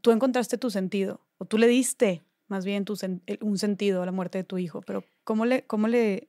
[0.01, 2.95] Tú encontraste tu sentido, o tú le diste más bien tu
[3.41, 6.29] un sentido a la muerte de tu hijo, pero ¿cómo le, cómo le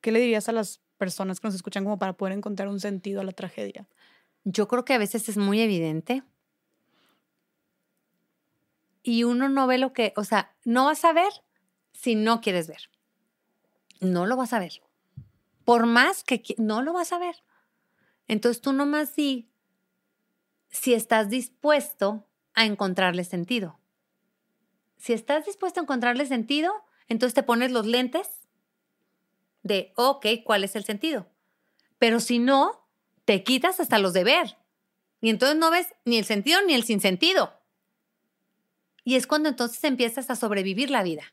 [0.00, 3.20] ¿qué le dirías a las personas que nos escuchan como para poder encontrar un sentido
[3.20, 3.88] a la tragedia?
[4.44, 6.22] Yo creo que a veces es muy evidente.
[9.02, 11.32] Y uno no ve lo que, o sea, no vas a ver
[11.92, 12.90] si no quieres ver.
[14.00, 14.82] No lo vas a ver.
[15.64, 17.36] Por más que no lo vas a ver.
[18.28, 19.50] Entonces tú nomás di
[20.68, 23.78] si estás dispuesto a encontrarle sentido.
[24.96, 26.72] Si estás dispuesto a encontrarle sentido,
[27.08, 28.28] entonces te pones los lentes
[29.62, 31.28] de, ok, ¿cuál es el sentido?
[31.98, 32.86] Pero si no,
[33.24, 34.56] te quitas hasta los de ver.
[35.20, 37.52] Y entonces no ves ni el sentido ni el sinsentido.
[39.04, 41.24] Y es cuando entonces empiezas a sobrevivir la vida.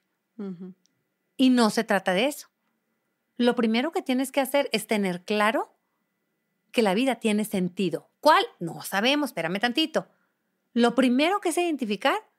[1.42, 2.50] Y no se trata de eso.
[3.36, 5.76] Lo primero que tienes que hacer es tener claro
[6.72, 8.12] que la vida tiene sentido.
[8.20, 8.46] ¿Cuál?
[8.60, 10.08] No sabemos, espérame tantito.
[10.74, 12.30] Lo primero que es identificar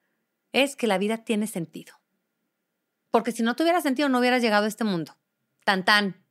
[0.52, 1.94] es que la vida tiene sentido.
[3.10, 5.16] Porque si no tuviera sentido, no hubieras llegado a este mundo.
[5.64, 6.24] Tan tan.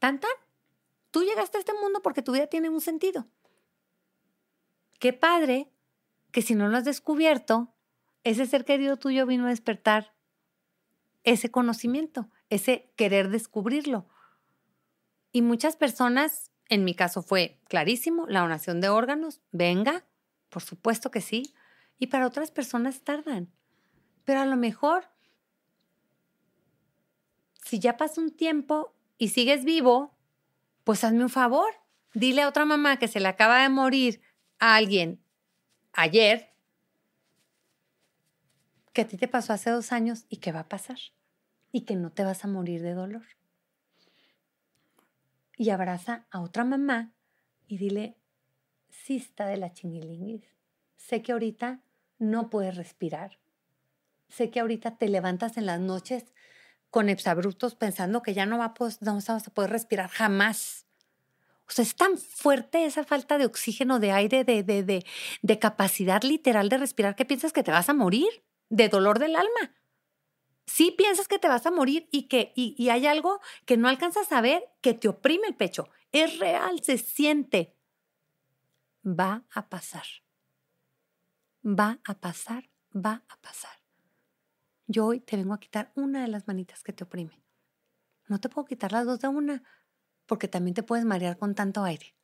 [0.00, 0.32] Tan tan.
[1.12, 3.28] Tú llegaste a este mundo porque tu vida tiene un sentido.
[4.98, 5.70] Qué padre
[6.32, 7.72] que si no lo has descubierto,
[8.24, 10.12] ese ser querido tuyo vino a despertar
[11.24, 14.08] ese conocimiento, ese querer descubrirlo.
[15.32, 20.04] Y muchas personas, en mi caso fue clarísimo, la donación de órganos, venga,
[20.48, 21.54] por supuesto que sí.
[21.98, 23.52] Y para otras personas tardan.
[24.24, 25.04] Pero a lo mejor,
[27.64, 30.16] si ya pasa un tiempo y sigues vivo,
[30.84, 31.72] pues hazme un favor.
[32.14, 34.20] Dile a otra mamá que se le acaba de morir
[34.58, 35.22] a alguien
[35.92, 36.49] ayer,
[38.92, 40.98] que a ti te pasó hace dos años y que va a pasar.
[41.72, 43.24] Y que no te vas a morir de dolor.
[45.56, 47.12] Y abraza a otra mamá
[47.68, 48.16] y dile,
[48.88, 50.44] sí está de la chinguilinguis.
[50.96, 51.80] Sé que ahorita
[52.18, 53.38] no puedes respirar.
[54.28, 56.24] Sé que ahorita te levantas en las noches
[56.90, 60.86] con exabruptos pensando que ya no, va a no vas a poder respirar jamás.
[61.68, 65.06] O sea, es tan fuerte esa falta de oxígeno, de aire, de, de, de,
[65.42, 69.36] de capacidad literal de respirar que piensas que te vas a morir de dolor del
[69.36, 69.76] alma.
[70.66, 73.88] Sí piensas que te vas a morir y que y, y hay algo que no
[73.88, 75.88] alcanzas a ver que te oprime el pecho.
[76.12, 77.76] Es real, se siente
[79.04, 80.06] va a pasar.
[81.64, 83.70] Va a pasar, va a pasar.
[84.86, 87.42] Yo hoy te vengo a quitar una de las manitas que te oprime.
[88.28, 89.62] No te puedo quitar las dos de una,
[90.26, 92.14] porque también te puedes marear con tanto aire.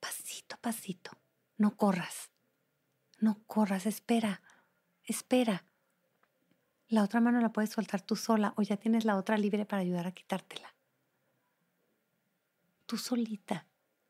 [0.00, 1.12] Pasito, pasito.
[1.56, 2.30] No corras.
[3.20, 4.42] No corras, espera.
[5.04, 5.64] Espera.
[6.88, 9.82] La otra mano la puedes soltar tú sola o ya tienes la otra libre para
[9.82, 10.74] ayudar a quitártela.
[12.86, 13.66] Tú solita.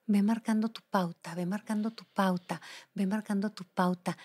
[0.06, 2.60] Ve marcando tu pauta, ve marcando tu pauta,
[2.94, 4.18] ve marcando tu pauta.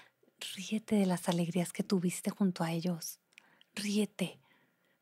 [0.56, 3.20] Ríete de las alegrías que tuviste junto a ellos.
[3.76, 4.40] Ríete,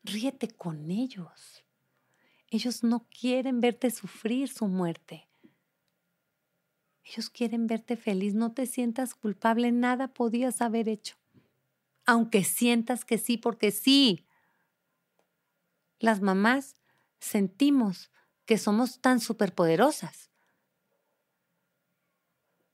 [0.04, 1.64] ríete con ellos.
[2.50, 5.28] Ellos no quieren verte sufrir su muerte.
[7.04, 8.34] Ellos quieren verte feliz.
[8.34, 9.72] No te sientas culpable.
[9.72, 11.16] Nada podías haber hecho.
[12.08, 14.26] Aunque sientas que sí, porque sí.
[15.98, 16.74] Las mamás
[17.20, 18.10] sentimos
[18.46, 20.30] que somos tan superpoderosas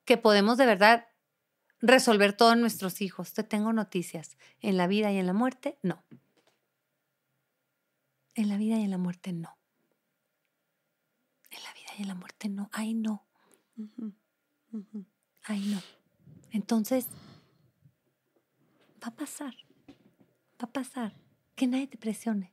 [0.05, 1.07] que podemos de verdad
[1.81, 3.33] resolver todos nuestros hijos.
[3.33, 4.37] Te tengo noticias.
[4.61, 6.05] En la vida y en la muerte, no.
[8.35, 9.57] En la vida y en la muerte, no.
[11.51, 12.69] En la vida y en la muerte, no.
[12.71, 13.27] Ay, no.
[15.43, 15.81] Ay, no.
[16.51, 17.07] Entonces,
[19.05, 19.53] va a pasar.
[20.61, 21.15] Va a pasar.
[21.55, 22.51] Que nadie te presione.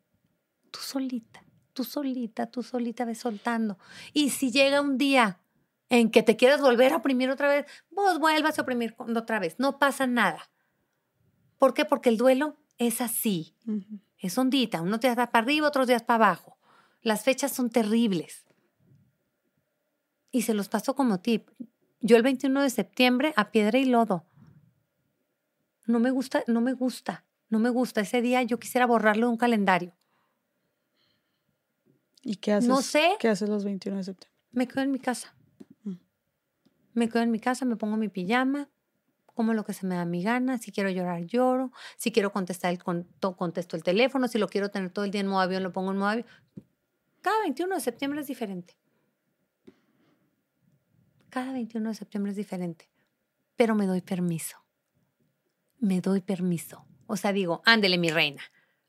[0.71, 3.79] Tú solita, tú solita, tú solita ves soltando.
[4.13, 5.41] Y si llega un día
[5.89, 9.57] en que te quieras volver a oprimir otra vez, vos vuelvas a oprimir otra vez.
[9.59, 10.51] No pasa nada.
[11.59, 11.85] ¿Por qué?
[11.85, 13.55] Porque el duelo es así.
[14.19, 14.83] Es ondita.
[14.83, 16.59] Unos días para arriba, otros días para abajo.
[17.03, 18.45] Las fechas son terribles.
[20.31, 21.51] Y se los paso como tip.
[22.01, 24.27] Yo el 21 de septiembre a piedra y lodo.
[25.87, 28.01] No me gusta, no me gusta, no me gusta.
[28.01, 29.95] Ese día yo quisiera borrarlo de un calendario.
[32.23, 32.69] ¿Y qué haces?
[32.69, 33.17] No sé.
[33.19, 34.39] ¿Qué haces los 21 de septiembre?
[34.53, 35.35] Me quedo en mi casa.
[36.95, 38.69] Me quedo en mi casa, me pongo mi pijama,
[39.25, 40.59] como lo que se me da mi gana.
[40.59, 41.73] Si quiero llorar, lloro.
[41.97, 44.29] Si quiero contestar, el, contesto el teléfono.
[44.29, 46.27] Si lo quiero tener todo el día en modo avión, lo pongo en modo avión.
[47.23, 48.77] Cada 21 de septiembre es diferente.
[51.31, 52.91] Cada 21 de septiembre es diferente.
[53.57, 54.59] Pero me doy permiso.
[55.83, 56.87] Me doy permiso.
[57.09, 58.41] O sea, digo, ándele mi reina.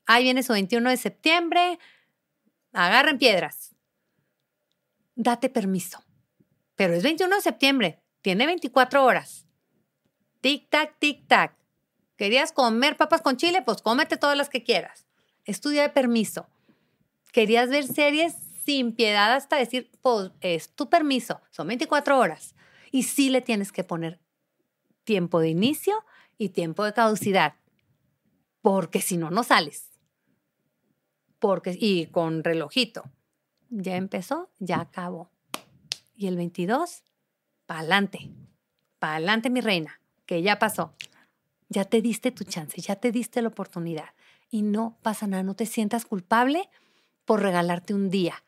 [0.06, 1.80] Ahí viene su 21 de septiembre.
[2.72, 3.74] Agarren piedras.
[5.16, 6.04] Date permiso.
[6.76, 9.44] Pero es 21 de septiembre, tiene 24 horas.
[10.40, 11.56] Tic, tac, tic, tac.
[12.16, 13.60] ¿Querías comer papas con chile?
[13.62, 15.08] Pues cómete todas las que quieras.
[15.44, 16.46] Estudia de permiso.
[17.32, 22.54] Querías ver series sin piedad hasta decir, pues es tu permiso, son 24 horas.
[22.92, 24.20] Y sí le tienes que poner
[25.02, 26.04] tiempo de inicio
[26.38, 27.54] y tiempo de caducidad,
[28.62, 29.90] porque si no, no sales.
[31.38, 33.04] Porque, y con relojito.
[33.70, 35.30] Ya empezó, ya acabó.
[36.16, 37.02] Y el 22,
[37.66, 38.30] para adelante,
[38.98, 40.94] para adelante mi reina, que ya pasó.
[41.68, 44.10] Ya te diste tu chance, ya te diste la oportunidad.
[44.50, 46.68] Y no pasa nada, no te sientas culpable
[47.24, 48.44] por regalarte un día.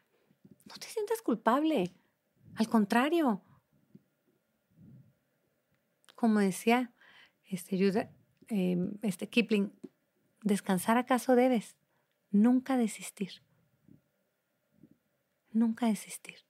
[0.65, 1.93] No te sientas culpable.
[2.55, 3.43] Al contrario.
[6.15, 6.93] Como decía
[7.57, 8.11] este,
[8.49, 9.73] em, este Kipling,
[10.43, 11.77] descansar acaso debes,
[12.31, 13.43] nunca desistir.
[15.53, 16.45] Nunca desistir.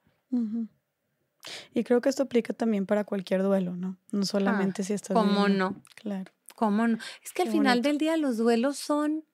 [1.72, 3.96] Y creo que esto aplica también para cualquier duelo, ¿no?
[4.10, 5.14] No solamente si estás.
[5.14, 5.82] ¿Cómo no?
[5.94, 6.32] Claro.
[6.54, 6.98] ¿Cómo no?
[7.22, 9.24] Es que al final del día los duelos son.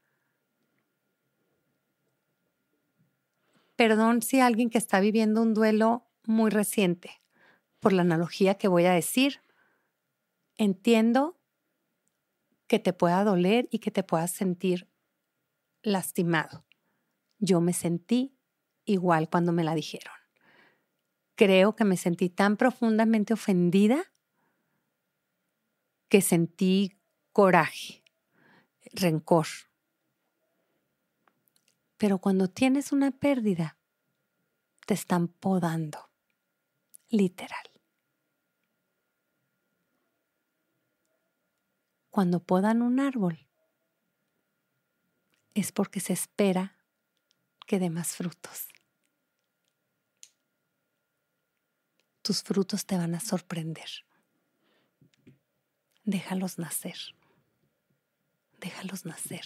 [3.76, 7.22] Perdón si alguien que está viviendo un duelo muy reciente,
[7.80, 9.40] por la analogía que voy a decir,
[10.56, 11.36] entiendo
[12.72, 14.88] que te pueda doler y que te puedas sentir
[15.82, 16.64] lastimado.
[17.38, 18.36] Yo me sentí
[18.84, 20.22] igual cuando me la dijeron
[21.42, 24.12] creo que me sentí tan profundamente ofendida
[26.08, 27.00] que sentí
[27.32, 28.04] coraje,
[28.92, 29.48] rencor.
[31.96, 33.76] Pero cuando tienes una pérdida,
[34.86, 36.12] te están podando,
[37.08, 37.71] literal.
[42.12, 43.48] Cuando podan un árbol,
[45.54, 46.78] es porque se espera
[47.66, 48.68] que dé más frutos.
[52.22, 53.88] tus frutos te van a sorprender.
[56.04, 56.96] Déjalos nacer.
[58.60, 59.44] Déjalos nacer.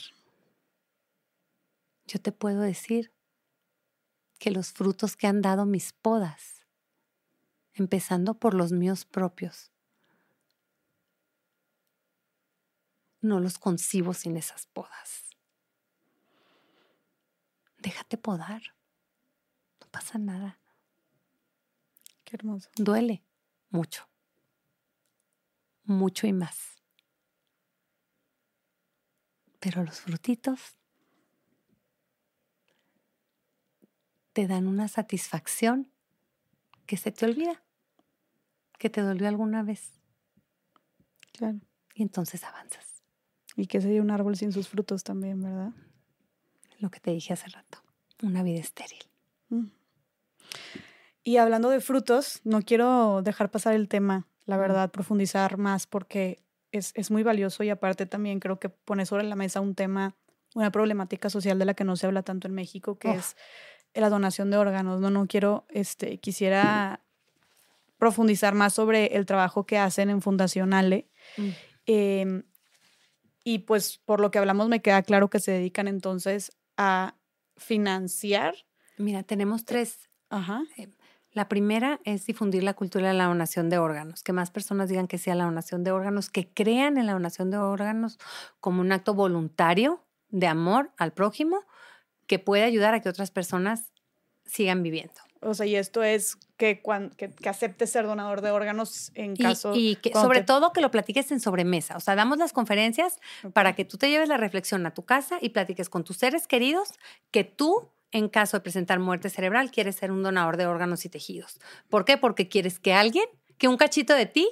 [2.06, 3.12] Yo te puedo decir
[4.38, 6.66] que los frutos que han dado mis podas,
[7.72, 9.72] empezando por los míos propios,
[13.26, 15.26] no los concibo sin esas podas.
[17.78, 18.62] Déjate podar.
[19.80, 20.58] No pasa nada.
[22.24, 22.70] Qué hermoso.
[22.76, 23.22] Duele
[23.70, 24.08] mucho.
[25.84, 26.76] Mucho y más.
[29.60, 30.76] Pero los frutitos
[34.32, 35.90] te dan una satisfacción
[36.86, 37.62] que se te olvida,
[38.78, 39.92] que te dolió alguna vez.
[41.32, 41.60] Claro.
[41.94, 42.85] Y entonces avanzas.
[43.56, 45.70] Y que sería un árbol sin sus frutos también, ¿verdad?
[46.78, 47.78] Lo que te dije hace rato,
[48.22, 49.02] una vida estéril.
[49.48, 49.66] Mm.
[51.22, 56.42] Y hablando de frutos, no quiero dejar pasar el tema, la verdad, profundizar más porque
[56.70, 60.14] es, es, muy valioso y aparte también creo que pone sobre la mesa un tema,
[60.54, 63.36] una problemática social de la que no se habla tanto en México, que es
[63.94, 65.00] la donación de órganos.
[65.00, 67.00] No, no quiero, este, quisiera
[67.98, 71.08] profundizar más sobre el trabajo que hacen en Fundación Ale.
[71.36, 71.48] Mm.
[71.86, 72.42] Em,
[73.46, 77.14] y pues por lo que hablamos me queda claro que se dedican entonces a
[77.56, 78.56] financiar.
[78.98, 80.10] Mira, tenemos tres.
[80.30, 80.64] Ajá.
[80.76, 80.88] Eh,
[81.30, 85.06] la primera es difundir la cultura de la donación de órganos, que más personas digan
[85.06, 88.18] que sea la donación de órganos, que crean en la donación de órganos
[88.58, 91.62] como un acto voluntario de amor al prójimo
[92.26, 93.92] que puede ayudar a que otras personas
[94.44, 95.20] sigan viviendo.
[95.40, 96.82] O sea, y esto es que,
[97.16, 99.72] que, que aceptes ser donador de órganos en caso...
[99.74, 101.96] Y, que sobre todo que lo platiques en sobremesa.
[101.96, 103.18] O sea, damos las conferencias
[103.52, 106.46] para que tú te lleves la reflexión a tu casa y platiques con tus seres
[106.46, 106.92] queridos
[107.30, 111.08] que tú en caso de presentar muerte cerebral, quieres ser un donador de órganos y
[111.08, 111.58] tejidos.
[111.88, 112.16] ¿Por qué?
[112.16, 113.24] Porque quieres que alguien,
[113.58, 114.48] que un cachito de ti,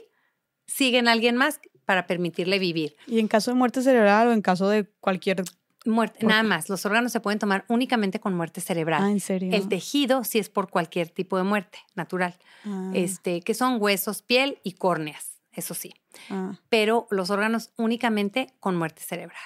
[0.66, 2.96] siga en alguien más para permitirle vivir.
[3.06, 5.44] ¿Y en caso de muerte cerebral o en caso de cualquier...
[5.84, 6.68] Muerte, nada más.
[6.68, 9.02] Los órganos se pueden tomar únicamente con muerte cerebral.
[9.02, 9.50] Ah, ¿en serio?
[9.52, 12.34] El tejido sí es por cualquier tipo de muerte natural.
[12.64, 12.90] Ah.
[12.94, 15.94] Este, que son huesos, piel y córneas, eso sí.
[16.30, 16.58] Ah.
[16.68, 19.42] Pero los órganos únicamente con muerte cerebral.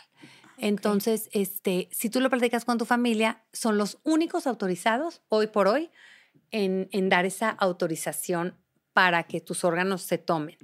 [0.58, 5.68] Entonces, este, si tú lo platicas con tu familia, son los únicos autorizados hoy por
[5.68, 5.90] hoy
[6.50, 8.54] en, dar esa autorización
[8.92, 10.58] para que tus órganos se tomen.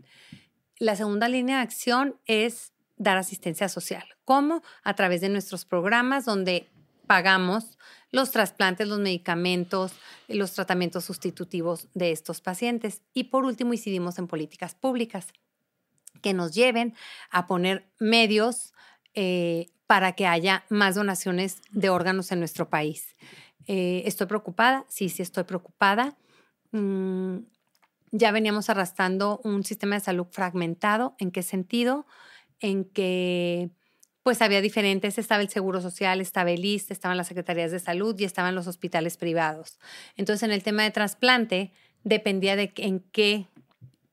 [0.79, 4.05] La segunda línea de acción es dar asistencia social.
[4.25, 4.63] ¿Cómo?
[4.83, 6.69] A través de nuestros programas donde
[7.07, 7.79] pagamos
[8.11, 9.93] los trasplantes, los medicamentos,
[10.29, 13.03] los tratamientos sustitutivos de estos pacientes.
[13.13, 15.27] Y por último, incidimos en políticas públicas
[16.23, 16.95] que nos lleven
[17.31, 18.73] a poner medios
[19.15, 23.15] eh, para que haya más donaciones de órganos en nuestro país.
[23.67, 24.85] Eh, ¿Estoy preocupada?
[24.89, 26.17] Sí, sí estoy preocupada.
[26.71, 27.39] Mm,
[28.13, 31.15] ya veníamos arrastrando un sistema de salud fragmentado.
[31.19, 32.07] ¿En qué sentido?
[32.65, 33.69] En que
[34.23, 38.19] pues había diferentes, estaba el Seguro Social, estaba el IST, estaban las Secretarías de Salud
[38.19, 39.79] y estaban los hospitales privados.
[40.17, 41.73] Entonces, en el tema de trasplante,
[42.05, 43.49] dependía de en qué,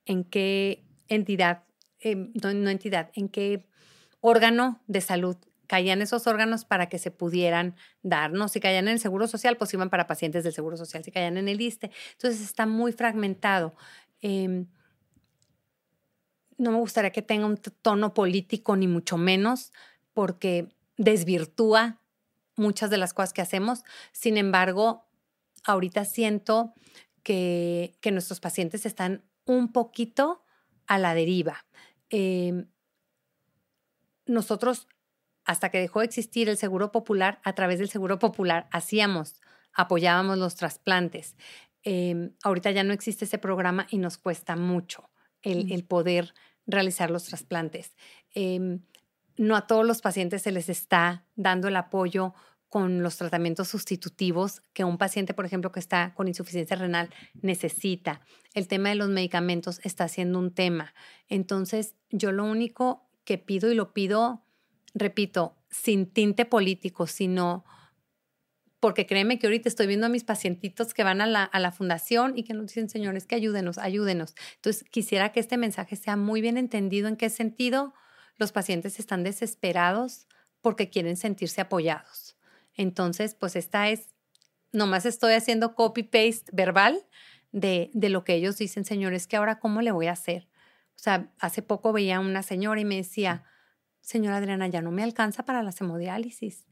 [0.05, 1.63] en qué entidad,
[2.01, 3.65] em, no, entidad, en qué
[4.19, 8.49] órgano de salud caían esos órganos para que se pudieran dar, ¿no?
[8.49, 11.37] Si caían en el Seguro Social, pues iban para pacientes del Seguro Social, si caían
[11.37, 11.89] en el ISTE.
[12.11, 13.75] Entonces está muy fragmentado.
[14.21, 14.67] Em,
[16.61, 19.73] no me gustaría que tenga un tono político, ni mucho menos,
[20.13, 21.99] porque desvirtúa
[22.55, 23.83] muchas de las cosas que hacemos.
[24.11, 25.07] Sin embargo,
[25.63, 26.73] ahorita siento
[27.23, 30.43] que, nuestros pacientes están un poquito
[30.85, 31.65] a la deriva.
[32.09, 32.67] Em,
[34.27, 34.87] nosotros,
[35.43, 39.41] hasta que dejó de existir el Seguro Popular, a través del Seguro Popular hacíamos,
[39.73, 41.35] apoyábamos los trasplantes.
[41.81, 45.09] Em, ahorita ya no existe ese programa y nos cuesta mucho
[45.41, 47.95] el, el poder realizar los trasplantes.
[48.33, 48.81] Em,
[49.37, 52.33] no a todos los pacientes se les está dando el apoyo
[52.69, 57.09] con los tratamientos sustitutivos que un paciente, por ejemplo, que está con insuficiencia renal
[57.41, 58.21] necesita.
[58.53, 60.93] El tema de los medicamentos está siendo un tema.
[61.27, 64.45] Entonces, yo lo único que pido y lo pido,
[64.93, 67.65] repito, sin tinte político, sino
[68.81, 72.43] porque créeme que ahorita estoy viendo a mis pacientitos que van a la, fundación y
[72.43, 74.33] que nos dicen, señores, que ayúdenos, ayúdenos.
[74.55, 77.93] Entonces, quisiera que este mensaje sea muy bien entendido en qué sentido
[78.37, 80.27] los pacientes están desesperados
[80.61, 82.37] porque quieren sentirse apoyados.
[82.75, 84.15] Entonces, pues esta es,
[84.71, 87.05] nomás estoy haciendo copy-paste verbal
[87.51, 90.47] de, de lo que ellos dicen, señores, que ahora cómo le voy a hacer.
[90.95, 93.43] O sea, hace poco veía a una señora y me decía,
[93.99, 96.65] señora Adriana, ya no me alcanza para las hemodiálisis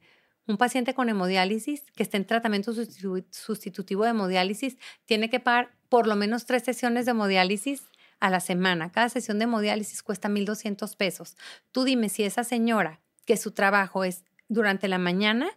[0.50, 6.08] un paciente con hemodiálisis que esté en tratamiento sustitutivo de hemodiálisis tiene que pagar por
[6.08, 7.84] lo menos tres sesiones de hemodiálisis
[8.19, 8.92] a la semana.
[8.92, 11.38] Cada sesión de hemodiálisis cuesta 1.200 pesos.
[11.72, 15.52] Tú dime si esa señora que su trabajo es durante la mañana,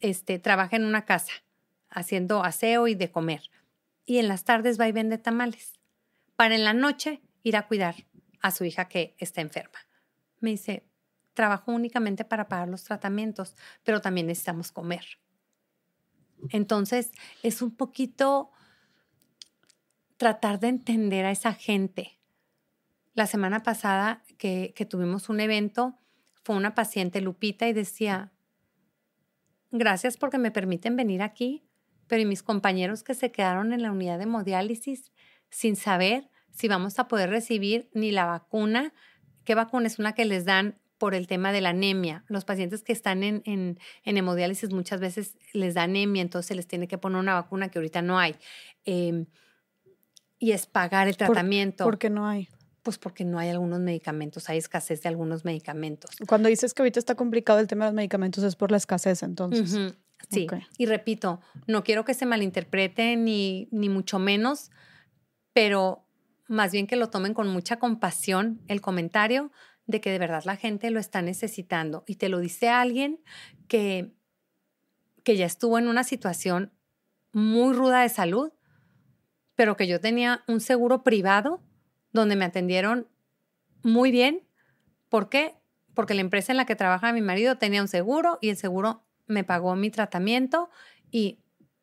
[0.00, 1.32] este, trabaja en una casa
[1.90, 3.50] haciendo aseo y de comer.
[4.06, 5.78] Y en las tardes va y vende tamales.
[6.36, 7.96] Para en la noche ir a cuidar
[8.40, 9.78] a su hija que está enferma.
[10.40, 10.84] Me dice,
[11.34, 15.04] trabajo únicamente para pagar los tratamientos, pero también necesitamos comer.
[16.50, 17.10] Entonces,
[17.42, 18.50] es un poquito
[20.16, 22.18] tratar de entender a esa gente.
[23.14, 25.98] La semana pasada que, que tuvimos un evento,
[26.42, 28.32] fue una paciente, Lupita, y decía,
[29.70, 31.64] gracias porque me permiten venir aquí,
[32.08, 35.12] pero y mis compañeros que se quedaron en la unidad de hemodiálisis
[35.50, 38.92] sin saber si vamos a poder recibir ni la vacuna,
[39.44, 42.22] qué vacuna es una que les dan por el tema de la anemia.
[42.28, 46.68] Los pacientes que están en, en, hemodiálisis muchas veces les da anemia, entonces se les
[46.68, 48.36] tiene que poner una vacuna que ahorita no hay.
[48.84, 49.26] Em,
[50.38, 51.82] y es pagar el tratamiento.
[51.82, 52.48] ¿Por, qué no hay?
[52.84, 56.12] Pues porque no hay algunos medicamentos, hay escasez de algunos medicamentos.
[56.28, 59.24] Cuando dices que ahorita está complicado el tema de los medicamentos es por la escasez,
[59.24, 59.96] entonces.
[60.30, 60.46] Sí,
[60.78, 64.70] y repito, no quiero que se malinterprete ni, ni mucho menos,
[65.52, 66.06] pero
[66.46, 69.50] más bien que lo tomen con mucha compasión el comentario,
[69.86, 72.04] de que de verdad la gente lo está necesitando.
[72.06, 73.20] Y te lo dice alguien
[73.68, 74.12] que,
[75.24, 76.72] que ya estuvo en una situación
[77.32, 78.52] muy ruda de salud,
[79.54, 81.62] pero que yo tenía un seguro privado
[82.12, 83.08] donde me atendieron
[83.82, 84.46] muy bien.
[85.08, 85.54] ¿Por qué?
[85.94, 89.04] Porque la empresa en la que trabaja mi marido tenía un seguro y el seguro
[89.26, 90.70] me pagó mi tratamiento
[91.10, 91.38] y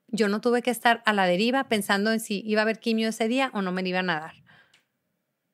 [0.08, 3.10] yo no tuve que estar a la deriva pensando en si iba a haber quimio
[3.10, 4.36] ese día o no me iban a dar.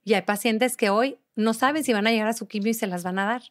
[0.03, 2.73] Y hay pacientes que hoy no saben si van a llegar a su quimio y
[2.73, 3.43] se las van a dar.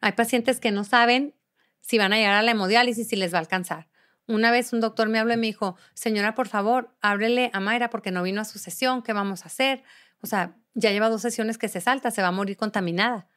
[0.00, 1.34] Hay pacientes que no saben
[1.80, 3.88] si van a llegar a la hemodiálisis y les va a alcanzar.
[4.26, 7.90] Una vez un doctor me habló y me dijo, señora, por favor, ábrele a Mayra
[7.90, 9.82] porque no vino a su sesión, ¿qué vamos a hacer?
[10.20, 13.28] O sea, ya lleva dos sesiones que se salta, se va a morir contaminada.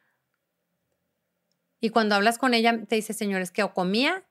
[1.80, 4.24] Y cuando hablas con ella, te dice, señores, que o comía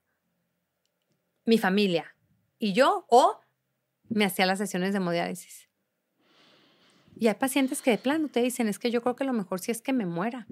[1.45, 2.15] mi familia
[2.57, 3.41] y yo o
[4.09, 5.69] me hacía las sesiones de hemodiálisis.
[7.15, 9.59] Y hay pacientes que de plano te dicen, es que yo creo que lo mejor
[9.59, 10.47] sí es que me muera.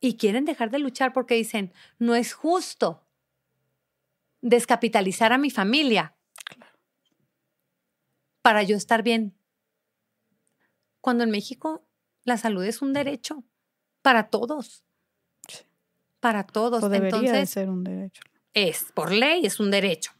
[0.00, 3.04] Y quieren dejar de luchar porque dicen, no es justo
[4.40, 6.14] descapitalizar a mi familia
[8.42, 9.34] para yo estar bien.
[11.00, 11.86] Cuando en México
[12.24, 13.44] la salud es un derecho
[14.02, 14.84] para todos.
[16.20, 16.82] Para todos.
[16.82, 18.22] O debería ser un derecho.
[18.54, 20.12] Es, por ley, es un derecho.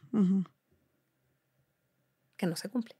[2.37, 2.95] Que no se cumple.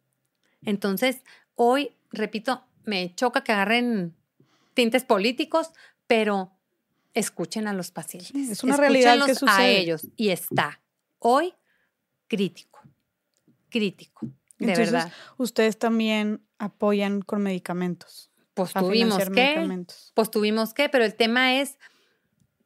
[0.64, 1.24] Entonces,
[1.62, 4.16] Hoy, repito, me choca que agarren
[4.76, 5.72] tintes políticos,
[6.08, 6.54] pero
[7.14, 8.34] escuchen a los pacientes.
[8.34, 9.52] es una realidad que sucede.
[9.58, 10.80] a ellos y está
[11.20, 11.54] hoy
[12.30, 12.80] crítico,
[13.68, 14.26] crítico,
[14.58, 15.12] de verdad.
[15.36, 18.32] Ustedes también apoyan con medicamentos.
[18.54, 21.78] Pues tuvimos que, pues tuvimos que, pero el tema es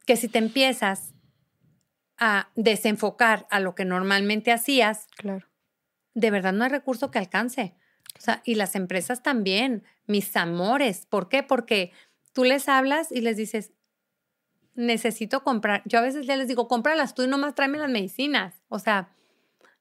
[0.06, 1.14] que si te empiezas
[2.16, 5.48] a desenfocar a lo que normalmente hacías, Claro.
[6.14, 7.74] de verdad no hay recurso que alcance.
[8.18, 11.06] O sea, y las empresas también, mis amores.
[11.06, 11.42] ¿Por qué?
[11.42, 11.92] Porque
[12.32, 13.72] tú les hablas y les dices,
[14.74, 15.82] necesito comprar.
[15.84, 18.62] Yo a veces ya les digo, cómpralas tú y nomás tráeme las medicinas.
[18.68, 19.10] O sea,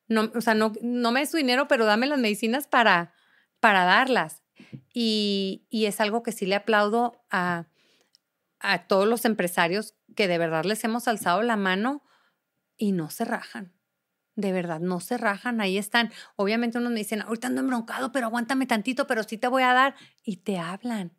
[0.07, 3.13] no, o sea, no, no me des tu dinero, pero dame las medicinas para,
[3.59, 4.43] para darlas.
[4.93, 7.67] Y, y es algo que sí le aplaudo a,
[8.59, 12.03] a todos los empresarios que de verdad les hemos alzado la mano
[12.77, 13.73] y no se rajan.
[14.35, 16.11] De verdad, no se rajan, ahí están.
[16.35, 19.73] Obviamente unos me dicen, ahorita ando embroncado, pero aguántame tantito, pero sí te voy a
[19.73, 19.95] dar.
[20.23, 21.13] Y te hablan.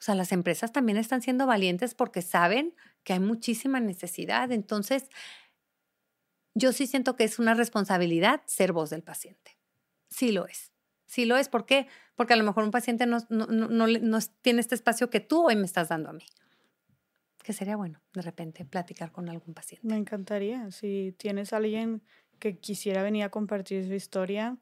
[0.00, 4.50] O sea, las empresas también están siendo valientes porque saben que hay muchísima necesidad.
[4.50, 5.10] Entonces,
[6.54, 9.58] yo sí siento que es una responsabilidad ser voz del paciente.
[10.08, 10.72] Sí lo es.
[11.06, 11.48] Sí lo es.
[11.48, 11.86] ¿Por qué?
[12.14, 15.46] Porque a lo mejor un paciente no, no, no, no, tiene este espacio que tú
[15.46, 16.24] hoy me estás dando a mí.
[17.42, 19.86] Que sería bueno, de repente, platicar con algún paciente.
[19.86, 20.70] Me encantaría.
[20.70, 22.02] Si tienes a alguien
[22.40, 24.56] que quisiera venir a compartir su historia,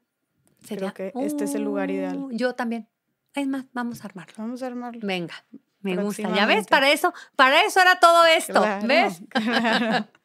[0.63, 2.17] Sería, creo que este es el lugar ideal.
[2.17, 2.87] Uh, Yo también.
[3.33, 4.33] Es más, vamos a armarlo.
[4.37, 4.99] Vamos a armarlo.
[5.07, 5.33] Venga,
[5.81, 6.35] me gusta.
[6.35, 8.53] Ya ves, para eso, para eso era todo esto.
[8.53, 9.21] Claro, ¿Ves?
[9.29, 10.07] claro.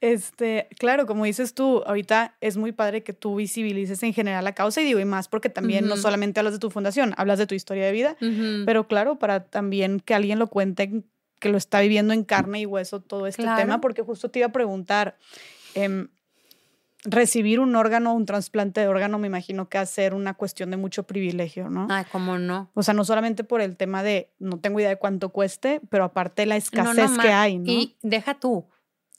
[0.00, 4.52] Este, claro, como dices tú, ahorita es muy padre que tú visibilices en general la
[4.54, 6.02] causa y digo, y más porque también no Ujú.
[6.02, 8.64] solamente hablas de tu fundación, hablas de tu historia de vida, Ujú.
[8.66, 11.04] pero claro, para también que alguien lo cuente,
[11.38, 13.60] que lo está viviendo en carne y hueso todo este Claro.
[13.60, 15.16] tema, porque justo te iba a preguntar,
[15.74, 16.08] em,
[17.04, 21.04] recibir un órgano, un trasplante de órgano, me imagino que hacer una cuestión de mucho
[21.04, 21.86] privilegio, ¿no?
[21.90, 22.70] Ay, cómo no.
[22.74, 26.04] O sea, no solamente por el tema de no tengo idea de cuánto cueste, pero
[26.04, 27.70] aparte la No, escasez no, que ma- hay, ¿no?
[27.70, 28.66] Y deja tú.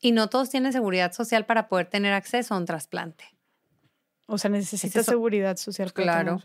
[0.01, 3.25] Y no todos tienen seguridad social para poder tener acceso a un trasplante.
[4.27, 5.11] O sea, necesita eso.
[5.11, 5.91] seguridad social.
[5.91, 6.41] para Claro.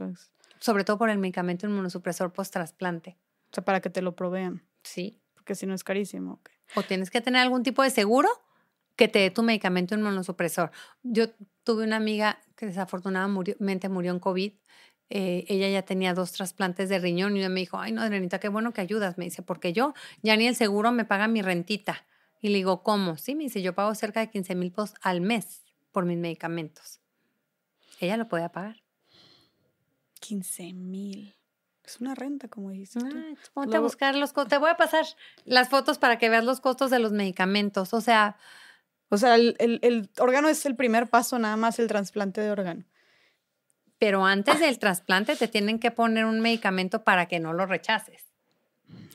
[0.59, 3.17] Sobre todo por el medicamento inmunosupresor post-trasplante.
[3.51, 5.21] O sea, para que te lo provean, Sí.
[5.35, 6.41] porque si no es carísimo.
[6.75, 8.29] O tienes que tener algún tipo de seguro
[8.97, 10.71] que te dé tu medicamento inmunosupresor.
[11.03, 11.27] Yo
[11.65, 14.53] tuve una amiga que desafortunadamente murió en COVID.
[15.11, 18.39] Eh, ella ya tenía dos trasplantes de riñón y ella me dijo, ay no, Adrianita,
[18.39, 19.19] qué bueno que ayudas.
[19.19, 22.07] Me dice, porque yo ya ni el seguro me paga mi rentita.
[22.41, 23.17] Y le digo, ¿cómo?
[23.17, 27.01] Sí, me dice, yo pago cerca de 15 mil pesos al mes por mis medicamentos.
[28.01, 28.83] Ella lo podía pagar.
[30.21, 31.35] 15 mil.
[31.85, 33.17] Es una renta, como dices tú.
[33.17, 34.51] Ay, ponte a buscar los costos.
[34.51, 35.05] Te voy a pasar
[35.45, 37.93] las fotos para que veas los costos de los medicamentos.
[37.93, 38.37] O sea,
[39.15, 42.51] O sea, el, el- el órgano es el primer paso, nada más el trasplante de
[42.51, 42.84] órgano.
[43.99, 48.23] pero antes del trasplante te tienen que poner un medicamento para que no lo rechaces.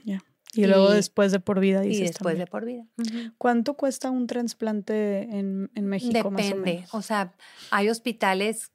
[0.04, 0.24] Ya.
[0.54, 2.46] Y, luego después de por vida, dices y después también.
[2.46, 2.86] de por vida.
[3.38, 6.74] ¿Cuánto cuesta un trasplante en, en México más o Depende.
[6.78, 6.94] menos?
[6.96, 7.34] O sea,
[7.70, 8.72] hay hospitales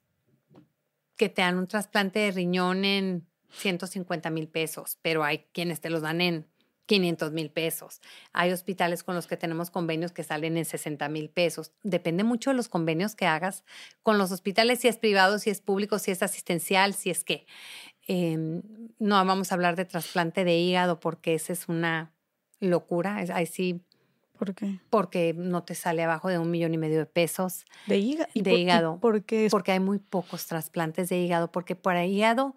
[1.17, 5.89] que te dan un trasplante de riñón en 150 mil pesos, pero hay quienes te
[5.89, 6.45] los dan en
[6.85, 8.01] 500 mil pesos.
[8.33, 11.71] Hay hospitales con los que tenemos convenios que salen en 60 mil pesos.
[11.83, 13.63] Depende mucho de los convenios que hagas
[14.03, 17.45] con los hospitales, si es privado, si es público, si es asistencial, si es que.
[18.07, 18.61] Em,
[18.99, 22.13] no vamos a hablar de trasplante de hígado porque esa es una
[22.59, 23.21] locura.
[23.23, 23.81] Es- Ahí sí,
[24.37, 24.79] ¿Por qué?
[24.89, 28.29] porque no te sale abajo de un millón y medio de pesos De hígado.
[28.35, 28.99] De hígado.
[29.01, 32.55] Porque es porque hay muy pocos trasplantes de hígado, porque para hígado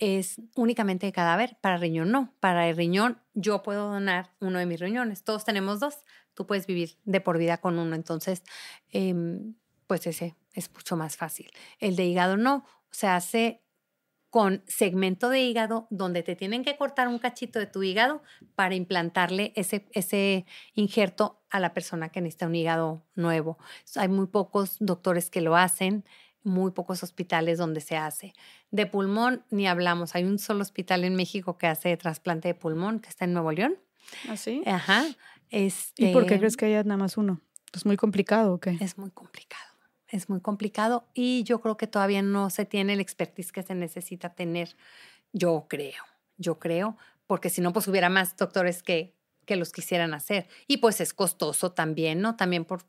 [0.00, 2.34] es únicamente de cadáver, para riñón no.
[2.40, 6.04] Para el riñón yo puedo donar uno de mis riñones, todos tenemos dos,
[6.34, 8.42] tú puedes vivir de por vida con uno, entonces
[8.88, 9.54] em,
[9.86, 11.50] pues ese es mucho más fácil.
[11.78, 13.62] El de hígado no, se hace
[14.30, 18.22] con segmento de hígado donde te tienen que cortar un cachito de tu hígado
[18.54, 23.58] para implantarle ese, ese injerto a la persona que necesita un hígado nuevo.
[23.96, 26.04] Hay muy pocos doctores que lo hacen,
[26.42, 28.32] muy pocos hospitales donde se hace.
[28.70, 30.14] De pulmón ni hablamos.
[30.14, 33.52] Hay un solo hospital en México que hace trasplante de pulmón, que está en Nuevo
[33.52, 33.76] León.
[34.28, 34.62] así.
[34.66, 35.04] Ajá.
[35.50, 37.40] ¿Y por qué Este, crees que haya nada más uno?
[37.72, 38.76] ¿Es muy complicado o qué?
[38.80, 39.64] Es muy complicado.
[40.08, 43.74] Es muy complicado y yo creo que todavía no se tiene el expertise que se
[43.74, 44.76] necesita tener.
[45.32, 46.02] Yo creo,
[46.36, 46.96] yo creo,
[47.28, 49.14] porque si no, pues hubiera más doctores que,
[49.46, 50.48] que los quisieran hacer.
[50.66, 52.34] Y pues es costoso también, ¿no?
[52.34, 52.82] También por,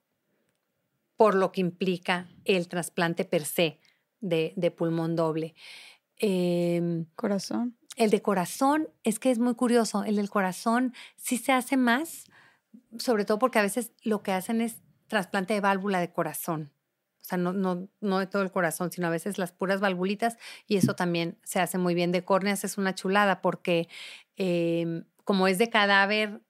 [1.22, 3.80] por lo que implica el trasplante per se
[4.22, 5.54] de, de pulmón doble.
[6.18, 7.78] Em, Corazón.
[7.96, 10.04] el de corazón es que es muy curioso.
[10.04, 12.26] El del corazón sí se hace más,
[12.98, 16.72] sobre todo porque a veces lo que hacen es trasplante de válvula de corazón.
[17.22, 20.38] O sea, no, no, no de todo el corazón, sino a veces las puras valvulitas
[20.66, 22.12] y eso también se hace muy bien.
[22.12, 23.88] De córneas es una chulada porque
[24.38, 26.42] em, como es de cadáver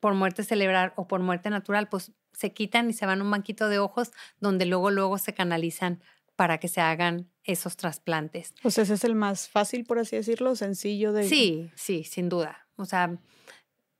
[0.00, 3.30] por muerte cerebral o por muerte natural, pues se quitan y se van a un
[3.30, 6.00] banquito de ojos donde luego, luego se canalizan
[6.36, 8.54] para que se hagan esos trasplantes.
[8.62, 11.24] O sea, ese es el más fácil, por así decirlo, sencillo de...
[11.24, 12.68] Sí, sí, sin duda.
[12.76, 13.18] O sea,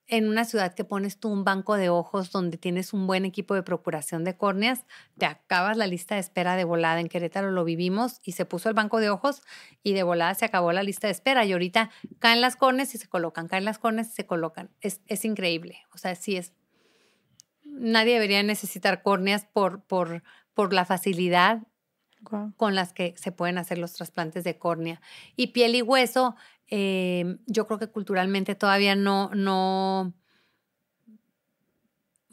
[0.09, 3.55] en una ciudad que pones tú un banco de ojos donde tienes un buen equipo
[3.55, 4.87] de procuración de córneas,
[5.19, 6.99] te acabas la lista de espera de volada.
[6.99, 9.43] En Querétaro lo vivimos y se puso el banco de ojos
[9.83, 11.45] y de volada se acabó la lista de espera.
[11.45, 14.71] Y ahorita caen las córneas y se colocan, caen las córneas y se colocan.
[14.81, 15.81] Es, es increíble.
[15.93, 16.55] O sea, sí es.
[17.65, 20.23] Nadie debería necesitar córneas por, por,
[20.55, 21.67] por la facilidad
[22.57, 25.01] con las que se pueden hacer los trasplantes de córnea.
[25.37, 26.37] Y piel y hueso,
[26.69, 30.15] eh, yo creo que culturalmente todavía no, no,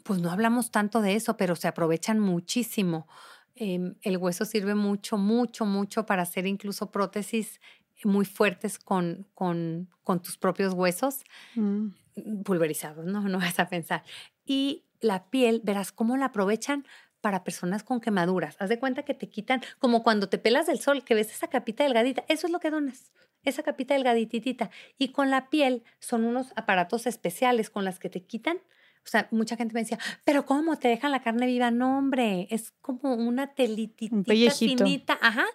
[0.02, 3.06] pues no hablamos tanto de eso, pero se aprovechan muchísimo.
[3.54, 7.60] Em, el hueso sirve mucho, mucho, mucho para hacer incluso prótesis
[8.04, 11.24] muy fuertes con, con, con tus propios huesos
[11.54, 12.42] mm.
[12.44, 13.22] pulverizados, ¿no?
[13.28, 14.04] No vas a pensar.
[14.44, 16.86] Y la piel, verás cómo la aprovechan
[17.26, 18.54] para personas con quemaduras.
[18.60, 21.48] Haz de cuenta que te quitan, como cuando te pelas del sol, que ves esa
[21.48, 23.10] capita delgadita, eso es lo que donas,
[23.42, 24.70] esa capita delgadititita.
[24.96, 28.58] Y con la piel son unos aparatos especiales con las que te quitan.
[28.58, 31.72] O sea, mucha gente me decía, pero ¿cómo te dejan la carne viva?
[31.72, 35.46] No, hombre, es como una telititita finita, ajá,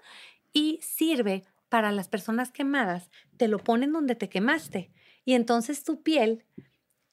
[0.51, 4.91] y sirve para las personas quemadas, te lo ponen donde te quemaste
[5.23, 6.43] y entonces tu piel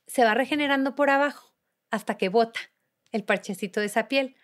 [0.08, 1.54] se va regenerando por abajo
[1.92, 2.58] hasta que bota
[3.12, 4.34] el parchecito de esa piel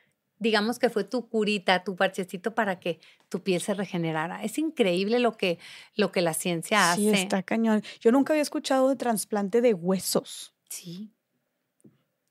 [0.45, 4.45] digamos que fue tu curita, tu parchecito para que tu piel se regenerara.
[4.45, 5.59] Es increíble lo que,
[5.97, 7.01] lo que la ciencia hace.
[7.01, 7.83] Sí, está cañón.
[8.01, 10.55] Yo nunca había escuchado de trasplante de huesos.
[10.69, 11.11] Sí.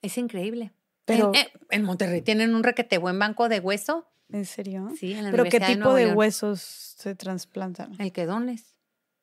[0.01, 0.71] Es increíble.
[1.05, 4.07] Pero en, eh, Monterrey tienen un requete buen banco de hueso.
[4.31, 4.89] ¿En serio?
[4.97, 7.91] Sí, en la ¿Pero qué tipo de, huesos se trasplantan?
[7.99, 8.75] El que dones.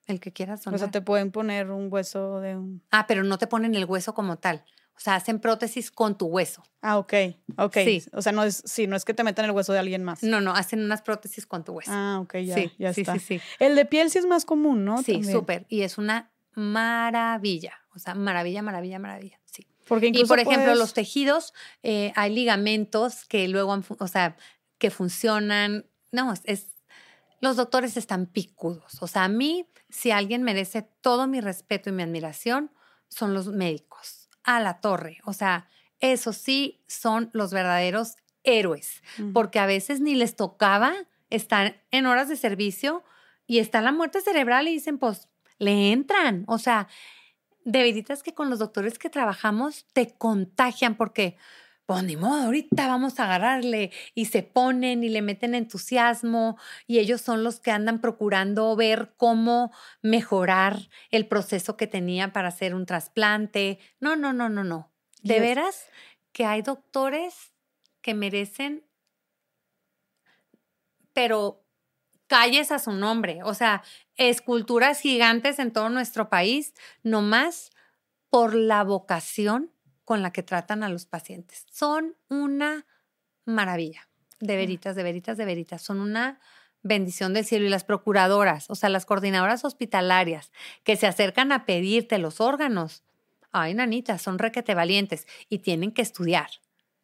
[0.07, 0.77] El que quieras donar.
[0.77, 2.83] O sea, te pueden poner un hueso de un...
[2.91, 4.65] Ah, pero no te ponen el hueso como tal.
[5.01, 6.63] O sea, hacen prótesis con tu hueso.
[6.83, 7.15] Ah, ok,
[7.57, 7.75] ok.
[7.85, 8.05] Sí.
[8.13, 10.23] O sea, no es, sí, no es que te metan el hueso de alguien más.
[10.23, 11.91] No, no, hacen unas prótesis con tu hueso.
[11.91, 13.15] Ah, ok, ya, sí, ya está.
[13.15, 15.03] Sí, sí, El de piel sí es más común, ¿no?
[15.03, 15.65] Sí, súper.
[15.71, 17.81] Y es una maravilla.
[17.95, 19.41] O sea, maravilla, maravilla, maravilla.
[19.47, 19.67] Sí.
[19.89, 24.37] Porque y por ejemplo, los tejidos, eh, hay ligamentos que luego, o sea,
[24.77, 25.87] que funcionan.
[26.13, 26.67] No, es,
[27.41, 29.01] los doctores están picudos.
[29.01, 32.71] O sea, a mí, si alguien merece todo mi respeto y mi admiración,
[33.09, 35.19] son los médicos a la torre.
[35.25, 35.69] O sea,
[36.01, 39.03] esos sí son los verdaderos héroes,
[39.35, 40.95] porque a veces ni les tocaba
[41.29, 43.05] estar en horas de servicio
[43.47, 45.29] y está la muerte cerebral y dicen, pues,
[45.59, 46.45] le entran.
[46.49, 46.89] O sea,
[47.65, 51.37] de veritas que con los doctores que trabajamos te contagian porque,
[51.91, 57.01] pues ni modo, ahorita vamos a agarrarle y se ponen y le meten entusiasmo y
[57.01, 62.77] ellos son los que andan procurando ver cómo mejorar el proceso que tenía para hacer
[62.77, 63.81] un trasplante.
[63.99, 64.93] No, no, no, no, no.
[65.25, 65.89] De veras
[66.31, 67.55] que hay doctores
[68.03, 68.85] que merecen,
[71.13, 71.67] pero
[72.29, 73.83] calles a su nombre, o sea,
[74.15, 77.73] esculturas gigantes en todo nuestro país, nomás
[78.29, 79.73] por la vocación
[80.11, 81.67] con la que tratan a los pacientes.
[81.71, 82.85] Son una
[83.45, 84.09] maravilla,
[84.41, 85.83] de veritas, de veritas, de veritas.
[85.83, 86.41] Son una
[86.83, 87.67] bendición del cielo.
[87.67, 90.51] Y las procuradoras, o sea, las coordinadoras hospitalarias
[90.83, 93.05] que se acercan a pedirte los órganos,
[93.53, 96.51] ay, nanitas, son requete valientes y tienen que estudiar.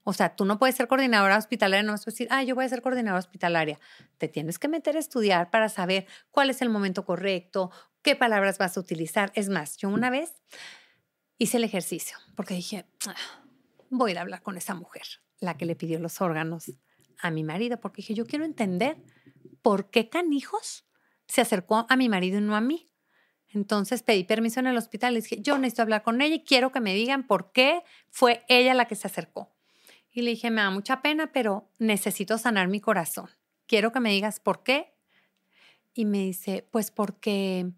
[0.02, 2.64] O sea, tú no puedes ser coordinadora hospitalaria, no vas a decir, ah, yo voy
[2.64, 3.78] a ser coordinadora hospitalaria.
[4.18, 7.70] Te tienes que meter a estudiar para saber cuál es el momento correcto,
[8.02, 9.30] qué palabras vas a utilizar.
[9.36, 10.34] Es más, yo una vez
[11.38, 13.14] hice el ejercicio porque dije, ah,
[13.90, 15.04] voy a hablar con esa mujer,
[15.40, 16.72] la que le pidió los órganos
[17.18, 18.96] a mi marido, porque dije, yo quiero entender
[19.62, 20.84] por qué canijos
[21.26, 22.88] se acercó a mi marido y no a mí.
[23.48, 26.72] Entonces pedí permiso en el hospital y dije, yo necesito hablar con ella y quiero
[26.72, 29.54] que me digan por qué fue ella la que se acercó.
[30.10, 33.30] Y le dije, me da mucha pena, pero necesito sanar mi corazón.
[33.66, 34.94] Quiero que me digas por qué.
[35.94, 37.70] Y me dice, pues porque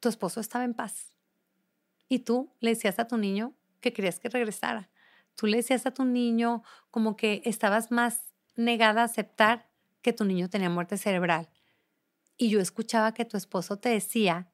[0.00, 1.14] tu esposo estaba en paz.
[2.08, 4.88] Y tú le decías a tu niño que querías que regresara.
[5.34, 8.22] Tú le decías a tu niño como que estabas más
[8.56, 9.68] negada a aceptar
[10.02, 11.48] que tu niño tenía muerte cerebral.
[12.36, 14.50] Y yo escuchaba que tu esposo te decía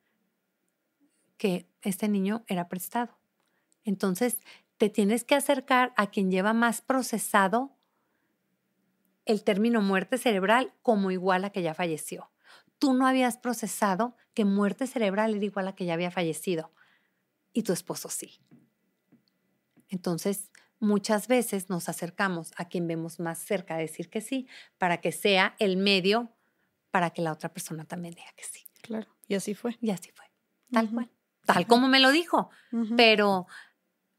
[1.36, 3.18] que este niño era prestado.
[3.84, 4.40] Entonces,
[4.78, 7.76] te tienes que acercar a quien lleva más procesado
[9.24, 12.30] el término muerte cerebral como igual a que ya falleció.
[12.78, 16.72] Tú no habías procesado que muerte cerebral era igual a que ya había fallecido
[17.54, 18.38] y tu esposo sí.
[19.88, 20.50] Entonces,
[20.80, 25.12] muchas veces nos acercamos a quien vemos más cerca a decir que sí, para que
[25.12, 26.30] sea el medio
[26.90, 28.66] para que la otra persona también diga que sí.
[28.82, 29.76] Claro, y así fue.
[29.80, 30.26] Y así fue,
[30.70, 31.10] tal cual,
[31.44, 32.50] tal como me lo dijo.
[32.96, 33.46] Pero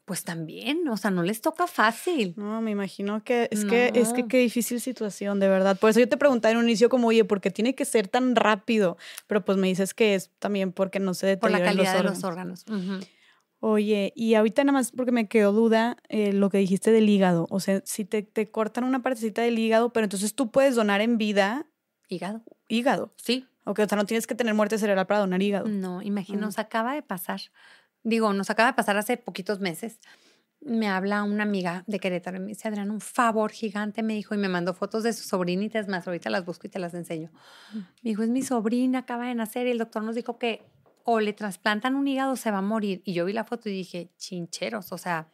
[0.06, 2.34] pues también, o sea, no les toca fácil.
[2.38, 5.80] No, me imagino que es que es que qué difícil situación, de verdad.
[5.80, 8.08] Por eso yo te preguntaba en un inicio como, oye, ¿por qué tiene que ser
[8.08, 8.98] tan rápido?
[9.26, 12.24] Pero pues me dices que es también porque no se Por la calidad de los
[12.24, 12.66] órganos.
[13.68, 17.48] Oye, y ahorita nada más porque me quedó duda eh, lo que dijiste del hígado.
[17.50, 21.02] O sea, si te, te cortan una partecita del hígado, pero entonces tú puedes donar
[21.02, 21.66] en vida
[22.08, 22.44] Hígado.
[22.68, 23.14] hígado.
[23.18, 23.48] Sí.
[23.64, 25.68] Ok, o sea, no tienes que tener muerte cerebral para donar hígado.
[25.68, 26.42] No, imagino, Mm.
[26.42, 27.42] nos acaba de pasar.
[28.04, 30.00] Digo, nos acaba de pasar hace poquitos meses.
[30.62, 34.36] Me habla una amiga de Querétaro y me dice, Adrián, un favor gigante, me dijo,
[34.36, 36.94] y me mandó fotos de su sobrinita, es más, ahorita las busco y te las
[36.94, 37.32] enseño.
[37.74, 37.78] Mm.
[37.78, 40.62] Me dijo, es mi sobrina, acaba de nacer, y el doctor nos dijo que
[41.08, 43.02] o le trasplantan un hígado se va a morir.
[43.06, 45.30] Y yo vi la foto y dije, chincheros, o sea,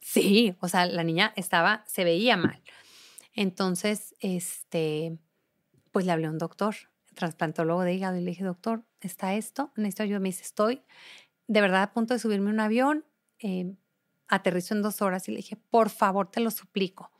[0.00, 2.62] sí, o sea, la niña estaba, se veía mal.
[3.34, 5.18] Entonces, este,
[5.90, 6.76] pues le hablé a un doctor,
[7.14, 9.72] trasplantólogo de hígado, y le dije, doctor, ¿está esto?
[9.74, 10.20] Necesito ayuda.
[10.20, 10.82] Me dice, estoy
[11.48, 13.04] de verdad a punto de subirme un avión,
[13.40, 13.74] eh,
[14.28, 17.10] aterrizo en dos horas y le dije, por favor, te lo suplico.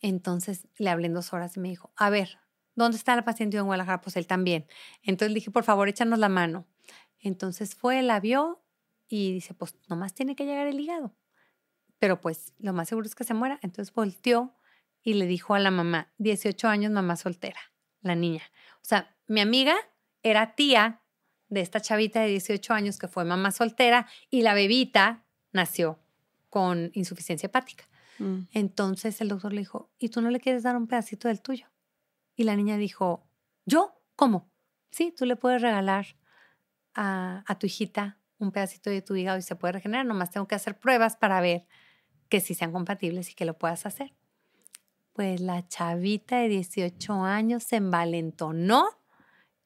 [0.00, 2.38] Entonces le hablé en dos horas y me dijo, a ver,
[2.74, 4.00] ¿dónde está la paciente en Guadalajara?
[4.00, 4.66] Pues él también.
[5.02, 6.66] Entonces le dije, por favor, échanos la mano.
[7.20, 8.62] Entonces fue, la vio
[9.08, 11.14] y dice, pues nomás tiene que llegar el hígado.
[11.98, 13.58] Pero pues lo más seguro es que se muera.
[13.62, 14.54] Entonces volteó
[15.02, 17.60] y le dijo a la mamá, 18 años, mamá soltera,
[18.00, 18.42] la niña.
[18.76, 19.74] O sea, mi amiga
[20.22, 21.02] era tía
[21.48, 25.98] de esta chavita de 18 años que fue mamá soltera y la bebita nació
[26.48, 27.88] con insuficiencia hepática.
[28.18, 28.42] Mm.
[28.52, 31.66] Entonces el doctor le dijo, ¿y tú no le quieres dar un pedacito del tuyo?
[32.36, 33.26] Y la niña dijo,
[33.66, 34.00] ¿yo?
[34.16, 34.50] ¿Cómo?
[34.90, 36.16] Sí, tú le puedes regalar
[36.94, 40.06] a, a tu hijita un pedacito de tu hígado y se puede regenerar.
[40.06, 41.66] Nomás tengo que hacer pruebas para ver
[42.28, 44.14] que sí sean compatibles y que lo puedas hacer.
[45.12, 48.86] Pues la chavita de 18 años se envalentonó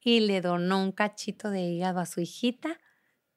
[0.01, 2.79] y le donó un cachito de hígado a su hijita.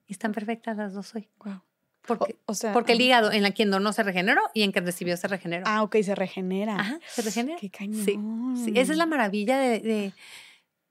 [0.06, 1.28] Y están perfectas las dos hoy.
[1.38, 1.62] Guau.
[2.06, 3.04] Porque, O, o sea, porque el ajá.
[3.04, 5.64] hígado en la quien donó se regeneró y en que recibió se regeneró.
[5.68, 6.76] Ah, ok, se regenera.
[6.80, 7.58] Ajá, se regenera.
[7.60, 8.04] Qué cañón.
[8.04, 10.12] Sí, sí, esa es la maravilla de, de-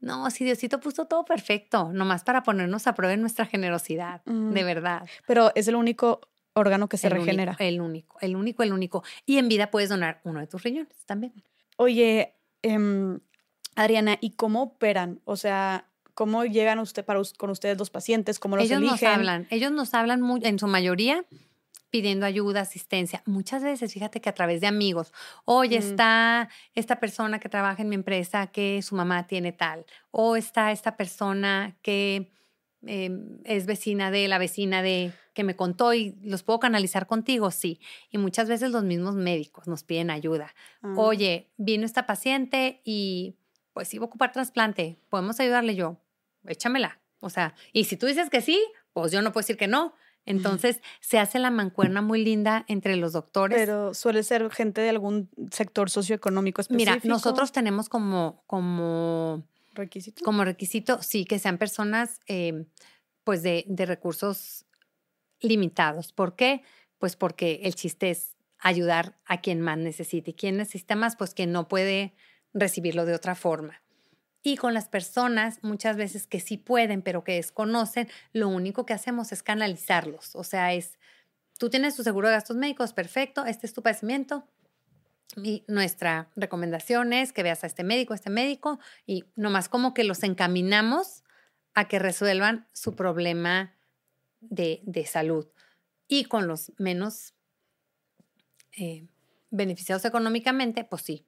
[0.08, 4.53] No, si Diosito puso todo perfecto, nomás para ponernos a prueba en nuestra generosidad, Mm.
[4.53, 5.08] de verdad.
[5.27, 6.22] Pero es el único
[6.53, 7.56] órgano que se El único, regenera.
[7.60, 9.03] el único, el único, el único.
[9.26, 11.34] Y en vida puedes donar uno de tus riñones también.
[11.76, 13.19] Oye, em,
[13.76, 15.19] Adriana, ¿y cómo operan?
[15.26, 18.40] O sea, ¿cómo llegan usted para con ustedes los pacientes?
[18.40, 19.10] ¿Cómo los Ellos nos eligen?
[19.10, 21.26] hablan, ellos nos hablan en su mayoría
[21.90, 23.24] pidiendo ayuda, asistencia.
[23.26, 25.14] Muchas veces, fíjate que a través de amigos,
[25.46, 25.84] oye, Mm.
[25.84, 30.72] está esta persona que trabaja en mi empresa que su mamá tiene tal, o está
[30.72, 32.32] esta persona que
[32.86, 33.10] eh,
[33.46, 37.80] es vecina de la vecina de que me contó y los puedo canalizar contigo, sí.
[38.12, 40.54] Y muchas veces los mismos médicos nos piden ayuda.
[40.84, 43.36] Ah, Oye, vino esta paciente y
[43.74, 45.98] pues iba a ocupar trasplante, ¿podemos ayudarle yo?
[46.48, 47.00] Échamela.
[47.20, 49.94] O sea, y si tú dices que sí, pues yo no puedo decir que no.
[50.28, 53.58] Entonces se hace la mancuerna muy linda entre los doctores.
[53.58, 56.92] Pero suele ser gente de algún sector socioeconómico específico.
[56.92, 60.24] Mira, nosotros tenemos como, como, requisito.
[60.24, 62.66] como requisito, sí, que sean personas eh,
[63.24, 64.66] pues de, de recursos
[65.40, 66.12] limitados.
[66.12, 66.62] ¿Por qué?
[67.00, 70.32] Pues porque el chiste es ayudar a quien más necesite.
[70.32, 71.16] ¿Y quién necesita más?
[71.16, 72.14] Pues quien no puede
[72.54, 73.82] recibirlo de otra forma.
[74.44, 78.94] Y con las personas, muchas veces que sí pueden, pero que desconocen, lo único que
[78.94, 80.36] hacemos es canalizarlos.
[80.36, 80.98] O sea, es,
[81.58, 84.48] tú tienes tu seguro de gastos médicos, perfecto, este es tu padecimiento.
[85.36, 89.94] Y nuestra recomendación es que veas a este médico, a este médico, y nomás como
[89.94, 91.24] que los encaminamos
[91.74, 93.76] a que resuelvan su problema
[94.40, 95.48] de, de salud.
[96.08, 97.34] Y con los menos
[98.78, 99.06] eh,
[99.50, 101.26] beneficiados económicamente, pues sí,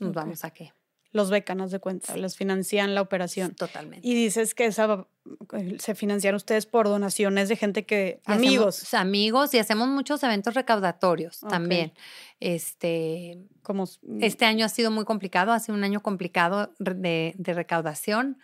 [0.00, 0.72] nos vamos a que.
[1.12, 3.54] Los becan, haz de cuenta, les financian la operación.
[3.56, 4.06] Totalmente.
[4.06, 5.06] Y dices que esa,
[5.54, 8.20] eh, se financian ustedes por donaciones de gente que...
[8.28, 8.94] Y hacemos- amigos.
[8.94, 11.92] amigos y hacemos muchos eventos recaudatorios también.
[12.38, 13.88] Este, Como,
[14.20, 18.38] este año ha sido muy complicado, ha sido un año complicado de, de recaudación,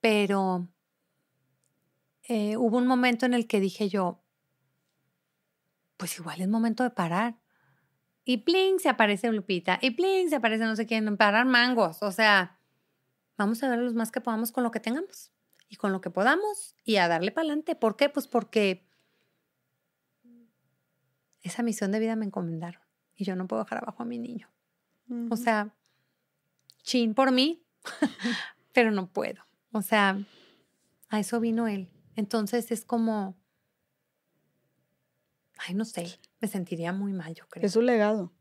[0.00, 0.68] pero
[2.28, 4.22] eh, hubo un momento en el que dije yo,
[5.96, 7.34] pues igual es momento de parar.
[8.30, 9.80] Y pling, se aparece Lupita.
[9.82, 11.16] Y pling, se aparece no sé quién.
[11.16, 12.00] Parar mangos.
[12.00, 12.60] O sea,
[13.36, 15.32] vamos a ver los más que podamos con lo que tengamos.
[15.68, 16.76] Y con lo que podamos.
[16.84, 17.74] Y a darle para adelante.
[17.74, 18.08] ¿Por qué?
[18.08, 18.86] Pues porque
[21.42, 22.80] esa misión de vida me encomendaron.
[23.16, 24.48] Y yo no puedo dejar abajo a mi niño.
[25.28, 25.74] O sea,
[26.84, 27.64] chin por mí,
[28.72, 29.44] pero no puedo.
[29.72, 30.24] O sea,
[31.08, 31.90] a eso vino él.
[32.14, 33.36] Entonces es como,
[35.58, 37.64] ay, no sé, me sentiría muy mal, yo creo.
[37.66, 38.32] es su legado.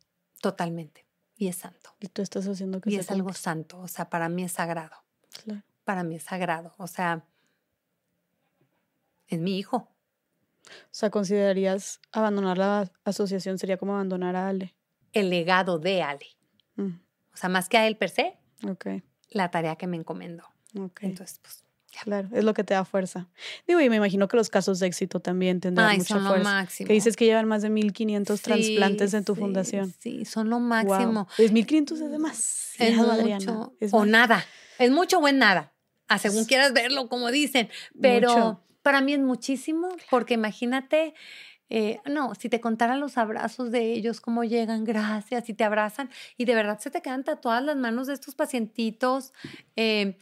[0.41, 1.05] Totalmente.
[1.35, 1.95] Y es santo.
[1.99, 3.79] Y tú estás haciendo que Y se es algo santo.
[3.79, 4.95] O sea, para mí es sagrado.
[5.43, 5.63] Claro.
[5.83, 6.73] Para mí es sagrado.
[6.77, 7.25] O sea,
[9.27, 9.77] es mi hijo.
[9.77, 14.75] O sea, ¿considerarías abandonar la asociación sería como abandonar a Ale?
[15.13, 16.25] El legado de Ale.
[16.75, 16.99] Mm,
[17.33, 18.37] O sea, más que a él per se,
[18.67, 18.85] ok,
[19.31, 20.43] la tarea que me encomendó.
[20.79, 20.99] ok.
[21.03, 21.63] Entonces, pues,
[22.03, 23.27] Claro, es lo que te da fuerza.
[23.67, 26.29] Digo, y me imagino que los casos de éxito también tendrán Ay, mucha son lo
[26.29, 26.49] fuerza.
[26.51, 26.87] máximo.
[26.87, 29.93] Que dices que llevan más de 1500 trasplantes en tu sí, fundación.
[29.99, 30.67] Sí, son lo Wow.
[30.67, 31.27] máximo.
[31.35, 33.11] Pues 1500 es demasiado, Es mucho.
[33.21, 33.69] Adriana.
[33.79, 34.45] Es o nada.
[34.77, 35.73] Es mucho o es nada.
[36.07, 37.69] A según quieras verlo, como dicen.
[38.01, 38.63] Pero Mucho.
[38.81, 41.13] para mí es muchísimo, porque imagínate,
[41.69, 46.09] eh, no, si te contara los abrazos de ellos, cómo llegan, gracias, y te abrazan,
[46.35, 49.33] y de verdad se te quedan tatuadas las manos de estos pacientitos.
[49.75, 50.17] eh,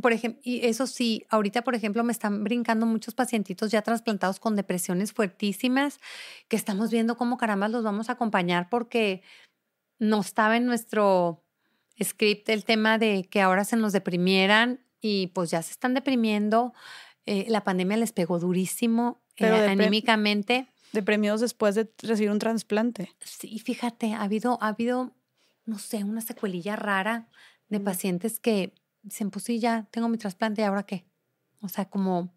[0.00, 4.40] por ejemplo, y eso sí, ahorita, por ejemplo, me están brincando muchos pacientitos ya trasplantados
[4.40, 6.00] con depresiones fuertísimas,
[6.48, 9.22] que estamos viendo cómo caramba los vamos a acompañar porque
[9.98, 11.44] no estaba en nuestro
[12.02, 16.72] script el tema de que ahora se nos deprimieran y pues ya se están deprimiendo.
[17.26, 20.66] Eh, la pandemia les pegó durísimo eh, anímicamente.
[20.92, 23.12] De premios después de recibir un trasplante.
[23.20, 25.12] Sí, fíjate, ha habido, ha habido,
[25.64, 27.28] no sé, una secuelilla rara
[27.68, 31.04] de pacientes que dicen, pues sí, ya tengo mi trasplante, ¿y ahora qué?
[31.60, 32.32] O sea, como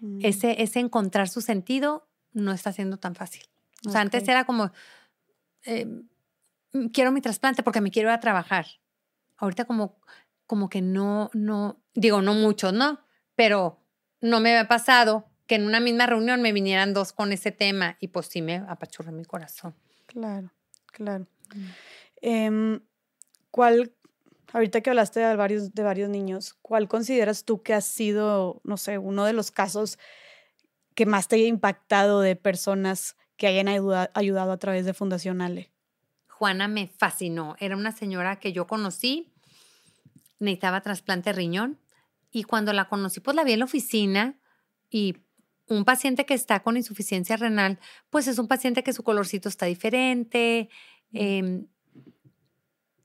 [0.00, 3.42] Mm, ese, ese encontrar su sentido no está siendo tan fácil.
[3.86, 4.72] O sea, antes era como,
[5.64, 5.86] eh,
[6.72, 8.66] mm, quiero mi trasplante porque me quiero ir a trabajar.
[9.36, 10.00] Ahorita como,
[10.46, 13.00] como que no, no, digo, no muchos, ¿no?
[13.34, 13.78] Pero
[14.20, 17.96] no me había pasado que en una misma reunión me vinieran dos con ese tema
[18.00, 19.74] y pues sí me apachurró mi corazón.
[20.06, 20.52] Claro,
[20.86, 21.26] claro.
[22.20, 22.80] Em,
[23.50, 23.92] ¿Cuál,
[24.52, 28.76] ahorita que hablaste de varios, de varios niños, cuál consideras tú que ha sido, no
[28.76, 29.98] sé, uno de los casos
[30.94, 35.40] que más te haya impactado de personas que hayan ayuda- ayudado a través de Fundación
[35.40, 35.70] Ale?
[36.28, 37.56] Juana me fascinó.
[37.58, 39.32] Era una señora que yo conocí,
[40.38, 41.78] necesitaba trasplante de riñón
[42.30, 44.38] y cuando la conocí, pues la vi en la oficina
[44.90, 45.16] y
[45.68, 47.78] un paciente que está con insuficiencia renal,
[48.10, 50.68] pues es un paciente que su colorcito está diferente,
[51.12, 51.66] em,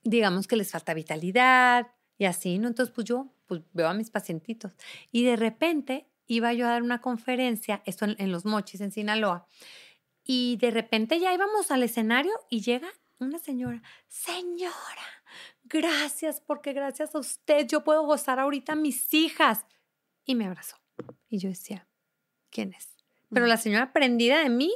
[0.05, 2.69] digamos que les falta vitalidad y así, ¿no?
[2.69, 4.71] Entonces, pues yo pues, veo a mis pacientitos
[5.11, 8.91] y de repente iba yo a dar una conferencia, esto en, en Los Mochis, en
[8.91, 9.47] Sinaloa,
[10.23, 12.87] y de repente ya íbamos al escenario y llega
[13.19, 14.73] una señora, señora,
[15.63, 19.65] gracias porque gracias a usted yo puedo gozar ahorita a mis hijas.
[20.25, 20.77] Y me abrazó.
[21.29, 21.87] Y yo decía,
[22.49, 22.95] ¿quién es?
[23.29, 24.73] Pero la señora prendida de mí,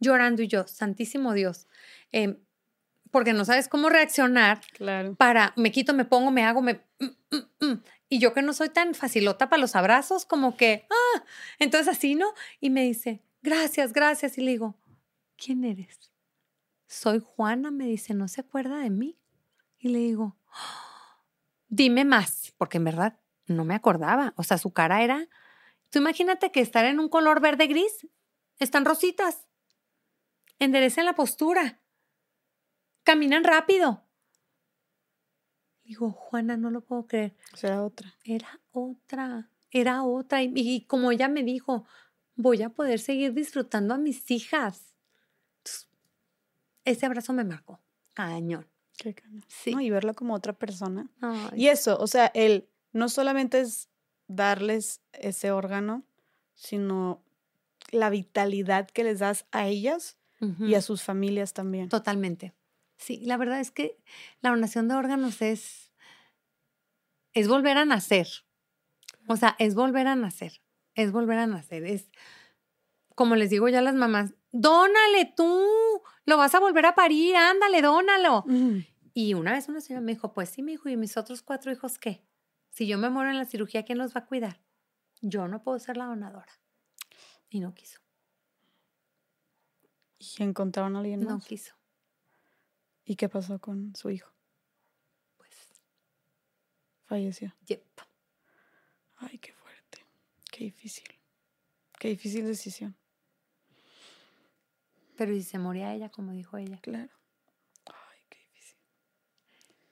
[0.00, 1.66] llorando y yo, santísimo Dios,
[2.10, 2.38] em,
[3.12, 5.14] porque no sabes cómo reaccionar Claro.
[5.14, 6.80] para, me quito, me pongo, me hago, me...
[6.98, 7.82] mm, mm, mm.
[8.08, 11.22] Y yo que no soy tan facilota para los abrazos, como que, ah,
[11.60, 12.26] entonces así, ¿no?
[12.60, 14.36] Y me dice, gracias, gracias.
[14.36, 14.74] Y le digo,
[15.36, 16.10] ¿quién eres?
[16.88, 19.18] Soy Juana, me dice, ¿no se acuerda de mí?
[19.78, 21.22] Y le digo, "Ah,
[21.68, 24.34] dime más, porque en verdad no me acordaba.
[24.36, 25.28] O sea, su cara era,
[25.90, 28.06] tú imagínate que estar en un color verde gris,
[28.58, 29.46] están rositas,
[30.58, 31.80] enderecen la postura,
[33.02, 34.02] caminan rápido.
[35.84, 37.34] Digo, Juana, no lo puedo creer.
[37.54, 38.14] Será otra.
[38.24, 40.42] Era otra, era otra.
[40.42, 41.86] Y, y como ella me dijo,
[42.36, 44.94] voy a poder seguir disfrutando a mis hijas.
[45.58, 45.88] Entonces,
[46.84, 47.80] ese abrazo me marcó.
[48.14, 48.66] Cañón.
[48.96, 49.44] Qué cañón.
[49.48, 49.72] Sí.
[49.72, 49.80] ¿no?
[49.80, 51.10] Y verla como otra persona.
[51.20, 53.88] Ay, Y eso, o sea, el no solamente es
[54.28, 56.04] darles ese órgano,
[56.54, 57.22] sino
[57.90, 60.18] la vitalidad que les das a ellas
[60.58, 61.88] y a sus familias también.
[61.88, 62.52] Totalmente.
[62.96, 63.98] Sí, la verdad es que
[64.40, 65.92] la donación de órganos es,
[67.32, 68.28] es volver a nacer.
[69.28, 70.60] O sea, es volver a nacer.
[70.94, 71.84] Es volver a nacer.
[71.84, 72.10] Es,
[73.14, 75.64] como les digo ya a las mamás, dónale tú,
[76.26, 78.44] lo vas a volver a parir, ándale, dónalo.
[78.46, 78.78] Mm,
[79.14, 81.70] Y una vez una señora me dijo, pues sí, mi hijo, ¿y mis otros cuatro
[81.72, 82.24] hijos qué?
[82.70, 84.60] Si yo me muero en la cirugía, ¿quién los va a cuidar?
[85.20, 86.52] Yo no puedo ser la donadora.
[87.50, 88.00] Y no quiso,
[90.18, 91.44] Y encontraron a alguien no más.
[91.46, 91.74] quiso.
[93.04, 94.32] ¿Y qué pasó con su hijo?
[95.36, 95.50] Pues,
[97.04, 97.54] Falleció.
[97.66, 97.84] yep.
[99.16, 100.04] Ay, qué fuerte.
[100.50, 101.08] Qué difícil.
[101.98, 102.96] Qué difícil decisión.
[105.16, 106.80] Pero si se moría ella, como dijo ella.
[106.80, 107.12] Claro.
[107.86, 108.78] Ay, qué difícil.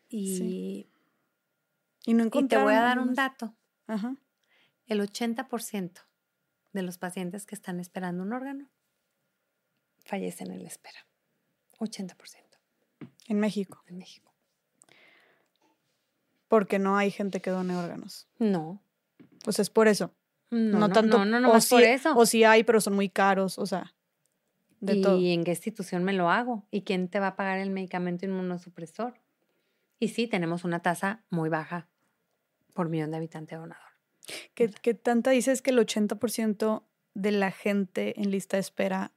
[0.09, 0.91] Y,
[2.07, 3.55] Y no y te voy a dar un dato.
[3.87, 4.17] Ajá.
[4.87, 6.01] El 80%
[6.73, 8.69] de los pacientes que están esperando un órgano
[10.05, 11.07] fallecen en la espera.
[11.79, 12.50] 80%
[13.29, 13.83] En México.
[13.89, 14.33] en México.
[16.49, 18.27] Porque no hay gente que done órganos.
[18.39, 18.83] No.
[19.45, 20.13] Pues es por eso.
[20.51, 21.19] No, No, no, tanto.
[21.19, 22.13] no, no, no o más por eso.
[22.17, 23.59] O sí hay, pero son muy caros.
[23.59, 23.95] O sea,
[24.81, 25.19] de ¿Y todo.
[25.21, 26.67] en qué institución me lo hago?
[26.73, 29.15] ¿Y quién te va a pagar el medicamento inmunosupresor?
[30.01, 31.87] Y sí, tenemos una tasa muy baja
[32.75, 33.85] por millón de habitante donador.
[34.55, 36.83] ¿Qué, qué tanta dices que el 80%
[37.15, 39.13] de la gente en lista de espera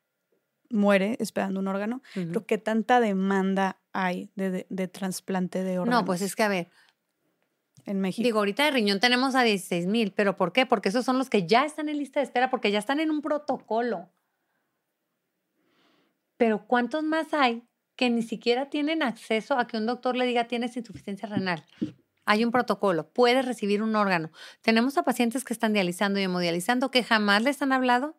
[0.74, 2.02] muere esperando un órgano?
[2.16, 2.28] Ujú.
[2.28, 6.02] Pero ¿qué tanta demanda hay de, de- de trasplante de órganos?
[6.02, 6.70] No, pues es que a ver,
[7.86, 8.24] en México.
[8.24, 10.66] Digo, ahorita de riñón tenemos a 16 mil, pero ¿por qué?
[10.66, 13.12] Porque esos son los que ya están en lista de espera, porque ya están en
[13.12, 14.10] un protocolo.
[16.38, 17.64] Pero ¿cuántos más hay
[17.96, 21.64] que ni siquiera tienen acceso a que un doctor le diga tienes insuficiencia renal?
[22.26, 24.32] Hay un protocolo, puedes recibir un órgano.
[24.62, 28.18] Tenemos a pacientes que están dializando y hemodializando que jamás les han hablado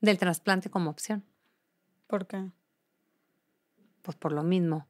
[0.00, 1.24] del trasplante como opción.
[2.08, 2.50] ¿Por qué?
[4.02, 4.88] Pues por lo mismo.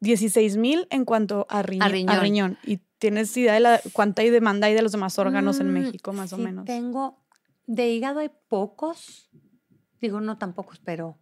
[0.00, 2.56] 16 mil en cuanto a, riñ- A a riñón.
[2.62, 5.72] ¿Y tienes idea de la, cuánta hay demanda hay de los demás órganos en Mm,
[5.74, 6.64] México, más o menos?
[6.66, 7.18] Tengo,
[7.66, 9.30] de hígado hay pocos,
[10.00, 11.18] digo no tan pocos, pero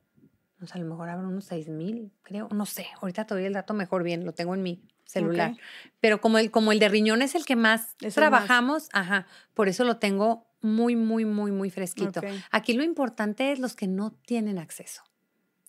[0.59, 3.45] no sé, a lo mejor habrá unos 6 mil, creo, no sé, ahorita te doy
[3.45, 5.55] el dato mejor bien, lo tengo en mi celular.
[6.01, 8.15] Pero como el, como el de riñón es el que más Es el más.
[8.15, 12.21] trabajamos, ajá, por eso lo tengo muy, muy, muy, muy fresquito.
[12.51, 15.03] Aquí lo importante es los que no tienen acceso.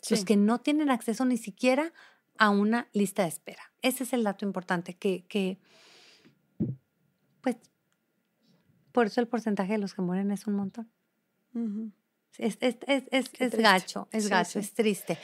[0.09, 1.91] Los que no tienen acceso ni siquiera
[2.37, 3.71] a una lista de espera.
[3.81, 5.57] Ese es el dato importante, que, que
[7.41, 7.57] pues,
[8.91, 10.89] por eso el porcentaje de los que mueren es un montón.
[12.37, 13.03] Es, es, es,
[13.39, 14.59] es, gacho, es Sí, gacho, sí.
[14.59, 15.17] es triste.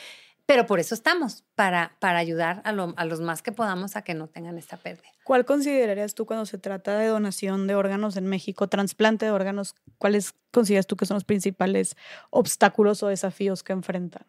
[0.45, 4.01] Pero por eso estamos, para, para ayudar a, lo- a los más que podamos a
[4.01, 5.07] que no tengan esta pérdida.
[5.23, 9.73] ¿Cuál considerarías tú cuando se trata de donación de órganos en México, trasplante de órganos?
[9.97, 11.95] ¿Cuáles consideras tú que son los principales
[12.29, 14.25] obstáculos o desafíos que enfrentan?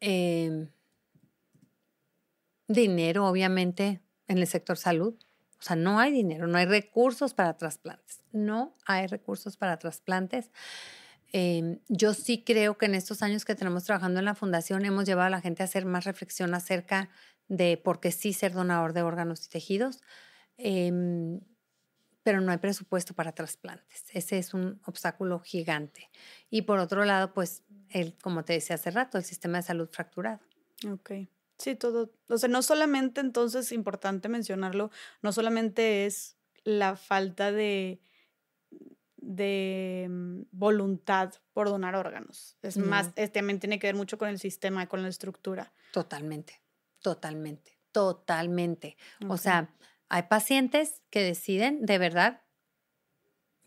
[0.00, 0.66] Eh,
[2.68, 5.14] dinero, obviamente, en el sector salud.
[5.58, 8.22] O sea, no hay dinero, no hay recursos para trasplantes.
[8.32, 10.50] No hay recursos para trasplantes.
[11.32, 15.04] Eh, yo sí creo que en estos años que tenemos trabajando en la fundación hemos
[15.04, 17.08] llevado a la gente a hacer más reflexión acerca
[17.48, 20.00] de por qué sí ser donador de órganos y tejidos,
[20.62, 21.40] Em,
[22.22, 24.04] pero no hay presupuesto para trasplantes.
[24.10, 26.10] Ese es un obstáculo gigante.
[26.50, 29.88] Y por otro lado, pues, el, como te decía hace rato, el sistema de salud
[29.90, 30.40] fracturado.
[30.86, 31.12] Ok.
[31.56, 32.12] Sí, todo.
[32.28, 34.90] O sea, no solamente entonces, importante mencionarlo,
[35.22, 38.02] no solamente es la falta de,
[39.22, 42.56] de mm, voluntad por donar órganos.
[42.62, 43.12] Es más, No.
[43.16, 45.72] es- también tiene que ver mucho con el sistema, con la estructura.
[45.92, 46.62] Totalmente,
[47.00, 48.96] totalmente, totalmente.
[49.28, 49.74] O sea,
[50.08, 52.42] hay pacientes que deciden de verdad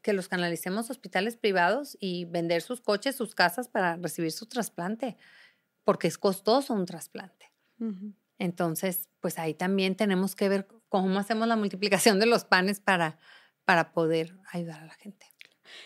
[0.01, 4.47] que los canalicemos a hospitales privados y vender sus coches, sus casas para recibir su
[4.47, 5.15] trasplante,
[5.85, 7.51] porque es costoso un trasplante.
[8.37, 13.17] Entonces, pues ahí también tenemos que ver cómo hacemos la multiplicación de los panes para,
[13.65, 15.25] para poder ayudar a la gente.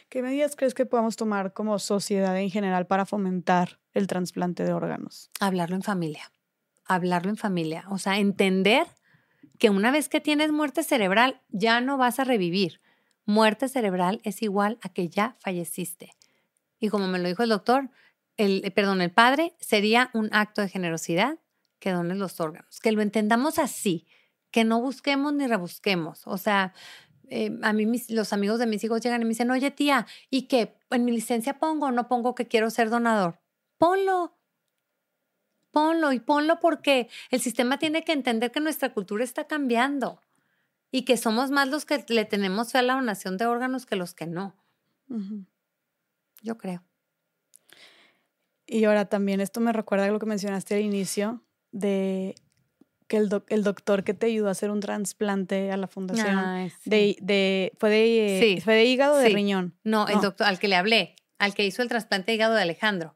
[0.10, 4.74] ¿Qué medidas crees que podamos tomar como sociedad en general para fomentar el trasplante de
[4.74, 5.30] órganos?
[5.40, 6.32] Hablarlo en familia,
[6.86, 8.88] hablarlo en familia, o sea, entender
[9.60, 12.82] que una vez que tienes muerte cerebral ya no vas a revivir.
[13.26, 16.16] Muerte cerebral es igual a que ya falleciste.
[16.80, 17.90] Y como me lo dijo el doctor,
[18.38, 21.40] el, eh, perdón, el padre, sería un acto de generosidad
[21.80, 24.08] que dones los órganos, que lo entendamos así,
[24.52, 26.26] que no busquemos ni rebusquemos.
[26.26, 26.74] O sea,
[27.30, 30.06] eh, a mí mis- los amigos de mis hijos llegan y me dicen, oye tía,
[30.30, 30.78] ¿y qué?
[30.90, 33.40] ¿En mi licencia pongo o no pongo que quiero ser donador?
[33.78, 34.34] Ponlo.
[35.72, 40.22] Ponlo y ponlo porque el sistema tiene que entender que nuestra cultura está cambiando
[40.92, 43.96] y que somos más los que le tenemos fe a la donación de órganos que
[43.96, 44.56] los que no.
[46.42, 46.84] Yo creo.
[48.66, 52.36] Y ahora también esto me recuerda a lo que mencionaste al inicio de
[53.08, 56.38] que el, doc- el doctor que te ayudó a hacer un trasplante a la fundación
[56.38, 56.90] Ay, sí.
[56.90, 60.22] de, de- fue de Sí, fue de hígado o de riñón no, el no.
[60.22, 63.16] doctor al que le hablé, al que hizo el trasplante de hígado de Alejandro.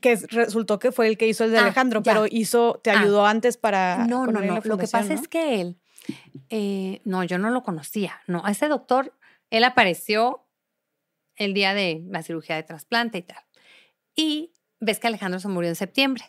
[0.00, 2.12] que es- resultó que fue el que hizo el de Ah, Alejandro ya.
[2.14, 3.00] pero hizo te Ah.
[3.00, 4.60] ayudó antes para No, no, no.
[4.64, 5.20] Lo que pasa ¿no?
[5.20, 5.80] es que él,
[6.50, 8.20] eh, no, yo no lo conocía.
[8.28, 9.12] No, a ese doctor,
[9.50, 10.46] él apareció
[11.34, 13.42] el día de la cirugía de trasplante y tal.
[14.14, 16.24] Y ves que Alejandro se murió en septiembre.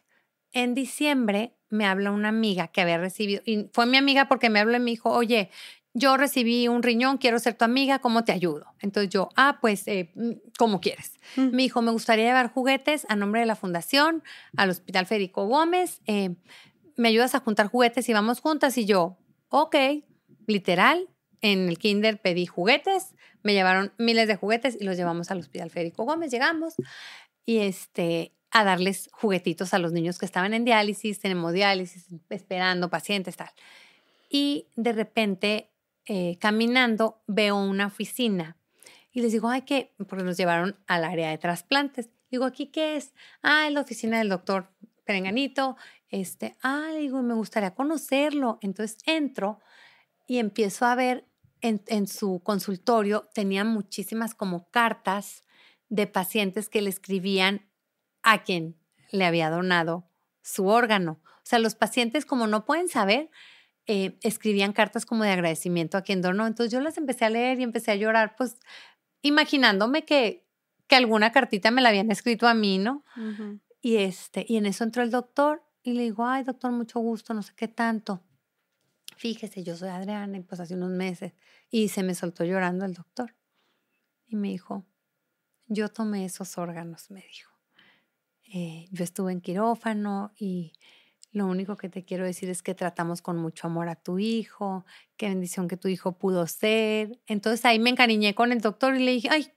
[0.51, 4.59] En diciembre me habla una amiga que había recibido, y fue mi amiga porque me
[4.59, 5.49] habló y me dijo, oye,
[5.93, 8.67] yo recibí un riñón, quiero ser tu amiga, ¿cómo te ayudo?
[8.79, 11.13] Entonces yo, ah, pues, eh, mm, como quieres.
[11.35, 11.49] Mm.
[11.51, 14.23] Me dijo, me gustaría llevar juguetes a nombre de la fundación
[14.55, 16.01] al Hospital Federico Gómez.
[16.05, 16.35] eh,
[16.95, 18.77] ¿Me ayudas a juntar juguetes y vamos juntas?
[18.77, 19.17] Y yo,
[19.49, 19.75] ok,
[20.47, 21.07] literal.
[21.41, 25.69] En el kinder pedí juguetes, me llevaron miles de juguetes y los llevamos al Hospital
[25.69, 26.31] Federico Gómez.
[26.31, 26.75] Llegamos
[27.45, 32.89] y este, a darles juguetitos a los niños que estaban en diálisis, en hemodiálisis, esperando
[32.89, 33.51] pacientes, tal.
[34.29, 35.71] Y de repente,
[36.05, 38.57] eh, caminando, veo una oficina
[39.11, 39.93] y les digo, ay, ¿qué?
[40.07, 42.09] Porque nos llevaron al área de trasplantes.
[42.29, 43.13] Digo, ¿aquí qué es?
[43.41, 44.69] Ah, es la oficina del doctor
[45.03, 45.77] Perenganito.
[46.09, 48.59] Este, ah, digo, me gustaría conocerlo.
[48.61, 49.59] Entonces entro
[50.27, 51.25] y empiezo a ver
[51.61, 55.43] en, en su consultorio, tenía muchísimas como cartas
[55.89, 57.68] de pacientes que le escribían
[58.31, 58.75] a quien
[59.11, 60.09] le había donado
[60.41, 61.19] su órgano.
[61.23, 63.29] O sea, los pacientes como no pueden saber,
[63.87, 66.45] eh, escribían cartas como de agradecimiento a quien donó.
[66.45, 68.57] Entonces yo las empecé a leer y empecé a llorar, pues
[69.21, 70.45] imaginándome que,
[70.87, 73.03] que alguna cartita me la habían escrito a mí, ¿no?
[73.81, 77.33] Y, este, y en eso entró el doctor y le digo, ay, doctor, mucho gusto,
[77.33, 78.23] no sé qué tanto.
[79.17, 81.33] Fíjese, yo soy Adriana y pues hace unos meses.
[81.69, 83.35] Y se me soltó llorando el doctor.
[84.27, 84.85] Y me dijo,
[85.67, 87.48] yo tomé esos órganos, me dijo.
[88.51, 90.73] Eh, yo estuve en quirófano y
[91.31, 94.85] lo único que te quiero decir es que tratamos con mucho amor a tu hijo,
[95.17, 97.19] qué bendición que tu hijo pudo ser.
[97.27, 99.51] Entonces ahí me encariñé con el doctor y le dije, ay,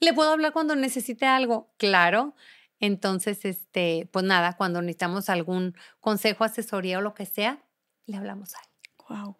[0.00, 1.72] ¿le puedo hablar cuando necesite algo?
[1.78, 2.34] Claro.
[2.80, 7.64] Entonces, este, pues nada, cuando necesitamos algún consejo, asesoría o lo que sea,
[8.06, 8.68] le hablamos a él.
[9.08, 9.36] Wow.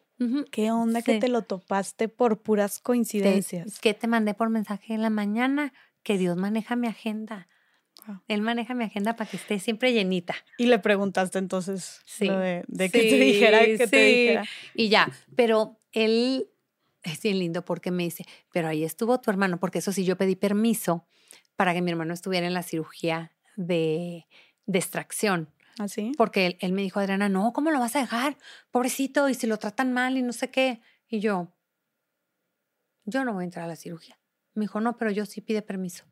[0.50, 3.78] ¿Qué onda que te lo topaste por puras coincidencias?
[3.78, 7.49] que te mandé por mensaje en la mañana, que Dios maneja mi agenda.
[8.27, 10.35] Él maneja mi agenda para que esté siempre llenita.
[10.57, 14.44] Y le preguntaste entonces de, que te dijera, que te dijera.
[14.75, 16.49] Y ya, pero él
[17.02, 20.17] es bien lindo porque me dice, pero ahí estuvo tu hermano, porque eso sí, yo
[20.17, 21.07] pedí permiso
[21.57, 24.27] para que mi hermano estuviera en la cirugía de,
[24.67, 25.51] de extracción.
[25.78, 26.10] ¿Así?
[26.10, 28.36] ¿Ah, porque él, él me dijo, Adriana, no, ¿cómo lo vas a dejar?
[28.70, 30.81] Pobrecito, y si lo tratan mal y no sé qué.
[31.09, 31.52] Y yo,
[33.05, 34.18] yo no voy a entrar a la cirugía.
[34.55, 36.05] Me dijo, no, pero yo sí pide permiso.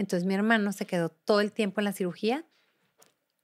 [0.00, 2.44] Entonces mi hermano se quedó todo el tiempo en la cirugía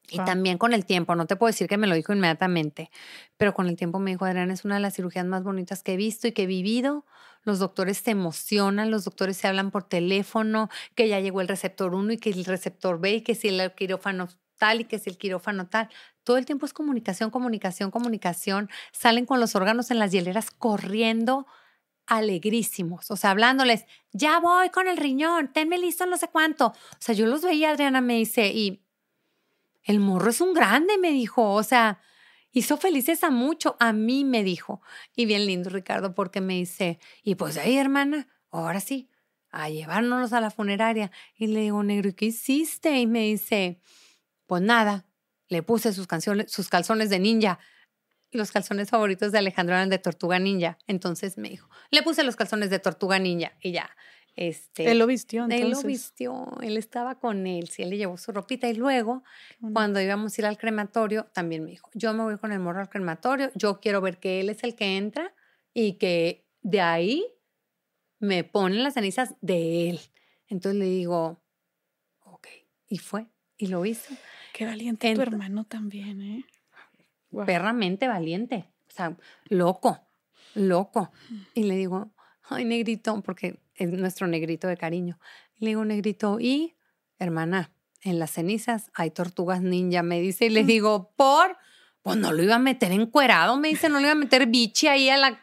[0.09, 2.91] y también con el tiempo, no te puedo decir que me lo dijo inmediatamente,
[3.37, 5.95] pero con el tiempo me dijo, Adrián, es una de las cirugías más bonitas que
[5.95, 7.05] he visto y que he vivido.
[7.43, 11.95] Los doctores se emocionan, los doctores se hablan por teléfono, que ya llegó el receptor
[11.95, 14.29] 1 y que el receptor B y que si el quirófano
[14.59, 15.89] tal y que si el quirófano tal.
[16.23, 18.71] Todo el tiempo es comunicación, comunicación, comunicación.
[18.93, 21.47] Salen con los órganos en las hieleras corriendo
[22.07, 26.69] alegrísimos, o sea, hablándoles, ya voy con el riñón, tenme listo no sé cuánto.
[26.69, 28.85] O sea, yo los veía, Adriana me dice, y
[29.83, 32.01] el morro es un grande, me dijo, o sea,
[32.53, 34.81] hizo felices a mucho, a mí me dijo.
[35.15, 39.11] Y bien lindo, Ricardo, porque me dice, y pues ahí, hermana, ahora sí,
[39.51, 41.11] a llevárnoslos a la funeraria.
[41.37, 42.99] Y le digo, negro, ¿y qué hiciste?
[42.99, 43.81] Y me dice,
[44.47, 45.07] pues nada,
[45.49, 47.59] le puse sus, canciones, sus calzones de ninja
[48.37, 50.79] los calzones favoritos de Alejandro eran de Tortuga Ninja.
[50.87, 53.91] Entonces me dijo, le puse los calzones de Tortuga Ninja y ya.
[54.37, 55.65] Este, él lo vistió, entonces.
[55.65, 59.25] Él lo vistió, él estaba con él, sí, él le llevó su ropita y luego,
[59.73, 62.81] cuando íbamos a ir al crematorio, también me dijo, yo me voy con el morro
[62.81, 65.35] al crematorio, yo quiero ver que él es el que entra
[65.73, 67.25] y que de ahí
[68.19, 70.01] me ponen las cenizas de él.
[70.49, 71.43] Entonces le digo,
[72.21, 72.49] ok,
[72.89, 74.15] y fue, y lo hizo.
[74.53, 76.45] Qué valiente tu hermano también, ¿eh?
[77.45, 79.17] Perramente valiente, o sea,
[79.49, 80.01] loco,
[80.55, 81.11] loco.
[81.55, 82.13] Y le digo,
[82.49, 85.19] ay, negrito, porque es nuestro negrito de cariño.
[85.59, 86.77] le digo, negrito, y
[87.19, 91.57] hermana, en las cenizas hay tortugas ninja, me dice, y le digo, por,
[92.03, 94.87] pues no lo iba a meter encuerado, me dice, no lo iba a meter bichi
[94.87, 95.41] ahí a la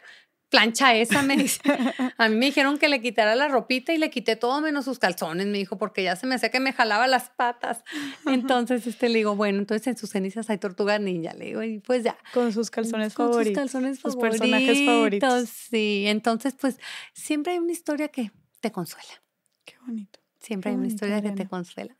[0.54, 1.60] plancha esa, me dice.
[2.18, 5.00] A mí me dijeron que le quitara la ropita y le quité todo menos sus
[5.00, 7.82] calzones, me dijo, porque ya se me hacía que me jalaba las patas.
[8.26, 11.80] Entonces, este, le digo, bueno, entonces en sus cenizas hay tortuga ninja, le digo, y
[11.80, 12.16] pues ya.
[12.32, 13.62] Con sus calzones con favoritos.
[13.62, 15.48] Sus calzones sus personajes favoritos.
[15.48, 16.78] Sí, entonces, pues,
[17.12, 19.22] siempre hay una historia que te consuela.
[19.64, 20.20] Qué bonito.
[20.38, 21.96] Siempre hay una historia que te consuela.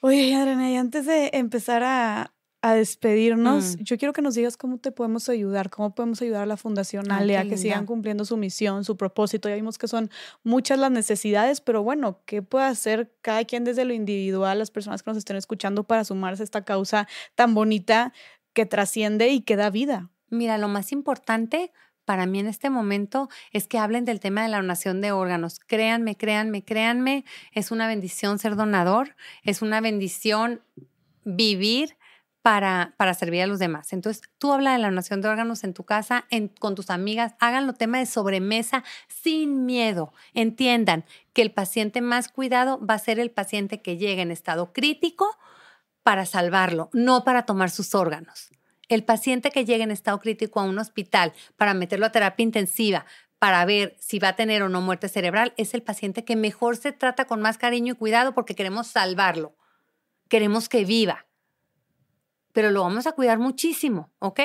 [0.00, 2.33] Oye, Adriana, y antes de empezar a,
[2.64, 3.82] a despedirnos, mm.
[3.82, 7.12] yo quiero que nos digas cómo te podemos ayudar, cómo podemos ayudar a la Fundación
[7.12, 9.50] Ale a que sigan cumpliendo su misión, su propósito.
[9.50, 10.10] Ya vimos que son
[10.44, 15.02] muchas las necesidades, pero bueno, ¿qué puede hacer cada quien desde lo individual, las personas
[15.02, 18.14] que nos estén escuchando para sumarse a esta causa tan bonita
[18.54, 20.08] que trasciende y que da vida?
[20.30, 21.70] Mira, lo más importante
[22.06, 25.60] para mí en este momento es que hablen del tema de la donación de órganos.
[25.60, 30.62] Créanme, créanme, créanme, es una bendición ser donador, es una bendición
[31.24, 31.98] vivir
[32.44, 33.94] para, para servir a los demás.
[33.94, 36.26] Entonces, tú habla de la donación de órganos en tu casa,
[36.60, 40.12] con tus amigas, háganlo tema de sobremesa sin miedo.
[40.34, 44.74] Entiendan que el paciente más cuidado va a ser el paciente que llega en estado
[44.74, 45.38] crítico
[46.02, 48.50] para salvarlo, no para tomar sus órganos.
[48.90, 53.06] El paciente que llega en estado crítico a un hospital para meterlo a terapia intensiva,
[53.38, 56.76] para ver si va a tener o no muerte cerebral, es el paciente que mejor
[56.76, 59.56] se trata con más cariño y cuidado porque queremos salvarlo.
[60.28, 61.24] Queremos que viva
[62.54, 64.40] pero lo vamos a cuidar muchísimo, ¿ok?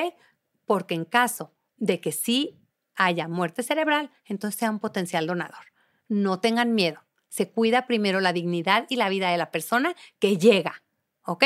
[0.66, 2.58] Porque en caso de que sí
[2.96, 5.72] haya muerte cerebral, entonces sea un potencial donador.
[6.08, 7.00] No tengan miedo.
[7.28, 10.82] Se cuida primero la dignidad y la vida de la persona que llega,
[11.24, 11.44] ¿ok?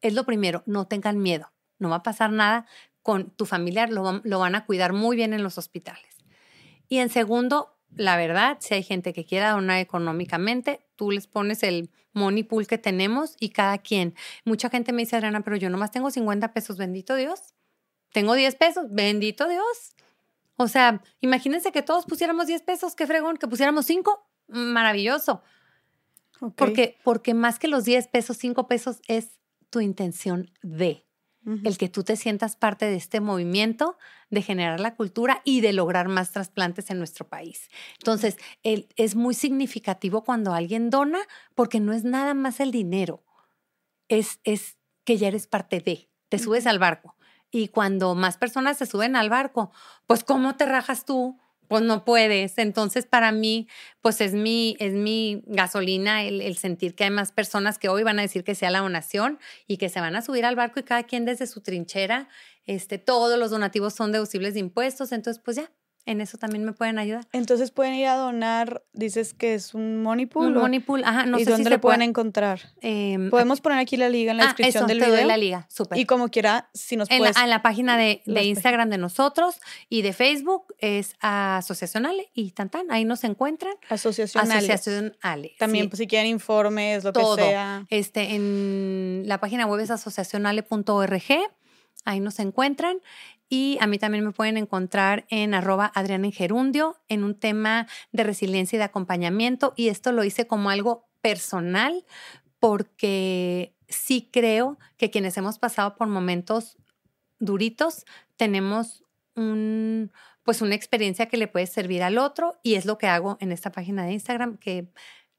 [0.00, 1.52] Es lo primero, no tengan miedo.
[1.78, 2.66] No va a pasar nada
[3.02, 6.24] con tu familiar, lo, lo van a cuidar muy bien en los hospitales.
[6.88, 11.62] Y en segundo, la verdad, si hay gente que quiera donar económicamente, tú les pones
[11.62, 14.14] el money pool que tenemos y cada quien.
[14.44, 17.54] Mucha gente me dice, Adriana, pero yo nomás tengo 50 pesos, bendito Dios.
[18.12, 19.94] tengo 10 pesos, bendito Dios.
[20.56, 25.42] O sea, imagínense que todos pusiéramos 10 pesos, qué fregón, que pusiéramos 5, maravilloso.
[26.56, 29.38] Porque, porque más que los 10 pesos, 5 pesos es
[29.70, 31.06] tu intención de
[31.62, 33.98] El que tú te sientas parte de este movimiento
[34.30, 37.68] de generar la cultura y de lograr más trasplantes en nuestro país.
[37.98, 41.18] Entonces, el- es muy significativo cuando alguien dona
[41.54, 43.24] porque no es nada más el dinero,
[44.08, 47.16] es, es que ya eres parte de, te subes al barco.
[47.50, 49.72] Y cuando más personas se suben al barco,
[50.06, 51.38] pues ¿cómo te rajas tú?
[51.70, 52.58] Pues no puedes.
[52.58, 53.68] Entonces, para mí,
[54.00, 58.02] pues es mi, es mi gasolina el, el sentir que hay más personas que hoy
[58.02, 60.80] van a decir que sea la donación y que se van a subir al barco
[60.80, 62.28] y cada quien desde su trinchera,
[62.64, 65.12] este, todos los donativos son deducibles de impuestos.
[65.12, 65.70] Entonces, pues ya,
[66.06, 67.26] en eso también me pueden ayudar.
[67.32, 70.48] Entonces pueden ir a donar, dices que es un money pool.
[70.48, 72.60] Un o- money pool, ajá, no ¿Y sé dónde si le se pueden puede- encontrar?
[72.80, 75.28] em, Podemos poner aquí la liga en la ah, descripción eso, del te doy video.
[75.28, 75.98] la liga, súper.
[75.98, 77.36] Y como quiera, si nos En la, puedes.
[77.44, 79.56] en la página de, de Instagram de nosotros
[79.88, 83.74] y de Facebook es Asociación Ale y tan tan, ahí nos encuentran.
[83.88, 85.54] Asociación Ale.
[85.58, 85.88] También, sí.
[85.90, 87.36] pues, si quieren informes, lo Todo.
[87.36, 87.86] que sea.
[87.90, 91.22] Este, en la página web es asociacionale.org,
[92.04, 92.98] ahí nos encuentran.
[93.52, 97.88] Y a mí también me pueden encontrar en arroba Adriana en Gerundio en un tema
[98.12, 99.74] de resiliencia y de acompañamiento.
[99.76, 102.06] Y esto lo hice como algo personal
[102.60, 106.78] porque sí creo que quienes hemos pasado por momentos
[107.40, 108.04] duritos
[108.36, 109.02] tenemos
[109.34, 110.12] un,
[110.44, 113.50] pues una experiencia que le puede servir al otro y es lo que hago en
[113.50, 114.86] esta página de Instagram que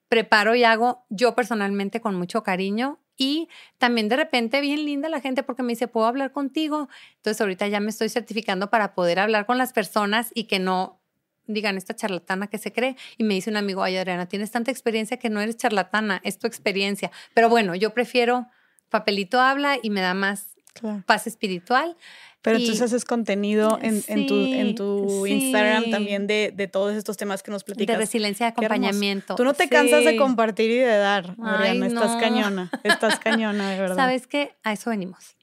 [0.09, 5.19] preparo y hago yo personalmente con mucho cariño y también de repente bien linda la
[5.21, 6.89] gente porque me dice, ¿puedo hablar contigo?
[7.17, 10.99] Entonces ahorita ya me estoy certificando para poder hablar con las personas y que no
[11.47, 12.95] digan esta charlatana que se cree.
[13.17, 16.39] Y me dice un amigo, ay Adriana, tienes tanta experiencia que no eres charlatana, es
[16.39, 17.11] tu experiencia.
[17.33, 18.47] Pero bueno, yo prefiero
[18.89, 21.03] papelito habla y me da más Claro.
[21.05, 21.97] paz espiritual.
[22.41, 25.31] Pero Y- entonces haces contenido en, en tu, en tu sí.
[25.33, 27.97] Instagram también de, de todos estos temas que nos De platicas.
[27.97, 28.73] resiliencia de Qué hermoso.
[28.81, 29.35] acompañamiento.
[29.35, 31.87] Tú no te cansas de compartir y de dar, Ay, Adriana.
[31.87, 32.19] Estás no.
[32.19, 32.71] cañona.
[32.83, 33.95] Estás cañona, de verdad.
[33.95, 34.55] ¿Sabes qué?
[34.63, 35.35] A eso venimos.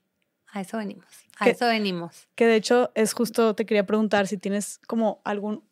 [0.52, 1.04] A eso venimos.
[1.38, 2.26] A ¿Qué- eso venimos.
[2.34, 5.62] Que de hecho es justo, te quería preguntar si tienes como algún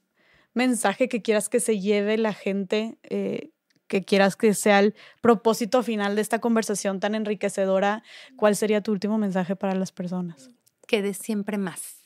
[0.54, 3.50] mensaje que quieras que se lleve la gente, eh,
[3.88, 8.02] que quieras que sea el propósito final de esta conversación tan enriquecedora.
[8.36, 10.50] ¿Cuál sería tu último mensaje para las personas?
[10.86, 12.02] Que des siempre más.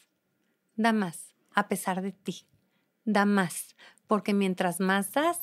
[0.75, 2.47] Da más, a pesar de ti.
[3.05, 3.77] Da más,
[4.07, 5.39] porque mientras más das,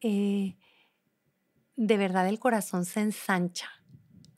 [0.00, 0.56] eh,
[1.76, 3.68] de verdad el corazón se ensancha.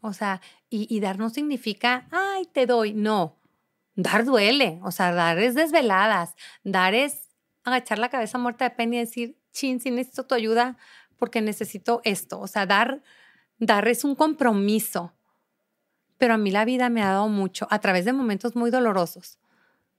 [0.00, 2.92] O sea, y, dar no significa, ay, te doy.
[2.92, 3.38] No,
[3.94, 4.80] dar duele.
[4.82, 6.34] O sea, dar es desveladas.
[6.64, 7.28] Dar es
[7.62, 10.76] agachar la cabeza muerta de pena y decir, chin, sí necesito tu ayuda
[11.16, 12.40] porque necesito esto.
[12.40, 13.02] O sea, dar,
[13.58, 15.12] dar es un compromiso
[16.18, 19.38] pero a mí la vida me ha dado mucho a través de momentos muy dolorosos.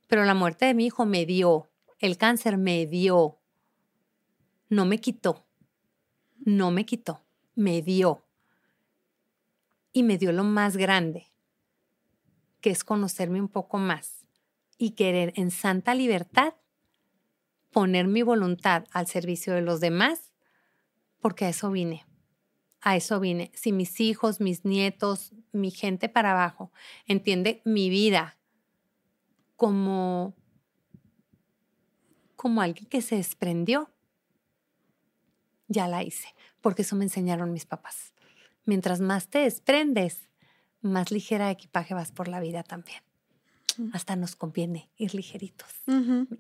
[0.08, 1.70] Pero la muerte de mi hijo me dio,
[2.00, 3.40] el cáncer me dio,
[4.70, 5.46] no me quitó,
[6.46, 7.22] no me quitó,
[7.56, 8.26] me dio.
[9.92, 11.28] Y me dio lo más grande,
[12.62, 14.26] que es conocerme un poco más
[14.78, 16.56] y querer en santa libertad
[17.72, 20.32] poner mi voluntad al servicio de los demás,
[21.20, 22.06] porque a eso vine
[22.86, 23.50] a eso vine.
[23.56, 26.72] Si mis hijos, mis nietos, mi gente para abajo
[27.06, 28.38] entiende mi vida
[29.56, 30.36] como,
[32.36, 33.90] como alguien que se desprendió,
[35.70, 36.28] ya la hice,
[36.62, 38.14] porque eso me enseñaron mis papás.
[38.66, 40.28] Mientras más te desprendes,
[40.82, 43.02] más ligera de equipaje vas por la vida también.
[43.78, 43.90] Mm.
[43.94, 45.70] Hasta nos conviene ir ligeritos.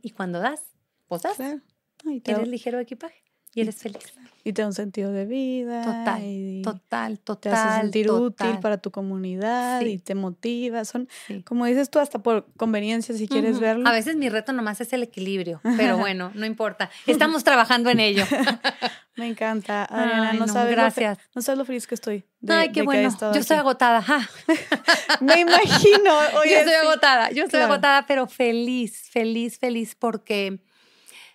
[0.02, 0.62] Y cuando das,
[1.08, 1.62] pues das, claro.
[2.06, 3.24] Y te, da- eres ligero de equipaje
[3.56, 4.14] y eres feliz.
[4.46, 5.84] y te da un sentido de vida.
[5.84, 7.54] Total, y Total, Te total.
[7.54, 8.60] hace sentir útil total.
[8.60, 9.86] para tu comunidad Sí.
[9.88, 10.84] y te motiva.
[10.84, 11.44] Son, Sí.
[11.44, 13.88] como dices tú, hasta por conveniencia, si quieres verlo.
[13.88, 16.90] A veces mi reto nomás es el equilibrio, pero bueno, no importa.
[17.08, 18.26] Estamos trabajando en ello.
[19.16, 20.32] Me encanta, Adriana.
[20.32, 21.20] Ay, no, no, sabes lo gracias.
[21.36, 22.26] no sabes lo feliz que estoy.
[22.42, 23.16] de- Ay, qué bueno.
[23.22, 24.02] Yo estoy agotada.
[24.02, 24.28] ja.
[25.22, 26.18] Me imagino.
[26.42, 26.80] Oye, yo estoy sí.
[26.88, 27.30] agotada.
[27.32, 27.74] Yo estoy Claro.
[27.74, 30.60] agotada, pero feliz, feliz, feliz porque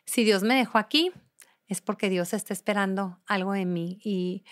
[0.05, 1.11] si Dios me dejó aquí
[1.69, 4.45] es porque Dios está esperando algo de mí y,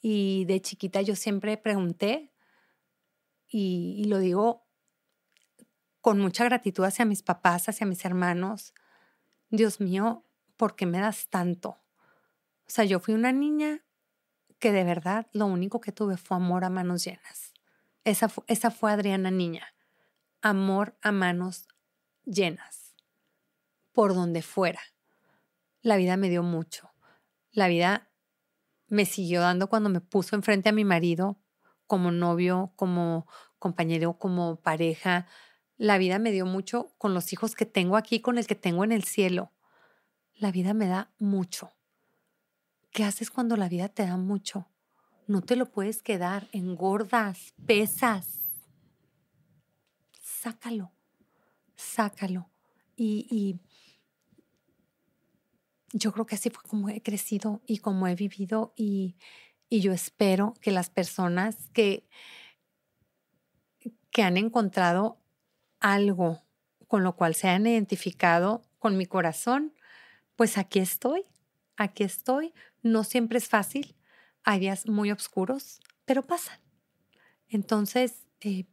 [0.00, 2.32] y de chiquita yo siempre pregunté
[3.48, 4.66] y, y lo digo
[6.00, 8.74] con mucha gratitud hacia mis papás, hacia mis hermanos.
[9.50, 10.24] Dios mío,
[10.56, 11.70] ¿por qué me das tanto?
[11.70, 13.84] O sea, yo fui una niña
[14.58, 17.54] que de verdad lo único que tuve fue amor a manos llenas.
[18.04, 19.74] Esa, fu- esa fue Adriana Niña.
[20.42, 21.68] Amor a manos
[22.24, 22.94] llenas.
[23.92, 24.80] Por donde fuera.
[25.84, 26.94] La vida me dio mucho.
[27.52, 28.08] La vida
[28.88, 31.38] me siguió dando cuando me puso enfrente a mi marido
[31.86, 33.26] como novio, como
[33.58, 35.26] compañero, como pareja.
[35.76, 38.82] la vida me dio mucho con los hijos que tengo aquí, con el que tengo
[38.82, 39.52] en el cielo.
[40.36, 41.70] La vida me da mucho.
[42.90, 44.66] ¿Qué haces cuando la vida te da mucho?
[45.26, 48.40] No te lo puedes quedar, engordas, pesas.
[50.22, 50.92] Sácalo,
[51.76, 52.48] sácalo.
[52.96, 53.60] Y, y
[55.96, 59.16] yo creo que así fue como he crecido y como he vivido y,
[59.68, 62.08] y yo espero que las personas que,
[64.10, 65.20] que han encontrado
[65.78, 66.42] algo
[66.88, 69.72] con lo cual se han identificado con mi corazón,
[70.34, 71.22] pues aquí estoy,
[71.76, 72.52] aquí estoy.
[72.82, 73.94] No siempre es fácil,
[74.42, 76.58] hay días muy oscuros, pero pasan.
[77.48, 78.66] Entonces, eh,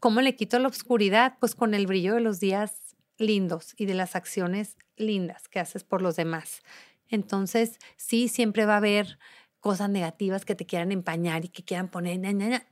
[0.00, 1.36] ¿cómo le quito la oscuridad?
[1.40, 5.84] Pues con el brillo de los días lindos y de las acciones lindas que haces
[5.84, 6.62] por los demás.
[7.08, 9.18] Entonces, sí, siempre va a haber
[9.58, 12.66] cosas negativas que te quieran empañar y que quieran poner, ña,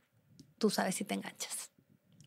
[0.58, 1.70] tú sabes si te enganchas.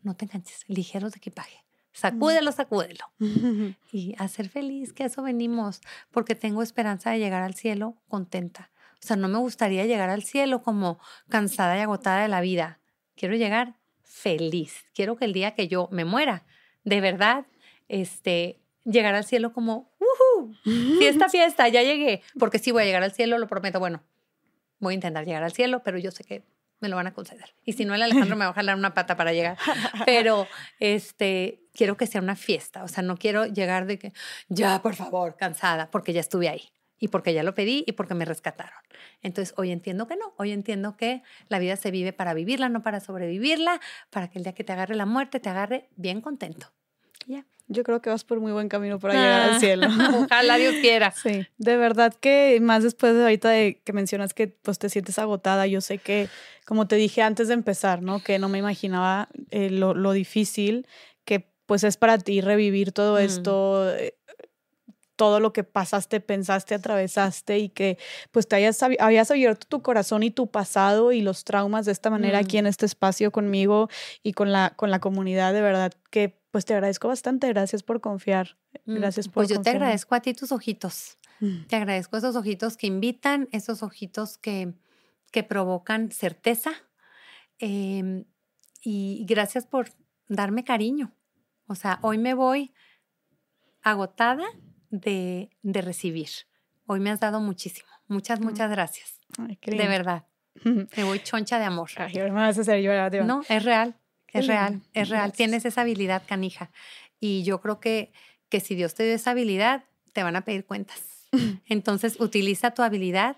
[0.03, 1.65] No te enganches, ligeros de equipaje.
[1.93, 3.05] Sacúdelo, sacúdelo.
[3.91, 5.81] y a ser feliz, que a eso venimos,
[6.11, 8.71] porque tengo esperanza de llegar al cielo contenta.
[9.03, 12.79] O sea, no me gustaría llegar al cielo como cansada y agotada de la vida.
[13.15, 14.85] Quiero llegar feliz.
[14.93, 16.45] Quiero que el día que yo me muera,
[16.83, 17.45] de verdad,
[17.87, 20.53] este, llegar al cielo como, ¡Woohoo!
[20.97, 22.21] Fiesta, fiesta, ya llegué.
[22.39, 23.79] Porque sí voy a llegar al cielo, lo prometo.
[23.79, 24.03] Bueno,
[24.79, 26.43] voy a intentar llegar al cielo, pero yo sé que
[26.81, 27.53] me lo van a conceder.
[27.63, 29.57] Y si no, el Alejandro me va a jalar una pata para llegar.
[30.05, 30.47] Pero
[30.79, 32.83] este, quiero que sea una fiesta.
[32.83, 34.13] O sea, no quiero llegar de que,
[34.49, 36.69] ya, por favor, cansada, porque ya estuve ahí.
[36.97, 38.77] Y porque ya lo pedí y porque me rescataron.
[39.21, 40.33] Entonces, hoy entiendo que no.
[40.37, 43.79] Hoy entiendo que la vida se vive para vivirla, no para sobrevivirla,
[44.09, 46.71] para que el día que te agarre la muerte, te agarre bien contento.
[47.25, 47.45] Ya.
[47.71, 49.87] Yo creo que vas por muy buen camino para llegar al ah, cielo.
[50.25, 51.13] Ojalá Dios quiera.
[51.21, 55.19] Sí, de verdad que más después de ahorita de que mencionas que pues te sientes
[55.19, 56.27] agotada, yo sé que,
[56.65, 58.21] como te dije antes de empezar, ¿no?
[58.21, 60.87] Que no me imaginaba eh, lo, lo, difícil
[61.25, 63.19] que pues es para ti revivir todo mm.
[63.19, 64.15] esto, eh,
[65.15, 67.97] todo lo que pasaste, pensaste, atravesaste y que
[68.31, 72.09] pues te hayas, habías abierto tu corazón y tu pasado y los traumas de esta
[72.09, 73.87] manera aquí en este espacio conmigo
[74.23, 78.01] y con la, con la comunidad, de verdad que pues te agradezco bastante, gracias por
[78.01, 79.35] confiar, mm, gracias por...
[79.35, 81.63] Pues yo te agradezco a ti tus ojitos, mm.
[81.67, 84.73] te agradezco esos ojitos que invitan, esos ojitos que,
[85.31, 86.71] que provocan certeza
[87.59, 88.25] em,
[88.83, 89.89] y gracias por
[90.27, 91.15] darme cariño.
[91.67, 92.73] O sea, hoy me voy
[93.81, 94.45] agotada,
[94.91, 96.29] de, de recibir.
[96.85, 97.89] Hoy me has dado muchísimo.
[98.07, 98.43] Muchas, mm.
[98.43, 99.19] muchas gracias.
[99.37, 100.25] de verdad.
[100.65, 101.89] Me voy choncha de amor.
[101.95, 103.13] Ay, me vas a hacer llorar.
[103.25, 103.95] No, es real.
[104.33, 104.81] Es real.
[104.93, 105.33] Es real.
[105.33, 106.71] Tienes esa habilidad, canija.
[107.19, 108.11] Y yo creo que,
[108.49, 111.27] que si Dios te dio esa habilidad, te van a pedir cuentas.
[111.67, 113.37] Entonces, utiliza tu habilidad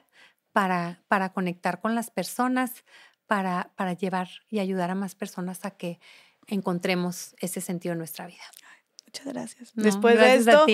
[0.52, 2.84] para, para conectar con las personas,
[3.28, 6.00] para, para llevar y ayudar a más personas a que
[6.48, 8.44] encontremos ese sentido en nuestra vida.
[9.06, 9.72] Muchas gracias.
[9.76, 10.66] Después de esto,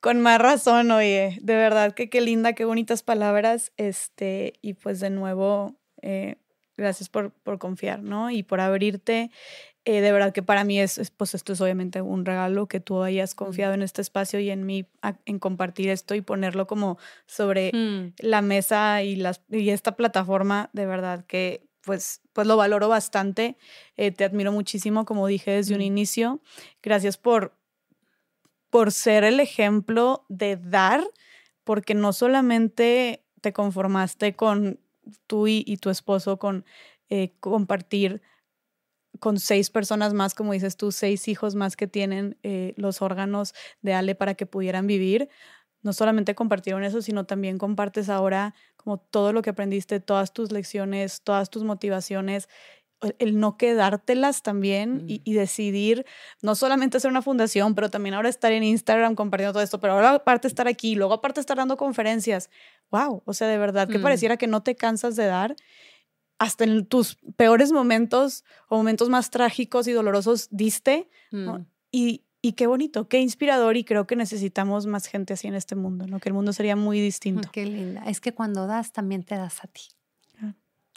[0.00, 3.72] con más razón, oye, de verdad que qué linda, qué bonitas palabras.
[3.78, 6.36] Este, y pues de nuevo, eh,
[6.76, 8.30] gracias por, por, confiar, ¿no?
[8.30, 9.30] Y por abrirte.
[9.84, 13.02] Eh, de verdad que para mí es, pues esto es obviamente un regalo que tú
[13.02, 14.84] hayas confiado en este espacio y en mí,
[15.26, 18.14] en compartir esto y ponerlo como sobre mm.
[18.18, 23.56] la mesa y, las, y esta plataforma, de verdad que pues, pues lo valoro bastante.
[23.96, 25.84] Eh, te admiro muchísimo, como dije desde un mm.
[25.84, 26.40] inicio.
[26.82, 27.56] Gracias por,
[28.70, 31.06] por ser el ejemplo de dar,
[31.62, 34.80] porque no solamente te conformaste con
[35.26, 36.64] tú y, tu esposo, con
[37.08, 38.22] eh, compartir
[39.18, 43.54] con seis personas más, como dices tú, seis hijos más que tienen eh, los órganos
[43.80, 45.28] de Ale para que pudieran vivir.
[45.82, 50.52] No solamente compartieron eso, sino también compartes ahora como todo lo que aprendiste, todas tus
[50.52, 52.48] lecciones, todas tus motivaciones
[53.18, 56.06] el no quedártelas también y, y, decidir
[56.40, 59.94] no solamente hacer una fundación, pero también ahora estar en Instagram compartiendo todo esto, pero
[59.94, 62.50] ahora aparte estar aquí, luego aparte estar dando conferencias.
[62.90, 63.22] ¡Wow!
[63.26, 64.02] O sea, de verdad que mm.
[64.02, 65.56] pareciera que no te cansas de dar.
[66.38, 71.08] Hasta en tus peores momentos o momentos más trágicos y dolorosos diste.
[71.30, 71.60] Mm.
[71.90, 75.76] Y, y qué bonito, qué inspirador y creo que necesitamos más gente así en este
[75.76, 76.20] mundo, ¿no?
[76.20, 77.48] Que el mundo sería muy distinto.
[77.52, 78.02] Qué linda.
[78.06, 79.82] Es que cuando das también te das a ti.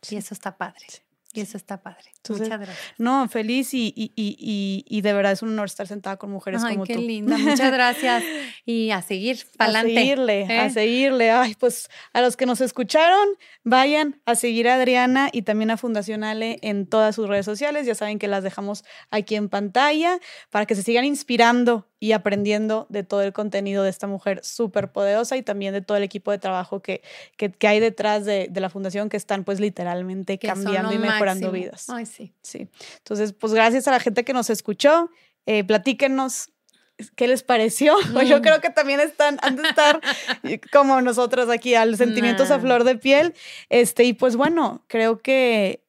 [0.09, 0.85] Y eso está padre.
[1.31, 2.11] Y eso está padre.
[2.27, 2.77] Muchas gracias.
[2.97, 6.63] No, feliz y, y, y, y, de verdad es un honor estar sentada con mujeres
[6.63, 7.01] Ay, como qué tú.
[7.01, 7.37] linda.
[7.37, 8.23] Muchas gracias.
[8.65, 9.97] Y a seguir, para adelante.
[9.97, 10.69] A seguirle, a ¿eh?
[10.69, 11.31] seguirle.
[11.31, 13.27] Ay, pues a los que nos escucharon,
[13.63, 17.85] vayan a seguir a Adriana y también a Fundación Ale en todas sus redes sociales.
[17.87, 20.19] Ya saben que las dejamos aquí en pantalla
[20.51, 24.91] para que se sigan inspirando y aprendiendo de todo el contenido de esta mujer súper
[24.91, 27.01] poderosa y también de todo el equipo de trabajo que,
[27.37, 31.89] que, hay detrás de, de, la fundación que están pues literalmente cambiando y mejorando vidas.
[31.89, 32.33] Ay, sí.
[32.41, 32.69] Sí.
[32.97, 35.09] Entonces, pues gracias a la gente que nos escuchó.
[35.45, 36.51] Eh, platíquenos
[37.15, 37.95] ¿Qué les pareció?
[38.13, 38.41] Pues yo mm.
[38.41, 40.01] creo que también están, han de estar
[40.71, 43.33] como nosotros aquí, al sentimientos a flor de piel.
[43.69, 45.85] Este, y pues bueno, creo que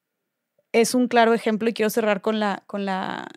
[0.72, 3.28] es un claro ejemplo y quiero cerrar con la, con la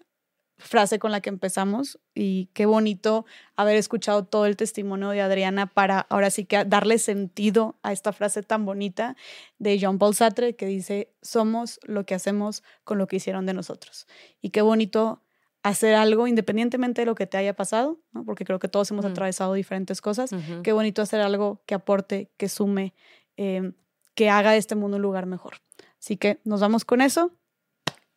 [0.64, 3.26] frase con la que empezamos y qué bonito
[3.56, 8.14] haber escuchado todo el testimonio de Adriana para ahora sí que darle sentido a esta
[8.14, 9.16] frase tan bonita
[9.60, 13.54] de Jean Paul Sartre que dice, somos lo que hacemos con lo que hicieron de
[13.54, 14.08] nosotros.
[14.42, 15.22] Y qué bonito
[15.64, 18.26] hacer algo independientemente de lo que te haya pasado, ¿no?
[18.26, 19.10] porque creo que todos hemos mm.
[19.10, 20.32] atravesado diferentes cosas.
[20.64, 22.94] Qué bonito hacer algo que aporte, que sume,
[23.38, 23.74] em,
[24.16, 25.56] que haga de este mundo un lugar mejor.
[26.00, 27.32] Así que nos vamos con eso.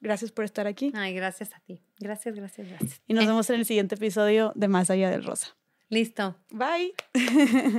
[0.01, 0.93] Gracias por estar aquí.
[0.95, 1.83] Ay, gracias a ti.
[1.99, 3.03] Gracias, gracias, gracias.
[3.07, 5.57] Y nos vemos en el siguiente episodio de Más Allá del Rosa.
[5.89, 6.37] Listo.
[6.51, 6.95] Bye.